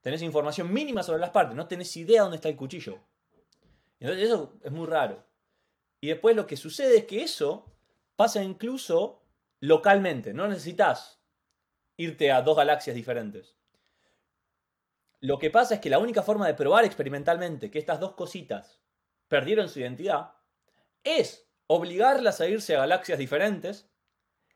tenés 0.00 0.22
información 0.22 0.72
mínima 0.72 1.02
sobre 1.02 1.20
las 1.20 1.30
partes, 1.30 1.56
no 1.56 1.66
tenés 1.66 1.94
idea 1.96 2.22
dónde 2.22 2.36
está 2.36 2.48
el 2.48 2.56
cuchillo. 2.56 3.00
Entonces 3.98 4.26
eso 4.26 4.54
es 4.62 4.70
muy 4.72 4.86
raro. 4.86 5.26
Y 6.00 6.08
después 6.08 6.34
lo 6.36 6.46
que 6.46 6.56
sucede 6.56 6.98
es 6.98 7.04
que 7.04 7.22
eso 7.22 7.66
pasa 8.16 8.42
incluso 8.42 9.24
localmente, 9.58 10.32
no 10.32 10.46
necesitas 10.46 11.20
irte 11.96 12.30
a 12.30 12.42
dos 12.42 12.56
galaxias 12.56 12.96
diferentes. 12.96 13.56
Lo 15.20 15.38
que 15.38 15.50
pasa 15.50 15.74
es 15.74 15.80
que 15.80 15.90
la 15.90 15.98
única 15.98 16.22
forma 16.22 16.46
de 16.46 16.54
probar 16.54 16.84
experimentalmente 16.84 17.70
que 17.70 17.78
estas 17.78 18.00
dos 18.00 18.14
cositas 18.14 18.80
perdieron 19.28 19.68
su 19.68 19.80
identidad 19.80 20.34
es 21.02 21.48
obligarlas 21.66 22.40
a 22.40 22.48
irse 22.48 22.76
a 22.76 22.80
galaxias 22.80 23.18
diferentes 23.18 23.91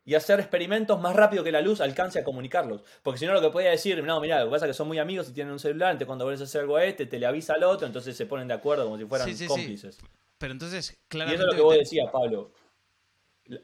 y 0.07 0.15
hacer 0.15 0.39
experimentos 0.39 1.01
más 1.01 1.13
rápido 1.13 1.43
que 1.43 1.51
la 1.51 1.59
luz 1.59 1.81
alcance 1.81 2.17
a 2.17 2.23
comunicarlos. 2.23 2.81
Porque 3.03 3.19
si 3.19 3.25
no, 3.25 3.33
lo 3.33 3.41
que 3.41 3.49
podía 3.49 3.71
decir, 3.71 4.01
no, 4.01 4.21
mira, 4.21 4.39
lo 4.39 4.45
que 4.45 4.51
pasa 4.51 4.65
es 4.65 4.69
que 4.69 4.73
son 4.73 4.87
muy 4.87 4.99
amigos 4.99 5.27
y 5.27 5.33
tienen 5.33 5.51
un 5.51 5.59
celular, 5.59 5.91
entonces 5.91 6.07
cuando 6.07 6.23
vuelves 6.23 6.39
a 6.39 6.45
hacer 6.45 6.61
algo 6.61 6.77
a 6.77 6.85
este, 6.85 7.05
te 7.07 7.19
le 7.19 7.25
avisa 7.25 7.55
al 7.55 7.63
otro, 7.65 7.85
entonces 7.85 8.15
se 8.15 8.25
ponen 8.25 8.47
de 8.47 8.53
acuerdo 8.53 8.85
como 8.85 8.97
si 8.97 9.03
fueran 9.03 9.29
cómplices. 9.47 9.97
Pero 10.37 10.53
entonces, 10.53 10.97
claramente. 11.09 11.43
Y 11.43 11.43
eso 11.43 11.51
es 11.51 11.53
lo 11.53 11.57
que 11.57 11.61
vos 11.61 11.77
decías, 11.77 12.09
Pablo. 12.09 12.53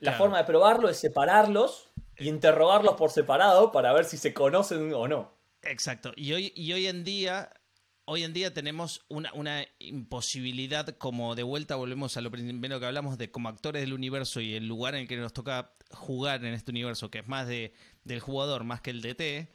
La 0.01 0.11
forma 0.11 0.37
de 0.37 0.43
probarlo 0.43 0.89
es 0.89 0.97
separarlos 0.97 1.93
e 2.17 2.25
interrogarlos 2.25 2.95
por 2.95 3.09
separado 3.09 3.71
para 3.71 3.93
ver 3.93 4.03
si 4.03 4.17
se 4.17 4.33
conocen 4.33 4.93
o 4.93 5.07
no. 5.07 5.31
Exacto. 5.61 6.11
Y 6.17 6.33
hoy, 6.33 6.51
y 6.57 6.73
hoy 6.73 6.87
en 6.87 7.05
día 7.05 7.53
hoy 8.05 8.23
en 8.23 8.33
día 8.33 8.53
tenemos 8.53 9.05
una, 9.07 9.65
imposibilidad, 9.79 10.97
como 10.97 11.35
de 11.35 11.43
vuelta 11.43 11.75
volvemos 11.75 12.17
a 12.17 12.21
lo 12.21 12.31
primero 12.31 12.79
que 12.79 12.85
hablamos, 12.85 13.17
de 13.17 13.31
como 13.31 13.49
actores 13.49 13.81
del 13.81 13.93
universo 13.93 14.41
y 14.41 14.53
el 14.53 14.67
lugar 14.67 14.95
en 14.95 15.01
el 15.01 15.07
que 15.07 15.17
nos 15.17 15.33
toca 15.33 15.73
jugar 15.91 16.43
en 16.45 16.53
este 16.53 16.71
universo, 16.71 17.09
que 17.09 17.19
es 17.19 17.27
más 17.27 17.47
de, 17.47 17.73
del 18.03 18.19
jugador 18.19 18.63
más 18.63 18.81
que 18.81 18.91
el 18.91 19.01
DT, 19.01 19.49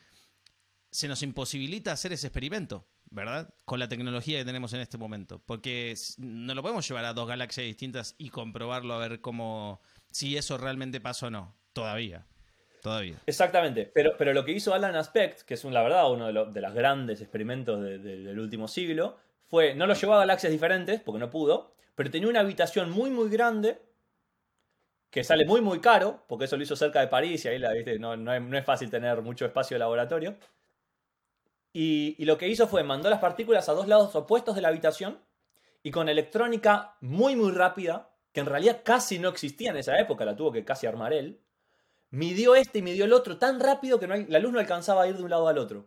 se 0.90 1.08
nos 1.08 1.22
imposibilita 1.22 1.92
hacer 1.92 2.12
ese 2.12 2.28
experimento, 2.28 2.86
¿verdad? 3.10 3.52
Con 3.64 3.78
la 3.78 3.88
tecnología 3.88 4.38
que 4.38 4.44
tenemos 4.44 4.72
en 4.72 4.80
este 4.80 4.98
momento. 4.98 5.42
Porque 5.44 5.94
no 6.16 6.54
lo 6.54 6.62
podemos 6.62 6.88
llevar 6.88 7.04
a 7.04 7.12
dos 7.12 7.28
galaxias 7.28 7.66
distintas 7.66 8.14
y 8.18 8.30
comprobarlo 8.30 8.94
a 8.94 8.98
ver 8.98 9.20
cómo, 9.20 9.80
si 10.10 10.36
eso 10.36 10.56
realmente 10.56 11.00
pasó 11.00 11.26
o 11.26 11.30
no, 11.30 11.54
todavía. 11.72 12.26
Exactamente, 13.27 13.90
pero, 13.93 14.12
pero 14.19 14.32
lo 14.32 14.44
que 14.44 14.52
hizo 14.52 14.74
Alan 14.74 14.97
Aspect, 14.97 15.43
que 15.43 15.55
es 15.55 15.65
la 15.65 15.82
verdad 15.82 16.10
uno 16.10 16.27
de, 16.27 16.60
los 16.60 16.74
grandes 16.74 17.20
experimentos 17.20 17.82
del 17.82 18.39
último 18.39 18.69
siglo, 18.69 19.16
fue, 19.47 19.74
no 19.74 19.86
lo 19.86 19.94
llevó 19.94 20.15
a 20.15 20.19
galaxias 20.19 20.52
diferentes, 20.52 21.01
porque 21.01 21.19
no 21.19 21.31
pudo, 21.31 21.74
pero 21.94 22.10
tenía 22.10 22.28
una 22.28 22.40
habitación 22.40 22.90
muy 22.90 23.10
muy 23.10 23.28
grande, 23.28 23.81
que 25.10 25.24
sale 25.24 25.47
muy 25.47 25.60
muy 25.60 25.81
caro, 25.81 26.24
porque 26.28 26.44
eso 26.44 26.56
lo 26.56 26.62
hizo 26.62 26.77
cerca 26.77 27.01
de 27.01 27.09
París 27.09 27.44
y 27.44 27.48
ahí 27.48 27.59
la, 27.59 27.73
¿viste? 27.73 27.98
No, 27.98 28.15
es, 28.32 28.65
fácil 28.65 28.90
tener 28.90 29.23
mucho 29.23 29.47
espacio 29.47 29.74
de 29.74 29.78
laboratorio. 29.81 30.36
Y, 31.73 32.15
y 32.19 32.24
lo 32.24 32.36
que 32.36 32.48
hizo 32.48 32.69
fue, 32.69 32.82
mandó 32.82 33.09
las 33.09 33.20
partículas 33.20 33.69
a 33.69 33.73
dos 33.73 33.89
lados 33.89 34.15
opuestos 34.15 34.55
de 34.55 34.62
la 34.62 34.69
habitación 34.69 35.19
y 35.82 35.90
con 35.90 36.09
electrónica 36.09 36.97
muy 37.01 37.36
muy 37.36 37.52
rápida, 37.52 38.10
que 38.32 38.40
en 38.40 38.47
realidad 38.47 38.82
casi 38.85 39.19
no 39.19 39.28
existía 39.31 39.70
en 39.70 39.78
esa 39.78 39.98
época, 39.98 40.24
la 40.24 40.36
tuvo 40.36 40.52
que 40.52 40.65
casi 40.65 40.86
armar 40.86 41.12
él, 41.12 41.40
midió 42.10 42.55
este 42.55 42.78
y 42.78 42.82
midió 42.82 43.05
el 43.05 43.12
otro 43.12 43.39
tan 43.39 43.60
rápido 43.60 43.98
que 43.98 44.06
la 44.06 44.39
luz 44.39 44.52
no 44.52 44.59
alcanzaba 44.59 45.02
a 45.02 45.09
ir 45.09 45.16
de 45.16 45.22
un 45.22 45.30
lado 45.30 45.48
al 45.48 45.59
otro. 45.59 45.86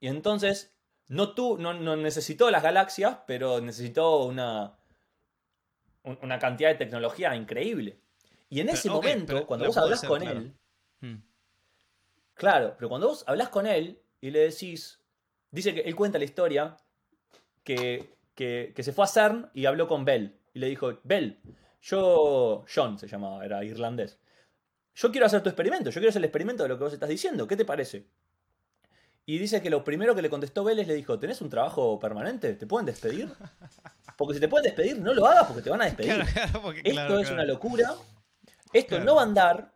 Y 0.00 0.08
entonces 0.08 0.74
no, 1.08 1.34
no, 1.36 1.96
necesitó 1.96 2.50
las 2.50 2.62
galaxias, 2.62 3.18
pero 3.26 3.60
necesitó 3.60 4.24
una, 4.24 4.76
una 6.02 6.38
cantidad 6.38 6.70
de 6.70 6.76
tecnología 6.76 7.34
increíble. 7.36 7.98
Y 8.48 8.60
en 8.60 8.68
ese 8.68 8.90
momento, 8.90 9.46
cuando 9.46 9.66
vos 9.66 9.76
hablas 9.76 10.04
con 10.04 10.22
él, 10.22 10.54
hmm. 11.00 11.16
claro, 12.34 12.74
pero 12.76 12.88
cuando 12.88 13.08
vos 13.08 13.24
hablas 13.26 13.48
con 13.48 13.66
él 13.66 14.00
y 14.20 14.30
le 14.30 14.40
decís, 14.40 15.00
dice 15.50 15.74
que 15.74 15.80
él 15.80 15.96
cuenta 15.96 16.18
la 16.18 16.24
historia, 16.24 16.76
que, 17.62 18.14
que, 18.34 18.72
que 18.74 18.82
se 18.82 18.92
fue 18.92 19.04
a 19.04 19.08
CERN 19.08 19.50
y 19.54 19.66
habló 19.66 19.88
con 19.88 20.04
Bell. 20.04 20.38
Y 20.52 20.58
le 20.58 20.68
dijo, 20.68 21.00
Bell, 21.02 21.40
yo, 21.80 22.64
John 22.72 22.98
se 22.98 23.08
llamaba, 23.08 23.44
era 23.44 23.64
irlandés 23.64 24.18
yo 24.94 25.10
quiero 25.10 25.26
hacer 25.26 25.42
tu 25.42 25.48
experimento, 25.48 25.90
yo 25.90 25.94
quiero 25.94 26.10
hacer 26.10 26.20
el 26.20 26.26
experimento 26.26 26.62
de 26.62 26.68
lo 26.68 26.78
que 26.78 26.84
vos 26.84 26.92
estás 26.92 27.08
diciendo, 27.08 27.46
¿qué 27.46 27.56
te 27.56 27.64
parece? 27.64 28.06
Y 29.26 29.38
dice 29.38 29.62
que 29.62 29.70
lo 29.70 29.82
primero 29.82 30.14
que 30.14 30.22
le 30.22 30.28
contestó 30.28 30.64
Vélez 30.64 30.86
le 30.86 30.94
dijo, 30.94 31.18
¿tenés 31.18 31.40
un 31.40 31.48
trabajo 31.48 31.98
permanente? 31.98 32.54
¿Te 32.54 32.66
pueden 32.66 32.86
despedir? 32.86 33.30
Porque 34.18 34.34
si 34.34 34.40
te 34.40 34.48
pueden 34.48 34.64
despedir, 34.64 35.00
no 35.00 35.14
lo 35.14 35.26
hagas 35.26 35.46
porque 35.46 35.62
te 35.62 35.70
van 35.70 35.80
a 35.80 35.86
despedir. 35.86 36.14
Claro, 36.14 36.30
claro, 36.32 36.62
porque, 36.62 36.80
Esto 36.80 36.92
claro, 36.92 37.18
es 37.18 37.28
claro. 37.28 37.34
una 37.34 37.44
locura. 37.44 37.94
Esto 38.72 39.00
no 39.00 39.16
va 39.16 39.22
a 39.22 39.24
andar. 39.24 39.72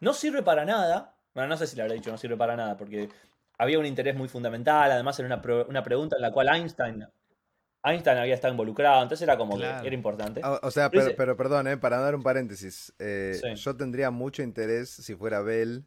No 0.00 0.14
sirve 0.14 0.42
para 0.42 0.64
nada. 0.64 1.14
Bueno, 1.34 1.50
no 1.50 1.56
sé 1.56 1.66
si 1.66 1.76
le 1.76 1.82
habrá 1.82 1.94
dicho 1.94 2.10
no 2.10 2.18
sirve 2.18 2.36
para 2.36 2.56
nada, 2.56 2.76
porque 2.76 3.08
había 3.58 3.78
un 3.78 3.86
interés 3.86 4.16
muy 4.16 4.28
fundamental. 4.28 4.90
Además, 4.90 5.18
era 5.18 5.26
una, 5.26 5.64
una 5.68 5.82
pregunta 5.82 6.16
en 6.16 6.22
la 6.22 6.32
cual 6.32 6.48
Einstein, 6.48 7.06
Einstein 7.84 8.18
había 8.18 8.34
estado 8.34 8.52
involucrado. 8.52 9.02
Entonces 9.02 9.22
era 9.22 9.36
como 9.38 9.56
Claro. 9.56 9.80
que 9.82 9.86
era 9.88 9.94
importante. 9.94 10.40
O, 10.44 10.58
o 10.62 10.70
sea, 10.70 10.90
Pero 10.90 11.00
pero, 11.02 11.06
ese- 11.08 11.16
pero 11.16 11.36
perdón, 11.36 11.68
eh, 11.68 11.76
para 11.76 11.98
dar 11.98 12.14
un 12.14 12.22
paréntesis, 12.22 12.92
eh, 12.98 13.38
Sí. 13.40 13.54
yo 13.54 13.76
tendría 13.76 14.10
mucho 14.10 14.42
interés, 14.42 14.90
si 14.90 15.14
fuera 15.14 15.40
Bell, 15.40 15.84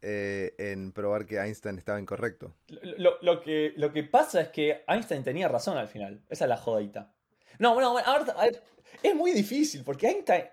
eh, 0.00 0.54
en 0.58 0.92
probar 0.92 1.26
que 1.26 1.38
Einstein 1.38 1.76
estaba 1.78 1.98
incorrecto. 2.00 2.54
Lo, 2.68 2.98
lo- 2.98 3.18
lo 3.20 3.40
que, 3.40 3.72
lo 3.76 3.92
que 3.92 4.04
pasa 4.04 4.40
es 4.40 4.48
que 4.48 4.84
Einstein 4.86 5.24
tenía 5.24 5.48
razón 5.48 5.76
al 5.76 5.88
final. 5.88 6.22
Esa 6.28 6.44
es 6.44 6.48
la 6.48 6.56
jodita. 6.56 7.12
No, 7.58 7.74
bueno, 7.74 7.90
bueno, 7.92 8.06
ahora- 8.08 8.32
a 8.36 8.44
ver, 8.44 8.62
es 9.02 9.14
muy 9.16 9.32
difícil 9.32 9.82
porque 9.82 10.06
Einstein 10.06 10.44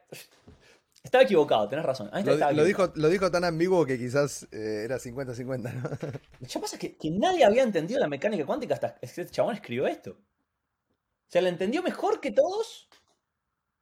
estaba 1.04 1.24
equivocado, 1.24 1.70
tenés 1.70 1.86
razón. 1.86 2.08
Einstein 2.08 2.26
Lo, 2.26 2.34
estaba 2.34 2.52
lo 2.54 2.64
equivocado. 2.64 2.88
dijo, 2.94 3.00
lo 3.02 3.10
dijo 3.10 3.30
tan 3.32 3.44
ambiguo 3.44 3.86
que 3.86 4.00
quizás 4.00 4.48
eh, 4.52 4.82
era 4.86 4.98
50-50, 4.98 5.72
¿no? 5.74 5.90
Lo 6.40 6.48
que 6.48 6.60
pasa 6.60 6.76
es 6.76 6.80
que, 6.80 6.98
que 6.98 7.12
nadie 7.12 7.46
había 7.46 7.62
entendido 7.62 8.00
la 8.00 8.08
mecánica 8.08 8.44
cuántica 8.48 8.74
hasta 8.74 8.96
que 8.96 9.06
este 9.06 9.28
chabón 9.28 9.54
escribió 9.54 9.86
esto. 9.86 10.18
O 11.36 11.38
sea, 11.38 11.42
la 11.42 11.50
entendió 11.50 11.84
mejor 11.84 12.22
que 12.22 12.32
todos. 12.32 12.88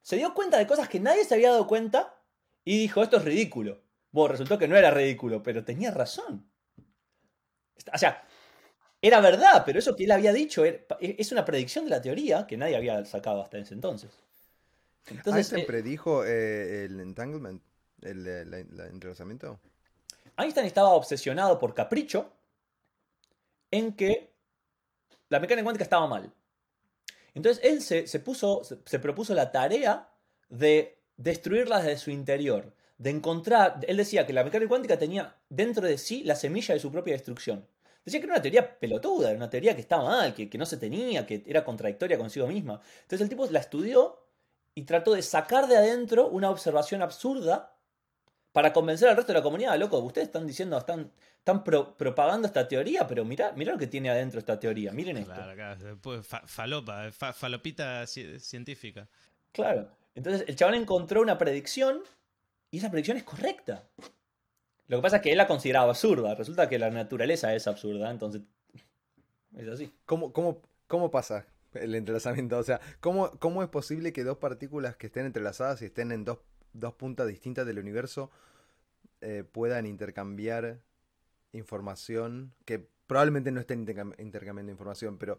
Se 0.02 0.16
dio 0.16 0.34
cuenta 0.34 0.58
de 0.58 0.66
cosas 0.66 0.88
que 0.88 0.98
nadie 0.98 1.24
se 1.24 1.34
había 1.34 1.52
dado 1.52 1.68
cuenta 1.68 2.20
y 2.64 2.76
dijo, 2.80 3.00
esto 3.00 3.18
es 3.18 3.24
ridículo. 3.24 3.80
Bueno, 4.10 4.32
resultó 4.32 4.58
que 4.58 4.66
no 4.66 4.76
era 4.76 4.90
ridículo, 4.90 5.40
pero 5.40 5.64
tenía 5.64 5.92
razón. 5.92 6.50
O 7.92 7.96
sea, 7.96 8.26
era 9.00 9.20
verdad, 9.20 9.62
pero 9.64 9.78
eso 9.78 9.94
que 9.94 10.02
él 10.02 10.10
había 10.10 10.32
dicho 10.32 10.64
era- 10.64 10.84
es 10.98 11.30
una 11.30 11.44
predicción 11.44 11.84
de 11.84 11.92
la 11.92 12.02
teoría 12.02 12.44
que 12.44 12.56
nadie 12.56 12.74
había 12.74 13.04
sacado 13.04 13.40
hasta 13.40 13.56
ese 13.58 13.74
entonces. 13.74 14.10
Entonces, 15.06 15.34
Einstein 15.52 15.62
eh, 15.62 15.66
predijo 15.66 16.24
eh, 16.24 16.86
el 16.86 16.98
entanglement, 16.98 17.62
el, 18.02 18.26
eh, 18.26 18.44
la- 18.46 18.64
la- 18.68 18.86
entrelazamiento. 18.88 19.60
Einstein 20.36 20.66
estaba 20.66 20.88
obsesionado 20.88 21.60
por 21.60 21.72
capricho 21.72 22.32
en 23.70 23.92
que 23.94 24.32
la 25.28 25.38
mecánica 25.38 25.62
cuántica 25.62 25.84
estaba 25.84 26.08
mal. 26.08 26.32
Entonces 27.34 27.64
él 27.64 27.82
se, 27.82 28.06
se 28.06 28.20
puso, 28.20 28.62
se, 28.64 28.98
propuso 28.98 29.34
la 29.34 29.50
tarea 29.50 30.08
de 30.48 30.98
destruirla 31.16 31.78
desde 31.78 31.98
su 31.98 32.10
interior, 32.10 32.72
de 32.98 33.10
encontrar, 33.10 33.80
él 33.86 33.96
decía 33.96 34.26
que 34.26 34.32
la 34.32 34.44
mecánica 34.44 34.68
cuántica 34.68 34.98
tenía 34.98 35.36
dentro 35.48 35.86
de 35.86 35.98
sí 35.98 36.22
la 36.24 36.36
semilla 36.36 36.74
de 36.74 36.80
su 36.80 36.92
propia 36.92 37.14
destrucción. 37.14 37.66
Decía 38.04 38.20
que 38.20 38.26
era 38.26 38.34
una 38.34 38.42
teoría 38.42 38.78
pelotuda, 38.78 39.30
era 39.30 39.36
una 39.36 39.50
teoría 39.50 39.74
que 39.74 39.80
estaba 39.80 40.04
mal, 40.04 40.34
que, 40.34 40.48
que 40.48 40.58
no 40.58 40.66
se 40.66 40.76
tenía, 40.76 41.26
que 41.26 41.42
era 41.46 41.64
contradictoria 41.64 42.18
consigo 42.18 42.46
misma. 42.46 42.80
Entonces 43.02 43.22
el 43.22 43.28
tipo 43.28 43.46
la 43.46 43.60
estudió 43.60 44.20
y 44.74 44.82
trató 44.82 45.14
de 45.14 45.22
sacar 45.22 45.66
de 45.66 45.76
adentro 45.76 46.28
una 46.28 46.50
observación 46.50 47.02
absurda 47.02 47.74
para 48.52 48.72
convencer 48.72 49.08
al 49.08 49.16
resto 49.16 49.32
de 49.32 49.38
la 49.38 49.42
comunidad, 49.42 49.76
loco, 49.78 49.98
ustedes 49.98 50.28
están 50.28 50.46
diciendo, 50.46 50.78
están, 50.78 51.10
están 51.44 51.62
pro- 51.62 51.94
propagando 51.94 52.46
esta 52.46 52.66
teoría, 52.66 53.06
pero 53.06 53.22
mirá, 53.22 53.52
mirá 53.52 53.72
lo 53.72 53.78
que 53.78 53.86
tiene 53.86 54.08
adentro 54.08 54.38
esta 54.40 54.58
teoría, 54.58 54.92
miren 54.92 55.18
esto. 55.18 55.34
Claro, 55.34 56.22
fa- 56.22 56.42
falopa, 56.46 57.12
fa- 57.12 57.34
falopita 57.34 58.02
ci- 58.04 58.38
científica. 58.38 59.06
Claro. 59.52 59.90
Entonces 60.14 60.44
el 60.48 60.56
chabón 60.56 60.74
encontró 60.76 61.20
una 61.20 61.36
predicción 61.36 62.00
y 62.70 62.78
esa 62.78 62.90
predicción 62.90 63.18
es 63.18 63.24
correcta. 63.24 63.82
Lo 64.88 64.96
que 64.98 65.02
pasa 65.02 65.16
es 65.16 65.22
que 65.22 65.32
él 65.32 65.36
la 65.38 65.46
consideraba 65.46 65.90
absurda. 65.90 66.34
Resulta 66.34 66.66
que 66.68 66.78
la 66.78 66.88
naturaleza 66.90 67.54
es 67.54 67.66
absurda, 67.66 68.10
entonces 68.10 68.40
es 69.54 69.68
así. 69.68 69.92
¿Cómo, 70.06 70.32
cómo, 70.32 70.62
cómo 70.86 71.10
pasa 71.10 71.44
el 71.74 71.94
entrelazamiento? 71.94 72.56
O 72.56 72.62
sea, 72.62 72.80
¿cómo, 73.00 73.30
¿cómo 73.38 73.62
es 73.62 73.68
posible 73.68 74.14
que 74.14 74.24
dos 74.24 74.38
partículas 74.38 74.96
que 74.96 75.08
estén 75.08 75.26
entrelazadas 75.26 75.82
y 75.82 75.86
estén 75.86 76.10
en 76.10 76.24
dos, 76.24 76.38
dos 76.72 76.94
puntas 76.94 77.26
distintas 77.28 77.66
del 77.66 77.78
universo 77.78 78.30
eh, 79.20 79.44
puedan 79.50 79.84
intercambiar 79.84 80.78
información? 81.54 82.54
Que 82.64 82.86
probablemente 83.06 83.50
no 83.50 83.60
estén 83.60 83.86
intercam- 83.86 84.14
intercambiando 84.20 84.72
información, 84.72 85.18
pero 85.18 85.38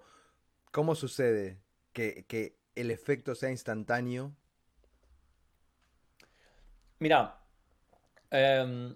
¿cómo 0.71 0.95
sucede 0.95 1.59
que, 1.93 2.25
que 2.27 2.57
el 2.75 2.91
efecto 2.91 3.35
sea 3.35 3.51
instantáneo? 3.51 4.35
Mira, 6.99 7.37
em, 8.31 8.95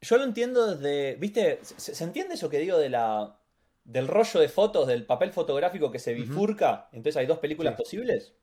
yo 0.00 0.16
lo 0.18 0.24
entiendo 0.24 0.74
desde, 0.74 1.16
¿viste? 1.16 1.60
¿Se, 1.62 1.94
se 1.94 2.04
entiende 2.04 2.34
eso 2.34 2.48
que 2.50 2.58
digo 2.58 2.78
de 2.78 2.88
la, 2.90 3.38
del 3.84 4.08
rollo 4.08 4.40
de 4.40 4.48
fotos, 4.48 4.86
del 4.88 5.06
papel 5.06 5.32
fotográfico 5.32 5.90
que 5.92 5.98
se 5.98 6.14
bifurca? 6.14 6.88
Entonces 6.92 7.16
hay 7.16 7.26
dos 7.26 7.38
películas 7.38 7.74
Sí. 7.76 7.82
posibles. 7.82 8.34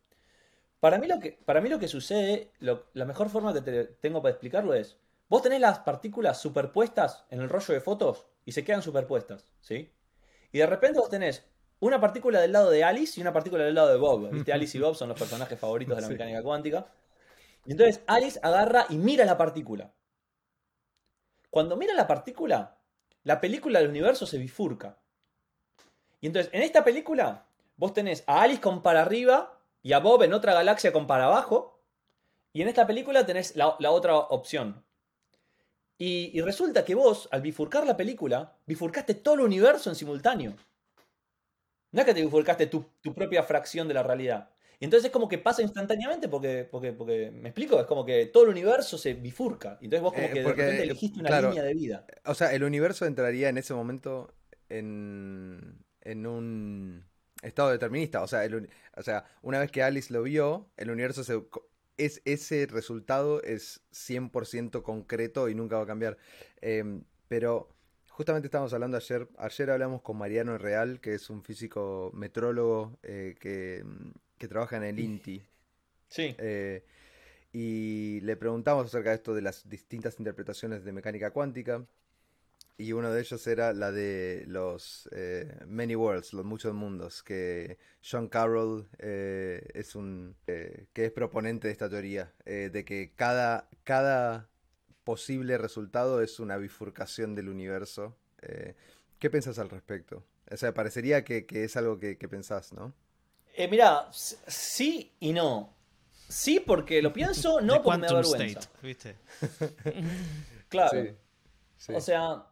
Para 0.79 0.97
mí 0.97 1.07
lo 1.07 1.19
que, 1.19 1.33
para 1.33 1.61
mí 1.61 1.69
lo 1.69 1.79
que 1.79 1.87
sucede, 1.87 2.51
lo- 2.59 2.85
la 2.93 3.05
mejor 3.05 3.29
forma 3.29 3.53
que 3.53 3.61
te- 3.61 3.85
tengo 3.85 4.21
para 4.21 4.31
explicarlo 4.31 4.73
es, 4.73 4.97
vos 5.27 5.41
tenés 5.41 5.59
las 5.59 5.79
partículas 5.79 6.39
superpuestas 6.41 7.25
en 7.29 7.41
el 7.41 7.49
rollo 7.49 7.73
de 7.73 7.81
fotos 7.81 8.25
y 8.45 8.51
se 8.53 8.63
quedan 8.63 8.81
superpuestas, 8.81 9.47
¿sí? 9.61 9.91
Y 10.51 10.59
de 10.59 10.65
repente 10.65 10.99
vos 10.99 11.09
tenés 11.09 11.45
una 11.81 11.99
partícula 11.99 12.39
del 12.41 12.51
lado 12.53 12.69
de 12.69 12.83
Alice 12.83 13.19
y 13.19 13.21
una 13.21 13.33
partícula 13.33 13.63
del 13.63 13.75
lado 13.75 13.89
de 13.89 13.97
Bob. 13.97 14.29
¿Viste? 14.31 14.51
Alice 14.53 14.77
y 14.77 14.81
Bob 14.81 14.95
son 14.95 15.09
los 15.09 15.19
personajes 15.19 15.59
favoritos 15.59 15.95
de 15.95 16.01
la 16.01 16.07
Sí. 16.07 16.13
mecánica 16.13 16.41
cuántica. 16.43 16.87
Y 17.65 17.71
entonces 17.71 18.01
Alice 18.07 18.39
agarra 18.41 18.85
y 18.89 18.97
mira 18.97 19.25
la 19.25 19.37
partícula. 19.37 19.91
Cuando 21.49 21.75
mira 21.77 21.93
la 21.93 22.07
partícula, 22.07 22.77
la 23.23 23.39
película 23.41 23.79
del 23.79 23.89
universo 23.89 24.25
se 24.25 24.37
bifurca. 24.37 24.97
Y 26.21 26.27
entonces, 26.27 26.51
en 26.53 26.61
esta 26.63 26.83
película, 26.83 27.45
vos 27.77 27.93
tenés 27.93 28.23
a 28.27 28.41
Alice 28.41 28.61
con 28.61 28.81
para 28.81 29.01
arriba 29.01 29.58
y 29.81 29.93
a 29.93 29.99
Bob 29.99 30.23
en 30.23 30.33
otra 30.33 30.53
galaxia 30.53 30.91
con 30.91 31.07
para 31.07 31.25
abajo. 31.25 31.81
Y 32.51 32.61
en 32.61 32.67
esta 32.67 32.87
película 32.87 33.25
tenés 33.25 33.55
la, 33.55 33.75
la 33.79 33.91
otra 33.91 34.17
opción. 34.17 34.83
Y, 35.97 36.31
y 36.33 36.41
resulta 36.41 36.83
que 36.83 36.95
vos, 36.95 37.27
al 37.31 37.41
bifurcar 37.41 37.85
la 37.85 37.97
película, 37.97 38.57
bifurcaste 38.65 39.15
todo 39.15 39.35
el 39.35 39.41
universo 39.41 39.89
en 39.89 39.95
simultáneo. 39.95 40.55
No 41.91 42.01
es 42.01 42.05
que 42.05 42.13
te 42.13 42.21
bifurcaste 42.21 42.67
tu, 42.67 42.85
tu 43.01 43.13
propia 43.13 43.43
fracción 43.43 43.87
de 43.87 43.93
la 43.93 44.03
realidad. 44.03 44.49
Y 44.79 44.85
entonces 44.85 45.07
es 45.07 45.11
como 45.11 45.27
que 45.27 45.37
pasa 45.37 45.61
instantáneamente 45.61 46.29
porque, 46.29 46.63
porque, 46.63 46.93
porque, 46.93 47.31
¿me 47.31 47.49
explico? 47.49 47.79
Es 47.79 47.85
como 47.85 48.05
que 48.05 48.27
todo 48.27 48.43
el 48.43 48.49
universo 48.49 48.97
se 48.97 49.13
bifurca. 49.13 49.77
Y 49.81 49.85
entonces 49.85 50.03
vos 50.03 50.13
como 50.13 50.27
Eh, 50.27 50.31
que 50.31 50.41
porque, 50.41 50.61
de 50.61 50.67
repente 50.67 50.83
elegiste 50.83 51.19
una 51.19 51.27
claro, 51.29 51.49
línea 51.49 51.63
de 51.63 51.73
vida. 51.73 52.05
O 52.25 52.33
sea, 52.33 52.53
el 52.53 52.63
universo 52.63 53.05
entraría 53.05 53.49
en 53.49 53.57
ese 53.57 53.73
momento 53.73 54.33
en, 54.69 55.83
en 56.01 56.25
un 56.25 57.05
estado 57.41 57.69
determinista. 57.69 58.21
O 58.21 58.27
sea, 58.27 58.43
el 58.45 58.69
o 58.95 59.03
sea, 59.03 59.25
una 59.41 59.59
vez 59.59 59.71
que 59.71 59.83
Alice 59.83 60.13
lo 60.13 60.23
vio, 60.23 60.69
el 60.77 60.91
universo 60.91 61.23
se... 61.23 61.41
Es, 61.97 62.21
ese 62.23 62.65
resultado 62.65 63.41
es 63.43 63.81
100% 63.91 64.81
concreto 64.83 65.49
y 65.49 65.55
nunca 65.55 65.75
va 65.75 65.83
a 65.83 65.87
cambiar. 65.87 66.17
Em, 66.61 67.03
pero 67.27 67.69
justamente 68.09 68.47
estábamos 68.47 68.73
hablando 68.73 68.95
ayer, 68.95 69.27
ayer 69.37 69.69
hablamos 69.69 70.01
con 70.01 70.17
Mariano 70.17 70.57
Real, 70.57 71.01
que 71.01 71.13
es 71.13 71.29
un 71.29 71.43
físico 71.43 72.11
metrólogo 72.13 72.97
eh, 73.03 73.35
que, 73.39 73.83
que 74.37 74.47
trabaja 74.47 74.77
en 74.77 74.83
el 74.83 74.99
INTI. 74.99 75.43
Sí. 76.07 76.35
Eh, 76.37 76.85
y 77.51 78.21
le 78.21 78.35
preguntamos 78.37 78.85
acerca 78.85 79.09
de 79.09 79.15
esto 79.15 79.33
de 79.33 79.41
las 79.41 79.67
distintas 79.67 80.19
interpretaciones 80.19 80.83
de 80.83 80.91
mecánica 80.91 81.31
cuántica. 81.31 81.85
Y 82.79 82.93
uno 82.93 83.11
de 83.11 83.19
ellos 83.19 83.45
era 83.45 83.73
la 83.73 83.91
de 83.91 84.45
los 84.47 85.09
eh, 85.11 85.53
Many 85.67 85.97
Worlds, 85.97 86.31
los 86.31 86.45
muchos 86.45 86.73
mundos, 86.73 87.21
que 87.21 87.77
John 88.01 88.29
Carroll 88.29 88.87
eh, 88.99 89.67
es 89.73 89.95
un 89.95 90.37
eh, 90.47 90.85
que 90.93 91.03
es 91.03 91.11
proponente 91.11 91.67
de 91.67 91.73
esta 91.73 91.89
teoría, 91.89 92.33
eh, 92.45 92.69
de 92.71 92.85
que 92.85 93.11
cada, 93.17 93.67
cada 93.83 94.47
posible 95.03 95.57
resultado 95.57 96.21
es 96.21 96.39
una 96.39 96.55
bifurcación 96.55 97.35
del 97.35 97.49
universo. 97.49 98.15
Eh, 98.43 98.75
¿qué 99.19 99.29
pensás 99.29 99.59
al 99.59 99.69
respecto? 99.69 100.23
O 100.49 100.55
sea, 100.55 100.73
parecería 100.73 101.25
que, 101.25 101.45
que 101.45 101.65
es 101.65 101.75
algo 101.75 101.99
que, 101.99 102.17
que 102.17 102.29
pensás, 102.29 102.71
¿no? 102.71 102.93
Eh, 103.55 103.67
mira, 103.67 104.07
sí 104.13 105.11
y 105.19 105.33
no. 105.33 105.75
Sí, 106.29 106.61
porque 106.61 107.01
lo 107.01 107.11
pienso, 107.11 107.59
no 107.61 107.83
porque 107.83 107.99
me 107.99 108.07
da 108.07 108.13
vergüenza. 108.13 108.59
State, 108.61 108.87
¿viste? 108.87 109.15
Claro. 110.69 111.03
Sí, 111.03 111.15
sí. 111.77 111.93
O 111.93 111.99
sea. 111.99 112.45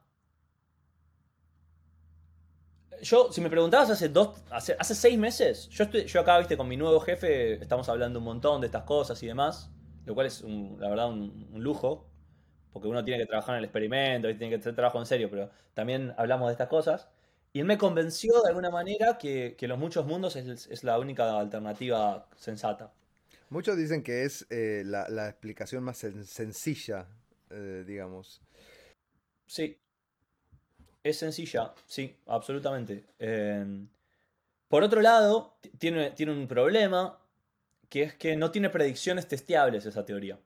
Yo, 3.01 3.31
si 3.31 3.41
me 3.41 3.49
preguntabas 3.49 3.89
hace 3.89 4.09
dos, 4.09 4.41
hace, 4.49 4.75
hace 4.79 4.95
seis 4.95 5.17
meses, 5.17 5.69
yo 5.69 5.83
estoy, 5.85 6.05
yo 6.05 6.21
acá, 6.21 6.37
viste, 6.39 6.57
con 6.57 6.67
mi 6.67 6.77
nuevo 6.77 6.99
jefe, 6.99 7.53
estamos 7.53 7.87
hablando 7.89 8.19
un 8.19 8.25
montón 8.25 8.61
de 8.61 8.67
estas 8.67 8.83
cosas 8.83 9.21
y 9.23 9.27
demás, 9.27 9.69
lo 10.05 10.13
cual 10.15 10.27
es, 10.27 10.41
un- 10.41 10.77
la 10.79 10.89
verdad, 10.89 11.09
un, 11.09 11.47
un 11.53 11.63
lujo, 11.63 12.07
porque 12.73 12.87
uno 12.87 13.03
tiene 13.03 13.19
que 13.23 13.27
trabajar 13.27 13.55
en 13.55 13.59
el 13.59 13.65
experimento, 13.65 14.29
y 14.29 14.37
tiene 14.37 14.55
que 14.55 14.59
hacer 14.59 14.75
trabajo 14.75 14.99
en 14.99 15.05
serio, 15.05 15.29
pero 15.29 15.49
también 15.73 16.13
hablamos 16.17 16.47
de 16.47 16.53
estas 16.53 16.67
cosas. 16.69 17.09
Y 17.53 17.59
él 17.59 17.65
me 17.65 17.77
convenció 17.77 18.41
de 18.43 18.49
alguna 18.49 18.69
manera 18.69 19.17
que, 19.17 19.55
que 19.57 19.67
los 19.67 19.79
muchos 19.79 20.05
mundos 20.05 20.35
es, 20.35 20.67
es 20.67 20.83
la 20.83 20.99
única 20.99 21.39
alternativa 21.39 22.27
sensata. 22.35 22.91
Muchos 23.49 23.77
dicen 23.77 24.03
que 24.03 24.23
es 24.25 24.45
eh, 24.49 24.83
la, 24.85 25.07
la 25.09 25.29
explicación 25.29 25.83
más 25.83 26.03
sen- 26.03 26.23
sencilla 26.23 27.07
eh, 27.49 27.83
digamos. 27.87 28.41
Sí. 29.45 29.77
Es 31.07 31.19
sencilla, 31.19 31.73
sí, 31.85 32.17
absolutamente. 32.25 33.05
Eh, 33.17 33.65
por 34.67 34.84
otro 34.84 34.99
lado, 34.99 35.57
tiene, 35.77 36.11
tiene 36.11 36.34
un 36.34 36.49
problema, 36.49 37.17
que 37.88 38.03
es 38.03 38.15
que 38.15 38.35
no 38.35 38.51
tiene 38.51 38.69
predicciones 38.69 39.25
testeables 39.25 39.85
esa 39.85 40.03
teoría. 40.03 40.38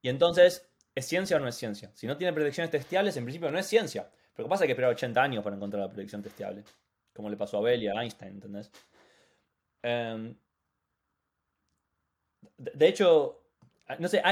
Y 0.00 0.08
entonces, 0.08 0.70
¿es 0.94 1.06
ciencia 1.06 1.38
o 1.38 1.40
no 1.40 1.48
es 1.48 1.56
ciencia? 1.56 1.90
Si 1.94 2.06
no 2.06 2.16
tiene 2.16 2.32
predicciones 2.32 2.70
testeables, 2.70 3.16
en 3.16 3.24
principio 3.24 3.50
no 3.50 3.58
es 3.58 3.66
ciencia. 3.66 4.08
Pero 4.08 4.44
lo 4.44 4.44
que 4.44 4.50
pasa 4.50 4.62
es 4.62 4.68
que 4.68 4.72
esperar 4.74 4.92
80 4.92 5.20
años 5.20 5.42
para 5.42 5.56
encontrar 5.56 5.82
la 5.82 5.90
predicción 5.90 6.22
testeable. 6.22 6.62
Como 7.12 7.28
le 7.28 7.36
pasó 7.36 7.58
a 7.58 7.62
Bell 7.62 7.82
y 7.82 7.88
a 7.88 8.00
Einstein, 8.00 8.34
¿entendés? 8.34 8.70
Em, 9.82 10.36
de 12.58 12.86
hecho, 12.86 13.42
no 13.98 14.06
sé, 14.06 14.22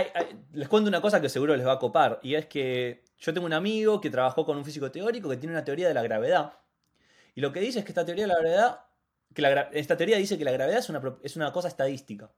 les 0.53 0.69
cuento 0.69 0.89
una 0.89 1.01
cosa 1.01 1.20
que 1.20 1.28
seguro 1.28 1.57
les 1.57 1.66
va 1.66 1.73
a 1.73 1.78
copar. 1.81 2.20
Y 2.23 2.37
es 2.37 2.47
que 2.47 3.10
yo 3.21 3.35
tengo 3.35 3.47
un 3.47 3.53
amigo 3.53 4.01
que 4.01 4.11
trabajó 4.11 4.45
con 4.45 4.57
un 4.57 4.65
físico 4.65 4.91
teórico 4.91 5.29
que 5.29 5.37
tiene 5.37 5.55
una 5.55 5.65
teoría 5.65 5.89
de 5.89 5.95
la 5.95 6.03
gravedad. 6.03 6.55
Y 7.35 7.41
lo 7.41 7.53
que 7.53 7.61
dice 7.61 7.81
es 7.81 7.85
que 7.85 7.93
esta 7.93 8.05
teoría 8.05 8.25
de 8.25 8.29
la 8.29 8.39
gravedad, 8.39 8.81
que 9.35 9.79
esta 9.79 9.97
teoría 9.97 10.17
dice 10.17 10.39
que 10.39 10.45
la 10.45 10.53
gravedad 10.53 10.79
es 10.79 10.89
una, 10.89 11.03
es 11.23 11.37
una 11.37 11.53
cosa 11.53 11.69
estadística. 11.69 12.31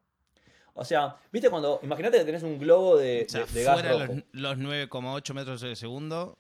O 0.75 0.85
sea, 0.85 1.17
¿viste 1.31 1.51
cuando, 1.51 1.81
imagínate 1.83 2.19
que 2.19 2.25
tenés 2.25 2.43
un 2.43 2.59
globo 2.59 2.97
de, 2.97 3.27
gas 3.31 3.89
rojo. 3.89 4.23
Los, 4.33 4.57
9,8 4.59 5.35
metros 5.35 5.61
de 5.61 5.77
segundo, 5.77 6.39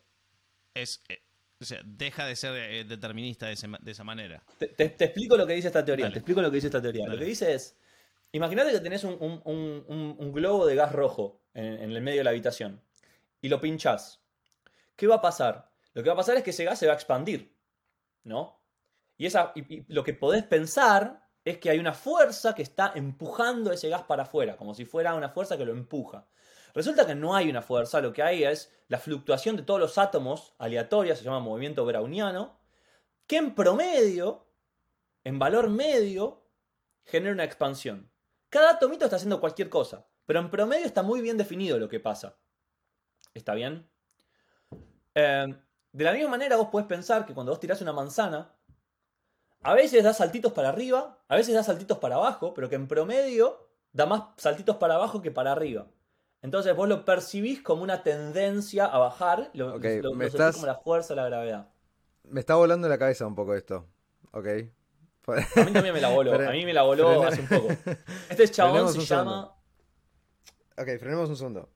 es, 0.74 1.02
eh, 1.08 1.22
o 1.60 1.64
sea, 1.64 1.80
deja 1.84 2.26
de 2.26 2.34
ser 2.34 2.56
eh, 2.56 2.84
determinista 2.84 3.46
de, 3.46 3.52
esa 3.52 4.04
manera. 4.04 4.42
Te, 4.58 4.84
explico 4.84 5.36
lo 5.36 5.46
que 5.46 5.52
dice 5.54 5.68
esta 5.68 5.84
teoría. 5.84 6.10
Te 6.10 6.18
explico 6.18 6.40
lo 6.42 6.50
que 6.50 6.56
dice 6.56 6.68
esta 6.68 6.82
teoría. 6.82 7.06
Lo 7.06 7.18
que 7.18 7.24
dice 7.24 7.54
es, 7.54 7.76
imagínate 8.32 8.72
que 8.72 8.80
tenés 8.80 9.04
un, 9.04 10.32
globo 10.32 10.66
de 10.66 10.74
gas 10.74 10.92
rojo 10.92 11.40
en, 11.54 11.92
el 11.92 12.02
medio 12.02 12.18
de 12.18 12.24
la 12.24 12.30
habitación 12.30 12.80
y 13.40 13.48
lo 13.48 13.60
pinchás. 13.60 14.21
¿Qué 14.96 15.06
va 15.06 15.16
a 15.16 15.20
pasar? 15.20 15.70
Lo 15.94 16.02
que 16.02 16.08
va 16.08 16.14
a 16.14 16.16
pasar 16.16 16.36
es 16.36 16.42
que 16.42 16.50
ese 16.50 16.64
gas 16.64 16.78
se 16.78 16.86
va 16.86 16.92
a 16.92 16.96
expandir, 16.96 17.56
¿no? 18.24 18.62
Y, 19.16 19.28
lo 19.92 20.02
que 20.02 20.14
podés 20.14 20.42
pensar 20.44 21.28
es 21.44 21.58
que 21.58 21.70
hay 21.70 21.78
una 21.78 21.94
fuerza 21.94 22.54
que 22.54 22.62
está 22.62 22.92
empujando 22.94 23.72
ese 23.72 23.88
gas 23.88 24.02
para 24.02 24.24
afuera, 24.24 24.56
como 24.56 24.74
si 24.74 24.84
fuera 24.84 25.14
una 25.14 25.28
fuerza 25.28 25.56
que 25.56 25.64
lo 25.64 25.72
empuja. 25.72 26.26
Resulta 26.74 27.06
que 27.06 27.14
no 27.14 27.34
hay 27.36 27.50
una 27.50 27.62
fuerza, 27.62 28.00
lo 28.00 28.12
que 28.12 28.22
hay 28.22 28.44
es 28.44 28.72
la 28.88 28.98
fluctuación 28.98 29.56
de 29.56 29.62
todos 29.62 29.80
los 29.80 29.98
átomos 29.98 30.54
aleatorios, 30.58 31.18
se 31.18 31.24
llama 31.24 31.40
movimiento 31.40 31.84
browniano, 31.84 32.58
que 33.26 33.36
en 33.36 33.54
promedio, 33.54 34.46
en 35.24 35.38
valor 35.38 35.68
medio, 35.68 36.46
genera 37.04 37.32
una 37.32 37.44
expansión. 37.44 38.10
Cada 38.48 38.72
atomito 38.72 39.04
está 39.04 39.16
haciendo 39.16 39.40
cualquier 39.40 39.68
cosa, 39.68 40.06
pero 40.26 40.40
en 40.40 40.50
promedio 40.50 40.86
está 40.86 41.02
muy 41.02 41.20
bien 41.20 41.36
definido 41.36 41.78
lo 41.78 41.88
que 41.88 42.00
pasa. 42.00 42.38
¿Está 43.34 43.54
bien? 43.54 43.91
Eh, 45.14 45.54
de 45.92 46.04
la 46.04 46.12
misma 46.12 46.30
manera 46.30 46.56
vos 46.56 46.68
podés 46.68 46.86
pensar 46.86 47.26
que 47.26 47.34
cuando 47.34 47.52
vos 47.52 47.60
tirás 47.60 47.80
una 47.82 47.92
manzana, 47.92 48.54
a 49.62 49.74
veces 49.74 50.02
da 50.02 50.12
saltitos 50.12 50.52
para 50.52 50.70
arriba, 50.70 51.18
a 51.28 51.36
veces 51.36 51.54
da 51.54 51.62
saltitos 51.62 51.98
para 51.98 52.16
abajo, 52.16 52.54
pero 52.54 52.68
que 52.68 52.74
en 52.74 52.88
promedio 52.88 53.68
da 53.92 54.06
más 54.06 54.22
saltitos 54.36 54.76
para 54.76 54.94
abajo 54.94 55.22
que 55.22 55.30
para 55.30 55.52
arriba. 55.52 55.86
Entonces 56.40 56.74
vos 56.74 56.88
lo 56.88 57.04
percibís 57.04 57.62
como 57.62 57.82
una 57.82 58.02
tendencia 58.02 58.86
a 58.86 58.98
bajar, 58.98 59.50
lo, 59.54 59.78
me 59.78 60.26
estás... 60.26 60.56
como 60.56 60.66
la 60.66 60.74
fuerza 60.76 61.14
de 61.14 61.20
la 61.20 61.28
gravedad. 61.28 61.68
Me 62.24 62.40
está 62.40 62.56
volando 62.56 62.88
la 62.88 62.98
cabeza 62.98 63.26
un 63.26 63.34
poco 63.34 63.54
esto. 63.54 63.86
Ok. 64.32 64.46
A 65.28 65.64
mí 65.64 65.72
también 65.72 65.94
me 65.94 66.00
la 66.00 66.08
voló. 66.08 66.34
a 66.34 66.50
mí 66.50 66.64
me 66.64 66.72
la 66.72 66.82
voló 66.82 67.22
hace 67.22 67.42
un 67.42 67.48
poco. 67.48 67.68
Este 68.28 68.48
chabón 68.48 68.92
se 68.92 69.00
llama. 69.02 69.54
Ok, 70.76 70.88
frenemos 70.98 71.28
un 71.28 71.36
segundo. 71.36 71.68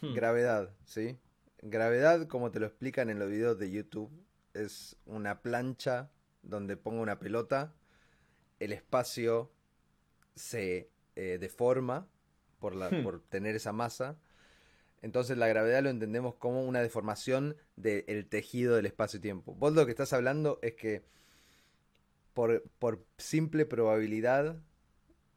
Hmm. 0.00 0.14
Gravedad, 0.14 0.70
¿sí? 0.84 1.18
Gravedad, 1.66 2.26
como 2.26 2.50
te 2.50 2.60
lo 2.60 2.66
explican 2.66 3.08
en 3.08 3.18
los 3.18 3.30
videos 3.30 3.58
de 3.58 3.70
YouTube, 3.70 4.10
es 4.52 4.98
una 5.06 5.40
plancha 5.40 6.10
donde 6.42 6.76
pongo 6.76 7.00
una 7.00 7.18
pelota, 7.18 7.72
el 8.60 8.70
espacio 8.74 9.50
se 10.34 10.90
eh, 11.16 11.38
deforma 11.40 12.06
por, 12.58 12.74
la, 12.74 12.90
hmm. 12.90 13.02
por 13.02 13.22
tener 13.22 13.56
esa 13.56 13.72
masa. 13.72 14.18
Entonces 15.00 15.38
la 15.38 15.48
gravedad 15.48 15.82
lo 15.82 15.88
entendemos 15.88 16.34
como 16.34 16.64
una 16.64 16.82
deformación 16.82 17.56
del 17.76 18.26
tejido 18.26 18.76
del 18.76 18.84
espacio-tiempo. 18.84 19.54
Vos 19.54 19.72
lo 19.72 19.86
que 19.86 19.92
estás 19.92 20.12
hablando 20.12 20.58
es 20.60 20.74
que 20.74 21.02
por, 22.34 23.06
simple 23.16 23.64
probabilidad 23.64 24.60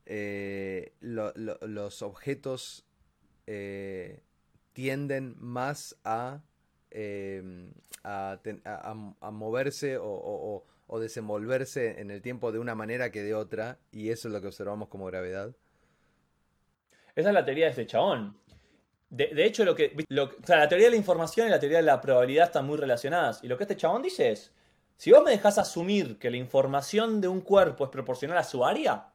eh, 0.05 0.93
los 0.99 2.01
objetos 2.01 2.85
eh, 3.45 4.23
tienden 4.77 5.33
más 5.39 5.95
a, 6.03 6.43
em, 6.91 7.73
a, 8.03 8.37
moverse 9.31 9.97
o, 9.99 10.63
desenvolverse 11.01 11.99
en 11.99 12.11
el 12.11 12.21
tiempo 12.21 12.51
de 12.51 12.59
una 12.59 12.75
manera 12.75 13.11
que 13.11 13.23
de 13.23 13.33
otra, 13.33 13.79
y 13.91 14.11
eso 14.11 14.27
es 14.27 14.35
lo 14.35 14.39
que 14.39 14.45
observamos 14.45 14.87
como 14.89 15.07
gravedad. 15.07 15.49
Esa 17.15 17.29
es 17.29 17.33
la 17.33 17.43
teoría 17.43 17.65
de 17.65 17.71
este 17.71 17.87
chabón. 17.87 18.37
De, 19.09 19.45
hecho, 19.47 19.65
lo 19.65 19.73
que, 19.73 19.95
la 20.09 20.69
teoría 20.69 20.85
de 20.85 20.91
la 20.91 20.97
información 20.97 21.47
y 21.47 21.49
la 21.49 21.59
teoría 21.59 21.79
de 21.79 21.83
la 21.83 21.99
probabilidad 21.99 22.45
están 22.45 22.67
muy 22.67 22.77
relacionadas. 22.77 23.43
Y 23.43 23.47
lo 23.47 23.57
que 23.57 23.63
este 23.63 23.77
chabón 23.77 24.03
dice 24.03 24.29
es, 24.29 24.53
si 24.95 25.11
vos 25.11 25.23
me 25.23 25.31
dejás 25.31 25.57
asumir 25.57 26.19
que 26.19 26.29
la 26.29 26.37
información 26.37 27.19
de 27.19 27.29
un 27.29 27.41
cuerpo 27.41 27.85
es 27.85 27.89
proporcional 27.89 28.37
a 28.37 28.43
su 28.43 28.63
área, 28.63 29.11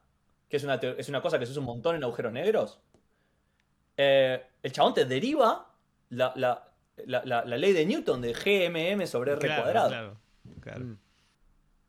que 0.48 0.56
es 0.56 0.64
una, 0.64 0.74
es 0.74 1.08
una 1.08 1.22
cosa 1.22 1.38
que 1.38 1.46
se 1.46 1.52
usa 1.52 1.60
un 1.60 1.66
montón 1.66 1.94
en 1.94 2.02
agujeros 2.02 2.32
negros, 2.32 2.80
eh, 3.96 4.42
el 4.62 4.72
chabón 4.72 4.94
te 4.94 5.04
deriva 5.04 5.74
la, 6.10 6.64
ley 7.46 7.72
de 7.72 7.86
Newton 7.86 8.20
de 8.20 8.32
GMM 8.32 9.06
sobre 9.06 9.32
R 9.32 9.40
cuadrado. 9.40 9.88
Claro, 9.88 10.20
claro. 10.60 10.84
Mm. 10.84 10.98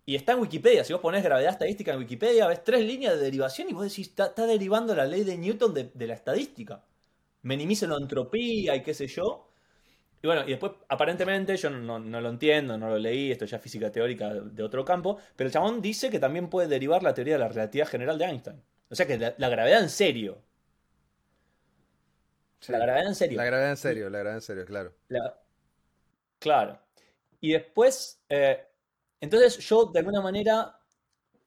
Y 0.05 0.15
está 0.15 0.33
en 0.33 0.39
Wikipedia. 0.39 0.83
Si 0.83 0.91
vos 0.91 1.01
pones 1.01 1.23
gravedad 1.23 1.51
estadística 1.51 1.93
en 1.93 1.99
Wikipedia, 1.99 2.47
ves 2.47 2.63
tres 2.63 2.85
líneas 2.85 3.15
de 3.15 3.21
derivación 3.21 3.69
y 3.69 3.73
vos 3.73 3.83
decís, 3.83 4.07
está, 4.07 4.45
derivando 4.45 4.93
la 4.93 5.05
ley 5.05 5.23
de 5.23 5.37
Newton 5.37 5.73
de, 5.73 6.07
la 6.07 6.13
estadística. 6.13 6.83
Minimiza 7.43 7.87
la 7.87 7.97
entropía 7.97 8.75
y 8.75 8.83
qué 8.83 8.93
sé 8.93 9.07
yo. 9.07 9.49
Y 10.21 10.27
bueno, 10.27 10.43
y 10.45 10.51
después, 10.51 10.73
aparentemente, 10.89 11.55
yo 11.57 11.69
no, 11.69 11.99
lo 11.99 12.29
entiendo, 12.29 12.77
no 12.77 12.89
lo 12.89 12.97
leí, 12.97 13.31
esto 13.31 13.45
ya 13.45 13.57
es 13.57 13.63
física 13.63 13.91
teórica 13.91 14.33
de 14.33 14.63
otro 14.63 14.85
campo, 14.85 15.17
pero 15.35 15.47
el 15.47 15.53
chabón 15.53 15.81
dice 15.81 16.09
que 16.09 16.19
también 16.19 16.49
puede 16.49 16.67
derivar 16.67 17.03
la 17.03 17.13
teoría 17.13 17.33
de 17.33 17.39
la 17.39 17.49
relatividad 17.49 17.87
general 17.87 18.17
de 18.17 18.25
Einstein. 18.25 18.63
O 18.89 18.95
sea 18.95 19.05
que 19.05 19.17
la, 19.17 19.49
gravedad 19.49 19.81
en 19.81 19.89
serio. 19.89 20.41
La 22.67 22.79
gravedad 22.79 23.07
en 23.07 23.15
serio. 23.15 23.37
La 23.37 23.45
gravedad 23.45 23.69
en 23.71 23.77
serio, 23.77 24.09
la 24.09 24.19
gravedad 24.19 24.37
en 24.37 24.41
serio, 24.41 24.65
claro. 24.65 24.93
Claro. 26.39 26.79
Y 27.39 27.53
después, 27.53 28.21
eh, 28.29 28.65
entonces 29.19 29.57
yo 29.59 29.85
de 29.85 29.99
alguna 29.99 30.21
manera 30.21 30.79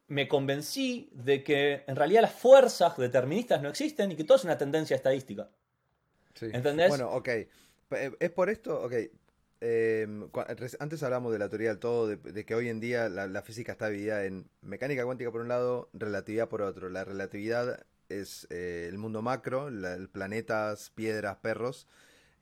me 0.09 0.29
convencí 0.29 1.11
de 1.13 1.43
que 1.43 1.85
en 1.87 1.97
realidad 1.97 2.23
las 2.23 2.35
fuerzas 2.35 2.97
deterministas 2.97 3.61
no 3.63 3.69
existen 3.69 4.13
y 4.13 4.17
que 4.17 4.25
todo 4.25 4.37
es 4.37 4.45
una 4.45 4.59
tendencia 4.59 4.97
estadística. 4.97 5.51
Sí. 6.35 6.47
¿Entendés? 6.53 6.89
Bueno, 6.89 7.11
ok. 7.11 7.29
Eh, 7.29 7.49
es 8.21 8.31
por 8.31 8.51
esto, 8.51 8.83
ok. 8.83 8.93
Em, 9.61 10.29
antes 10.79 11.03
hablamos 11.03 11.33
de 11.33 11.39
la 11.39 11.49
teoría 11.49 11.71
del 11.71 11.79
todo, 11.79 12.09
de, 12.09 12.45
que 12.45 12.55
hoy 12.55 12.69
en 12.69 12.79
día 12.79 13.09
la, 13.09 13.43
física 13.43 13.73
está 13.73 13.89
dividida 13.89 14.25
en 14.25 14.49
mecánica 14.61 15.05
cuántica 15.05 15.31
por 15.31 15.41
un 15.41 15.49
lado, 15.49 15.89
relatividad 15.95 16.49
por 16.49 16.63
otro. 16.63 16.91
La 16.91 17.05
relatividad 17.05 17.87
es 18.09 18.47
eh, 18.51 18.87
el 18.89 18.99
mundo 18.99 19.23
macro, 19.23 19.69
planetas, 20.13 20.91
piedras, 20.91 21.37
perros, 21.39 21.87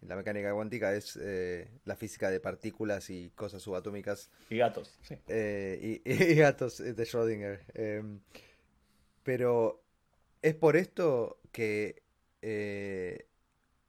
la 0.03 0.17
mecánica 0.17 0.53
cuántica 0.53 0.95
es 0.95 1.19
eh, 1.21 1.69
la 1.85 1.97
física 1.97 2.31
de 2.31 2.41
partículas 2.41 3.09
y 3.11 3.31
cosas 3.35 3.63
subatómicas. 3.63 4.31
Y 4.51 4.59
gatos, 4.59 4.99
sí. 5.03 5.17
Eh, 5.29 6.03
y, 6.05 6.35
gatos 6.35 6.79
de 6.79 6.95
Schrödinger. 6.95 7.61
Em, 7.75 8.21
pero 9.23 9.83
es 10.43 10.55
por 10.55 10.77
esto 10.77 11.39
que, 11.53 12.03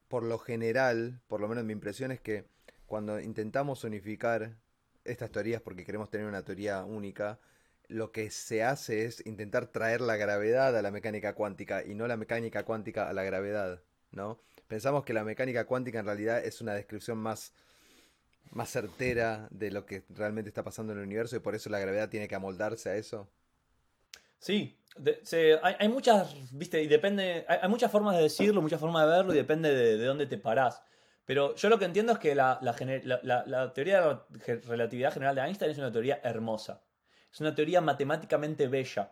por 0.08 0.24
lo 0.24 0.38
general, 0.38 1.20
por 1.28 1.42
lo 1.42 1.50
menos 1.50 1.66
mi 1.66 1.74
impresión 1.74 2.12
es 2.12 2.22
que 2.22 2.46
cuando 2.86 3.20
intentamos 3.20 3.84
unificar 3.84 4.56
estas 5.04 5.32
teorías 5.32 5.62
porque 5.62 5.86
queremos 5.86 6.10
tener 6.10 6.28
una 6.28 6.44
teoría 6.44 6.84
única, 6.84 7.40
lo 7.88 8.12
que 8.12 8.30
se 8.30 8.64
hace 8.64 9.06
es 9.06 9.26
intentar 9.26 9.68
traer 9.68 10.02
la 10.02 10.16
gravedad 10.16 10.76
a 10.78 10.82
la 10.82 10.92
mecánica 10.92 11.36
cuántica 11.36 11.84
y 11.84 11.96
no 11.96 12.08
la 12.08 12.18
mecánica 12.18 12.64
cuántica 12.64 13.10
a 13.10 13.14
la 13.14 13.24
gravedad, 13.24 13.82
¿no? 14.12 14.40
pensamos 14.68 15.04
que 15.04 15.14
la 15.14 15.24
mecánica 15.24 15.66
cuántica 15.66 16.00
en 16.00 16.06
realidad 16.06 16.44
es 16.44 16.62
una 16.62 16.74
descripción 16.74 17.18
más, 17.18 17.54
más 18.52 18.70
certera 18.70 19.48
de 19.52 19.72
lo 19.72 19.86
que 19.86 20.04
realmente 20.10 20.50
está 20.50 20.64
pasando 20.64 20.94
en 20.94 21.00
el 21.00 21.06
universo 21.06 21.36
y 21.36 21.40
por 21.40 21.56
eso 21.56 21.70
la 21.70 21.80
gravedad 21.80 22.10
tiene 22.10 22.28
que 22.28 22.36
amoldarse 22.36 22.90
a 22.90 22.96
eso. 22.96 23.28
Sí, 24.40 24.78
hay, 25.62 25.90
muchas, 25.90 26.36
viste, 26.52 26.82
y 26.82 26.88
depende, 26.88 27.46
hay, 27.48 27.68
muchas 27.70 27.92
formas 27.92 28.16
de 28.18 28.24
decirlo, 28.24 28.62
muchas 28.62 28.80
formas 28.80 29.06
de 29.06 29.12
verlo 29.12 29.34
y 29.34 29.38
depende 29.38 29.74
de, 29.74 30.04
dónde 30.06 30.28
te 30.28 30.38
parás. 30.38 30.82
Pero 31.26 31.56
yo 31.56 31.70
lo 31.70 31.80
que 31.80 31.86
entiendo 31.86 32.14
es 32.14 32.20
que 32.20 32.36
la, 32.36 32.60
la, 32.62 33.74
teoría 33.74 34.02
de 34.02 34.06
la 34.06 34.62
relatividad 34.68 35.14
general 35.14 35.36
de 35.36 35.42
Einstein 35.42 35.72
es 35.72 35.78
una 35.80 35.92
teoría 35.92 36.20
hermosa. 36.24 36.84
Es 37.36 37.42
una 37.42 37.54
teoría 37.54 37.82
matemáticamente 37.82 38.70
bella. 38.70 39.12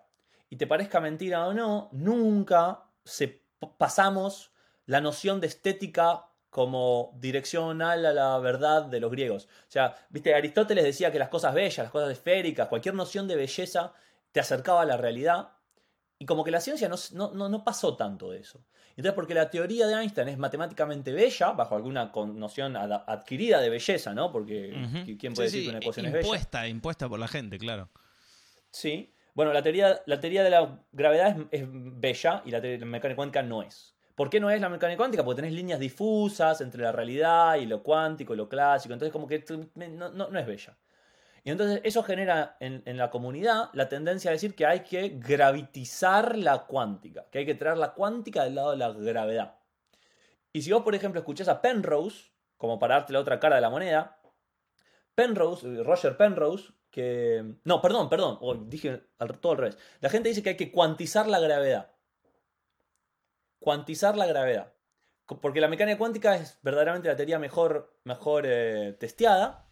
Y 0.49 0.55
te 0.55 0.65
parezca 0.65 1.01
mentira 1.01 1.45
o 1.45 1.53
no, 1.53 1.89
nunca 1.91 2.85
se 3.03 3.43
pasamos 3.77 4.53
la 4.85 5.01
noción 5.01 5.41
de 5.41 5.47
estética 5.47 6.27
como 6.49 7.11
direccional 7.19 8.05
a 8.05 8.13
la 8.13 8.39
verdad 8.39 8.85
de 8.85 9.01
los 9.01 9.11
griegos. 9.11 9.49
O 9.67 9.71
sea, 9.71 9.93
viste, 10.09 10.33
Aristóteles 10.33 10.85
decía 10.85 11.11
que 11.11 11.19
las 11.19 11.27
cosas 11.27 11.53
bellas, 11.53 11.79
las 11.79 11.91
cosas 11.91 12.11
esféricas, 12.11 12.69
cualquier 12.69 12.95
noción 12.95 13.27
de 13.27 13.35
belleza 13.35 13.91
te 14.31 14.39
acercaba 14.39 14.83
a 14.83 14.85
la 14.85 14.95
realidad. 14.95 15.49
Y 16.17 16.25
como 16.25 16.45
que 16.45 16.51
la 16.51 16.61
ciencia 16.61 16.87
no, 16.87 17.33
no, 17.33 17.63
pasó 17.65 17.97
tanto 17.97 18.31
de 18.31 18.39
eso. 18.39 18.63
Entonces, 18.91 19.15
porque 19.15 19.33
la 19.33 19.49
teoría 19.49 19.85
de 19.85 19.95
Einstein 19.95 20.29
es 20.29 20.37
matemáticamente 20.37 21.11
bella, 21.11 21.51
bajo 21.51 21.75
alguna 21.75 22.13
noción 22.15 22.77
adquirida 22.77 23.59
de 23.59 23.69
belleza, 23.69 24.13
¿no? 24.13 24.31
Porque 24.31 25.17
¿quién 25.19 25.33
puede 25.33 25.49
decir 25.49 25.63
que 25.63 25.69
una 25.71 25.79
ecuación 25.79 26.05
es 26.05 26.13
bella? 26.13 26.25
Impuesta, 26.25 26.67
impuesta 26.69 27.09
por 27.09 27.19
la 27.19 27.27
gente, 27.27 27.57
claro. 27.57 27.89
Sí. 28.73 29.13
Bueno, 29.35 29.53
la 29.53 29.63
teoría, 29.63 30.01
la 30.05 30.19
teoría 30.19 30.43
de 30.43 30.49
la 30.49 30.79
gravedad 30.91 31.37
es, 31.51 31.63
bella 31.67 32.41
y 32.43 32.51
la, 32.51 32.59
teoría, 32.59 32.79
la 32.79 32.85
mecánica 32.85 33.15
cuántica 33.15 33.43
no 33.43 33.61
es. 33.61 33.95
¿Por 34.15 34.29
qué 34.29 34.39
no 34.39 34.49
es 34.49 34.59
la 34.61 34.69
mecánica 34.69 34.97
cuántica? 34.97 35.23
Porque 35.23 35.41
tenés 35.41 35.53
líneas 35.53 35.79
difusas 35.79 36.59
entre 36.61 36.83
la 36.83 36.91
realidad 36.91 37.55
y 37.55 37.65
lo 37.65 37.81
cuántico 37.81 38.33
y 38.33 38.37
lo 38.37 38.49
clásico. 38.49 38.93
Entonces, 38.93 39.11
como 39.11 39.27
que 39.27 39.43
no, 39.75 40.37
es 40.37 40.45
bella. 40.45 40.77
Y 41.43 41.51
entonces 41.51 41.81
eso 41.83 42.03
genera 42.03 42.57
en, 42.59 42.97
la 42.97 43.09
comunidad 43.09 43.69
la 43.73 43.89
tendencia 43.89 44.31
a 44.31 44.33
decir 44.33 44.55
que 44.55 44.65
hay 44.65 44.81
que 44.81 45.09
gravitizar 45.09 46.37
la 46.37 46.65
cuántica, 46.65 47.25
que 47.31 47.39
hay 47.39 47.45
que 47.45 47.55
traer 47.55 47.77
la 47.77 47.93
cuántica 47.93 48.43
del 48.43 48.55
lado 48.55 48.71
de 48.71 48.77
la 48.77 48.91
gravedad. 48.91 49.55
Y 50.51 50.61
si 50.61 50.71
vos, 50.71 50.83
por 50.83 50.95
ejemplo, 50.95 51.19
escuchás 51.19 51.47
a 51.47 51.61
Penrose, 51.61 52.31
como 52.57 52.79
para 52.79 52.95
darte 52.95 53.13
la 53.13 53.19
otra 53.19 53.39
cara 53.39 53.55
de 53.55 53.61
la 53.61 53.69
moneda, 53.69 54.19
Penrose, 55.15 55.83
Roger 55.83 56.15
Penrose, 56.15 56.71
que... 56.93 57.43
No, 57.65 57.81
perdón, 57.81 58.07
perdón, 58.07 58.39
dije 58.69 59.01
todo 59.41 59.53
al 59.53 59.57
revés. 59.57 59.77
La 59.99 60.09
gente 60.09 60.29
dice 60.29 60.43
que 60.43 60.51
hay 60.51 60.57
que 60.57 60.71
cuantizar 60.71 61.27
la 61.27 61.39
gravedad 61.39 61.93
cuantizar 63.63 64.15
la 64.15 64.27
gravedad. 64.27 64.73
Porque 65.25 65.61
la 65.61 65.69
mecánica 65.69 65.97
cuántica 65.97 66.35
es 66.35 66.59
verdaderamente 66.61 67.07
la 67.07 67.15
teoría 67.15 67.39
mejor, 67.39 67.97
mejor 68.03 68.43
eh, 68.45 68.95
testeada. 68.99 69.69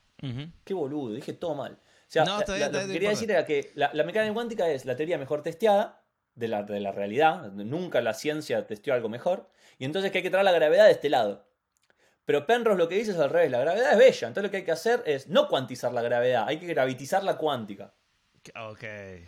Qué 0.64 0.74
boludo, 0.74 1.14
dije 1.14 1.34
todo 1.34 1.56
mal. 1.56 1.74
O 1.74 1.78
sea, 2.08 2.26
lo 2.26 2.40
que 2.40 2.94
quería 2.94 3.10
decir 3.10 3.30
era 3.32 3.46
que 3.46 3.72
la, 3.76 3.92
mecánica 4.04 4.34
cuántica 4.34 4.70
es 4.70 4.86
la 4.86 4.96
teoría 4.96 5.18
mejor 5.18 5.42
testeada 5.42 6.04
de 6.36 6.48
la, 6.48 6.64
de 6.64 6.80
la 6.80 6.92
realidad. 6.92 7.52
Nunca 7.52 8.02
la 8.02 8.14
ciencia 8.14 8.66
testeó 8.66 8.94
algo 8.94 9.10
mejor. 9.10 9.50
Y 9.78 9.86
entonces 9.86 10.12
que 10.12 10.20
hay 10.20 10.24
que 10.24 10.30
traer 10.30 10.46
la 10.46 10.52
gravedad 10.52 10.86
de 10.86 10.92
este 10.92 11.10
lado. 11.10 11.46
Pero 12.26 12.46
Penrose 12.46 12.78
lo 12.78 12.88
que 12.88 12.96
dice 12.96 13.12
es 13.12 13.18
al 13.18 13.30
revés, 13.30 13.52
la 13.52 13.60
gravedad 13.60 13.94
es 13.94 13.98
bella, 13.98 14.28
entonces 14.28 14.44
lo 14.44 14.52
que 14.52 14.58
hay 14.58 14.64
que 14.64 14.72
hacer 14.72 15.04
es 15.06 15.28
no 15.28 15.48
cuantizar 15.48 15.92
la 15.92 16.02
gravedad, 16.02 16.46
hay 16.48 16.60
que 16.60 16.68
gravitizar 16.68 17.24
la 17.24 17.38
cuántica. 17.38 17.94
Ok. 18.70 18.84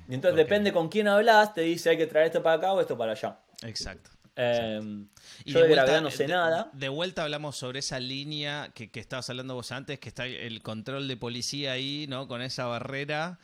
Y 0.08 0.14
entonces 0.14 0.36
depende 0.36 0.72
con 0.72 0.90
quién 0.90 1.08
hablas, 1.08 1.54
te 1.54 1.62
dice 1.62 1.90
hay 1.90 1.98
que 1.98 2.08
traer 2.08 2.28
esto 2.28 2.42
para 2.42 2.58
acá 2.58 2.74
o 2.74 2.82
esto 2.82 2.98
para 2.98 3.14
allá. 3.14 3.40
Exacto. 3.64 4.12
Em, 4.36 5.08
yo 5.46 5.62
de, 5.62 5.70
gravedad 5.70 6.02
no 6.02 6.10
sé 6.10 6.28
nada. 6.28 6.70
De 6.74 6.90
vuelta 6.90 7.24
hablamos 7.24 7.56
sobre 7.56 7.80
esa 7.80 8.00
línea 8.00 8.72
que, 8.74 8.90
estabas 8.94 9.30
hablando 9.30 9.54
vos 9.54 9.72
antes, 9.72 10.00
que 10.00 10.10
está 10.10 10.26
el 10.26 10.62
control 10.64 11.08
de 11.08 11.18
policía 11.18 11.74
ahí, 11.74 12.08
¿no? 12.10 12.28
Con 12.28 12.42
esa 12.42 12.66
barrera, 12.66 13.40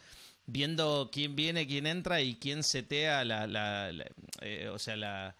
viendo 0.45 1.09
quién 1.11 1.35
viene, 1.35 1.67
quién 1.67 1.85
entra 1.85 2.21
y 2.21 2.35
quién 2.35 2.63
setea 2.63 3.23
la, 3.23 3.45
la, 3.45 3.91
eh, 4.41 4.69
o 4.69 4.79
sea, 4.79 4.95
la, 4.95 5.35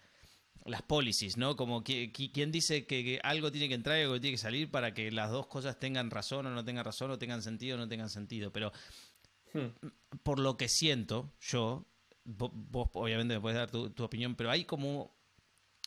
las 0.64 0.82
policies, 0.82 1.36
¿no? 1.36 1.56
Como 1.56 1.82
quién 1.82 2.52
dice 2.52 2.86
que, 2.86 3.20
algo 3.22 3.50
tiene 3.50 3.68
que 3.68 3.74
entrar 3.74 3.98
y 3.98 4.02
algo 4.02 4.20
tiene 4.20 4.34
que 4.34 4.42
salir 4.42 4.70
para 4.70 4.94
que 4.94 5.10
las 5.10 5.30
dos 5.30 5.46
cosas 5.46 5.78
tengan 5.78 6.10
razón 6.10 6.46
o 6.46 6.50
no 6.50 6.64
tengan 6.64 6.84
razón, 6.84 7.10
o 7.10 7.18
tengan 7.18 7.42
sentido 7.42 7.76
o 7.76 7.78
no 7.78 7.88
tengan 7.88 8.10
sentido. 8.10 8.52
Pero 8.52 8.72
hmm. 9.54 9.86
por 10.22 10.38
lo 10.38 10.56
que 10.56 10.68
siento, 10.68 11.32
yo, 11.40 11.86
vos, 12.24 12.90
obviamente 12.92 13.34
me 13.34 13.40
puedes 13.40 13.58
dar 13.58 13.70
tu, 13.70 13.90
tu 13.90 14.04
opinión, 14.04 14.34
pero 14.34 14.50
hay 14.50 14.64
como 14.64 15.16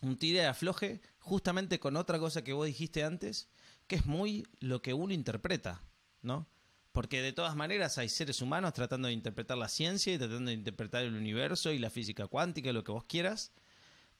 un 0.02 0.18
tire 0.18 0.40
de 0.40 0.48
afloje 0.48 1.02
justamente 1.20 1.80
con 1.80 1.96
otra 1.96 2.20
cosa 2.20 2.44
que 2.44 2.54
vos 2.54 2.66
dijiste 2.66 3.04
antes, 3.04 3.50
que 3.88 3.96
es 3.96 4.06
muy 4.06 4.46
lo 4.60 4.82
que 4.82 4.94
uno 4.94 5.14
interpreta, 5.14 5.82
¿no? 6.22 6.48
Porque 6.92 7.22
de 7.22 7.34
todas 7.34 7.56
maneras 7.56 7.98
hay 7.98 8.10
seres 8.10 8.42
humanos 8.42 8.74
tratando 8.74 9.08
de 9.08 9.14
interpretar 9.14 9.58
la 9.58 9.68
ciencia 9.68 10.14
y 10.14 10.18
tratando 10.18 10.50
de 10.50 10.56
interpretar 10.58 11.04
el 11.04 11.16
universo 11.16 11.72
y 11.72 11.80
la 11.80 11.90
física 11.90 12.28
cuántica, 12.28 12.72
lo 12.72 12.84
que 12.84 12.92
vos 12.92 13.04
quieras, 13.06 13.52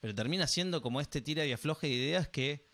pero 0.04 0.14
termina 0.14 0.48
siendo 0.48 0.82
como 0.82 1.00
este 1.00 1.22
tira 1.22 1.46
y 1.46 1.54
afloje 1.54 1.88
de 1.88 1.94
ideas 1.94 2.28
que 2.28 2.68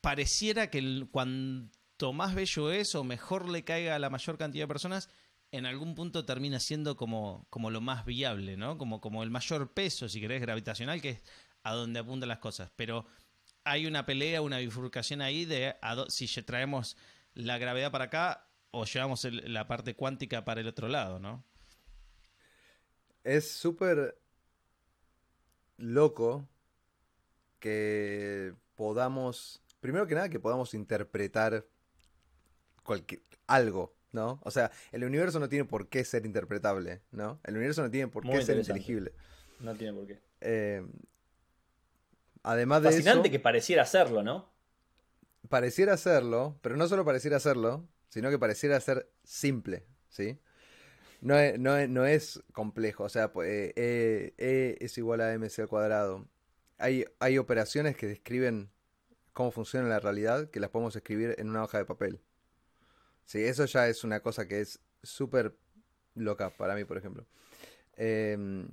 pareciera 0.00 0.70
que 0.70 1.06
cuanto 1.10 2.14
más 2.14 2.34
bello 2.34 2.70
es 2.72 2.94
o 2.94 3.04
mejor 3.04 3.50
le 3.50 3.64
caiga 3.64 3.94
a 3.94 3.98
la 3.98 4.08
mayor 4.08 4.38
cantidad 4.38 4.64
de 4.64 4.68
personas, 4.68 5.10
en 5.52 5.66
algún 5.66 5.94
punto 5.94 6.24
termina 6.24 6.58
siendo 6.58 6.96
como, 6.96 7.46
como 7.50 7.70
lo 7.70 7.82
más 7.82 8.06
viable, 8.06 8.56
¿no? 8.56 8.78
Como, 8.78 9.02
como 9.02 9.22
el 9.22 9.30
mayor 9.30 9.74
peso, 9.74 10.08
si 10.08 10.22
querés, 10.22 10.40
gravitacional, 10.40 11.02
que 11.02 11.10
es 11.10 11.22
a 11.64 11.74
dónde 11.74 12.00
apuntan 12.00 12.30
las 12.30 12.38
cosas. 12.38 12.72
Pero 12.76 13.04
hay 13.62 13.84
una 13.84 14.06
pelea, 14.06 14.40
una 14.40 14.60
bifurcación 14.60 15.20
ahí 15.20 15.44
de 15.44 15.76
si 16.08 16.26
traemos 16.44 16.96
la 17.34 17.58
gravedad 17.58 17.92
para 17.92 18.06
acá 18.06 18.48
o 18.70 18.86
llevamos 18.86 19.22
la 19.24 19.66
parte 19.66 19.94
cuántica 19.94 20.46
para 20.46 20.62
el 20.62 20.66
otro 20.66 20.88
lado, 20.88 21.18
¿no? 21.18 21.44
Es 23.22 23.52
súper 23.52 24.23
loco 25.76 26.48
que 27.58 28.54
podamos, 28.74 29.62
primero 29.80 30.06
que 30.06 30.14
nada, 30.14 30.28
que 30.28 30.40
podamos 30.40 30.74
interpretar 30.74 31.64
cualquier, 32.82 33.22
algo, 33.46 33.94
¿no? 34.12 34.40
O 34.42 34.50
sea, 34.50 34.70
el 34.92 35.04
universo 35.04 35.40
no 35.40 35.48
tiene 35.48 35.64
por 35.64 35.88
qué 35.88 36.04
ser 36.04 36.26
interpretable, 36.26 37.02
¿no? 37.10 37.40
El 37.44 37.56
universo 37.56 37.82
no 37.82 37.90
tiene 37.90 38.08
por 38.08 38.24
qué 38.24 38.42
ser 38.42 38.58
inteligible. 38.58 39.12
No 39.60 39.74
tiene 39.74 39.92
por 39.92 40.06
qué. 40.06 40.18
Eh, 40.40 40.86
Además 42.44 42.82
de 42.82 42.90
Fascinante 42.90 43.30
que 43.30 43.40
pareciera 43.40 43.82
hacerlo, 43.82 44.22
¿no? 44.22 44.52
Pareciera 45.48 45.94
hacerlo, 45.94 46.58
pero 46.60 46.76
no 46.76 46.86
solo 46.86 47.04
pareciera 47.04 47.38
hacerlo, 47.38 47.88
sino 48.08 48.30
que 48.30 48.38
pareciera 48.38 48.78
ser 48.80 49.10
simple, 49.24 49.86
¿sí? 50.10 50.38
No 51.24 51.38
es, 51.38 51.58
no 51.58 52.04
es, 52.04 52.42
complejo, 52.52 53.04
o 53.04 53.08
sea, 53.08 53.32
pues, 53.32 53.72
e, 53.76 54.34
e, 54.36 54.76
es 54.80 54.98
igual 54.98 55.22
a 55.22 55.32
mc 55.38 55.58
al 55.58 55.68
cuadrado. 55.68 56.28
Hay, 56.78 57.06
hay 57.18 57.38
operaciones 57.38 57.96
que 57.96 58.06
describen 58.06 58.70
cómo 59.32 59.50
funciona 59.50 59.88
la 59.88 60.00
realidad 60.00 60.50
que 60.50 60.60
las 60.60 60.70
podemos 60.70 60.94
escribir 60.96 61.34
en 61.38 61.48
una 61.48 61.64
hoja 61.64 61.78
de 61.78 61.86
papel. 61.86 62.20
Sí, 63.24 63.42
eso 63.42 63.64
ya 63.64 63.88
es 63.88 64.04
una 64.04 64.20
cosa 64.20 64.46
que 64.46 64.60
es 64.60 64.80
súper 65.02 65.56
loca 66.14 66.50
para 66.50 66.74
mí, 66.74 66.84
por 66.84 66.98
ejemplo. 66.98 67.26
Eh, 67.96 68.66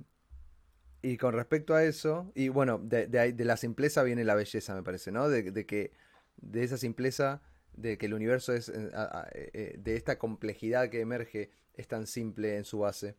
y 1.02 1.16
con 1.16 1.34
respecto 1.34 1.74
a 1.74 1.82
eso, 1.82 2.30
y 2.36 2.48
bueno, 2.48 2.78
de, 2.78 3.08
de, 3.08 3.44
la 3.44 3.56
simpleza 3.56 4.04
viene 4.04 4.22
la 4.22 4.36
belleza, 4.36 4.74
me 4.76 4.84
parece, 4.84 5.10
¿no? 5.10 5.28
De, 5.28 5.66
que 5.66 5.92
de 6.36 6.62
esa 6.62 6.78
simpleza, 6.78 7.42
de 7.72 7.98
que 7.98 8.06
el 8.06 8.14
universo 8.14 8.52
es, 8.52 8.68
eh, 8.68 8.90
eh, 9.34 9.76
de 9.78 9.96
esta 9.96 10.16
complejidad 10.16 10.90
que 10.90 11.00
emerge, 11.00 11.50
es 11.74 11.88
tan 11.88 12.06
simple 12.06 12.56
en 12.56 12.64
su 12.64 12.80
base. 12.80 13.16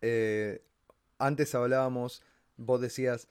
Eh, 0.00 0.62
antes 1.18 1.54
hablábamos, 1.54 2.22
vos 2.56 2.80
decías 2.80 3.28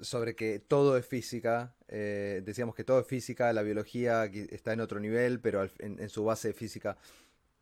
sobre 0.00 0.34
que 0.34 0.58
todo 0.58 0.96
es 0.96 1.06
física, 1.06 1.74
decíamos 1.86 2.74
que 2.74 2.82
todo 2.82 3.00
es 3.00 3.06
física, 3.06 3.52
la 3.52 3.62
biología 3.62 4.24
está 4.24 4.72
en 4.72 4.80
otro 4.80 5.00
nivel, 5.00 5.40
pero 5.40 5.68
en, 5.78 6.08
su 6.08 6.24
base 6.24 6.54
física. 6.54 6.96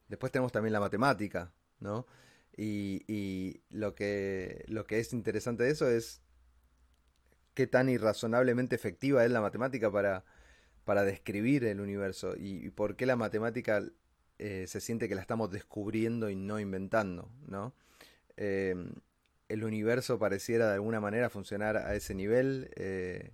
Después 0.09 0.31
tenemos 0.31 0.53
también 0.53 0.73
la 0.73 0.81
matemática, 0.81 1.53
¿no? 1.81 2.07
Y, 2.57 3.61
lo, 3.71 3.95
que, 3.95 4.65
lo 4.69 4.87
que 4.87 4.99
es 4.99 5.13
interesante 5.13 5.65
de 5.65 5.71
eso 5.71 5.91
es 5.91 6.23
qué 7.55 7.67
tan 7.67 7.89
irrazonablemente 7.89 8.75
efectiva 8.75 9.25
es 9.25 9.31
la 9.31 9.41
matemática 9.41 9.91
para, 9.91 10.25
para 10.85 11.05
describir 11.05 11.65
el 11.65 11.81
universo 11.81 12.35
y, 12.37 12.71
por 12.71 12.97
qué 12.97 13.07
la 13.07 13.17
matemática 13.17 13.83
eh, 14.39 14.67
se 14.69 14.81
siente 14.81 15.09
que 15.09 15.15
la 15.15 15.23
estamos 15.23 15.51
descubriendo 15.51 16.29
y 16.29 16.37
no 16.37 16.61
inventando, 16.61 17.31
¿no? 17.47 17.73
Em, 18.37 18.93
el 19.49 19.65
universo 19.65 20.19
pareciera 20.19 20.69
de 20.69 20.75
alguna 20.75 21.01
manera 21.01 21.31
funcionar 21.31 21.79
a 21.79 21.95
ese 21.95 22.15
nivel 22.15 22.71
eh, 22.77 23.33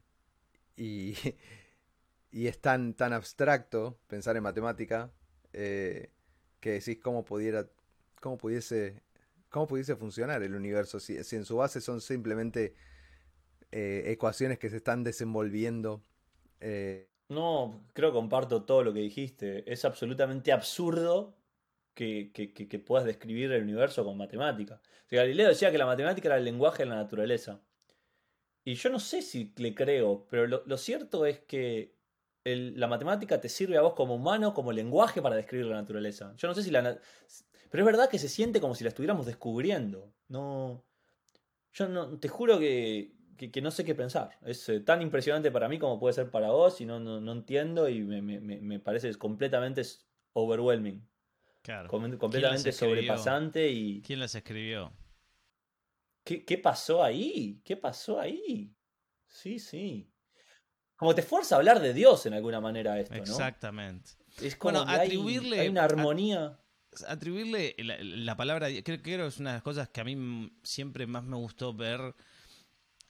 y, 0.76 1.16
y, 2.30 2.46
es 2.46 2.60
tan, 2.60 2.94
tan 2.94 3.12
abstracto 3.12 3.98
pensar 4.06 4.36
en 4.36 4.44
matemática 4.44 5.10
eh, 5.52 6.10
que 6.60 6.72
decís 6.72 6.98
cómo 7.02 7.24
pudiera 7.24 7.66
cómo 8.20 8.38
pudiese 8.38 9.02
cómo 9.48 9.66
pudiese 9.66 9.96
funcionar 9.96 10.42
el 10.42 10.54
universo 10.54 11.00
si, 11.00 11.16
en 11.16 11.44
su 11.44 11.56
base 11.56 11.80
son 11.80 12.00
simplemente 12.00 12.74
ecuaciones 13.72 14.58
que 14.58 14.70
se 14.70 14.76
están 14.76 15.02
desenvolviendo. 15.02 16.02
No, 17.32 17.84
creo 17.92 18.10
que 18.10 18.16
comparto 18.16 18.64
todo 18.64 18.82
lo 18.82 18.92
que 18.92 19.00
dijiste. 19.00 19.70
Es 19.70 19.84
absolutamente 19.84 20.52
absurdo 20.52 21.36
que, 21.94 22.84
puedas 22.86 23.06
describir 23.06 23.52
el 23.52 23.62
universo 23.62 24.04
con 24.04 24.16
matemática. 24.16 24.80
Galileo 25.10 25.48
decía 25.48 25.70
que 25.70 25.78
la 25.78 25.86
matemática 25.86 26.28
era 26.28 26.38
el 26.38 26.44
lenguaje 26.44 26.84
de 26.84 26.88
la 26.88 26.96
naturaleza. 26.96 27.60
Y 28.64 28.74
yo 28.74 28.90
no 28.90 28.98
sé 28.98 29.22
si 29.22 29.52
le 29.56 29.74
creo, 29.74 30.26
pero 30.30 30.46
lo, 30.46 30.78
cierto 30.78 31.26
es 31.26 31.40
que 31.40 31.96
la 32.44 32.86
matemática 32.86 33.40
te 33.40 33.48
sirve 33.48 33.76
a 33.76 33.82
vos 33.82 33.94
como 33.94 34.14
humano, 34.14 34.54
como 34.54 34.72
lenguaje 34.72 35.20
para 35.20 35.36
describir 35.36 35.66
la 35.66 35.76
naturaleza. 35.76 36.32
Yo 36.36 36.48
no 36.48 36.54
sé 36.54 36.62
si 36.62 36.70
la, 36.70 36.98
pero 37.72 37.84
es 37.84 37.86
verdad 37.86 38.10
que 38.10 38.18
se 38.18 38.28
siente 38.28 38.60
como 38.60 38.74
si 38.74 38.84
la 38.84 38.88
estuviéramos 38.88 39.24
descubriendo. 39.24 40.12
No. 40.28 40.84
Yo 41.72 41.88
no. 41.88 42.18
Te 42.18 42.28
juro 42.28 42.58
que. 42.58 43.16
Que, 43.36 43.62
no 43.62 43.70
sé 43.70 43.84
qué 43.84 43.94
pensar. 43.94 44.38
Es 44.42 44.68
eh, 44.68 44.80
tan 44.80 45.02
impresionante 45.02 45.50
para 45.50 45.68
mí 45.68 45.78
como 45.78 45.98
puede 45.98 46.14
ser 46.14 46.30
para 46.30 46.50
vos 46.50 46.80
y 46.80 46.86
no, 46.86 47.00
no, 47.00 47.32
entiendo 47.32 47.88
y 47.88 48.02
me, 48.02 48.22
me, 48.22 48.40
me, 48.40 48.78
parece 48.78 49.12
completamente 49.14 49.82
overwhelming. 50.32 51.06
Claro. 51.62 51.88
completamente 51.88 52.72
sobrepasante 52.72 53.68
y... 53.70 54.02
¿Quién 54.02 54.18
las 54.18 54.34
escribió? 54.34 54.92
¿Qué, 56.24 56.44
¿Qué 56.44 56.58
pasó 56.58 57.04
ahí? 57.04 57.60
¿Qué 57.64 57.76
pasó 57.76 58.20
ahí? 58.20 58.74
Sí, 59.28 59.58
sí. 59.58 60.10
Como 60.96 61.14
te 61.14 61.22
fuerza 61.22 61.54
a 61.54 61.58
hablar 61.58 61.80
de 61.80 61.94
Dios 61.94 62.26
en 62.26 62.34
alguna 62.34 62.60
manera 62.60 62.98
esto, 62.98 63.14
¿no? 63.14 63.20
Exactamente. 63.20 64.10
Es 64.40 64.56
como 64.56 64.78
bueno, 64.78 64.90
atribuirle... 64.90 65.60
Hay, 65.60 65.68
una 65.68 65.84
armonía 65.84 66.58
atribuirle 67.06 67.74
la, 67.78 68.36
palabra, 68.36 68.68
creo, 68.84 69.02
que 69.02 69.26
es 69.26 69.40
una 69.40 69.50
de 69.50 69.56
las 69.56 69.62
cosas 69.62 69.88
que 69.88 70.00
a 70.00 70.04
mí 70.04 70.52
siempre 70.62 71.06
más 71.06 71.24
me 71.24 71.36
gustó 71.36 71.72
ver 71.72 72.14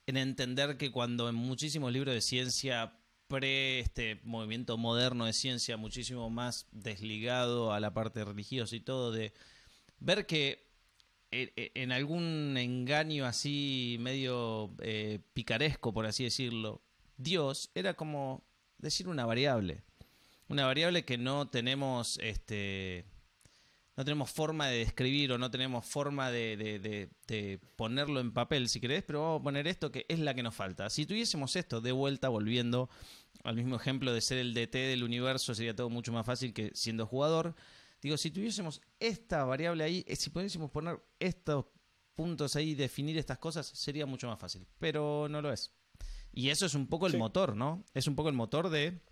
en 0.07 0.17
entender 0.17 0.77
que 0.77 0.91
cuando 0.91 1.29
en 1.29 1.35
muchísimos 1.35 1.93
libros 1.93 2.15
de 2.15 2.21
ciencia 2.21 2.99
pre 3.29 3.81
este 3.81 4.21
movimiento 4.25 4.77
moderno 4.77 5.25
de 5.25 5.33
ciencia 5.33 5.77
muchísimo 5.77 6.29
más 6.29 6.67
desligado 6.71 7.73
a 7.73 7.81
la 7.81 7.95
parte 7.95 8.25
religiosa 8.25 8.77
y 8.77 8.81
todo 8.81 9.13
de 9.13 9.33
ver 10.01 10.27
que 10.27 10.71
en 11.31 11.93
algún 11.93 12.57
engaño 12.59 13.25
así 13.25 13.97
medio 14.01 14.75
eh, 14.83 15.21
picaresco 15.33 15.95
por 15.95 16.05
así 16.05 16.25
decirlo 16.25 16.83
Dios 17.17 17.71
era 17.75 17.95
como 17.95 18.45
decir 18.79 19.09
una 19.09 19.25
variable. 19.25 19.83
Una 20.49 20.67
variable 20.67 21.05
que 21.05 21.17
no 21.17 21.49
tenemos 21.49 22.19
este 22.23 23.07
no 23.97 24.05
tenemos 24.05 24.31
forma 24.31 24.69
de 24.69 24.79
describir 24.79 25.33
o 25.33 25.39
no 25.39 25.51
tenemos 25.51 25.85
forma 25.85 26.31
de, 26.31 27.11
ponerlo 27.77 28.21
en 28.21 28.33
papel, 28.33 28.69
si 28.69 28.81
querés, 28.81 29.03
pero 29.03 29.23
vamos 29.23 29.41
a 29.41 29.45
poner 29.45 29.67
esto 29.67 29.93
que 29.93 30.07
es 30.09 30.19
la 30.19 30.35
que 30.35 30.43
nos 30.43 30.55
falta. 30.55 30.89
Si 30.89 31.05
tuviésemos 31.05 31.57
esto 31.57 31.81
de 31.81 31.93
vuelta, 31.93 32.29
volviendo 32.29 32.89
al 33.45 33.57
mismo 33.57 33.77
ejemplo 33.77 34.13
de 34.13 34.21
ser 34.21 34.39
el 34.39 34.55
DT 34.55 34.75
del 34.75 35.05
universo, 35.05 35.55
sería 35.55 35.77
todo 35.77 35.91
mucho 35.91 36.13
más 36.13 36.25
fácil 36.25 36.55
que 36.55 36.71
siendo 36.75 37.07
jugador. 37.07 37.55
Digo, 38.01 38.17
si 38.17 38.31
tuviésemos 38.31 38.81
esta 38.99 39.45
variable 39.45 39.85
ahí, 39.85 40.05
eh, 40.07 40.17
si 40.17 40.31
pudiésemos 40.31 40.71
poner 40.71 40.99
estos 41.19 41.67
puntos 42.15 42.57
ahí, 42.57 42.75
definir 42.75 43.19
estas 43.19 43.39
cosas, 43.39 43.67
sería 43.67 44.07
mucho 44.07 44.27
más 44.27 44.39
fácil. 44.39 44.67
Pero 44.79 45.27
no 45.29 45.43
lo 45.43 45.53
es. 45.53 45.71
Y 46.33 46.49
eso 46.49 46.65
es 46.65 46.75
un 46.75 46.87
poco 46.87 47.07
el 47.07 47.19
motor, 47.19 47.55
¿no? 47.55 47.85
Es 47.93 48.07
un 48.07 48.17
poco 48.17 48.31
el 48.31 48.35
motor 48.35 48.71
de 48.71 49.03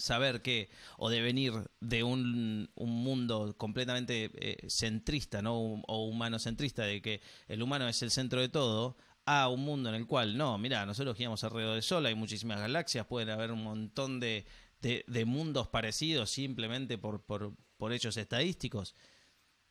saber 0.00 0.42
que, 0.42 0.70
o 0.98 1.10
de 1.10 1.20
venir 1.20 1.52
de 1.80 2.02
un, 2.02 2.70
un 2.74 2.90
mundo 2.90 3.54
completamente 3.56 4.30
eh, 4.34 4.68
centrista, 4.68 5.42
¿no? 5.42 5.58
O 5.58 6.06
humanocentrista, 6.06 6.82
de 6.84 7.00
que 7.00 7.20
el 7.48 7.62
humano 7.62 7.88
es 7.88 8.02
el 8.02 8.10
centro 8.10 8.40
de 8.40 8.48
todo, 8.48 8.96
a 9.26 9.48
un 9.48 9.60
mundo 9.60 9.88
en 9.90 9.94
el 9.94 10.06
cual, 10.06 10.36
no, 10.36 10.58
mira, 10.58 10.84
nosotros 10.86 11.16
giramos 11.16 11.44
alrededor 11.44 11.74
del 11.74 11.82
Sol, 11.82 12.06
hay 12.06 12.14
muchísimas 12.14 12.58
galaxias, 12.58 13.06
pueden 13.06 13.30
haber 13.30 13.52
un 13.52 13.62
montón 13.62 14.18
de, 14.18 14.46
de, 14.80 15.24
mundos 15.24 15.68
parecidos 15.68 16.30
simplemente 16.30 16.98
por, 16.98 17.22
por, 17.22 17.54
por 17.76 17.92
hechos 17.92 18.16
estadísticos. 18.16 18.94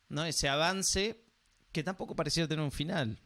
¿No? 0.08 0.24
Ese 0.24 0.48
avance 0.48 1.24
que 1.72 1.82
tampoco 1.82 2.16
pareciera 2.16 2.48
tener 2.48 2.64
un 2.64 2.72
final. 2.72 3.20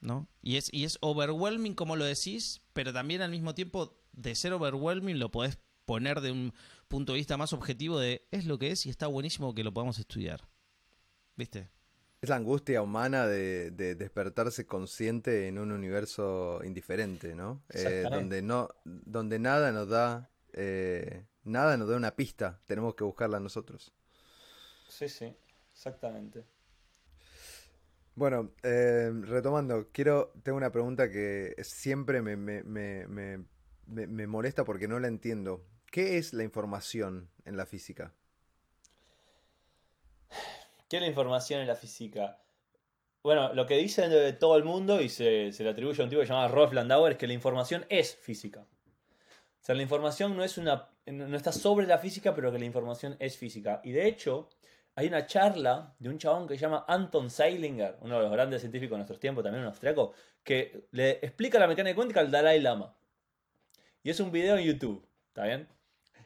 ¿no? 0.00 0.28
Y 0.42 0.56
es, 0.56 0.68
y 0.72 0.84
es 0.84 0.98
overwhelming 1.00 1.74
como 1.74 1.96
lo 1.96 2.04
decís, 2.04 2.60
pero 2.72 2.92
también 2.92 3.22
al 3.22 3.30
mismo 3.30 3.54
tiempo 3.54 4.02
de 4.12 4.34
ser 4.34 4.52
overwhelming 4.52 5.18
lo 5.18 5.30
podés 5.30 5.58
poner 5.84 6.20
de 6.20 6.32
un 6.32 6.52
punto 6.88 7.12
de 7.12 7.18
vista 7.18 7.36
más 7.36 7.52
objetivo 7.52 7.98
de 7.98 8.26
es 8.30 8.46
lo 8.46 8.58
que 8.58 8.70
es 8.70 8.86
y 8.86 8.90
está 8.90 9.06
buenísimo 9.06 9.54
que 9.54 9.64
lo 9.64 9.72
podamos 9.72 9.98
estudiar. 9.98 10.48
¿Viste? 11.36 11.70
Es 12.20 12.28
la 12.28 12.36
angustia 12.36 12.82
humana 12.82 13.26
de, 13.26 13.70
despertarse 13.72 14.64
consciente 14.64 15.48
en 15.48 15.58
un 15.58 15.72
universo 15.72 16.60
indiferente, 16.64 17.34
¿no? 17.34 17.64
Eh, 17.70 18.04
donde 18.08 18.42
no, 18.42 18.68
donde 18.84 19.40
nada 19.40 19.72
nos 19.72 19.88
da, 19.88 20.30
eh, 20.52 21.24
nada 21.42 21.76
nos 21.76 21.88
da 21.88 21.96
una 21.96 22.14
pista, 22.14 22.60
tenemos 22.66 22.94
que 22.94 23.02
buscarla 23.02 23.40
nosotros. 23.40 23.92
Sí, 24.88 25.08
sí, 25.08 25.34
exactamente. 25.72 26.44
Bueno, 28.14 28.52
eh, 28.62 29.10
retomando, 29.22 29.88
quiero, 29.90 30.32
tengo 30.44 30.58
una 30.58 30.70
pregunta 30.70 31.10
que 31.10 31.56
siempre 31.64 32.22
me, 32.22 32.36
me, 32.36 32.62
me 33.86 34.26
molesta 34.28 34.64
porque 34.64 34.86
no 34.86 35.00
la 35.00 35.08
entiendo. 35.08 35.64
¿Qué 35.92 36.16
es 36.16 36.32
la 36.32 36.42
información 36.42 37.28
en 37.44 37.58
la 37.58 37.66
física? 37.66 38.14
¿Qué 40.88 40.96
es 40.96 41.02
la 41.02 41.06
información 41.06 41.60
en 41.60 41.66
la 41.66 41.76
física? 41.76 42.40
Bueno, 43.22 43.52
lo 43.52 43.66
que 43.66 43.76
dice 43.76 44.32
todo 44.32 44.56
el 44.56 44.64
mundo 44.64 45.02
y 45.02 45.10
se, 45.10 45.52
le 45.52 45.68
atribuye 45.68 46.00
a 46.00 46.04
un 46.04 46.08
tipo 46.08 46.22
que 46.22 46.26
se 46.26 46.32
llama 46.32 46.48
Rolf 46.48 46.72
Landauer 46.72 47.12
es 47.12 47.18
que 47.18 47.26
la 47.26 47.34
información 47.34 47.84
es 47.90 48.16
física. 48.16 48.60
O 48.60 49.64
sea, 49.64 49.74
la 49.74 49.82
información 49.82 50.34
no, 50.34 50.42
es 50.42 50.56
una, 50.56 50.88
no 51.04 51.36
está 51.36 51.52
sobre 51.52 51.86
la 51.86 51.98
física, 51.98 52.34
pero 52.34 52.50
que 52.50 52.58
la 52.58 52.64
información 52.64 53.14
es 53.18 53.36
física. 53.36 53.82
Y 53.84 53.92
de 53.92 54.08
hecho, 54.08 54.48
hay 54.94 55.08
una 55.08 55.26
charla 55.26 55.94
de 55.98 56.08
un 56.08 56.16
chabón 56.16 56.48
que 56.48 56.54
se 56.54 56.60
llama 56.60 56.86
Anton 56.88 57.28
Seilinger, 57.28 57.98
uno 58.00 58.16
de 58.16 58.22
los 58.22 58.32
grandes 58.32 58.62
científicos 58.62 58.92
de 58.92 59.00
nuestros 59.00 59.20
tiempos, 59.20 59.44
también 59.44 59.60
un 59.60 59.68
austriaco, 59.68 60.14
que 60.42 60.86
le 60.92 61.18
explica 61.20 61.58
la 61.58 61.66
mecánica 61.66 61.94
cuántica 61.94 62.20
al 62.20 62.30
Dalai 62.30 62.60
Lama. 62.60 62.96
Y 64.02 64.08
es 64.08 64.18
un 64.20 64.32
video 64.32 64.56
en 64.56 64.64
YouTube, 64.64 65.06
¿está 65.28 65.44
bien? 65.44 65.68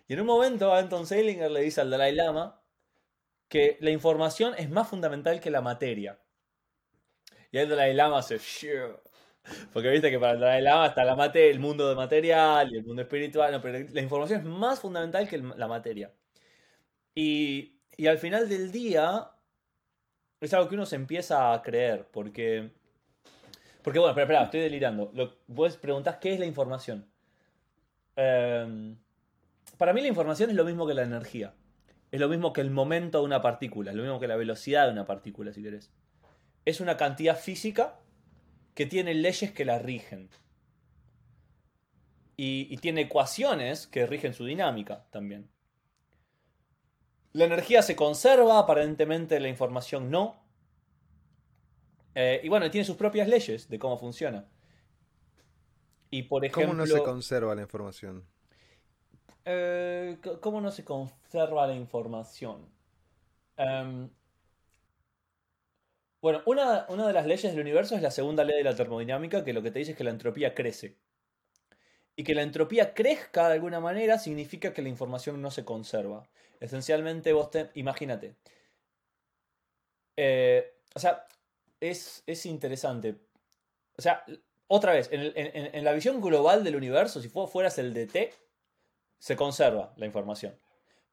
Y 0.09 0.15
en 0.15 0.21
un 0.21 0.27
momento 0.27 0.73
Anton 0.73 1.07
Seilinger 1.07 1.51
le 1.51 1.61
dice 1.61 1.81
al 1.81 1.91
Dalai 1.91 2.15
Lama 2.15 2.63
que 3.49 3.77
la 3.81 3.91
información 3.91 4.55
es 4.57 4.71
más 4.71 4.89
fundamental 4.89 5.41
que 5.41 5.51
la 5.51 5.61
materia. 5.61 6.19
Y 7.51 7.59
el 7.59 7.69
Dalai 7.69 7.95
Lama 7.95 8.23
se... 8.23 8.39
Porque 9.73 9.91
viste 9.91 10.11
que 10.11 10.19
para 10.19 10.33
el 10.33 10.41
Dalai 10.41 10.63
Lama 10.63 10.87
está 10.87 11.05
la 11.05 11.15
mate, 11.17 11.51
el 11.51 11.61
mundo 11.61 11.89
de 11.89 11.95
material 11.95 12.73
y 12.73 12.79
el 12.79 12.85
mundo 12.85 13.03
espiritual. 13.03 13.53
No, 13.53 13.61
pero 13.61 13.87
la 13.93 14.01
información 14.01 14.41
es 14.41 14.47
más 14.47 14.81
fundamental 14.81 15.29
que 15.29 15.39
la 15.39 15.69
materia. 15.69 16.13
Y, 17.15 17.81
y 17.97 18.07
al 18.07 18.19
final 18.19 18.49
del 18.49 18.71
día 18.73 19.31
es 20.41 20.53
algo 20.55 20.69
que 20.69 20.75
uno 20.75 20.87
se 20.87 20.97
empieza 20.97 21.53
a 21.53 21.63
creer. 21.63 22.09
Porque... 22.13 22.73
Porque 23.83 24.01
bueno, 24.01 24.11
espera, 24.11 24.25
espera, 24.25 24.45
estoy 24.45 24.61
delirando. 24.61 25.11
Lo, 25.15 25.39
vos 25.47 25.77
preguntás 25.77 26.17
qué 26.17 26.35
es 26.35 26.41
la 26.41 26.47
información. 26.47 27.09
Eh, 28.17 28.97
para 29.77 29.93
mí 29.93 30.01
la 30.01 30.09
información 30.09 30.51
es 30.51 30.57
lo 30.57 30.65
mismo 30.65 30.87
que 30.87 30.95
la 30.95 31.03
energía. 31.03 31.55
Es 32.11 32.21
lo 32.21 32.29
mismo 32.29 32.53
que 32.53 32.61
el 32.61 32.71
momento 32.71 33.19
de 33.19 33.25
una 33.25 33.43
partícula, 33.43 33.91
es 33.91 33.97
lo 33.97 34.03
mismo 34.03 34.21
que 34.21 34.29
la 34.29 34.37
velocidad 34.37 34.87
de 34.87 34.93
una 34.93 35.07
partícula, 35.07 35.53
si 35.53 35.63
querés. 35.63 35.91
Es 36.65 36.81
una 36.81 36.97
cantidad 36.97 37.39
física 37.39 37.99
que 38.75 38.87
tiene 38.87 39.15
leyes 39.15 39.53
que 39.53 39.65
la 39.65 39.79
rigen. 39.79 40.31
Y, 42.39 42.77
tiene 42.79 43.03
ecuaciones 43.03 43.87
que 43.87 44.07
rigen 44.07 44.35
su 44.35 44.45
dinámica 44.45 45.07
también. 45.11 45.49
La 47.33 47.47
energía 47.47 47.83
se 47.83 47.97
conserva, 47.97 48.59
aparentemente 48.59 49.41
la 49.41 49.49
información 49.49 50.11
no. 50.11 50.43
Eh, 52.15 52.41
y 52.45 52.49
bueno, 52.49 52.71
tiene 52.71 52.85
sus 52.85 52.97
propias 52.97 53.29
leyes 53.29 53.69
de 53.69 53.79
cómo 53.79 53.99
funciona. 53.99 54.47
Y 56.11 56.25
por 56.25 56.45
ejemplo. 56.45 56.73
¿Cómo 56.73 56.75
no 56.75 56.87
se 56.87 57.03
conserva 57.03 57.55
la 57.55 57.63
información? 57.63 58.25
Eh, 59.49 60.19
¿Cómo 60.41 60.61
no 60.61 60.73
se 60.73 60.85
conserva 60.85 61.69
la 61.69 61.75
información? 61.75 62.69
Em, 63.57 64.11
bueno, 66.21 66.43
una, 66.47 66.87
una, 66.89 67.07
de 67.07 67.13
las 67.13 67.27
leyes 67.27 67.53
del 67.53 67.61
universo 67.61 67.95
es 67.95 68.03
la 68.03 68.11
segunda 68.11 68.43
ley 68.43 68.57
de 68.57 68.65
la 68.65 68.75
termodinámica, 68.75 69.45
que 69.45 69.53
lo 69.53 69.63
que 69.63 69.71
te 69.71 69.79
dice 69.79 69.93
es 69.93 69.97
que 69.97 70.03
la 70.05 70.11
entropía 70.11 70.55
crece. 70.55 70.97
Y 72.17 72.25
que 72.25 72.35
la 72.35 72.43
entropía 72.43 72.93
crezca 72.93 73.47
de 73.49 73.55
alguna 73.55 73.79
manera 73.79 74.19
significa 74.19 74.73
que 74.73 74.83
la 74.83 74.89
información 74.89 75.41
no 75.41 75.53
se 75.53 75.65
conserva. 75.65 76.29
Esencialmente, 76.61 77.33
vos 77.33 77.51
te, 77.53 77.71
imagínate. 77.75 78.35
Eh, 80.17 80.75
o 80.95 80.99
sea, 80.99 81.27
es, 81.81 82.25
interesante. 82.47 83.17
O 83.97 84.03
sea, 84.03 84.25
otra 84.67 84.93
vez, 84.93 85.09
en, 85.13 85.33
en, 85.37 85.85
la 85.85 85.93
visión 85.93 86.21
global 86.21 86.65
del 86.65 86.77
universo, 86.77 87.21
si 87.21 87.29
fueras 87.29 87.79
el 87.79 87.95
DT, 87.95 88.33
se 89.19 89.37
conserva 89.37 89.93
la 89.97 90.07
información. 90.07 90.59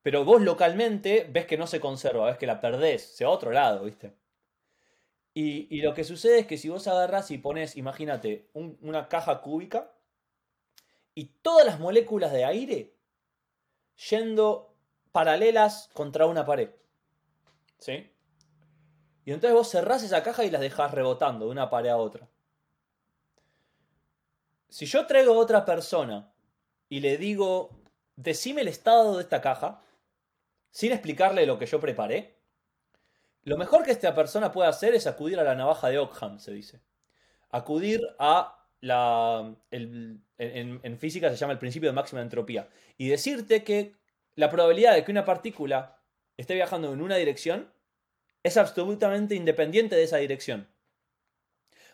Pero 0.02 0.26
vos 0.26 0.42
localmente 0.42 1.28
ves 1.32 1.46
que 1.46 1.58
no 1.58 1.68
se 1.68 1.80
conserva, 1.80 2.26
ves 2.26 2.38
que 2.38 2.48
la 2.48 2.60
perdés, 2.60 3.16
se 3.16 3.26
va 3.26 3.32
a 3.32 3.34
otro 3.34 3.52
lado, 3.52 3.86
¿viste? 3.86 4.14
Y, 5.36 5.82
lo 5.82 5.96
que 5.96 6.04
sucede 6.04 6.40
es 6.40 6.46
que 6.46 6.58
si 6.58 6.70
vos 6.70 6.88
agarras 6.88 7.32
y 7.32 7.40
pones, 7.40 7.76
imagínate, 7.76 8.50
una 8.54 9.08
caja 9.08 9.42
cúbica 9.42 9.92
y 11.16 11.26
todas 11.42 11.66
las 11.66 11.80
moléculas 11.80 12.32
de 12.32 12.46
aire 12.46 12.94
yendo 14.10 14.76
paralelas 15.12 15.90
contra 15.94 16.28
una 16.28 16.46
pared. 16.46 16.70
¿Sí? 17.80 18.12
Y 19.26 19.32
entonces 19.32 19.56
vos 19.56 19.70
cerrás 19.70 20.04
esa 20.04 20.22
caja 20.22 20.44
y 20.44 20.52
las 20.52 20.62
dejás 20.62 20.92
rebotando 20.92 21.46
de 21.46 21.52
una 21.52 21.70
pared 21.70 21.90
a 21.90 21.98
otra. 21.98 22.30
Si 24.70 24.86
yo 24.86 25.06
traigo 25.08 25.34
a 25.34 25.38
otra 25.38 25.66
persona 25.66 26.34
y 26.90 27.00
le 27.00 27.18
digo, 27.18 27.83
decime 28.16 28.62
el 28.62 28.68
estado 28.68 29.18
de 29.18 29.24
esta 29.24 29.42
caja, 29.42 29.82
sin 30.72 30.92
explicarle 30.94 31.46
lo 31.48 31.60
que 31.60 31.66
yo 31.68 31.80
preparé, 31.80 32.38
lo 33.44 33.58
mejor 33.58 33.84
que 33.84 33.92
esta 33.92 34.16
persona 34.16 34.52
puede 34.52 34.70
hacer 34.70 34.96
es 34.96 35.06
acudir 35.08 35.40
a 35.40 35.44
la 35.44 35.56
navaja 35.56 35.90
de 35.90 36.00
Ockham, 36.00 36.40
se 36.40 36.52
dice. 36.54 36.82
Acudir 37.52 38.02
a 38.20 38.68
la, 38.82 39.56
el- 39.72 40.22
en, 40.38 40.80
en 40.84 41.00
física 41.00 41.30
se 41.30 41.38
llama 41.38 41.54
el 41.54 41.60
principio 41.60 41.90
de 41.90 41.96
máxima 41.96 42.22
entropía. 42.22 42.70
Y 42.98 43.10
decirte 43.10 43.64
que 43.64 43.96
la 44.36 44.50
probabilidad 44.52 44.96
de 44.96 45.04
que 45.06 45.12
una 45.12 45.26
partícula 45.26 46.00
esté 46.38 46.56
viajando 46.56 46.94
en 46.94 47.02
una 47.02 47.18
dirección 47.18 47.72
es 48.44 48.58
absolutamente 48.58 49.36
independiente 49.36 49.96
de 49.96 50.04
esa 50.04 50.18
dirección. 50.18 50.68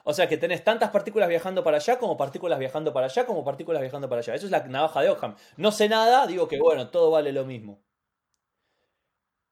O 0.09 0.13
sea 0.13 0.27
que 0.27 0.37
tenés 0.37 0.63
tantas 0.63 0.89
partículas 0.89 1.29
viajando 1.29 1.63
para 1.63 1.77
allá 1.77 1.99
como 1.99 2.17
partículas 2.17 2.57
viajando 2.57 2.91
para 2.91 3.05
allá 3.05 3.27
como 3.27 3.43
partículas 3.43 3.79
viajando 3.79 4.09
para 4.09 4.21
allá. 4.21 4.33
Eso 4.33 4.47
es 4.47 4.51
la 4.51 4.65
navaja 4.65 5.03
de 5.03 5.09
Ockham. 5.11 5.35
No 5.55 5.71
sé 5.71 5.87
nada, 5.87 6.25
digo 6.25 6.47
que 6.47 6.57
bueno, 6.59 6.89
todo 6.89 7.11
vale 7.11 7.31
lo 7.31 7.45
mismo. 7.45 7.79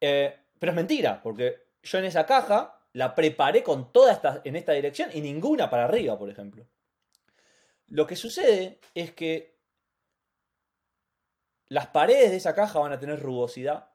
Eh, 0.02 0.36
pero 0.58 0.72
es 0.72 0.76
mentira, 0.76 1.22
porque 1.22 1.68
yo 1.84 2.00
en 2.00 2.06
esa 2.06 2.26
caja 2.26 2.82
la 2.94 3.14
preparé 3.14 3.62
con 3.62 3.92
toda 3.94 4.12
esta, 4.12 4.42
en 4.46 4.56
esta 4.56 4.72
dirección 4.72 5.12
y 5.14 5.22
ninguna 5.22 5.70
para 5.70 5.84
arriba, 5.84 6.18
por 6.18 6.28
ejemplo. 6.28 6.66
Lo 7.86 8.08
que 8.08 8.16
sucede 8.16 8.80
es 8.96 9.12
que 9.12 9.60
las 11.68 11.86
paredes 11.86 12.32
de 12.32 12.38
esa 12.38 12.56
caja 12.56 12.80
van 12.80 12.94
a 12.94 13.00
tener 13.00 13.20
rugosidad. 13.20 13.92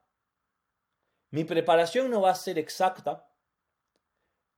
Mi 1.29 1.43
preparación 1.43 2.09
no 2.09 2.21
va 2.21 2.31
a 2.31 2.35
ser 2.35 2.57
exacta. 2.57 3.27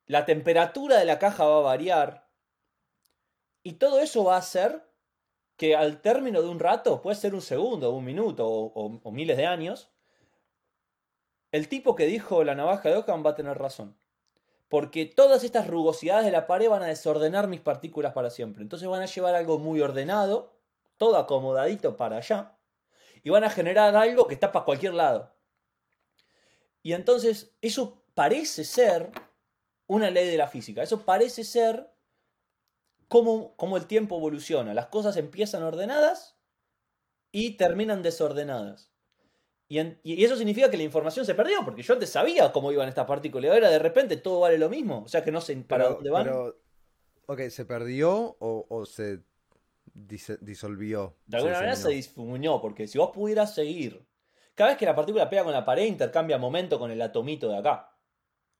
La 0.06 0.26
temperatura 0.26 0.98
de 0.98 1.06
la 1.06 1.20
caja 1.20 1.46
va 1.46 1.58
a 1.58 1.62
variar. 1.62 2.30
Y 3.64 3.74
todo 3.74 4.00
eso 4.00 4.24
va 4.24 4.36
a 4.36 4.40
hacer 4.40 4.86
que 5.58 5.76
al 5.76 6.02
término 6.02 6.42
de 6.42 6.50
un 6.50 6.60
rato, 6.60 7.02
puede 7.02 7.16
ser 7.16 7.34
un 7.34 7.42
segundo, 7.42 7.92
un 7.92 8.04
minuto 8.04 8.48
o, 8.48 9.12
miles 9.12 9.38
de 9.38 9.46
años, 9.46 9.90
el 11.52 11.70
tipo 11.70 11.96
que 11.96 12.06
dijo 12.06 12.44
la 12.44 12.56
navaja 12.56 12.90
de 12.90 12.98
Ockham 12.98 13.26
va 13.26 13.32
a 13.32 13.36
tener 13.36 13.58
razón. 13.58 13.98
Porque 14.68 15.06
todas 15.06 15.44
estas 15.44 15.68
rugosidades 15.68 16.26
de 16.26 16.32
la 16.32 16.48
pared 16.48 16.70
van 16.70 16.84
a 16.84 16.88
desordenar 16.88 17.48
mis 17.48 17.62
partículas 17.62 18.14
para 18.14 18.30
siempre. 18.30 18.64
Entonces 18.64 18.88
van 18.90 19.02
a 19.02 19.06
llevar 19.06 19.36
algo 19.36 19.58
muy 19.58 19.80
ordenado, 19.80 20.54
todo 20.98 21.18
acomodadito 21.18 21.96
para 21.96 22.18
allá, 22.18 22.58
y 23.24 23.30
van 23.30 23.44
a 23.44 23.50
generar 23.50 23.96
algo 23.96 24.28
que 24.28 24.34
está 24.34 24.52
para 24.52 24.66
cualquier 24.66 24.94
lado. 24.94 25.34
Y 26.84 26.94
entonces 26.94 27.56
eso 27.62 28.04
parece 28.14 28.64
ser 28.66 29.12
una 29.88 30.10
ley 30.10 30.28
de 30.28 30.38
la 30.38 30.48
física. 30.48 30.82
Eso 30.84 31.02
parece 31.06 31.44
ser 31.44 31.92
cómo, 33.08 33.56
cómo 33.58 33.78
el 33.78 33.86
tiempo 33.88 34.18
evoluciona. 34.18 34.74
Las 34.74 34.88
cosas 34.88 35.18
empiezan 35.18 35.64
ordenadas 35.64 36.38
y 37.32 37.52
terminan 37.58 38.02
desordenadas. 38.02 38.92
Y, 39.68 39.80
en- 39.80 40.00
y 40.04 40.24
eso 40.24 40.36
significa 40.38 40.70
que 40.70 40.78
la 40.78 40.84
información 40.84 41.26
se 41.26 41.34
perdió, 41.36 41.58
porque 41.66 41.82
yo 41.82 41.94
antes 41.94 42.10
sabía 42.10 42.52
cómo 42.52 42.72
iban 42.72 42.88
estas 42.88 43.06
partículas 43.08 43.50
y 43.50 43.54
ahora 43.54 43.70
de 43.70 43.80
repente 43.80 44.18
todo 44.18 44.42
vale 44.42 44.58
lo 44.58 44.70
mismo. 44.70 45.04
O 45.04 45.08
sea 45.08 45.24
que 45.24 45.32
no 45.32 45.42
sé 45.42 45.56
para 45.58 45.86
Pero- 45.86 45.96
dónde 45.96 46.10
van. 46.12 46.24
pero, 46.24 46.60
ok, 47.28 47.40
¿se 47.50 47.66
perdió 47.66 48.38
o, 48.40 48.66
o 48.70 48.86
se 48.86 49.22
dise- 49.94 50.38
disolvió? 50.42 51.18
de 51.26 51.38
alguna 51.38 51.56
Se 51.56 51.60
manera 51.62 51.76
se 51.76 51.90
difuminó, 51.90 52.62
porque 52.62 52.88
si 52.88 52.98
vos 53.00 53.10
pudieras 53.12 53.56
seguir, 53.56 54.06
cada 54.54 54.70
vez 54.70 54.78
que 54.78 54.86
la 54.86 54.96
partícula 54.96 55.30
pega 55.30 55.44
con 55.44 55.52
la 55.54 55.66
pared, 55.66 55.86
intercambia 55.86 56.38
momento 56.38 56.78
con 56.78 56.92
el 56.92 57.02
atomito 57.02 57.50
de 57.50 57.58
acá. 57.58 57.92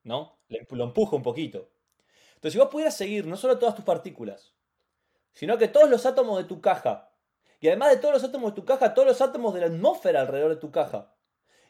¿No? 0.06 0.38
Lo 0.70 0.84
empuja 0.86 1.16
un 1.16 1.24
poquito. 1.24 1.70
Entonces, 2.36 2.54
si 2.54 2.60
vos 2.60 2.70
pudieras 2.70 2.96
seguir 2.96 3.26
no 3.26 3.36
solo 3.36 3.58
todas 3.58 3.76
tus 3.76 3.84
partículas, 3.84 4.54
sino 5.34 5.58
que 5.58 5.68
todos 5.68 5.90
los 5.90 6.06
átomos 6.06 6.38
de 6.38 6.44
tu 6.46 6.62
caja, 6.62 7.12
y 7.60 7.68
además 7.68 7.90
de 7.90 7.98
todos 7.98 8.14
los 8.14 8.24
átomos 8.24 8.52
de 8.52 8.62
tu 8.62 8.66
caja, 8.66 8.94
todos 8.94 9.08
los 9.08 9.20
átomos 9.20 9.54
de 9.56 9.62
la 9.62 9.66
atmósfera 9.66 10.22
alrededor 10.22 10.52
de 10.52 10.62
tu 10.62 10.72
caja, 10.72 11.12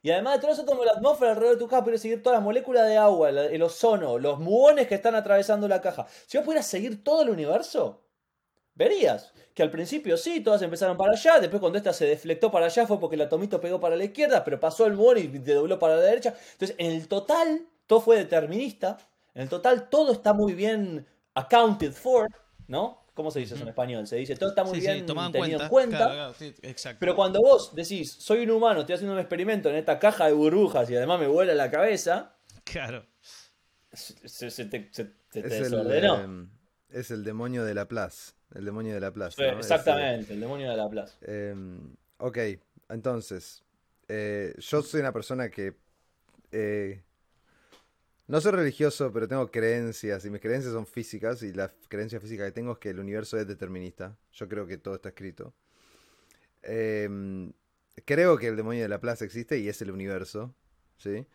y 0.02 0.12
además 0.12 0.34
de 0.34 0.40
todos 0.42 0.58
los 0.58 0.66
átomos 0.66 0.82
de 0.82 0.92
la 0.92 0.98
atmósfera 0.98 1.32
alrededor 1.32 1.56
de 1.56 1.64
tu 1.64 1.70
caja, 1.70 1.82
pudieras 1.82 2.02
seguir 2.02 2.22
todas 2.22 2.38
las 2.38 2.44
moléculas 2.44 2.86
de 2.88 2.98
agua, 2.98 3.30
el 3.30 3.64
ozono, 3.64 4.20
los 4.20 4.38
muones 4.38 4.88
que 4.88 4.96
están 4.96 5.16
atravesando 5.16 5.68
la 5.68 5.82
caja. 5.82 6.06
Si 6.28 6.38
vos 6.38 6.44
pudieras 6.46 6.68
seguir 6.68 7.04
todo 7.04 7.22
el 7.22 7.30
universo, 7.30 8.06
verías 8.74 9.34
que 9.54 9.64
al 9.64 9.72
principio 9.72 10.18
sí, 10.18 10.42
todas 10.42 10.62
empezaron 10.62 10.98
para 10.98 11.14
allá, 11.14 11.40
después 11.40 11.62
cuando 11.62 11.78
esta 11.78 11.94
se 11.94 12.06
deflectó 12.06 12.52
para 12.52 12.66
allá 12.66 12.86
fue 12.86 13.00
porque 13.00 13.16
el 13.16 13.22
atomito 13.22 13.62
pegó 13.62 13.80
para 13.80 13.96
la 13.96 14.04
izquierda, 14.04 14.44
pero 14.44 14.60
pasó 14.60 14.86
el 14.86 14.94
muón 14.94 15.18
y 15.18 15.28
te 15.40 15.54
dobló 15.54 15.80
para 15.80 15.96
la 15.96 16.02
derecha. 16.02 16.36
Entonces, 16.52 16.76
en 16.78 16.92
el 16.92 17.08
total, 17.08 17.66
todo 17.88 18.02
fue 18.02 18.18
determinista, 18.18 18.98
en 19.34 19.44
el 19.44 19.50
total 19.50 19.90
todo 19.90 20.12
está 20.12 20.34
muy 20.34 20.54
bien 20.54 21.06
accounted 21.34 21.92
for, 21.94 22.28
¿no? 22.68 23.04
¿Cómo 23.14 23.32
se 23.32 23.40
dice 23.40 23.54
eso 23.56 23.64
en 23.64 23.70
español? 23.70 24.06
Se 24.08 24.18
dice, 24.18 24.36
todo 24.36 24.50
está 24.50 24.64
muy 24.66 24.76
Sí, 24.76 24.82
sí, 24.82 24.92
bien 24.92 25.06
tomado 25.06 25.28
en 25.28 25.32
tenido 25.34 25.58
cuenta. 25.60 25.64
en 25.66 25.70
cuenta. 25.70 25.98
Claro, 25.98 26.14
claro, 26.14 26.34
sí, 26.34 26.54
exacto. 26.64 26.98
Pero 27.00 27.16
cuando 27.16 27.40
vos 27.42 27.74
decís, 27.74 28.12
soy 28.12 28.44
un 28.44 28.52
humano, 28.52 28.82
estoy 28.82 28.96
haciendo 28.96 29.14
un 29.14 29.20
experimento 29.20 29.70
en 29.70 29.76
esta 29.76 30.00
caja 30.00 30.26
de 30.28 30.34
burbujas 30.34 30.90
y 30.90 30.96
además 30.98 31.20
me 31.22 31.28
vuela 31.28 31.54
la 31.56 31.72
cabeza, 31.72 32.36
Claro. 32.66 33.06
se, 33.94 34.50
se 34.52 34.66
te, 34.66 34.90
se- 34.92 35.14
se 35.32 35.42
te 35.44 35.48
Es 35.48 35.54
el, 35.54 35.62
desordenó. 35.64 36.20
em, 36.20 36.50
es 36.90 37.12
el 37.12 37.24
demonio 37.24 37.64
de 37.64 37.74
Laplace. 37.74 38.34
El 38.54 38.66
demonio 38.66 38.94
de. 39.00 39.00
Sí, 39.32 39.42
¿no? 39.42 39.48
Ese- 39.60 39.60
Exactamente, 39.60 40.34
el 40.34 40.40
demonio 40.40 40.70
de 40.72 40.78
la 40.78 40.90
plaza. 40.90 41.18
Em, 41.22 41.96
ok, 42.18 42.38
entonces, 42.90 43.64
eh, 44.08 44.54
yo 44.58 44.82
soy 44.82 45.00
una 45.02 45.12
persona 45.14 45.50
que 45.50 45.76
eh, 46.52 47.02
no 48.28 48.42
soy 48.42 48.52
religioso, 48.54 49.12
pero 49.14 49.28
tengo 49.28 49.50
creencias 49.52 50.26
y 50.26 50.30
mis 50.30 50.42
creencias 50.42 50.74
son 50.74 50.86
físicas 50.88 51.44
y 51.44 51.54
la 51.54 51.72
creencia 51.90 52.20
física 52.20 52.46
que 52.46 52.52
tengo 52.52 52.74
es 52.74 52.78
que 52.80 52.90
el 52.90 53.00
universo 53.00 53.38
es 53.38 53.48
determinista. 53.48 54.18
Yo 54.34 54.48
creo 54.50 54.66
que 54.68 54.78
todo 54.78 54.96
está 54.96 55.10
escrito. 55.10 55.54
Em, 56.64 57.54
creo 58.06 58.38
que 58.38 58.48
el 58.48 58.56
demonio 58.56 58.82
de 58.84 58.90
la 58.90 59.00
plaza 59.00 59.26
existe 59.26 59.60
y 59.60 59.70
es 59.70 59.82
el 59.82 59.92
universo, 59.92 60.54
¿sí? 60.98 61.26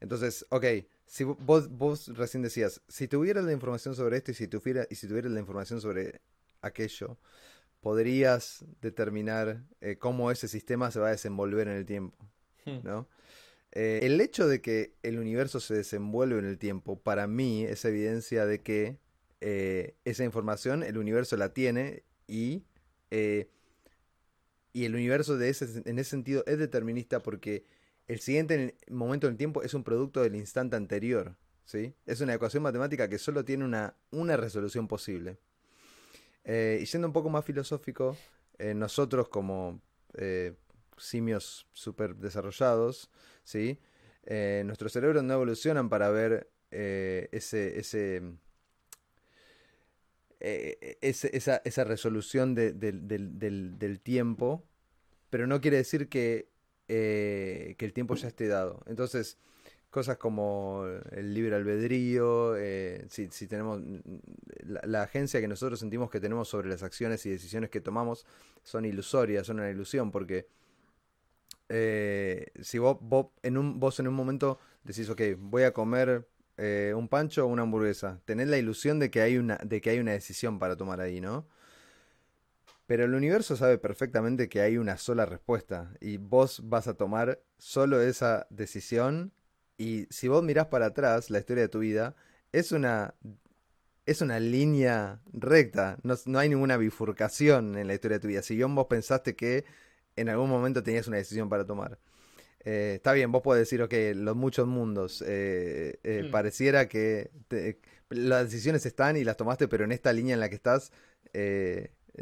Entonces, 0.00 0.46
ok, 0.50 0.64
si 1.06 1.24
vo- 1.24 1.36
vos, 1.40 1.68
vos 1.68 2.08
recién 2.16 2.42
decías, 2.42 2.80
si 2.88 3.08
tuvieras 3.08 3.44
la 3.44 3.52
información 3.52 3.94
sobre 3.94 4.16
esto 4.18 4.30
y 4.30 4.34
si, 4.34 4.48
tuviera, 4.48 4.86
y 4.90 4.94
si 4.94 5.08
tuvieras 5.08 5.32
la 5.32 5.40
información 5.40 5.80
sobre 5.80 6.20
aquello, 6.62 7.18
podrías 7.80 8.64
determinar 8.82 9.64
eh, 9.80 9.98
cómo 9.98 10.30
ese 10.30 10.48
sistema 10.48 10.90
se 10.90 11.00
va 11.00 11.08
a 11.08 11.12
desenvolver 11.12 11.68
en 11.68 11.74
el 11.76 11.86
tiempo, 11.86 12.18
Hmm. 12.64 12.80
¿no? 12.82 13.08
Eh, 13.80 14.04
el 14.04 14.20
hecho 14.20 14.48
de 14.48 14.60
que 14.60 14.96
el 15.04 15.20
universo 15.20 15.60
se 15.60 15.72
desenvuelve 15.72 16.40
en 16.40 16.46
el 16.46 16.58
tiempo, 16.58 16.98
para 16.98 17.28
mí 17.28 17.62
es 17.62 17.84
evidencia 17.84 18.44
de 18.44 18.60
que 18.60 18.98
eh, 19.40 19.94
esa 20.04 20.24
información 20.24 20.82
el 20.82 20.98
universo 20.98 21.36
la 21.36 21.54
tiene 21.54 22.02
y, 22.26 22.64
eh, 23.12 23.48
y 24.72 24.84
el 24.84 24.96
universo 24.96 25.38
de 25.38 25.50
ese, 25.50 25.80
en 25.84 25.96
ese 26.00 26.10
sentido 26.10 26.42
es 26.48 26.58
determinista 26.58 27.22
porque 27.22 27.66
el 28.08 28.18
siguiente 28.18 28.74
momento 28.90 29.28
en 29.28 29.34
el 29.34 29.38
tiempo 29.38 29.62
es 29.62 29.74
un 29.74 29.84
producto 29.84 30.24
del 30.24 30.34
instante 30.34 30.74
anterior, 30.74 31.36
¿sí? 31.64 31.94
Es 32.04 32.20
una 32.20 32.34
ecuación 32.34 32.64
matemática 32.64 33.08
que 33.08 33.18
solo 33.18 33.44
tiene 33.44 33.64
una, 33.64 33.94
una 34.10 34.36
resolución 34.36 34.88
posible. 34.88 35.38
Y 36.44 36.84
siendo 36.86 37.06
un 37.06 37.12
poco 37.12 37.30
más 37.30 37.44
filosófico, 37.44 38.16
nosotros 38.74 39.28
como 39.28 39.80
simios 40.98 41.66
super 41.72 42.14
desarrollados, 42.16 43.10
¿sí? 43.44 43.78
Eh, 44.24 44.62
nuestros 44.66 44.92
cerebros 44.92 45.22
no 45.24 45.34
evolucionan 45.34 45.88
para 45.88 46.10
ver 46.10 46.50
eh, 46.70 47.28
ese, 47.32 47.78
ese, 47.78 48.22
eh, 50.40 50.98
ese- 51.00 51.36
esa, 51.36 51.62
esa 51.64 51.84
resolución 51.84 52.54
de- 52.54 52.72
del- 52.72 53.08
del- 53.08 54.00
tiempo, 54.00 54.64
pero 55.30 55.46
no 55.46 55.60
quiere 55.60 55.78
decir 55.78 56.08
que, 56.08 56.48
que 56.86 57.76
el 57.84 57.92
tiempo 57.92 58.14
ya 58.14 58.28
esté 58.28 58.46
dado. 58.48 58.82
Entonces, 58.86 59.38
cosas 59.90 60.16
como 60.18 60.84
el 61.12 61.34
libre 61.34 61.56
albedrío, 61.56 62.54
si, 63.08 63.28
si 63.30 63.46
tenemos 63.46 63.80
la 64.64 65.02
agencia 65.02 65.40
que 65.40 65.48
nosotros 65.48 65.80
sentimos 65.80 66.10
que 66.10 66.20
tenemos 66.20 66.48
sobre 66.48 66.68
las 66.68 66.82
acciones 66.82 67.24
y 67.26 67.30
decisiones 67.30 67.70
que 67.70 67.80
tomamos 67.80 68.26
son 68.62 68.84
ilusorias, 68.84 69.46
son 69.46 69.60
una 69.60 69.70
ilusión, 69.70 70.10
porque 70.10 70.46
eh, 71.68 72.46
si 72.62 72.78
vos, 72.78 72.98
en 73.42 73.58
un, 73.58 73.78
vos 73.78 74.00
en 74.00 74.08
un 74.08 74.14
momento 74.14 74.58
decís, 74.84 75.08
ok, 75.10 75.20
voy 75.38 75.64
a 75.64 75.72
comer 75.72 76.28
eh, 76.56 76.92
un 76.96 77.08
pancho 77.08 77.44
o 77.44 77.48
una 77.48 77.62
hamburguesa, 77.62 78.20
tenés 78.24 78.48
la 78.48 78.58
ilusión 78.58 78.98
de 78.98 79.10
que 79.10 79.20
hay 79.20 79.36
una, 79.36 79.56
de 79.56 79.80
que 79.80 79.90
hay 79.90 79.98
una 79.98 80.12
decisión 80.12 80.58
para 80.58 80.76
tomar 80.76 81.00
ahí, 81.00 81.20
¿no? 81.20 81.46
Pero 82.86 83.04
el 83.04 83.14
universo 83.14 83.54
sabe 83.54 83.76
perfectamente 83.76 84.48
que 84.48 84.62
hay 84.62 84.78
una 84.78 84.96
sola 84.96 85.26
respuesta 85.26 85.92
y 86.00 86.16
vos 86.16 86.62
vas 86.64 86.88
a 86.88 86.94
tomar 86.94 87.42
solo 87.58 88.00
esa 88.00 88.46
decisión 88.48 89.32
y 89.76 90.06
si 90.10 90.26
vos 90.28 90.42
mirás 90.42 90.66
para 90.68 90.86
atrás 90.86 91.28
la 91.30 91.38
historia 91.38 91.64
de 91.64 91.68
tu 91.68 91.80
vida, 91.80 92.16
es 92.50 92.72
una, 92.72 93.14
es 94.06 94.22
una 94.22 94.40
línea 94.40 95.20
recta, 95.32 95.98
no, 96.02 96.14
no 96.24 96.38
hay 96.38 96.48
ninguna 96.48 96.78
bifurcación 96.78 97.76
en 97.76 97.88
la 97.88 97.94
historia 97.94 98.16
de 98.16 98.22
tu 98.22 98.28
vida. 98.28 98.42
Si 98.42 98.56
bien 98.56 98.74
vos 98.74 98.86
pensaste 98.86 99.36
que 99.36 99.66
en 100.20 100.28
algún 100.28 100.48
momento 100.50 100.82
tenías 100.82 101.06
una 101.08 101.16
decisión 101.18 101.48
para 101.48 101.64
tomar. 101.66 101.98
Eh, 102.64 102.94
está 102.96 103.12
bien, 103.12 103.30
vos 103.32 103.42
podés 103.42 103.60
decir, 103.60 103.80
ok, 103.82 103.92
los 104.16 104.36
muchos 104.36 104.66
mundos, 104.66 105.22
eh, 105.26 105.98
eh, 106.02 106.24
Hmm. 106.26 106.30
pareciera 106.30 106.88
que 106.88 107.30
te- 107.48 107.80
las 108.10 108.44
decisiones 108.50 108.84
están 108.86 109.16
y 109.16 109.24
las 109.24 109.36
tomaste, 109.36 109.68
pero 109.68 109.84
en 109.84 109.92
esta 109.92 110.12
línea 110.12 110.34
en 110.34 110.40
la 110.40 110.48
que 110.48 110.56
estás, 110.56 110.92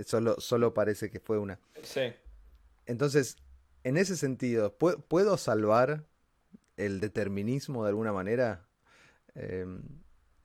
solo, 0.05 0.37
solo 0.41 0.75
parece 0.75 1.11
que 1.11 1.21
fue 1.21 1.39
una. 1.39 1.59
Sí. 1.83 2.13
Entonces, 2.87 3.37
en 3.85 3.97
ese 3.97 4.17
sentido, 4.17 4.77
¿pue- 4.79 5.03
¿puedo 5.09 5.37
salvar 5.37 6.05
el 6.77 7.01
determinismo 7.01 7.85
de 7.85 7.91
alguna 7.91 8.13
manera? 8.13 8.67
Eh, 9.35 9.67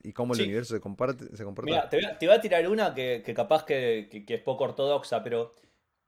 y 0.02 0.12
cómo 0.12 0.34
el 0.34 0.38
Sí. 0.38 0.44
universo 0.44 0.74
se, 0.74 0.80
comparte, 0.80 1.36
se 1.36 1.44
comporta. 1.44 1.70
Mira, 1.70 1.88
te, 1.88 1.96
voy 1.96 2.04
a- 2.06 2.18
te 2.18 2.26
voy 2.26 2.34
a 2.36 2.40
tirar 2.40 2.68
una 2.68 2.94
que, 2.94 3.22
que 3.24 3.34
capaz 3.34 3.64
que, 3.64 4.08
que- 4.10 4.24
que 4.24 4.34
es 4.34 4.40
poco 4.42 4.64
ortodoxa, 4.64 5.22
pero 5.22 5.54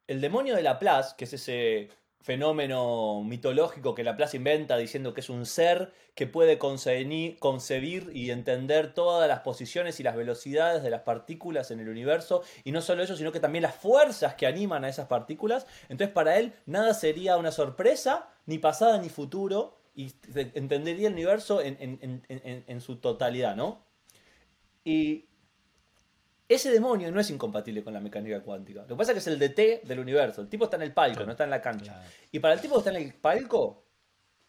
el 0.07 0.21
demonio 0.21 0.55
de 0.57 0.63
Laplace, 0.63 1.15
que 1.17 1.25
es 1.25 1.33
ese 1.33 1.89
fenómeno 2.21 3.23
mitológico 3.23 3.95
que 3.95 4.03
Laplace 4.03 4.39
inventa 4.39 4.79
diciendo 4.79 5.13
que 5.13 5.21
es 5.21 5.29
un 5.29 5.45
ser 5.45 5.93
que 6.15 6.27
puede 6.27 6.57
concebir 6.59 8.11
y 8.15 8.31
entender 8.31 8.95
todas 8.95 9.29
las 9.29 9.41
posiciones 9.41 10.01
y 10.01 10.03
las 10.03 10.17
velocidades 10.17 10.83
de 10.83 10.89
las 10.89 11.03
partículas 11.03 11.71
en 11.71 11.81
el 11.81 11.89
universo, 11.91 12.43
y 12.65 12.73
no 12.73 12.81
solo 12.81 13.03
eso, 13.03 13.15
sino 13.15 13.31
que 13.31 13.41
también 13.41 13.61
las 13.63 13.75
fuerzas 13.75 14.37
que 14.37 14.47
animan 14.47 14.85
a 14.85 14.89
esas 14.89 15.07
partículas, 15.07 15.67
entonces 15.91 16.15
para 16.15 16.39
él 16.39 16.55
nada 16.65 16.95
sería 16.95 17.37
una 17.37 17.53
sorpresa, 17.53 18.31
ni 18.47 18.57
pasada 18.59 18.97
ni 18.99 19.11
futuro, 19.11 19.77
y 19.95 20.11
te- 20.11 20.51
entendería 20.55 21.09
el 21.09 21.13
universo 21.15 21.61
en- 21.61 21.77
en- 21.81 22.65
en 22.67 22.81
su 22.81 22.97
totalidad, 22.97 23.55
¿no? 23.55 23.85
Y 24.83 25.27
ese 26.55 26.71
demonio 26.71 27.11
no 27.13 27.21
es 27.21 27.31
incompatible 27.31 27.83
con 27.85 27.93
la 27.93 28.01
mecánica 28.01 28.41
cuántica. 28.41 28.83
Lo 28.83 28.89
que 28.89 28.95
pasa 28.97 29.13
es 29.13 29.15
que 29.17 29.19
es 29.21 29.27
el 29.27 29.39
DT 29.39 29.87
del 29.87 29.99
universo. 30.01 30.41
El 30.43 30.49
tipo 30.49 30.65
está 30.65 30.77
en 30.77 30.83
el 30.83 30.93
palco, 30.93 31.15
Claro. 31.17 31.27
no 31.27 31.33
está 31.33 31.45
en 31.45 31.51
la 31.51 31.61
cancha. 31.61 31.93
Claro. 31.93 32.09
Y 32.33 32.39
para 32.39 32.55
el 32.55 32.61
tipo 32.61 32.75
que 32.75 32.79
está 32.79 32.91
en 32.91 32.97
el 32.97 33.15
palco, 33.15 33.83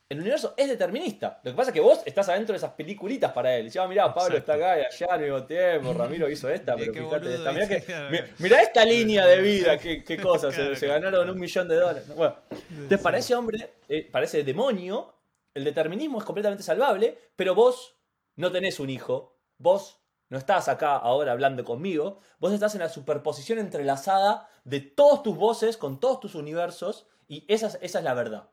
el 0.07 0.19
universo 0.19 0.53
es 0.55 0.67
determinista. 0.69 1.39
Lo 1.43 1.51
que 1.51 1.57
pasa 1.57 1.71
es 1.71 1.73
que 1.73 1.79
vos 1.81 1.99
estás 2.05 2.29
adentro 2.29 2.53
de 2.53 2.57
esas 2.57 2.73
peliculitas 2.73 3.31
para 3.31 3.55
él. 3.55 3.65
Dice, 3.65 3.79
ah, 3.79 3.87
mirá, 3.87 4.13
Pablo 4.13 4.37
Exacto. 4.37 4.53
está 4.53 4.71
acá 4.73 4.79
y 4.79 4.85
allá 4.85 5.13
al 5.13 5.21
mismo 5.21 5.43
tiempo, 5.45 5.93
Ramiro 5.93 6.29
hizo 6.29 6.47
esta, 6.49 6.75
Mirá 6.77 6.91
pero 6.93 7.05
fíjate 7.09 7.33
esta. 7.35 7.51
Mirá, 7.51 7.67
que, 7.67 8.23
mirá 8.37 8.61
esta 8.61 8.85
línea 8.85 9.25
de 9.25 9.41
vida, 9.41 9.77
qué, 9.79 10.03
qué 10.03 10.17
cosa, 10.17 10.51
se- 10.51 10.57
Claro, 10.57 10.75
se, 10.75 10.87
ganaron 10.87 11.29
un 11.29 11.39
millón 11.39 11.67
de 11.67 11.75
dólares. 11.75 12.07
Bueno, 12.15 12.35
entonces 12.69 12.99
para 12.99 13.17
ese 13.17 13.33
hombre, 13.33 13.69
eh, 13.89 14.07
para 14.11 14.25
ese 14.25 14.43
demonio, 14.43 15.11
el 15.55 15.63
determinismo 15.63 16.19
es 16.19 16.23
completamente 16.23 16.63
salvable, 16.63 17.17
pero 17.35 17.55
vos 17.55 17.95
no 18.35 18.51
tenés 18.51 18.79
un 18.79 18.91
hijo, 18.91 19.35
vos 19.57 19.99
no 20.29 20.37
estás 20.37 20.67
acá 20.67 20.95
ahora 20.95 21.31
hablando 21.31 21.63
conmigo, 21.63 22.19
vos 22.39 22.53
estás 22.53 22.73
en 22.75 22.81
la 22.81 22.89
superposición 22.89 23.59
entrelazada 23.59 24.49
de 24.63 24.79
todos 24.81 25.23
tus 25.23 25.37
voces 25.37 25.77
con 25.77 25.99
todos 25.99 26.19
tus 26.19 26.35
universos 26.35 27.07
y 27.27 27.45
esa 27.47 27.67
es, 27.67 27.77
esa 27.81 27.99
es 27.99 28.05
la 28.05 28.13
verdad. 28.13 28.49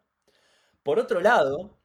Por 0.83 0.99
otro 0.99 1.21
lado, 1.21 1.79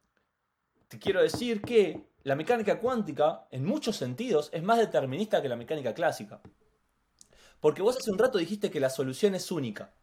te 0.88 0.98
quiero 0.98 1.22
decir 1.22 1.62
que 1.62 2.08
la 2.24 2.34
mecánica 2.34 2.80
cuántica, 2.80 3.46
en 3.50 3.64
muchos 3.64 3.96
sentidos, 3.96 4.50
es 4.52 4.62
más 4.62 4.78
determinista 4.78 5.40
que 5.40 5.48
la 5.48 5.56
mecánica 5.56 5.94
clásica. 5.94 6.40
Porque 7.60 7.82
vos 7.82 7.96
hace 7.96 8.10
un 8.10 8.18
rato 8.18 8.38
dijiste 8.38 8.70
que 8.70 8.80
la 8.80 8.90
solución 8.90 9.34
es 9.34 9.50
única. 9.50 9.94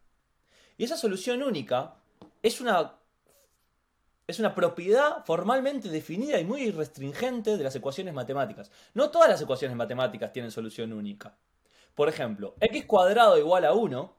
Y 0.76 0.84
esa 0.84 0.96
solución 0.96 1.42
única 1.42 1.94
es 2.42 2.60
una, 2.60 2.96
es 4.26 4.40
una 4.40 4.54
propiedad 4.54 5.24
formalmente 5.24 5.88
definida 5.88 6.38
y 6.40 6.44
muy 6.44 6.70
restringente 6.70 7.56
de 7.56 7.62
las 7.64 7.76
ecuaciones 7.76 8.12
matemáticas. 8.12 8.70
No 8.94 9.10
todas 9.10 9.28
las 9.28 9.40
ecuaciones 9.40 9.76
matemáticas 9.76 10.32
tienen 10.32 10.50
solución 10.50 10.92
única. 10.92 11.36
Por 11.94 12.08
ejemplo, 12.08 12.56
x 12.60 12.84
cuadrado 12.86 13.38
igual 13.38 13.64
a 13.64 13.72
1 13.72 14.16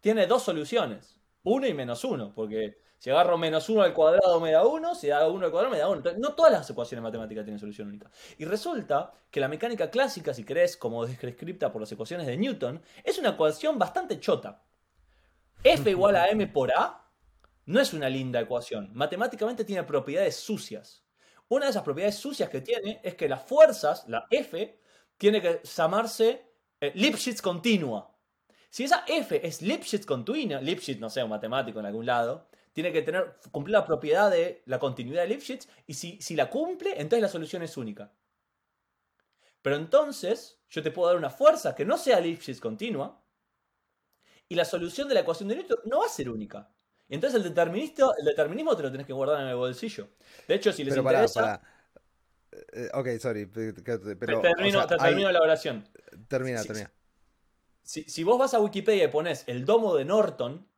tiene 0.00 0.26
dos 0.26 0.42
soluciones. 0.42 1.18
1 1.44 1.66
y 1.66 1.74
menos 1.74 2.02
1. 2.02 2.34
Porque 2.34 2.78
si 2.98 3.10
agarro 3.10 3.36
menos 3.36 3.68
1 3.68 3.82
al 3.82 3.92
cuadrado 3.92 4.40
me 4.40 4.52
da 4.52 4.64
1, 4.64 4.94
si 4.94 5.10
hago 5.10 5.32
1 5.32 5.46
al 5.46 5.52
cuadrado 5.52 5.72
me 5.72 5.78
da 5.78 5.88
1. 5.88 5.96
Entonces, 5.98 6.20
no 6.20 6.34
todas 6.34 6.50
las 6.50 6.68
ecuaciones 6.70 7.02
matemáticas 7.02 7.44
tienen 7.44 7.60
solución 7.60 7.88
única. 7.88 8.10
Y 8.38 8.46
resulta 8.46 9.12
que 9.30 9.40
la 9.40 9.48
mecánica 9.48 9.90
clásica, 9.90 10.32
si 10.32 10.44
querés, 10.44 10.76
como 10.76 11.04
descripta 11.04 11.70
por 11.70 11.82
las 11.82 11.92
ecuaciones 11.92 12.26
de 12.26 12.36
Newton, 12.38 12.82
es 13.04 13.18
una 13.18 13.30
ecuación 13.30 13.78
bastante 13.78 14.18
chota. 14.18 14.62
F 15.62 15.90
igual 15.90 16.16
a 16.16 16.28
m 16.28 16.46
por 16.46 16.72
a 16.72 17.07
no 17.68 17.80
es 17.80 17.92
una 17.92 18.08
linda 18.08 18.40
ecuación. 18.40 18.90
Matemáticamente 18.94 19.62
tiene 19.62 19.82
propiedades 19.82 20.36
sucias. 20.36 21.04
Una 21.48 21.66
de 21.66 21.70
esas 21.70 21.82
propiedades 21.82 22.16
sucias 22.16 22.48
que 22.48 22.62
tiene 22.62 22.98
es 23.04 23.14
que 23.14 23.28
las 23.28 23.42
fuerzas, 23.42 24.08
la 24.08 24.26
F, 24.30 24.80
tiene 25.18 25.42
que 25.42 25.60
llamarse 25.62 26.46
eh, 26.80 26.92
Lipschitz 26.94 27.42
continua. 27.42 28.16
Si 28.70 28.84
esa 28.84 29.04
F 29.06 29.46
es 29.46 29.60
Lipschitz 29.60 30.06
continua, 30.06 30.62
Lipschitz, 30.62 30.98
no 30.98 31.10
sé, 31.10 31.22
un 31.22 31.28
matemático 31.28 31.78
en 31.78 31.84
algún 31.84 32.06
lado, 32.06 32.48
tiene 32.72 32.90
que 32.90 33.02
tener, 33.02 33.36
cumplir 33.50 33.74
la 33.74 33.84
propiedad 33.84 34.30
de 34.30 34.62
la 34.64 34.78
continuidad 34.78 35.22
de 35.22 35.28
Lipschitz, 35.28 35.68
y 35.86 35.92
si, 35.92 36.18
si 36.22 36.36
la 36.36 36.48
cumple, 36.48 36.92
entonces 36.92 37.20
la 37.20 37.28
solución 37.28 37.62
es 37.62 37.76
única. 37.76 38.14
Pero 39.60 39.76
entonces, 39.76 40.58
yo 40.70 40.82
te 40.82 40.90
puedo 40.90 41.08
dar 41.08 41.18
una 41.18 41.28
fuerza 41.28 41.74
que 41.74 41.84
no 41.84 41.98
sea 41.98 42.18
Lipschitz 42.18 42.60
continua, 42.60 43.22
y 44.48 44.54
la 44.54 44.64
solución 44.64 45.06
de 45.06 45.14
la 45.14 45.20
ecuación 45.20 45.50
de 45.50 45.56
Newton 45.56 45.80
no 45.84 45.98
va 45.98 46.06
a 46.06 46.08
ser 46.08 46.30
única. 46.30 46.72
Entonces 47.08 47.38
el 47.38 47.44
determinismo, 47.48 48.12
el 48.18 48.24
determinismo 48.24 48.76
te 48.76 48.82
lo 48.82 48.90
tenés 48.92 49.06
que 49.06 49.12
guardar 49.12 49.40
en 49.42 49.48
el 49.48 49.56
bolsillo. 49.56 50.08
De 50.46 50.54
hecho, 50.54 50.72
si 50.72 50.84
les 50.84 50.94
pero 50.94 51.02
interesa, 51.08 51.40
pará. 51.40 51.62
Eh, 52.72 52.90
ok, 52.92 53.08
sorry. 53.20 53.46
te, 53.46 53.72
Pero, 53.72 54.40
termino, 54.40 54.78
o 54.78 54.82
sea, 54.82 54.86
te 54.88 54.94
hay- 54.94 55.10
termino 55.10 55.30
la 55.32 55.40
oración. 55.40 55.88
Termina, 56.28 56.62
termina. 56.62 56.90
Si, 57.82 58.04
si 58.04 58.24
vos 58.24 58.38
vas 58.38 58.52
a 58.52 58.60
Wikipedia 58.60 59.04
y 59.04 59.08
pones 59.08 59.44
el 59.46 59.64
domo 59.64 59.94
de 59.96 60.04
Norton, 60.04 60.68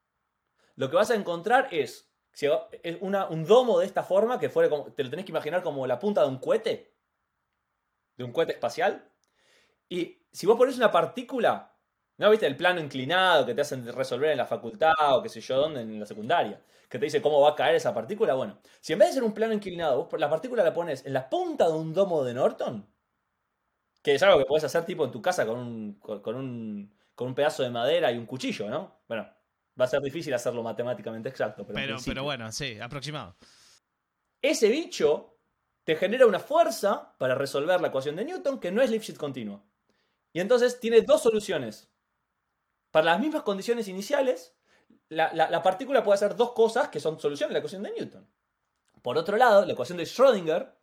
lo 0.76 0.88
que 0.90 0.96
vas 0.96 1.10
a 1.10 1.14
encontrar 1.16 1.68
es, 1.72 2.08
si- 2.32 2.46
es 2.82 2.96
una- 3.00 3.26
un 3.26 3.44
domo 3.44 3.80
de 3.80 3.86
esta 3.86 4.04
forma, 4.04 4.38
que 4.38 4.48
fuera 4.48 4.70
como- 4.70 4.92
te 4.92 5.02
lo 5.02 5.10
tenés 5.10 5.24
que 5.24 5.32
imaginar 5.32 5.62
como 5.62 5.86
la 5.86 5.98
punta 5.98 6.22
de 6.22 6.28
un 6.28 6.38
cohete, 6.38 6.92
de 8.16 8.24
un 8.24 8.32
cohete 8.32 8.52
espacial. 8.52 9.10
Y 9.88 10.22
si 10.30 10.46
vos 10.46 10.56
pones 10.56 10.76
una 10.76 10.92
partícula, 10.92 11.69
¿no 12.20 12.30
viste 12.30 12.46
el 12.46 12.54
plano 12.54 12.80
inclinado 12.80 13.46
que 13.46 13.54
te 13.54 13.62
hacen 13.62 13.90
resolver 13.94 14.30
en 14.30 14.36
la 14.36 14.44
facultad 14.44 14.92
o 15.08 15.22
qué 15.22 15.30
sé 15.30 15.40
yo 15.40 15.56
dónde, 15.56 15.80
en 15.80 15.98
la 15.98 16.04
secundaria? 16.04 16.60
Que 16.86 16.98
te 16.98 17.06
dice 17.06 17.22
cómo 17.22 17.40
va 17.40 17.50
a 17.50 17.54
caer 17.54 17.76
esa 17.76 17.94
partícula. 17.94 18.34
Bueno, 18.34 18.58
si 18.78 18.92
en 18.92 18.98
vez 18.98 19.08
de 19.08 19.14
ser 19.14 19.24
un 19.24 19.32
plano 19.32 19.54
inclinado, 19.54 20.04
vos 20.04 20.20
la 20.20 20.28
partícula 20.28 20.62
la 20.62 20.74
pones 20.74 21.06
en 21.06 21.14
la 21.14 21.30
punta 21.30 21.66
de 21.66 21.72
un 21.72 21.94
domo 21.94 22.22
de 22.22 22.34
Norton, 22.34 22.86
que 24.02 24.14
es 24.14 24.22
algo 24.22 24.38
que 24.38 24.44
podés 24.44 24.64
hacer 24.64 24.84
tipo 24.84 25.06
en 25.06 25.10
tu 25.10 25.22
casa 25.22 25.46
con 25.46 25.58
un, 25.58 25.94
con, 25.94 26.20
con 26.20 26.36
un, 26.36 26.94
con 27.14 27.28
un 27.28 27.34
pedazo 27.34 27.62
de 27.62 27.70
madera 27.70 28.12
y 28.12 28.18
un 28.18 28.26
cuchillo, 28.26 28.68
¿no? 28.68 29.00
Bueno, 29.08 29.26
va 29.80 29.86
a 29.86 29.88
ser 29.88 30.02
difícil 30.02 30.34
hacerlo 30.34 30.62
matemáticamente 30.62 31.30
exacto, 31.30 31.66
pero, 31.66 31.96
pero 32.04 32.22
bueno, 32.22 32.52
sí, 32.52 32.78
aproximado. 32.78 33.34
Ese 34.42 34.68
bicho 34.68 35.38
te 35.84 35.96
genera 35.96 36.26
una 36.26 36.38
fuerza 36.38 37.16
para 37.16 37.34
resolver 37.34 37.80
la 37.80 37.88
ecuación 37.88 38.14
de 38.14 38.26
Newton 38.26 38.60
que 38.60 38.70
no 38.70 38.82
es 38.82 38.90
Lipschitz 38.90 39.18
continua. 39.18 39.64
Y 40.34 40.40
entonces 40.40 40.78
tiene 40.78 41.00
dos 41.00 41.22
soluciones. 41.22 41.89
Para 42.90 43.06
las 43.06 43.20
mismas 43.20 43.42
condiciones 43.42 43.88
iniciales, 43.88 44.54
la, 45.08 45.32
la- 45.32 45.50
la 45.50 45.62
partícula 45.62 46.02
puede 46.02 46.16
hacer 46.16 46.36
dos 46.36 46.52
cosas 46.52 46.88
que 46.88 47.00
son 47.00 47.18
soluciones 47.20 47.50
de 47.50 47.54
la 47.54 47.58
ecuación 47.58 47.82
de 47.82 47.92
Newton. 47.92 48.28
Por 49.02 49.16
otro 49.16 49.36
lado, 49.36 49.64
la 49.64 49.72
ecuación 49.72 49.98
de 49.98 50.04
Schrödinger. 50.04 50.74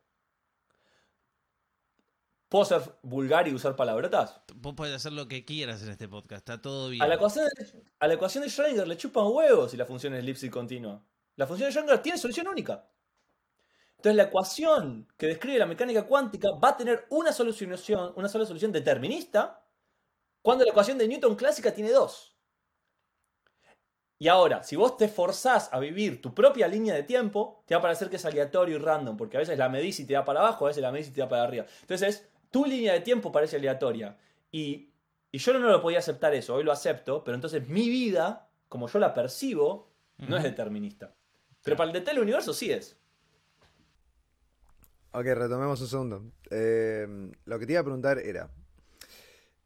¿Puedo 2.49 2.63
ser 2.63 2.81
vulgar 3.01 3.47
y 3.49 3.53
usar 3.53 3.75
palabrotas? 3.75 4.39
Vos 4.55 4.73
podés 4.73 4.95
hacer 4.95 5.11
lo 5.11 5.27
que 5.27 5.43
quieras 5.43 5.83
en 5.83 5.89
este 5.89 6.07
podcast, 6.07 6.39
está 6.47 6.61
todo 6.61 6.89
bien. 6.89 7.03
A 7.03 7.07
la, 7.07 7.15
ecuación 7.15 7.45
de, 7.45 7.83
a 7.99 8.07
la 8.07 8.13
ecuación 8.13 8.43
de 8.43 8.49
Schrödinger 8.49 8.85
le 8.85 8.95
chupan 8.95 9.25
huevos 9.27 9.71
si 9.71 9.77
la 9.77 9.85
función 9.85 10.13
es 10.13 10.23
Lipschitz 10.23 10.53
continua. 10.53 11.03
La 11.35 11.45
función 11.45 11.69
de 11.69 11.77
Schrödinger 11.77 12.01
tiene 12.01 12.17
solución 12.17 12.47
única. 12.47 12.89
Entonces 13.97 14.15
la 14.15 14.23
ecuación 14.23 15.11
que 15.17 15.27
describe 15.27 15.57
la 15.59 15.65
mecánica 15.65 16.03
cuántica 16.03 16.51
va 16.51 16.69
a 16.69 16.77
tener 16.77 17.05
una 17.09 17.33
solución, 17.33 18.13
una 18.15 18.29
sola 18.29 18.45
solución 18.45 18.71
determinista, 18.71 19.66
cuando 20.47 20.63
la 20.63 20.71
ecuación 20.71 20.97
de 20.97 21.09
Newton 21.09 21.35
clásica 21.35 21.73
tiene 21.73 21.91
dos. 21.91 22.33
Y 24.17 24.29
ahora, 24.29 24.63
si 24.63 24.77
vos 24.77 24.95
te 24.95 25.09
forzás 25.09 25.67
a 25.73 25.79
vivir 25.79 26.21
tu 26.21 26.33
propia 26.33 26.69
línea 26.69 26.95
de 26.95 27.03
tiempo, 27.03 27.65
te 27.65 27.75
va 27.75 27.79
a 27.79 27.81
parecer 27.81 28.09
que 28.09 28.15
es 28.15 28.23
aleatorio 28.23 28.77
y 28.77 28.79
random, 28.79 29.17
porque 29.17 29.35
a 29.35 29.41
veces 29.41 29.57
la 29.57 29.67
medís 29.67 29.99
y 29.99 30.05
te 30.07 30.13
da 30.13 30.23
para 30.23 30.39
abajo, 30.39 30.63
a 30.63 30.69
veces 30.69 30.81
la 30.81 30.93
medís 30.93 31.09
y 31.09 31.11
te 31.11 31.19
da 31.19 31.27
para 31.27 31.43
arriba. 31.43 31.65
Entonces, 31.81 32.29
tu 32.49 32.63
línea 32.63 32.93
de 32.93 33.01
tiempo 33.01 33.29
parece 33.29 33.57
aleatoria. 33.57 34.17
Y, 34.49 34.93
y 35.33 35.37
yo 35.37 35.51
no 35.51 35.59
lo 35.59 35.81
podía 35.81 35.99
aceptar 35.99 36.33
eso, 36.33 36.55
hoy 36.55 36.63
lo 36.63 36.71
acepto, 36.71 37.25
pero 37.25 37.35
entonces 37.35 37.67
mi 37.67 37.89
vida, 37.89 38.49
como 38.69 38.87
yo 38.87 38.99
la 38.99 39.13
percibo, 39.13 39.91
no 40.17 40.37
es 40.37 40.43
determinista. 40.43 41.13
Pero 41.61 41.75
para 41.75 41.91
el 41.91 41.93
DT 42.01 42.05
del 42.11 42.19
universo 42.19 42.53
sí 42.53 42.71
es. 42.71 42.97
Ok, 45.11 45.25
retomemos 45.25 45.81
un 45.81 45.87
segundo. 45.87 46.31
Eh, 46.51 47.05
lo 47.45 47.59
que 47.59 47.65
te 47.65 47.73
iba 47.73 47.81
a 47.81 47.83
preguntar 47.83 48.17
era. 48.19 48.49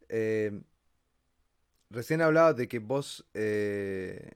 eh, 0.10 0.62
recién 1.92 2.22
hablabas 2.22 2.56
de 2.56 2.68
que 2.68 2.80
vos. 2.80 3.26
eh, 3.34 4.32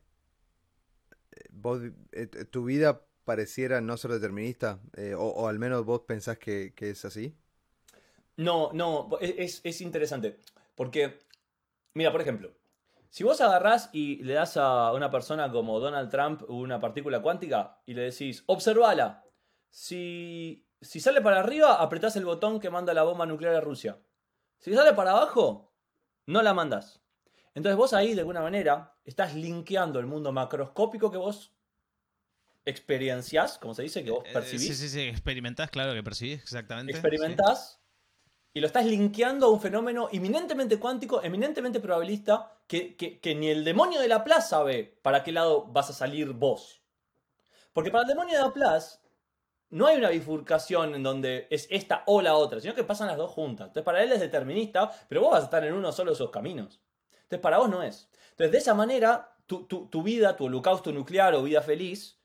eh, 2.12 2.28
tu 2.52 2.66
vida 2.66 3.02
pareciera 3.24 3.82
no 3.82 3.98
ser 3.98 4.12
determinista. 4.12 4.80
eh, 4.96 5.16
o, 5.18 5.48
al 5.48 5.60
menos 5.60 5.86
vos 5.86 6.02
pensás 6.02 6.38
que, 6.38 6.74
es 6.78 7.06
así. 7.06 7.36
No, 8.38 8.72
no, 8.74 9.10
es, 9.22 9.62
es 9.64 9.82
interesante. 9.82 10.40
Porque, 10.76 11.20
mira, 11.94 12.12
por 12.12 12.22
ejemplo, 12.22 12.52
si 13.10 13.24
vos 13.24 13.40
agarrás 13.40 13.90
y 13.94 14.22
le 14.24 14.34
das 14.34 14.58
a 14.58 14.92
una 14.92 15.10
persona 15.10 15.50
como 15.50 15.80
Donald 15.80 16.10
Trump 16.12 16.44
una 16.50 16.82
partícula 16.82 17.22
cuántica 17.22 17.80
y 17.86 17.94
le 17.94 18.02
decís, 18.02 18.44
observala, 18.46 19.24
si, 19.70 20.68
si 20.82 21.00
sale 21.00 21.22
para 21.22 21.40
arriba, 21.40 21.82
apretás 21.82 22.18
el 22.18 22.26
botón 22.26 22.60
que 22.60 22.70
manda 22.70 22.94
la 22.94 23.04
bomba 23.04 23.26
nuclear 23.26 23.56
a 23.56 23.62
Rusia. 23.62 24.00
Si 24.60 24.74
sale 24.74 24.94
para 24.94 25.12
abajo, 25.12 25.74
no 26.26 26.42
la 26.42 26.54
mandás. 26.54 27.05
Entonces 27.56 27.78
vos 27.78 27.94
ahí, 27.94 28.14
de 28.14 28.20
alguna 28.22 28.42
manera, 28.42 28.94
estás 29.06 29.34
linkeando 29.34 30.00
el 30.00 30.06
mundo 30.06 30.32
macroscópico 30.32 31.10
que 31.10 31.18
vos 31.18 31.54
experienciás, 32.66 33.58
como 33.58 33.74
se 33.74 33.84
dice, 33.84 34.04
que 34.04 34.12
vos 34.12 34.24
Eh, 34.26 34.34
percibís 34.34 34.68
sí, 34.68 34.76
sí, 34.76 34.90
sí, 34.90 35.02
experimentás, 35.02 35.70
claro 35.70 35.94
que 35.94 36.04
percibís, 36.04 36.42
exactamente. 36.42 36.92
experimentás 36.92 37.82
y 38.54 38.60
lo 38.62 38.68
estás 38.68 38.86
linkeando 38.86 39.48
a 39.48 39.50
un 39.50 39.62
fenómeno 39.62 40.10
eminentemente 40.12 40.80
cuántico, 40.80 41.22
eminentemente 41.24 41.80
probabilista, 41.80 42.52
que, 42.68 42.96
que- 42.96 43.20
que 43.20 43.36
ni 43.36 43.50
el 43.50 43.64
demonio 43.64 44.00
de 44.00 44.08
Laplace 44.08 44.50
sabe 44.50 45.00
para 45.02 45.24
qué 45.24 45.32
lado 45.32 45.66
vas 45.68 45.90
a 45.90 45.94
salir 45.94 46.32
vos. 46.34 46.82
Porque 47.74 47.92
para 47.92 48.04
el 48.04 48.08
demonio 48.10 48.38
de 48.38 48.44
Laplace 48.44 49.00
no 49.70 49.88
hay 49.88 49.98
una 49.98 50.10
bifurcación 50.10 50.96
en 50.96 51.04
donde 51.04 51.48
es 51.50 51.68
esta 51.70 52.04
o 52.08 52.22
la 52.22 52.36
otra, 52.36 52.62
sino 52.62 52.74
que 52.76 52.84
pasan 52.84 53.08
las 53.08 53.18
dos 53.18 53.32
juntas. 53.32 53.68
Entonces 53.68 53.84
para 53.86 54.02
él 54.02 54.12
es 54.12 54.20
determinista, 54.22 54.90
pero 55.10 55.22
vos 55.22 55.32
vas 55.32 55.42
a 55.42 55.46
estar 55.46 55.64
en 55.66 55.74
uno 55.74 55.92
solo 55.92 56.12
de 56.12 56.16
esos 56.16 56.32
caminos. 56.32 56.82
Entonces 57.26 57.40
para 57.42 57.58
vos 57.60 57.70
no 57.70 57.84
es. 57.84 58.10
Entonces 58.32 58.52
de 58.52 58.58
esa 58.58 58.74
manera, 58.74 59.36
tu, 59.46 59.66
tu- 59.66 59.88
tu 59.88 60.02
vida, 60.04 60.36
tu 60.36 60.46
holocausto 60.46 60.92
nuclear 60.92 61.36
o 61.36 61.44
vida 61.44 61.62
feliz, 61.62 62.20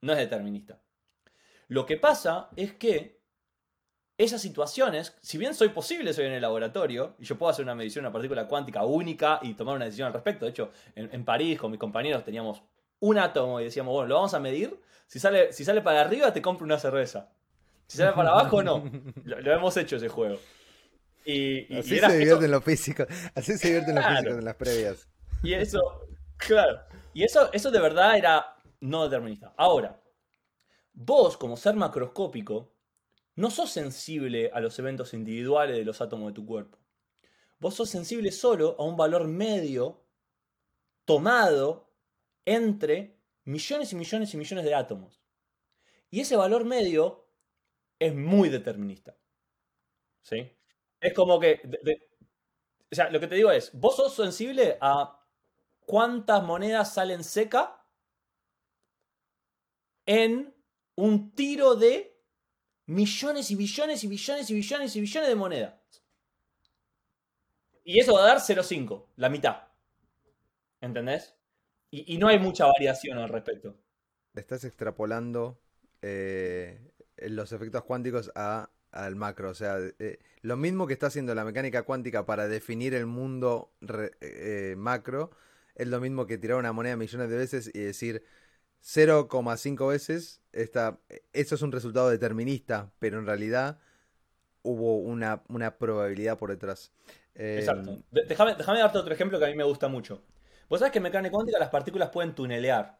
no 0.00 0.12
es 0.12 0.18
determinista. 0.18 0.80
Lo 1.68 1.86
que 1.86 1.96
pasa 1.96 2.50
es 2.56 2.74
que 2.74 3.20
esas 4.16 4.40
situaciones, 4.40 5.16
si 5.22 5.38
bien 5.38 5.54
soy 5.54 5.70
posible, 5.70 6.12
soy 6.12 6.26
en 6.26 6.32
el 6.32 6.42
laboratorio, 6.42 7.16
y 7.18 7.24
yo 7.24 7.36
puedo 7.36 7.50
hacer 7.50 7.64
una 7.64 7.74
medición 7.74 8.04
de 8.04 8.08
una 8.08 8.12
partícula 8.12 8.46
cuántica 8.46 8.84
única 8.84 9.40
y 9.42 9.54
tomar 9.54 9.74
una 9.74 9.86
decisión 9.86 10.06
al 10.06 10.12
respecto. 10.12 10.44
De 10.44 10.52
hecho, 10.52 10.70
en, 10.94 11.12
en 11.12 11.24
París 11.24 11.58
con 11.58 11.70
mis 11.72 11.80
compañeros 11.80 12.22
teníamos 12.24 12.62
un 13.00 13.18
átomo 13.18 13.60
y 13.60 13.64
decíamos, 13.64 13.92
bueno, 13.92 14.08
lo 14.08 14.14
vamos 14.16 14.34
a 14.34 14.40
medir. 14.40 14.80
Si 15.06 15.18
sale, 15.18 15.52
si 15.52 15.64
sale 15.64 15.80
para 15.82 16.00
arriba, 16.02 16.32
te 16.32 16.40
compro 16.42 16.64
una 16.64 16.78
cerveza. 16.78 17.32
Si 17.88 17.98
sale 17.98 18.12
para 18.12 18.30
abajo, 18.30 18.62
no. 18.62 18.84
Lo, 19.24 19.40
lo 19.40 19.52
hemos 19.52 19.76
hecho 19.76 19.96
ese 19.96 20.08
juego. 20.08 20.38
Y, 21.24 21.74
Así 21.78 21.90
se 21.90 21.96
eso- 21.96 22.08
divierten 22.12 22.50
los 22.50 22.64
físicos. 22.64 23.06
Así 23.34 23.56
se 23.58 23.68
divierten 23.68 23.94
los 23.94 24.04
físicos 24.06 24.38
en 24.38 24.44
las 24.44 24.56
previas. 24.56 25.08
y 25.42 25.54
eso, 25.54 26.06
claro. 26.36 26.80
Y 27.12 27.22
eso, 27.24 27.50
eso 27.52 27.70
de 27.70 27.80
verdad 27.80 28.16
era 28.16 28.56
no 28.80 29.04
determinista. 29.04 29.54
Ahora, 29.56 30.00
vos, 30.92 31.36
como 31.36 31.56
ser 31.56 31.74
macroscópico, 31.76 32.72
no 33.36 33.50
sos 33.50 33.70
sensible 33.70 34.50
a 34.52 34.60
los 34.60 34.78
eventos 34.78 35.14
individuales 35.14 35.76
de 35.76 35.84
los 35.84 36.00
átomos 36.00 36.28
de 36.28 36.34
tu 36.34 36.44
cuerpo. 36.46 36.78
Vos 37.58 37.74
sos 37.74 37.88
sensible 37.88 38.30
solo 38.32 38.76
a 38.78 38.84
un 38.84 38.96
valor 38.96 39.26
medio 39.26 40.04
tomado 41.04 41.90
entre 42.44 43.18
millones 43.44 43.92
y 43.92 43.96
millones 43.96 44.34
y 44.34 44.36
millones 44.36 44.64
de 44.64 44.74
átomos. 44.74 45.22
Y 46.10 46.20
ese 46.20 46.36
valor 46.36 46.64
medio 46.64 47.26
es 47.98 48.14
muy 48.14 48.48
determinista. 48.48 49.16
¿Sí? 50.22 50.50
Es 51.04 51.12
como 51.12 51.38
que... 51.38 51.60
o 52.90 52.94
sea, 52.94 53.10
lo 53.10 53.20
que 53.20 53.26
te 53.26 53.34
digo 53.34 53.50
es, 53.50 53.70
vos 53.74 53.94
sos 53.94 54.14
sensible 54.14 54.78
a 54.80 55.22
cuántas 55.80 56.42
monedas 56.42 56.94
salen 56.94 57.22
seca 57.22 57.86
en 60.06 60.54
un 60.94 61.34
tiro 61.34 61.74
de 61.74 62.18
millones 62.86 63.50
y 63.50 63.54
billones 63.54 64.02
y 64.02 64.08
billones 64.08 64.48
y 64.48 64.54
billones 64.54 64.96
y 64.96 65.00
billones 65.02 65.28
de 65.28 65.34
monedas. 65.34 65.74
Y 67.84 68.00
eso 68.00 68.14
va 68.14 68.22
a 68.22 68.28
dar 68.28 68.38
0,5, 68.38 69.08
la 69.16 69.28
mitad. 69.28 69.68
¿Entendés? 70.80 71.36
Y, 71.90 72.14
y 72.14 72.16
no 72.16 72.28
hay 72.28 72.38
mucha 72.38 72.64
variación 72.64 73.18
al 73.18 73.28
respecto. 73.28 73.76
Estás 74.34 74.64
extrapolando 74.64 75.60
eh, 76.00 76.94
los 77.18 77.52
efectos 77.52 77.84
cuánticos 77.84 78.32
a, 78.34 78.70
al 78.94 79.16
macro. 79.16 79.50
O 79.50 79.54
sea, 79.54 79.78
eh, 79.98 80.18
lo 80.42 80.56
mismo 80.56 80.86
que 80.86 80.92
está 80.94 81.06
haciendo 81.08 81.34
la 81.34 81.44
mecánica 81.44 81.82
cuántica 81.82 82.26
para 82.26 82.48
definir 82.48 82.94
el 82.94 83.06
mundo 83.06 83.72
re- 83.80 84.12
eh, 84.20 84.74
macro, 84.76 85.30
es 85.74 85.88
lo 85.88 86.00
mismo 86.00 86.26
que 86.26 86.38
tirar 86.38 86.58
una 86.58 86.72
moneda 86.72 86.96
millones 86.96 87.28
de 87.30 87.36
veces 87.36 87.70
y 87.74 87.80
decir 87.80 88.24
0,5 88.80 89.88
veces. 89.88 90.40
Esta, 90.52 90.98
eso 91.32 91.54
es 91.56 91.62
un 91.62 91.72
resultado 91.72 92.10
determinista, 92.10 92.92
pero 92.98 93.18
en 93.18 93.26
realidad 93.26 93.78
hubo 94.62 94.98
una, 94.98 95.42
una 95.48 95.76
probabilidad 95.78 96.38
por 96.38 96.50
detrás. 96.50 96.92
Eh, 97.34 97.56
Exacto. 97.60 97.98
De- 98.10 98.24
Déjame, 98.24 98.54
déjame 98.54 98.78
darte 98.80 98.98
otro 98.98 99.12
ejemplo 99.14 99.38
que 99.38 99.44
a 99.46 99.48
mí 99.48 99.54
me 99.56 99.64
gusta 99.64 99.88
mucho. 99.88 100.22
Vos 100.68 100.80
sabés 100.80 100.92
que 100.92 100.98
en 100.98 101.04
mecánica 101.04 101.32
cuántica 101.32 101.58
las 101.58 101.68
partículas 101.70 102.10
pueden 102.10 102.34
tunelear. 102.34 102.98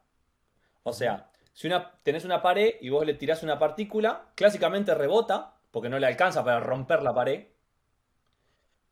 O 0.82 0.92
sea, 0.92 1.30
si 1.52 1.66
una, 1.66 1.92
tenés 2.02 2.24
una 2.24 2.42
pared 2.42 2.74
y 2.80 2.90
vos 2.90 3.06
le 3.06 3.14
tirás 3.14 3.42
una 3.42 3.58
partícula, 3.58 4.30
clásicamente 4.34 4.94
rebota, 4.94 5.54
porque 5.74 5.88
no 5.88 5.98
le 5.98 6.06
alcanza 6.06 6.44
para 6.44 6.60
romper 6.60 7.02
la 7.02 7.12
pared. 7.12 7.48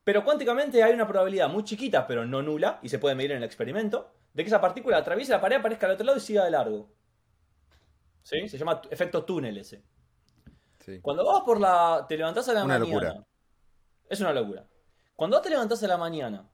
Pero 0.03 0.25
cuánticamente 0.25 0.83
hay 0.83 0.93
una 0.93 1.07
probabilidad 1.07 1.47
muy 1.47 1.63
chiquita, 1.63 2.05
pero 2.05 2.25
no 2.25 2.41
nula, 2.41 2.79
y 2.83 2.89
se 2.89 2.99
puede 2.99 3.15
medir 3.15 3.31
en 3.31 3.37
el 3.37 3.45
experimento, 3.45 4.11
de 4.33 4.43
que 4.43 4.47
esa 4.49 4.59
partícula 4.59 4.97
atraviese 4.97 5.31
la 5.31 5.39
pared, 5.39 5.55
aparezca 5.59 5.85
al 5.85 5.93
otro 5.93 6.05
lado 6.05 6.17
y 6.17 6.21
siga 6.21 6.43
de 6.43 6.51
largo. 6.51 6.89
¿Sí? 8.21 8.49
Se 8.49 8.57
llama 8.57 8.81
efecto 8.91 9.23
túnel 9.23 9.57
ese. 9.59 9.81
sí. 10.79 10.99
Cuando 11.01 11.23
vos 11.23 11.43
por 11.45 11.57
la. 11.61 12.05
te 12.07 12.17
levantás 12.17 12.49
a 12.49 12.53
la 12.53 12.65
Una 12.65 12.77
mañana. 12.79 12.93
locura. 12.93 13.25
Es 14.09 14.19
una 14.19 14.33
locura. 14.33 14.67
Cuando 15.15 15.37
vos 15.37 15.43
te 15.43 15.49
levantás 15.51 15.81
a 15.83 15.87
la 15.87 15.97
mañana 15.97 16.49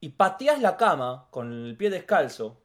y 0.00 0.08
pateás 0.08 0.60
la 0.60 0.76
cama 0.76 1.28
con 1.30 1.52
el 1.52 1.76
pie 1.76 1.90
descalzo, 1.90 2.60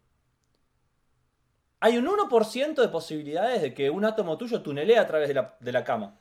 hay 1.80 1.97
un 1.97 2.07
1% 2.07 2.76
de 2.76 2.88
posibilidades 2.89 3.61
de 3.61 3.73
que 3.73 3.89
un 3.89 4.06
átomo 4.06 4.38
tuyo 4.38 4.61
tunelee 4.61 4.97
a 4.97 5.07
través 5.07 5.27
de 5.27 5.34
la, 5.34 5.57
de 5.60 5.72
la 5.72 5.84
cama. 5.84 6.19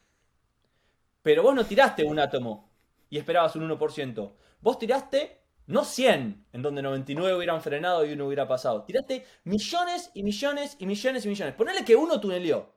Pero 1.22 1.42
vos 1.42 1.54
no 1.54 1.64
tiraste 1.64 2.04
un 2.04 2.18
átomo 2.18 2.70
y 3.10 3.18
esperabas 3.18 3.56
un 3.56 3.68
1%. 3.68 4.32
Vos 4.60 4.78
tiraste, 4.78 5.40
no 5.66 5.84
100, 5.84 6.46
en 6.52 6.62
donde 6.62 6.82
99 6.82 7.36
hubieran 7.36 7.60
frenado 7.60 8.04
y 8.04 8.12
uno 8.12 8.26
hubiera 8.26 8.46
pasado. 8.46 8.84
Tiraste 8.84 9.26
millones 9.44 10.10
y 10.14 10.22
millones 10.22 10.76
y 10.78 10.86
millones 10.86 11.24
y 11.24 11.28
millones. 11.28 11.54
Ponele 11.54 11.84
que 11.84 11.96
uno 11.96 12.20
tuneleó. 12.20 12.74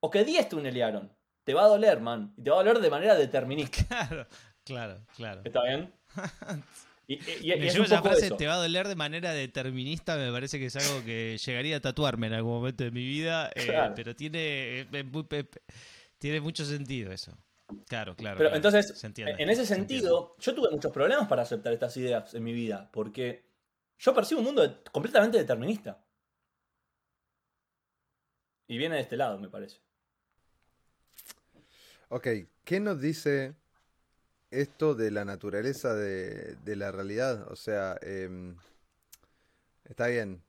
O 0.00 0.10
que 0.10 0.24
10 0.24 0.48
tunelearon. 0.48 1.12
Te 1.44 1.52
va 1.52 1.64
a 1.64 1.68
doler, 1.68 2.00
man. 2.00 2.32
Y 2.36 2.42
te 2.42 2.50
va 2.50 2.56
a 2.56 2.64
doler 2.64 2.80
de 2.80 2.90
manera 2.90 3.14
determinista. 3.14 4.26
Claro, 4.62 5.00
claro, 5.16 5.40
claro. 5.40 5.40
¿Está 5.42 5.62
bien? 5.64 5.92
Y, 7.10 7.14
y- 7.14 7.20
y- 7.42 7.66
es 7.66 7.74
un 7.76 7.86
esa 7.86 7.96
poco 7.96 8.10
frase, 8.10 8.26
eso. 8.26 8.36
te 8.36 8.46
va 8.46 8.54
a 8.54 8.58
doler 8.58 8.86
de 8.86 8.94
manera 8.94 9.32
determinista, 9.32 10.16
me 10.16 10.30
parece 10.30 10.60
que 10.60 10.66
es 10.66 10.76
algo 10.76 11.04
que 11.04 11.38
llegaría 11.44 11.78
a 11.78 11.80
tatuarme 11.80 12.28
en 12.28 12.34
algún 12.34 12.52
momento 12.52 12.84
de 12.84 12.92
mi 12.92 13.04
vida, 13.04 13.50
eh, 13.56 13.90
pero 13.96 14.14
tiene, 14.14 14.82
eh, 14.82 14.86
pe- 15.28 15.48
tiene 16.18 16.40
mucho 16.40 16.64
sentido 16.64 17.10
eso. 17.10 17.36
Claro, 17.88 18.14
claro. 18.14 18.38
Pero 18.38 18.50
claro. 18.50 18.54
entonces, 18.54 18.96
Se 18.96 19.08
entiende, 19.08 19.34
en 19.42 19.50
ese 19.50 19.66
se 19.66 19.74
sentido, 19.74 20.36
yo 20.38 20.54
tuve 20.54 20.70
muchos 20.70 20.92
problemas 20.92 21.26
para 21.26 21.42
aceptar 21.42 21.72
estas 21.72 21.96
ideas 21.96 22.32
en 22.32 22.44
mi 22.44 22.52
vida, 22.52 22.88
porque 22.92 23.44
yo 23.98 24.14
percibo 24.14 24.38
un 24.38 24.46
mundo 24.46 24.80
completamente 24.92 25.36
determinista. 25.36 26.04
Y 28.68 28.78
viene 28.78 28.94
de 28.94 29.00
este 29.00 29.16
lado, 29.16 29.36
me 29.40 29.48
parece. 29.48 29.78
Ok, 32.08 32.28
¿qué 32.64 32.78
nos 32.78 33.00
dice 33.00 33.56
esto 34.50 34.94
de 34.94 35.10
la 35.10 35.24
naturaleza 35.24 35.94
de, 35.94 36.56
la 36.76 36.92
realidad? 36.92 37.50
O 37.50 37.56
sea, 37.56 37.98
em, 38.02 38.56
está 39.84 40.06
bien. 40.08 40.42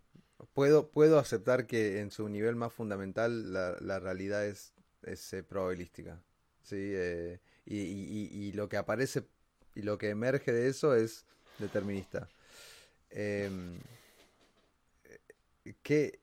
Puedo, 0.53 0.89
puedo 0.89 1.19
aceptar 1.19 1.67
que 1.67 1.99
en 1.99 2.11
su 2.11 2.27
nivel 2.29 2.55
más 2.55 2.73
fundamental 2.73 3.53
la, 3.53 3.77
la 3.79 3.99
realidad 3.99 4.45
es, 4.45 4.73
es, 5.03 5.33
eh, 5.33 5.43
probabilística. 5.43 6.21
¿sí? 6.63 6.75
Eh, 6.77 7.39
y, 7.65 7.77
y- 7.77 8.29
y- 8.31 8.47
y 8.47 8.51
lo 8.53 8.67
que 8.69 8.77
aparece 8.77 9.23
y 9.75 9.83
lo 9.83 9.97
que 9.97 10.09
emerge 10.09 10.51
de 10.51 10.67
eso 10.67 10.95
es 10.95 11.25
determinista. 11.59 12.27
Em, 13.11 13.77
que 15.83 16.19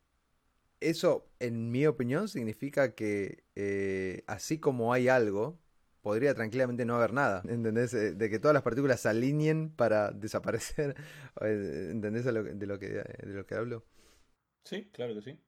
eso, 0.81 1.27
en 1.41 1.71
mi 1.71 1.87
opinión, 1.87 2.29
significa 2.29 2.95
que 2.95 3.45
eh, 3.57 4.23
así 4.27 4.59
como 4.59 4.93
hay 4.93 5.09
algo, 5.09 5.59
podría 6.09 6.35
tranquilamente 6.35 6.87
no 6.87 6.97
haber 6.97 7.13
nada. 7.13 7.43
¿Entendés? 7.47 7.93
Eh, 7.93 8.15
De 8.15 8.31
que 8.31 8.39
todas 8.39 8.55
las 8.55 8.63
partículas 8.63 8.99
se 8.99 9.11
alineen 9.11 9.69
para 9.69 10.11
desaparecer. 10.25 10.97
Eh, 11.43 11.89
¿Entendés 11.91 12.25
de, 12.25 12.33
lo 12.33 12.45
que, 12.45 12.55
de 12.55 13.35
lo 13.35 13.47
que 13.47 13.55
hablo? 13.55 13.85
Sí, 14.65 14.89
claro 14.91 15.15
que 15.15 15.23
sí. 15.23 15.39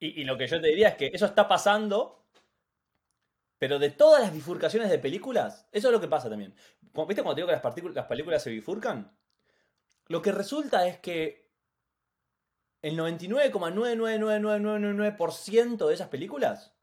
Y, 0.00 0.22
y 0.22 0.24
lo 0.24 0.36
que 0.36 0.48
yo 0.48 0.60
te 0.60 0.66
diría 0.66 0.88
es 0.88 0.96
que 0.96 1.12
eso 1.14 1.26
está 1.26 1.46
pasando, 1.46 2.24
pero 3.58 3.78
de 3.78 3.90
todas 3.90 4.20
las 4.20 4.32
bifurcaciones 4.32 4.90
de 4.90 4.98
películas, 4.98 5.68
eso 5.70 5.86
es 5.86 5.92
lo 5.92 6.00
que 6.00 6.08
pasa 6.08 6.28
también. 6.28 6.52
¿Viste 6.80 7.22
cuando 7.22 7.36
te 7.36 7.42
digo 7.42 7.46
que 7.46 7.52
las, 7.52 7.62
las 7.94 8.06
películas 8.06 8.42
se 8.42 8.50
bifurcan? 8.50 9.16
Lo 10.08 10.20
que 10.20 10.32
resulta 10.32 10.84
es 10.88 10.98
que 10.98 11.48
el 12.82 12.96
99,99999% 12.96 15.86
de 15.86 15.94
esas 15.94 16.08
películas 16.08 16.74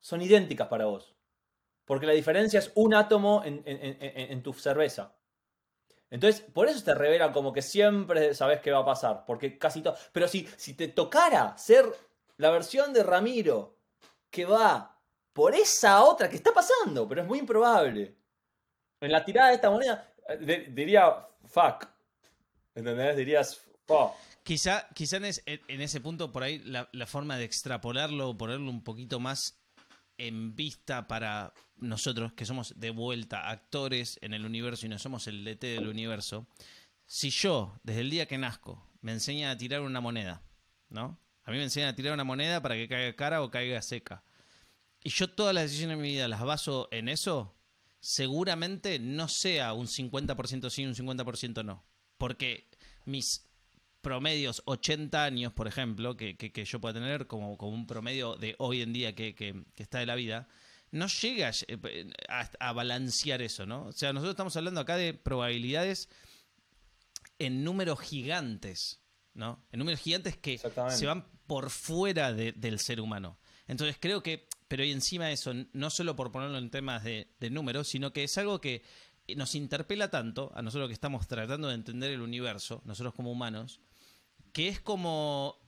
son 0.00 0.22
idénticas 0.22 0.68
para 0.68 0.86
vos. 0.86 1.19
Porque 1.90 2.06
la 2.06 2.12
diferencia 2.12 2.60
es 2.60 2.70
un 2.76 2.94
átomo 2.94 3.42
en, 3.44 3.64
en- 3.66 4.42
tu 4.44 4.52
cerveza. 4.52 5.12
Entonces, 6.08 6.40
por 6.40 6.68
eso 6.68 6.84
te 6.84 6.94
revela 6.94 7.32
como 7.32 7.52
que 7.52 7.62
siempre 7.62 8.32
sabes 8.32 8.60
qué 8.60 8.70
va 8.70 8.78
a 8.78 8.84
pasar. 8.84 9.24
Porque 9.26 9.58
casi 9.58 9.82
todo. 9.82 9.96
Pero 10.12 10.28
si, 10.28 10.46
si 10.56 10.74
te 10.74 10.86
tocara 10.86 11.58
ser 11.58 11.84
la 12.36 12.50
versión 12.52 12.92
de 12.92 13.02
Ramiro 13.02 13.76
que 14.30 14.44
va 14.44 15.00
por 15.32 15.52
esa 15.56 16.04
otra 16.04 16.30
que 16.30 16.36
está 16.36 16.52
pasando, 16.54 17.08
pero 17.08 17.22
es 17.22 17.26
muy 17.26 17.40
improbable. 17.40 18.14
En 19.00 19.10
la 19.10 19.24
tirada 19.24 19.48
de 19.48 19.54
esta 19.56 19.68
moneda, 19.70 20.12
eh, 20.28 20.68
diría 20.70 21.26
fuck. 21.46 21.88
¿Entendés? 22.72 23.16
Dirías 23.16 23.60
fuck. 23.84 24.12
Quizá, 24.44 24.86
quizá 24.94 25.16
en, 25.16 25.24
en- 25.44 25.80
ese 25.80 26.00
punto 26.00 26.30
por 26.30 26.44
ahí 26.44 26.60
la 26.60 27.06
forma 27.08 27.36
de 27.36 27.46
extrapolarlo 27.46 28.28
o 28.28 28.38
ponerlo 28.38 28.70
un 28.70 28.84
poquito 28.84 29.18
más 29.18 29.59
en 30.26 30.54
vista 30.54 31.08
para 31.08 31.54
nosotros, 31.76 32.32
que 32.34 32.44
somos 32.44 32.74
de 32.78 32.90
vuelta 32.90 33.48
actores 33.48 34.18
en 34.20 34.34
el 34.34 34.44
universo 34.44 34.84
y 34.84 34.90
no 34.90 34.98
somos 34.98 35.26
el 35.26 35.44
DT 35.44 35.62
del 35.62 35.88
universo, 35.88 36.46
si 37.06 37.30
yo, 37.30 37.78
desde 37.82 38.02
el 38.02 38.10
día 38.10 38.26
que 38.26 38.38
nazco, 38.38 38.86
me 39.00 39.12
enseña 39.12 39.50
a 39.50 39.56
tirar 39.56 39.80
una 39.80 40.00
moneda, 40.00 40.42
¿no? 40.90 41.18
A 41.44 41.50
mí 41.50 41.56
me 41.56 41.64
enseñan 41.64 41.88
a 41.88 41.96
tirar 41.96 42.12
una 42.12 42.24
moneda 42.24 42.60
para 42.60 42.74
que 42.74 42.86
caiga 42.86 43.16
cara 43.16 43.42
o 43.42 43.50
caiga 43.50 43.80
seca. 43.80 44.22
Y 45.02 45.08
yo 45.10 45.30
todas 45.30 45.54
las 45.54 45.64
decisiones 45.64 45.96
de 45.96 46.02
mi 46.02 46.10
vida 46.10 46.28
las 46.28 46.42
baso 46.42 46.88
en 46.92 47.08
eso, 47.08 47.56
seguramente 47.98 48.98
no 48.98 49.26
sea 49.28 49.72
un 49.72 49.86
50% 49.86 50.68
sí, 50.68 50.84
un 50.84 50.94
50% 50.94 51.64
no. 51.64 51.82
Porque 52.18 52.68
mis 53.06 53.49
promedios 54.00 54.62
80 54.64 55.22
años, 55.24 55.52
por 55.52 55.66
ejemplo, 55.68 56.16
que, 56.16 56.36
que, 56.36 56.64
yo 56.64 56.80
pueda 56.80 56.94
tener 56.94 57.26
como, 57.26 57.56
como, 57.56 57.72
un 57.72 57.86
promedio 57.86 58.36
de 58.36 58.54
hoy 58.58 58.82
en 58.82 58.92
día 58.92 59.14
que, 59.14 59.34
que, 59.34 59.64
está 59.76 59.98
de 59.98 60.06
la 60.06 60.14
vida, 60.14 60.48
no 60.90 61.06
llega 61.06 61.50
a, 62.28 62.50
a, 62.58 62.72
balancear 62.72 63.42
eso, 63.42 63.66
¿no? 63.66 63.86
O 63.86 63.92
sea, 63.92 64.12
nosotros 64.12 64.32
estamos 64.32 64.56
hablando 64.56 64.80
acá 64.80 64.96
de 64.96 65.14
probabilidades 65.14 66.08
en 67.38 67.64
números 67.64 68.00
gigantes, 68.00 69.00
¿no? 69.34 69.64
En 69.72 69.78
números 69.78 70.00
gigantes 70.00 70.36
que 70.36 70.58
se 70.58 71.06
van 71.06 71.26
por 71.46 71.70
fuera 71.70 72.32
del 72.32 72.78
ser 72.78 73.00
humano. 73.00 73.38
Entonces 73.66 73.96
creo 74.00 74.22
que, 74.22 74.48
pero 74.68 74.84
y 74.84 74.90
encima 74.90 75.26
de 75.26 75.34
eso, 75.34 75.52
no 75.72 75.90
solo 75.90 76.16
por 76.16 76.32
ponerlo 76.32 76.58
en 76.58 76.70
temas 76.70 77.04
de, 77.04 77.32
de 77.38 77.50
números, 77.50 77.88
sino 77.88 78.12
que 78.12 78.24
es 78.24 78.36
algo 78.38 78.60
que 78.60 78.82
nos 79.36 79.54
interpela 79.54 80.10
tanto 80.10 80.52
a 80.54 80.62
nosotros 80.62 80.88
que 80.88 80.94
estamos 80.94 81.26
tratando 81.28 81.68
de 81.68 81.74
entender 81.74 82.10
el 82.10 82.20
universo, 82.20 82.82
nosotros 82.84 83.14
como 83.14 83.30
humanos, 83.30 83.80
que 84.52 84.68
es 84.68 84.80
como, 84.80 85.58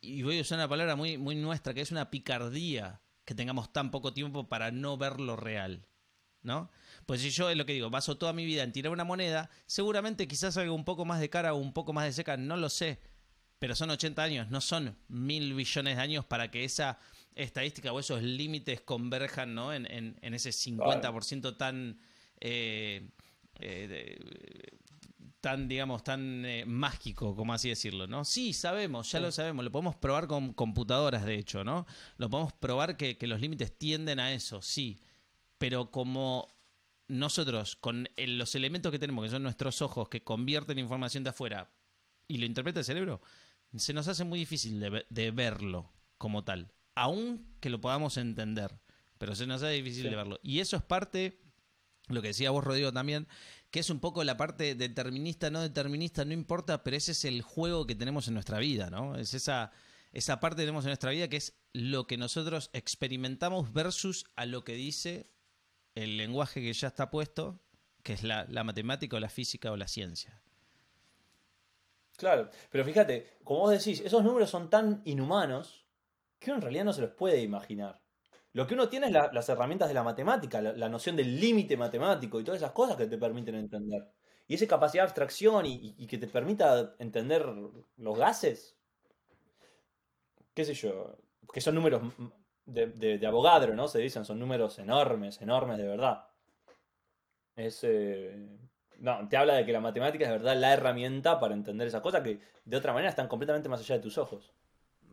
y 0.00 0.22
voy 0.22 0.38
a 0.38 0.42
usar 0.42 0.58
una 0.58 0.68
palabra 0.68 0.96
muy, 0.96 1.18
muy 1.18 1.34
nuestra, 1.36 1.74
que 1.74 1.80
es 1.80 1.90
una 1.90 2.10
picardía 2.10 3.00
que 3.24 3.34
tengamos 3.34 3.72
tan 3.72 3.90
poco 3.90 4.12
tiempo 4.12 4.48
para 4.48 4.70
no 4.70 4.96
ver 4.96 5.20
lo 5.20 5.36
real, 5.36 5.86
¿no? 6.42 6.70
Pues 7.06 7.20
si 7.20 7.30
yo 7.30 7.50
es 7.50 7.56
lo 7.56 7.66
que 7.66 7.72
digo, 7.72 7.90
baso 7.90 8.16
toda 8.16 8.32
mi 8.32 8.44
vida 8.44 8.62
en 8.62 8.72
tirar 8.72 8.92
una 8.92 9.04
moneda, 9.04 9.50
seguramente 9.66 10.28
quizás 10.28 10.54
salga 10.54 10.72
un 10.72 10.84
poco 10.84 11.04
más 11.04 11.20
de 11.20 11.30
cara 11.30 11.54
o 11.54 11.56
un 11.56 11.72
poco 11.72 11.92
más 11.92 12.04
de 12.04 12.12
seca, 12.12 12.36
no 12.36 12.56
lo 12.56 12.68
sé, 12.68 13.00
pero 13.58 13.74
son 13.74 13.90
80 13.90 14.22
años, 14.22 14.50
no 14.50 14.60
son 14.60 14.96
mil 15.08 15.54
billones 15.54 15.96
de 15.96 16.02
años 16.02 16.24
para 16.24 16.50
que 16.50 16.64
esa 16.64 16.98
estadística 17.34 17.92
o 17.92 18.00
esos 18.00 18.22
límites 18.22 18.80
converjan 18.80 19.54
¿no? 19.54 19.72
en, 19.72 19.86
en, 19.90 20.34
ese 20.34 20.50
50% 20.50 21.56
tan... 21.56 21.98
Eh, 22.40 23.08
eh, 23.60 24.18
tan, 25.44 25.68
digamos, 25.68 26.02
tan 26.02 26.42
eh, 26.46 26.64
mágico, 26.64 27.36
como 27.36 27.52
así 27.52 27.68
decirlo, 27.68 28.06
¿no? 28.06 28.24
Sí, 28.24 28.54
sabemos, 28.54 29.12
ya 29.12 29.20
lo 29.20 29.30
sabemos, 29.30 29.62
lo 29.62 29.70
podemos 29.70 29.94
probar 29.94 30.26
con 30.26 30.54
computadoras, 30.54 31.26
de 31.26 31.34
hecho, 31.34 31.64
¿no? 31.64 31.86
Lo 32.16 32.30
podemos 32.30 32.54
probar 32.54 32.96
que, 32.96 33.18
los 33.26 33.42
límites 33.42 33.76
tienden 33.76 34.20
a 34.20 34.32
eso, 34.32 34.62
sí, 34.62 35.02
pero 35.58 35.90
como 35.90 36.48
nosotros, 37.08 37.76
con 37.76 38.08
los 38.16 38.54
elementos 38.54 38.90
que 38.90 38.98
tenemos, 38.98 39.22
que 39.22 39.32
son 39.32 39.42
nuestros 39.42 39.82
ojos, 39.82 40.08
que 40.08 40.24
convierten 40.24 40.78
información 40.78 41.24
de 41.24 41.30
afuera 41.30 41.70
y 42.26 42.38
lo 42.38 42.46
interpreta 42.46 42.78
el 42.78 42.86
cerebro, 42.86 43.20
se 43.76 43.92
nos 43.92 44.08
hace 44.08 44.24
muy 44.24 44.38
difícil 44.38 44.80
de, 44.80 45.30
verlo 45.30 45.92
como 46.16 46.42
tal, 46.42 46.72
aun 46.94 47.54
que 47.60 47.68
lo 47.68 47.82
podamos 47.82 48.16
entender, 48.16 48.80
pero 49.18 49.34
se 49.34 49.46
nos 49.46 49.62
hace 49.62 49.74
difícil 49.74 50.04
de 50.04 50.16
verlo. 50.16 50.40
Y 50.42 50.60
eso 50.60 50.78
es 50.78 50.82
parte, 50.82 51.38
lo 52.08 52.22
que 52.22 52.28
decía 52.28 52.50
vos, 52.50 52.64
Rodrigo, 52.64 52.94
también, 52.94 53.28
que 53.74 53.80
es 53.80 53.90
un 53.90 53.98
poco 53.98 54.22
la 54.22 54.36
parte 54.36 54.76
determinista, 54.76 55.50
no 55.50 55.60
determinista, 55.60 56.24
no 56.24 56.32
importa, 56.32 56.84
pero 56.84 56.96
ese 56.96 57.10
es 57.10 57.24
el 57.24 57.42
juego 57.42 57.88
que 57.88 57.96
tenemos 57.96 58.28
en 58.28 58.34
nuestra 58.34 58.60
vida, 58.60 58.88
¿no? 58.88 59.16
Es 59.16 59.34
esa, 59.34 59.72
esa 60.12 60.38
parte 60.38 60.58
que 60.58 60.66
tenemos 60.66 60.84
en 60.84 60.90
nuestra 60.90 61.10
vida 61.10 61.26
que 61.26 61.38
es 61.38 61.58
lo 61.72 62.06
que 62.06 62.16
nosotros 62.16 62.70
experimentamos 62.72 63.72
versus 63.72 64.26
a 64.36 64.46
lo 64.46 64.62
que 64.62 64.74
dice 64.74 65.28
el 65.96 66.16
lenguaje 66.16 66.60
que 66.60 66.72
ya 66.72 66.86
está 66.86 67.10
puesto, 67.10 67.64
que 68.04 68.12
es 68.12 68.22
la, 68.22 68.46
matemática 68.62 69.16
o 69.16 69.18
la 69.18 69.28
física 69.28 69.72
o 69.72 69.76
la 69.76 69.88
ciencia. 69.88 70.40
Claro, 72.16 72.50
pero 72.70 72.84
fíjate, 72.84 73.38
como 73.42 73.58
vos 73.58 73.72
decís, 73.72 74.02
esos 74.06 74.22
números 74.22 74.50
son 74.50 74.70
tan 74.70 75.02
inhumanos 75.04 75.84
que 76.38 76.52
uno 76.52 76.58
en 76.58 76.62
realidad 76.62 76.84
no 76.84 76.92
se 76.92 77.00
los 77.00 77.10
puede 77.10 77.42
imaginar. 77.42 78.03
Lo 78.54 78.68
que 78.68 78.74
uno 78.74 78.88
tiene 78.88 79.08
es 79.08 79.12
las 79.12 79.48
herramientas 79.48 79.88
de 79.88 79.94
la 79.94 80.04
matemática, 80.04 80.62
la, 80.62 80.88
noción 80.88 81.16
del 81.16 81.40
límite 81.40 81.76
matemático 81.76 82.38
y 82.38 82.44
todas 82.44 82.60
esas 82.60 82.70
cosas 82.70 82.96
que 82.96 83.06
te 83.06 83.18
permiten 83.18 83.56
entender. 83.56 84.06
Y 84.46 84.54
esa 84.54 84.68
capacidad 84.68 85.02
de 85.02 85.08
abstracción 85.08 85.66
y, 85.66 86.06
que 86.06 86.18
te 86.18 86.28
permita 86.28 86.94
entender 87.00 87.44
los 87.96 88.16
gases, 88.16 88.76
qué 90.54 90.64
sé 90.64 90.72
yo, 90.74 91.18
que 91.52 91.60
son 91.60 91.74
números 91.74 92.02
de, 92.64 92.86
de, 93.18 93.26
abogadro, 93.26 93.74
¿no? 93.74 93.88
Se 93.88 93.98
dicen, 93.98 94.24
son 94.24 94.38
números 94.38 94.78
enormes, 94.78 95.42
enormes 95.42 95.76
de 95.76 95.88
verdad. 95.88 96.28
Es, 97.56 97.80
eh, 97.82 98.56
no, 98.98 99.28
te 99.28 99.36
habla 99.36 99.54
de 99.54 99.66
que 99.66 99.72
la 99.72 99.80
matemática 99.80 100.26
es 100.26 100.30
de 100.30 100.38
verdad 100.38 100.56
la 100.56 100.72
herramienta 100.72 101.40
para 101.40 101.54
entender 101.54 101.88
esas 101.88 102.02
cosas 102.02 102.22
que 102.22 102.38
de 102.64 102.76
otra 102.76 102.92
manera 102.92 103.10
están 103.10 103.26
completamente 103.26 103.68
más 103.68 103.80
allá 103.80 103.96
de 103.96 104.02
tus 104.02 104.16
ojos. 104.16 104.52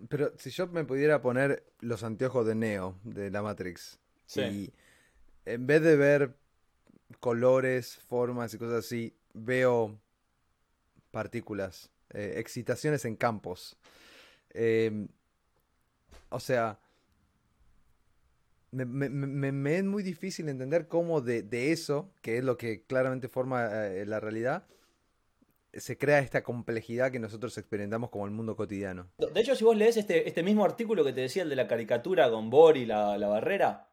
Pero 0.10 0.34
si 0.38 0.50
yo 0.50 0.68
me 0.68 0.84
pudiera 0.84 1.22
poner 1.22 1.64
los 1.80 2.04
anteojos 2.04 2.46
de 2.46 2.56
Neo, 2.56 2.98
de 3.04 3.30
la 3.32 3.42
Matrix, 3.42 4.00
y 4.36 4.72
en 5.46 5.68
vez 5.68 5.82
de 5.82 5.96
ver 5.96 6.36
colores, 7.20 7.98
formas 8.08 8.54
y 8.54 8.58
cosas 8.58 8.86
así, 8.86 9.16
veo 9.34 10.00
partículas, 11.12 11.90
eh, 12.14 12.36
excitaciones 12.38 13.06
en 13.06 13.16
campos. 13.16 13.78
Em, 14.52 15.08
o 16.30 16.40
sea, 16.40 16.80
me, 18.72 19.78
es 19.78 19.84
muy 19.84 20.04
difícil 20.04 20.48
entender 20.48 20.88
cómo 20.88 21.22
de, 21.22 21.72
eso, 21.72 22.14
que 22.22 22.38
es 22.38 22.44
lo 22.44 22.58
que 22.58 22.84
claramente 22.84 23.28
forma 23.28 23.88
eh, 23.88 24.06
la 24.06 24.20
realidad, 24.20 24.66
se 25.74 25.98
crea 25.98 26.20
esta 26.20 26.44
complejidad 26.44 27.12
que 27.12 27.20
nosotros 27.20 27.58
experimentamos 27.58 28.10
como 28.10 28.26
el 28.26 28.32
mundo 28.32 28.56
cotidiano. 28.56 29.10
De 29.18 29.42
hecho, 29.42 29.56
si 29.56 29.64
vos 29.64 29.76
lees 29.76 29.98
este, 29.98 30.28
este 30.28 30.44
mismo 30.44 30.66
artículo 30.66 31.04
que 31.04 31.14
te 31.14 31.22
decía, 31.22 31.44
el 31.44 31.50
de 31.50 31.56
la 31.56 31.68
caricatura 31.68 32.30
con 32.30 32.50
Bori, 32.50 32.86
la, 32.86 33.18
la 33.18 33.28
barrera, 33.28 33.90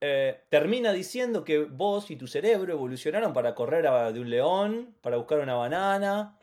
eh, 0.00 0.44
termina 0.48 0.92
diciendo 0.92 1.44
que 1.44 1.64
vos 1.64 2.10
y 2.10 2.16
tu 2.16 2.26
cerebro 2.26 2.72
evolucionaron 2.72 3.32
para 3.32 3.54
correr 3.54 3.84
de 4.12 4.20
un 4.20 4.30
león, 4.30 4.96
para 5.00 5.16
buscar 5.16 5.40
una 5.40 5.54
banana, 5.54 6.36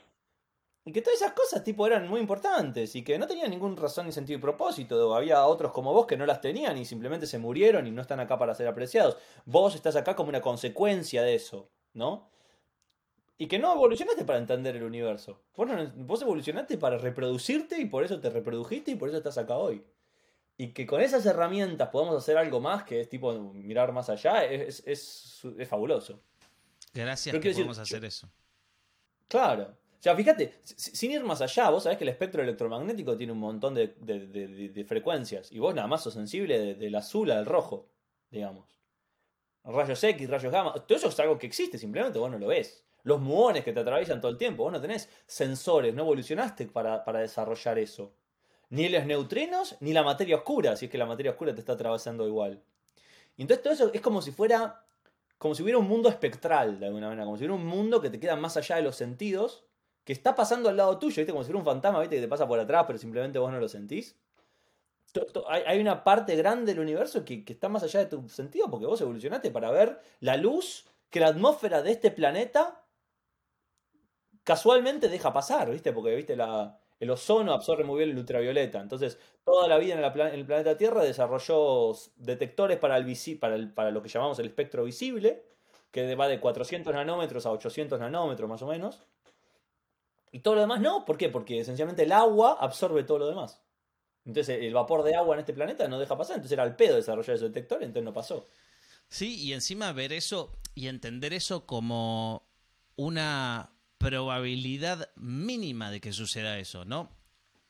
y 0.84 0.92
que 0.92 1.02
todas 1.02 1.22
esas 1.22 1.34
cosas 1.34 1.64
tipo 1.64 1.86
eran 1.86 2.08
muy 2.08 2.20
importantes 2.20 2.96
y 2.96 3.04
que 3.04 3.20
no 3.20 3.28
tenían 3.28 3.52
ningún 3.52 3.78
razón 3.78 4.08
ni 4.08 4.12
sentido 4.12 4.40
y 4.40 4.42
propósito. 4.42 5.14
Había 5.14 5.46
otros 5.46 5.72
como 5.72 5.94
vos 5.94 6.08
que 6.08 6.18
no 6.18 6.26
las 6.26 6.42
tenían 6.42 6.76
y 6.78 6.86
simplemente 6.86 7.28
se 7.28 7.38
murieron 7.38 7.86
y 7.86 7.92
no 7.92 8.02
están 8.02 8.20
acá 8.20 8.40
para 8.40 8.56
ser 8.56 8.68
apreciados. 8.68 9.18
Vos 9.46 9.76
estás 9.76 9.96
acá 9.96 10.16
como 10.16 10.30
una 10.30 10.42
consecuencia 10.42 11.22
de 11.22 11.36
eso, 11.36 11.70
¿no? 11.94 12.32
Y 13.42 13.48
que 13.48 13.58
no 13.58 13.74
evolucionaste 13.74 14.24
para 14.24 14.38
entender 14.38 14.76
el 14.76 14.84
universo. 14.84 15.42
Vos, 15.56 16.22
evolucionaste 16.22 16.78
para 16.78 17.00
reproducirte 17.00 17.82
y 17.82 17.86
por 17.86 18.04
eso 18.04 18.22
te 18.22 18.30
reprodujiste 18.30 18.92
y 18.92 18.96
por 18.96 19.10
eso 19.10 19.18
estás 19.18 19.40
acá 19.40 19.58
hoy. 19.58 19.84
Y 20.58 20.74
que 20.74 20.86
con 20.86 21.02
esas 21.02 21.26
herramientas 21.26 21.90
podamos 21.90 22.16
hacer 22.16 22.38
algo 22.38 22.60
más, 22.60 22.84
que 22.84 23.02
es 23.02 23.10
tipo 23.10 23.34
mirar 23.52 23.94
más 23.94 24.12
allá, 24.12 24.46
es, 24.46 24.84
es, 24.86 25.42
fabuloso. 25.68 26.22
Gracias 26.94 27.36
que 27.36 27.52
podemos 27.52 27.80
hacer 27.80 28.06
eso. 28.06 28.30
Claro. 29.28 29.64
O 29.64 30.04
sea, 30.04 30.16
fíjate, 30.16 30.60
sin 30.64 31.10
ir 31.10 31.24
más 31.24 31.42
allá, 31.42 31.72
vos 31.72 31.82
sabés 31.82 31.98
que 31.98 32.04
el 32.04 32.10
espectro 32.10 32.44
electromagnético 32.44 33.18
tiene 33.18 33.34
un 33.34 33.40
montón 33.40 33.74
de, 33.74 34.86
frecuencias. 34.88 35.52
Y 35.52 35.58
vos 35.58 35.74
nada 35.74 35.88
más 35.88 36.04
sos 36.04 36.14
sensible 36.14 36.76
del 36.76 36.94
azul 36.94 37.32
al 37.32 37.48
rojo, 37.48 37.90
digamos. 38.30 38.80
Rayos 39.64 40.04
X, 40.04 40.30
rayos 40.30 40.52
gamma. 40.52 40.74
Todo 40.74 40.96
eso 40.96 41.08
es 41.08 41.20
algo 41.20 41.40
que 41.40 41.48
existe, 41.48 41.80
simplemente 41.80 42.20
vos 42.20 42.30
no 42.30 42.38
lo 42.38 42.46
ves 42.46 42.86
los 43.04 43.20
muones 43.20 43.64
que 43.64 43.74
te 43.74 43.80
atraviesan 43.80 44.22
todo 44.22 44.32
el 44.32 44.38
tiempo. 44.38 44.64
Vos 44.64 44.74
no 44.74 44.82
tenés 44.82 45.10
sensores, 45.26 45.94
no 45.94 46.04
evolucionaste 46.04 46.68
para, 46.68 47.04
desarrollar 47.20 47.80
eso. 47.80 48.14
Ni 48.70 48.88
los 48.90 49.06
neutrinos, 49.06 49.78
ni 49.82 49.94
la 49.94 50.04
materia 50.04 50.38
oscura, 50.38 50.76
si 50.76 50.86
es 50.86 50.92
que 50.92 50.98
la 50.98 51.06
materia 51.06 51.32
oscura 51.32 51.54
te 51.54 51.60
está 51.60 51.74
atravesando 51.74 52.28
igual. 52.28 52.62
Y 53.38 53.42
entonces 53.42 53.64
todo 53.64 53.74
eso 53.74 53.92
es 53.94 54.02
como 54.02 54.22
si 54.22 54.32
fuera, 54.32 54.86
como 55.38 55.56
si 55.56 55.64
hubiera 55.64 55.78
un 55.78 55.88
mundo 55.88 56.10
espectral, 56.10 56.80
de 56.80 56.86
alguna 56.86 57.08
manera, 57.08 57.26
como 57.26 57.38
si 57.38 57.42
hubiera 57.42 57.56
un 57.56 57.66
mundo 57.66 58.02
que 58.02 58.10
te 58.10 58.20
queda 58.20 58.36
más 58.36 58.56
allá 58.56 58.78
de 58.78 58.84
los 58.84 58.96
sentidos, 58.96 59.66
que 60.04 60.14
está 60.14 60.36
pasando 60.36 60.70
al 60.70 60.78
lado 60.78 60.98
tuyo, 60.98 61.18
¿viste? 61.18 61.32
Como 61.32 61.44
si 61.44 61.48
fuera 61.48 61.60
un 61.60 61.66
fantasma, 61.66 62.00
¿viste? 62.00 62.16
Que 62.16 62.22
te 62.22 62.28
pasa 62.28 62.48
por 62.48 62.60
atrás, 62.60 62.86
pero 62.88 62.98
simplemente 62.98 63.40
vos 63.40 63.52
no 63.52 63.60
lo 63.60 63.68
sentís. 63.68 64.16
Hay 65.50 65.82
una 65.82 66.06
parte 66.06 66.38
grande 66.38 66.74
del 66.74 66.82
universo 66.82 67.26
que, 67.26 67.44
que 67.44 67.54
está 67.54 67.68
más 67.68 67.84
allá 67.84 68.00
de 68.00 68.06
tu 68.06 68.30
sentido 68.30 68.70
porque 68.72 68.86
vos 68.86 69.02
evolucionaste 69.02 69.52
para 69.52 69.70
ver 69.70 70.00
la 70.22 70.38
luz 70.38 70.86
que 71.10 71.20
la 71.20 71.28
atmósfera 71.28 71.82
de 71.82 71.92
este 71.92 72.12
planeta 72.12 72.81
casualmente 74.52 75.08
deja 75.08 75.32
pasar, 75.32 75.72
¿viste? 75.72 75.94
Porque, 75.94 76.14
¿viste? 76.14 76.36
La, 76.36 76.78
el 77.00 77.10
ozono 77.10 77.54
absorbe 77.54 77.86
muy 77.86 78.00
bien 78.00 78.10
el 78.10 78.18
ultravioleta. 78.18 78.82
Entonces, 78.82 79.18
toda 79.46 79.66
la 79.70 79.78
vida 79.78 79.94
en, 79.94 80.04
el 80.34 80.46
planeta 80.46 80.76
Tierra 80.76 81.02
desarrolló 81.02 81.94
detectores 82.18 82.78
para, 82.78 82.98
el, 82.98 83.40
para, 83.40 83.74
para 83.74 83.92
lo 83.92 84.04
que 84.04 84.10
llamamos 84.10 84.40
el 84.40 84.48
espectro 84.48 84.84
visible, 84.84 85.46
que 85.90 86.16
va 86.16 86.28
de 86.28 86.42
400 86.42 86.94
nanómetros 86.94 87.46
a 87.46 87.52
800 87.52 87.98
nanómetros 87.98 88.50
más 88.50 88.62
o 88.62 88.68
menos. 88.68 89.00
Y 90.34 90.40
todo 90.40 90.56
lo 90.56 90.62
demás 90.62 90.82
no, 90.82 91.06
¿por 91.06 91.18
qué? 91.18 91.30
Porque 91.30 91.62
esencialmente 91.62 92.04
el 92.04 92.12
agua 92.12 92.58
absorbe 92.60 93.06
todo 93.06 93.20
lo 93.20 93.28
demás. 93.30 93.62
Entonces 94.26 94.60
el 94.62 94.74
vapor 94.74 95.04
de 95.04 95.16
agua 95.16 95.36
en 95.36 95.40
este 95.40 95.54
planeta 95.54 95.88
no 95.88 95.98
deja 95.98 96.18
pasar, 96.18 96.36
entonces 96.36 96.52
era 96.52 96.66
el 96.66 96.76
pedo 96.76 96.98
desarrollar 96.98 97.38
ese 97.38 97.46
detector, 97.46 97.82
entonces 97.84 98.04
no 98.04 98.12
pasó. 98.12 98.50
Sí, 99.08 99.42
y 99.42 99.54
encima 99.54 99.94
ver 99.94 100.12
eso 100.12 100.52
y 100.76 100.88
entender 100.88 101.32
eso 101.32 101.66
como 101.66 102.46
una 102.98 103.72
probabilidad 104.02 105.10
mínima 105.16 105.92
de 105.92 106.02
que 106.02 106.12
suceda 106.12 106.58
eso, 106.60 106.86
¿no? 106.86 107.12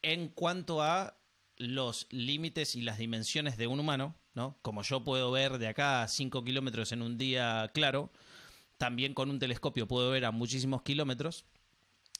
En 0.01 0.29
cuanto 0.29 0.81
a 0.81 1.17
los 1.57 2.07
límites 2.09 2.75
y 2.75 2.81
las 2.81 2.97
dimensiones 2.97 3.57
de 3.57 3.67
un 3.67 3.79
humano, 3.79 4.15
¿no? 4.33 4.57
Como 4.61 4.81
yo 4.81 5.03
puedo 5.03 5.29
ver 5.31 5.57
de 5.57 5.67
acá 5.67 6.03
a 6.03 6.07
5 6.07 6.43
kilómetros 6.43 6.91
en 6.93 7.01
un 7.01 7.17
día 7.17 7.69
claro, 7.73 8.11
también 8.77 9.13
con 9.13 9.29
un 9.29 9.39
telescopio 9.39 9.87
puedo 9.87 10.09
ver 10.09 10.25
a 10.25 10.31
muchísimos 10.31 10.81
kilómetros, 10.81 11.45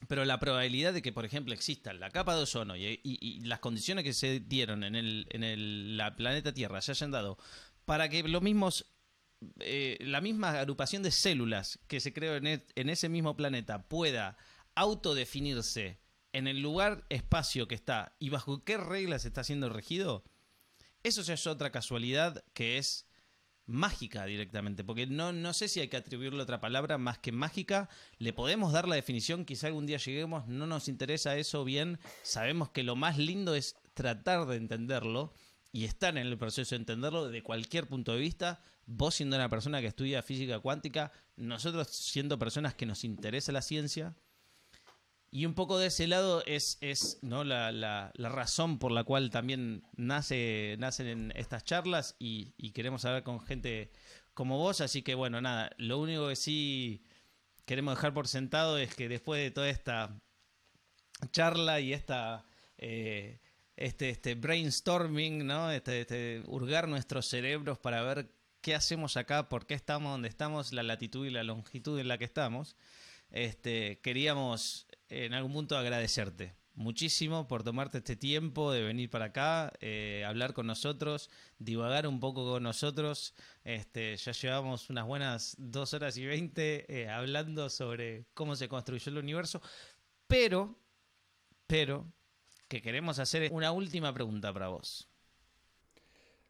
pero 0.07 0.25
la 0.25 0.39
probabilidad 0.39 0.93
de 0.93 1.01
que, 1.01 1.13
por 1.13 1.25
ejemplo, 1.25 1.53
exista 1.53 1.93
la 1.93 2.09
capa 2.09 2.35
de 2.35 2.43
ozono 2.43 2.75
y, 2.75 3.39
las 3.43 3.59
condiciones 3.59 4.03
que 4.03 4.13
se 4.13 4.39
dieron 4.39 4.83
en 4.83 4.95
el, 4.95 5.97
la 5.97 6.15
planeta 6.15 6.53
Tierra 6.53 6.81
se 6.81 6.91
hayan 6.91 7.11
dado 7.11 7.37
para 7.85 8.09
que 8.09 8.23
los 8.23 8.41
mismos 8.41 8.90
eh, 9.59 9.97
la 10.01 10.21
misma 10.21 10.51
agrupación 10.59 11.03
de 11.03 11.11
células 11.11 11.79
que 11.87 11.99
se 11.99 12.13
creó 12.13 12.35
en, 12.35 12.47
e, 12.47 12.65
en 12.75 12.89
ese 12.89 13.09
mismo 13.09 13.35
planeta 13.35 13.87
pueda 13.87 14.37
autodefinirse 14.75 15.99
en 16.33 16.47
el 16.47 16.61
lugar, 16.61 17.05
espacio 17.09 17.67
que 17.67 17.75
está 17.75 18.15
y 18.19 18.29
bajo 18.29 18.63
qué 18.63 18.77
reglas 18.77 19.25
está 19.25 19.43
siendo 19.43 19.69
regido, 19.69 20.23
eso 21.03 21.21
ya 21.21 21.33
es 21.33 21.47
otra 21.47 21.71
casualidad 21.71 22.43
que 22.53 22.77
es 22.77 23.07
mágica 23.65 24.25
directamente, 24.25 24.83
porque 24.83 25.07
no, 25.07 25.31
no 25.33 25.53
sé 25.53 25.67
si 25.67 25.79
hay 25.79 25.87
que 25.87 25.97
atribuirle 25.97 26.41
otra 26.41 26.59
palabra 26.59 26.97
más 26.97 27.19
que 27.19 27.31
mágica, 27.31 27.89
le 28.17 28.33
podemos 28.33 28.73
dar 28.73 28.87
la 28.87 28.95
definición, 28.95 29.45
quizá 29.45 29.67
algún 29.67 29.85
día 29.85 29.97
lleguemos, 29.97 30.47
no 30.47 30.67
nos 30.67 30.87
interesa 30.87 31.37
eso 31.37 31.63
bien, 31.63 31.99
sabemos 32.23 32.69
que 32.69 32.83
lo 32.83 32.95
más 32.95 33.17
lindo 33.17 33.55
es 33.55 33.75
tratar 33.93 34.45
de 34.45 34.57
entenderlo 34.57 35.33
y 35.71 35.85
estar 35.85 36.17
en 36.17 36.27
el 36.27 36.37
proceso 36.37 36.75
de 36.75 36.79
entenderlo 36.79 37.27
desde 37.27 37.43
cualquier 37.43 37.87
punto 37.87 38.13
de 38.13 38.19
vista, 38.19 38.61
vos 38.85 39.15
siendo 39.15 39.35
una 39.37 39.49
persona 39.49 39.81
que 39.81 39.87
estudia 39.87 40.21
física 40.21 40.59
cuántica, 40.59 41.11
nosotros 41.37 41.87
siendo 41.87 42.37
personas 42.37 42.75
que 42.75 42.85
nos 42.85 43.03
interesa 43.03 43.51
la 43.51 43.61
ciencia, 43.61 44.15
y 45.33 45.45
un 45.45 45.53
poco 45.53 45.79
de 45.79 45.87
ese 45.87 46.07
lado 46.07 46.43
es, 46.45 46.77
es 46.81 47.19
¿no? 47.21 47.45
La, 47.45 47.71
la, 47.71 48.11
razón 48.17 48.79
por 48.79 48.91
la 48.91 49.05
cual 49.05 49.29
también 49.29 49.81
nace, 49.95 50.75
nacen 50.77 51.31
estas 51.35 51.63
charlas 51.63 52.17
y, 52.19 52.51
queremos 52.73 53.05
hablar 53.05 53.23
con 53.23 53.39
gente 53.39 53.93
como 54.33 54.57
vos. 54.57 54.81
Así 54.81 55.03
que 55.03 55.15
bueno, 55.15 55.39
nada, 55.39 55.71
lo 55.77 55.99
único 55.99 56.27
que 56.27 56.35
sí 56.35 57.05
queremos 57.65 57.95
dejar 57.95 58.13
por 58.13 58.27
sentado 58.27 58.77
es 58.77 58.93
que 58.93 59.07
después 59.07 59.41
de 59.41 59.51
toda 59.51 59.69
esta 59.69 60.19
charla 61.31 61.79
y 61.79 61.93
esta... 61.93 62.45
Eh, 62.77 63.39
este, 63.85 64.09
este 64.09 64.35
brainstorming, 64.35 65.45
¿no? 65.45 65.71
Este, 65.71 66.01
este, 66.01 66.43
hurgar 66.47 66.87
nuestros 66.87 67.27
cerebros 67.27 67.79
para 67.79 68.01
ver 68.03 68.31
qué 68.61 68.75
hacemos 68.75 69.17
acá, 69.17 69.49
por 69.49 69.65
qué 69.65 69.73
estamos 69.73 70.11
donde 70.11 70.29
estamos, 70.29 70.73
la 70.73 70.83
latitud 70.83 71.25
y 71.25 71.31
la 71.31 71.43
longitud 71.43 71.99
en 71.99 72.07
la 72.07 72.17
que 72.17 72.25
estamos. 72.25 72.75
Este, 73.31 73.99
queríamos 74.01 74.87
en 75.09 75.33
algún 75.33 75.53
punto 75.53 75.77
agradecerte 75.77 76.53
muchísimo 76.73 77.47
por 77.47 77.63
tomarte 77.63 77.99
este 77.99 78.15
tiempo 78.15 78.71
de 78.71 78.81
venir 78.81 79.09
para 79.09 79.25
acá, 79.25 79.73
eh, 79.81 80.23
hablar 80.25 80.53
con 80.53 80.67
nosotros, 80.67 81.29
divagar 81.59 82.07
un 82.07 82.19
poco 82.19 82.49
con 82.49 82.63
nosotros. 82.63 83.33
Este, 83.63 84.15
ya 84.17 84.31
llevamos 84.31 84.89
unas 84.89 85.05
buenas 85.05 85.55
dos 85.57 85.93
horas 85.93 86.17
y 86.17 86.25
veinte 86.25 86.85
eh, 86.87 87.09
hablando 87.09 87.69
sobre 87.69 88.25
cómo 88.33 88.55
se 88.55 88.67
construyó 88.67 89.11
el 89.11 89.17
universo, 89.17 89.61
pero, 90.27 90.77
pero, 91.67 92.11
que 92.71 92.81
queremos 92.81 93.19
hacer 93.19 93.51
una 93.51 93.71
última 93.71 94.13
pregunta 94.13 94.51
para 94.53 94.69
vos. 94.69 95.07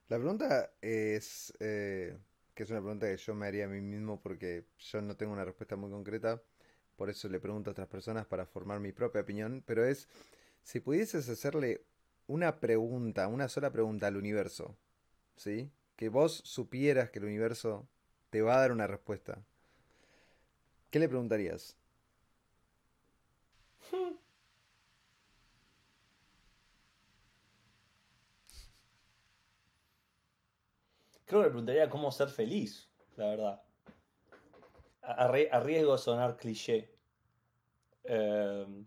La 0.07 0.17
pregunta 0.17 0.71
es, 0.79 1.51
eh, 1.59 2.15
que 2.53 2.63
es 2.63 2.69
una 2.69 2.79
pregunta 2.79 3.07
que 3.07 3.17
yo 3.17 3.33
me 3.33 3.47
haría 3.47 3.65
a 3.65 3.67
mí 3.67 3.81
mismo 3.81 4.21
porque 4.21 4.65
yo 4.77 5.01
no 5.01 5.17
tengo 5.17 5.33
una 5.33 5.45
respuesta 5.45 5.75
muy 5.75 5.89
concreta 5.89 6.39
por 7.01 7.09
eso 7.09 7.27
le 7.29 7.39
pregunto 7.39 7.71
a 7.71 7.73
otras 7.73 7.87
personas 7.87 8.27
para 8.27 8.45
formar 8.45 8.79
mi 8.79 8.91
propia 8.91 9.21
opinión, 9.21 9.63
pero 9.65 9.83
es 9.83 10.07
si 10.61 10.79
pudieses 10.79 11.27
hacerle 11.29 11.83
una 12.27 12.59
pregunta, 12.59 13.27
una 13.27 13.49
sola 13.49 13.71
pregunta 13.71 14.05
al 14.05 14.17
universo, 14.17 14.77
¿sí? 15.35 15.71
Que 15.95 16.09
vos 16.09 16.43
supieras 16.45 17.09
que 17.09 17.17
el 17.17 17.25
universo 17.25 17.87
te 18.29 18.43
va 18.43 18.53
a 18.53 18.59
dar 18.59 18.71
una 18.71 18.85
respuesta. 18.85 19.41
¿Qué 20.91 20.99
le 20.99 21.09
preguntarías? 21.09 21.75
Creo 31.31 31.43
que 31.43 31.47
le 31.47 31.51
preguntaría 31.51 31.89
cómo 31.89 32.11
ser 32.11 32.27
feliz, 32.27 32.89
la 33.15 33.27
verdad. 33.27 33.63
A, 35.01 35.29
riesgo 35.61 35.93
de 35.93 35.97
sonar 35.97 36.35
cliché. 36.35 36.93
Em, 38.03 38.85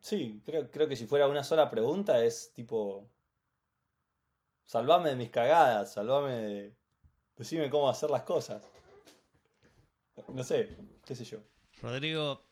sí, 0.00 0.42
creo, 0.44 0.68
creo 0.72 0.88
que 0.88 0.96
si 0.96 1.06
fuera 1.06 1.28
una 1.28 1.44
sola 1.44 1.70
pregunta 1.70 2.24
es 2.24 2.52
tipo. 2.52 3.08
Salvame 4.64 5.10
de 5.10 5.14
mis 5.14 5.30
cagadas, 5.30 5.92
salvame 5.92 6.32
de. 6.34 6.76
Decime 7.36 7.70
cómo 7.70 7.88
hacer 7.88 8.10
las 8.10 8.24
cosas. 8.24 8.60
No 10.26 10.42
sé, 10.42 10.76
qué 11.04 11.14
sé 11.14 11.24
yo. 11.24 11.38
Rodrigo, 11.80 12.44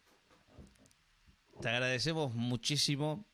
te 1.60 1.68
agradecemos 1.68 2.32
muchísimo 2.32 3.24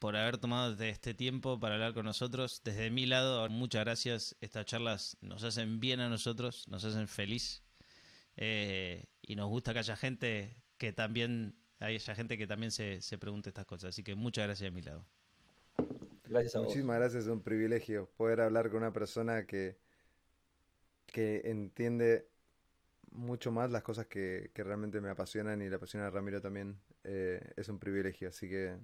por 0.00 0.16
haber 0.16 0.38
tomado 0.38 0.82
este 0.82 1.14
tiempo 1.14 1.60
para 1.60 1.74
hablar 1.74 1.92
con 1.94 2.06
nosotros. 2.06 2.62
Desde 2.64 2.90
mi 2.90 3.04
lado, 3.06 3.48
muchas 3.50 3.84
gracias. 3.84 4.36
Estas 4.40 4.64
charlas 4.64 5.18
nos 5.20 5.44
hacen 5.44 5.78
bien 5.78 6.00
a 6.00 6.08
nosotros, 6.08 6.66
nos 6.68 6.84
hacen 6.84 7.06
feliz. 7.06 7.62
Eh, 8.36 9.04
y 9.20 9.36
nos 9.36 9.48
gusta 9.50 9.74
que 9.74 9.80
haya 9.80 9.96
gente 9.96 10.56
que 10.78 10.94
también, 10.94 11.54
haya 11.78 12.14
gente 12.14 12.38
que 12.38 12.46
también 12.46 12.72
se, 12.72 13.02
se 13.02 13.18
pregunte 13.18 13.50
estas 13.50 13.66
cosas. 13.66 13.90
Así 13.90 14.02
que 14.02 14.14
muchas 14.14 14.46
gracias 14.46 14.72
de 14.72 14.74
mi 14.74 14.80
lado. 14.80 15.06
Gracias 16.24 16.56
a 16.56 16.60
Muchísimas 16.60 16.98
gracias, 16.98 17.24
es 17.24 17.28
un 17.28 17.42
privilegio 17.42 18.08
poder 18.16 18.40
hablar 18.40 18.70
con 18.70 18.78
una 18.78 18.92
persona 18.92 19.46
que, 19.46 19.76
que 21.06 21.42
entiende 21.44 22.26
mucho 23.10 23.52
más 23.52 23.70
las 23.70 23.82
cosas 23.82 24.06
que, 24.06 24.50
realmente 24.54 25.00
me 25.02 25.10
apasionan 25.10 25.60
y 25.60 25.68
le 25.68 25.76
apasiona 25.76 26.06
a 26.06 26.10
Ramiro 26.10 26.40
también. 26.40 26.80
Eh, 27.04 27.52
es 27.56 27.68
un 27.68 27.78
privilegio, 27.78 28.28
así 28.28 28.48
que 28.48 28.78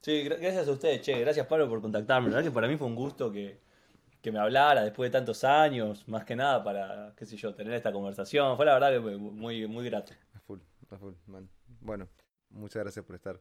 Sí, 0.00 0.22
gracias 0.22 0.68
a 0.68 0.70
ustedes, 0.70 1.02
che. 1.02 1.18
Gracias, 1.20 1.46
Pablo, 1.46 1.68
por 1.68 1.80
contactarme. 1.80 2.28
La 2.28 2.36
verdad 2.36 2.50
que 2.50 2.54
para 2.54 2.68
mí 2.68 2.76
fue 2.76 2.86
un 2.86 2.94
gusto 2.94 3.32
que, 3.32 3.60
me 4.30 4.38
hablara 4.38 4.82
después 4.82 5.10
de 5.10 5.18
tantos 5.18 5.42
años, 5.42 6.06
más 6.06 6.24
que 6.24 6.36
nada 6.36 6.62
para, 6.62 7.14
qué 7.16 7.24
sé 7.24 7.36
yo, 7.36 7.54
tener 7.54 7.72
esta 7.72 7.92
conversación. 7.92 8.56
Fue 8.56 8.66
la 8.66 8.74
verdad 8.74 8.92
que 8.92 9.00
muy, 9.00 9.66
muy 9.66 9.84
grato. 9.86 10.12
A 10.34 10.40
full, 10.40 10.58
a 10.90 10.98
full, 10.98 11.14
man. 11.26 11.48
Bueno, 11.80 12.08
muchas 12.50 12.82
gracias 12.82 13.04
por 13.04 13.16
estar. 13.16 13.40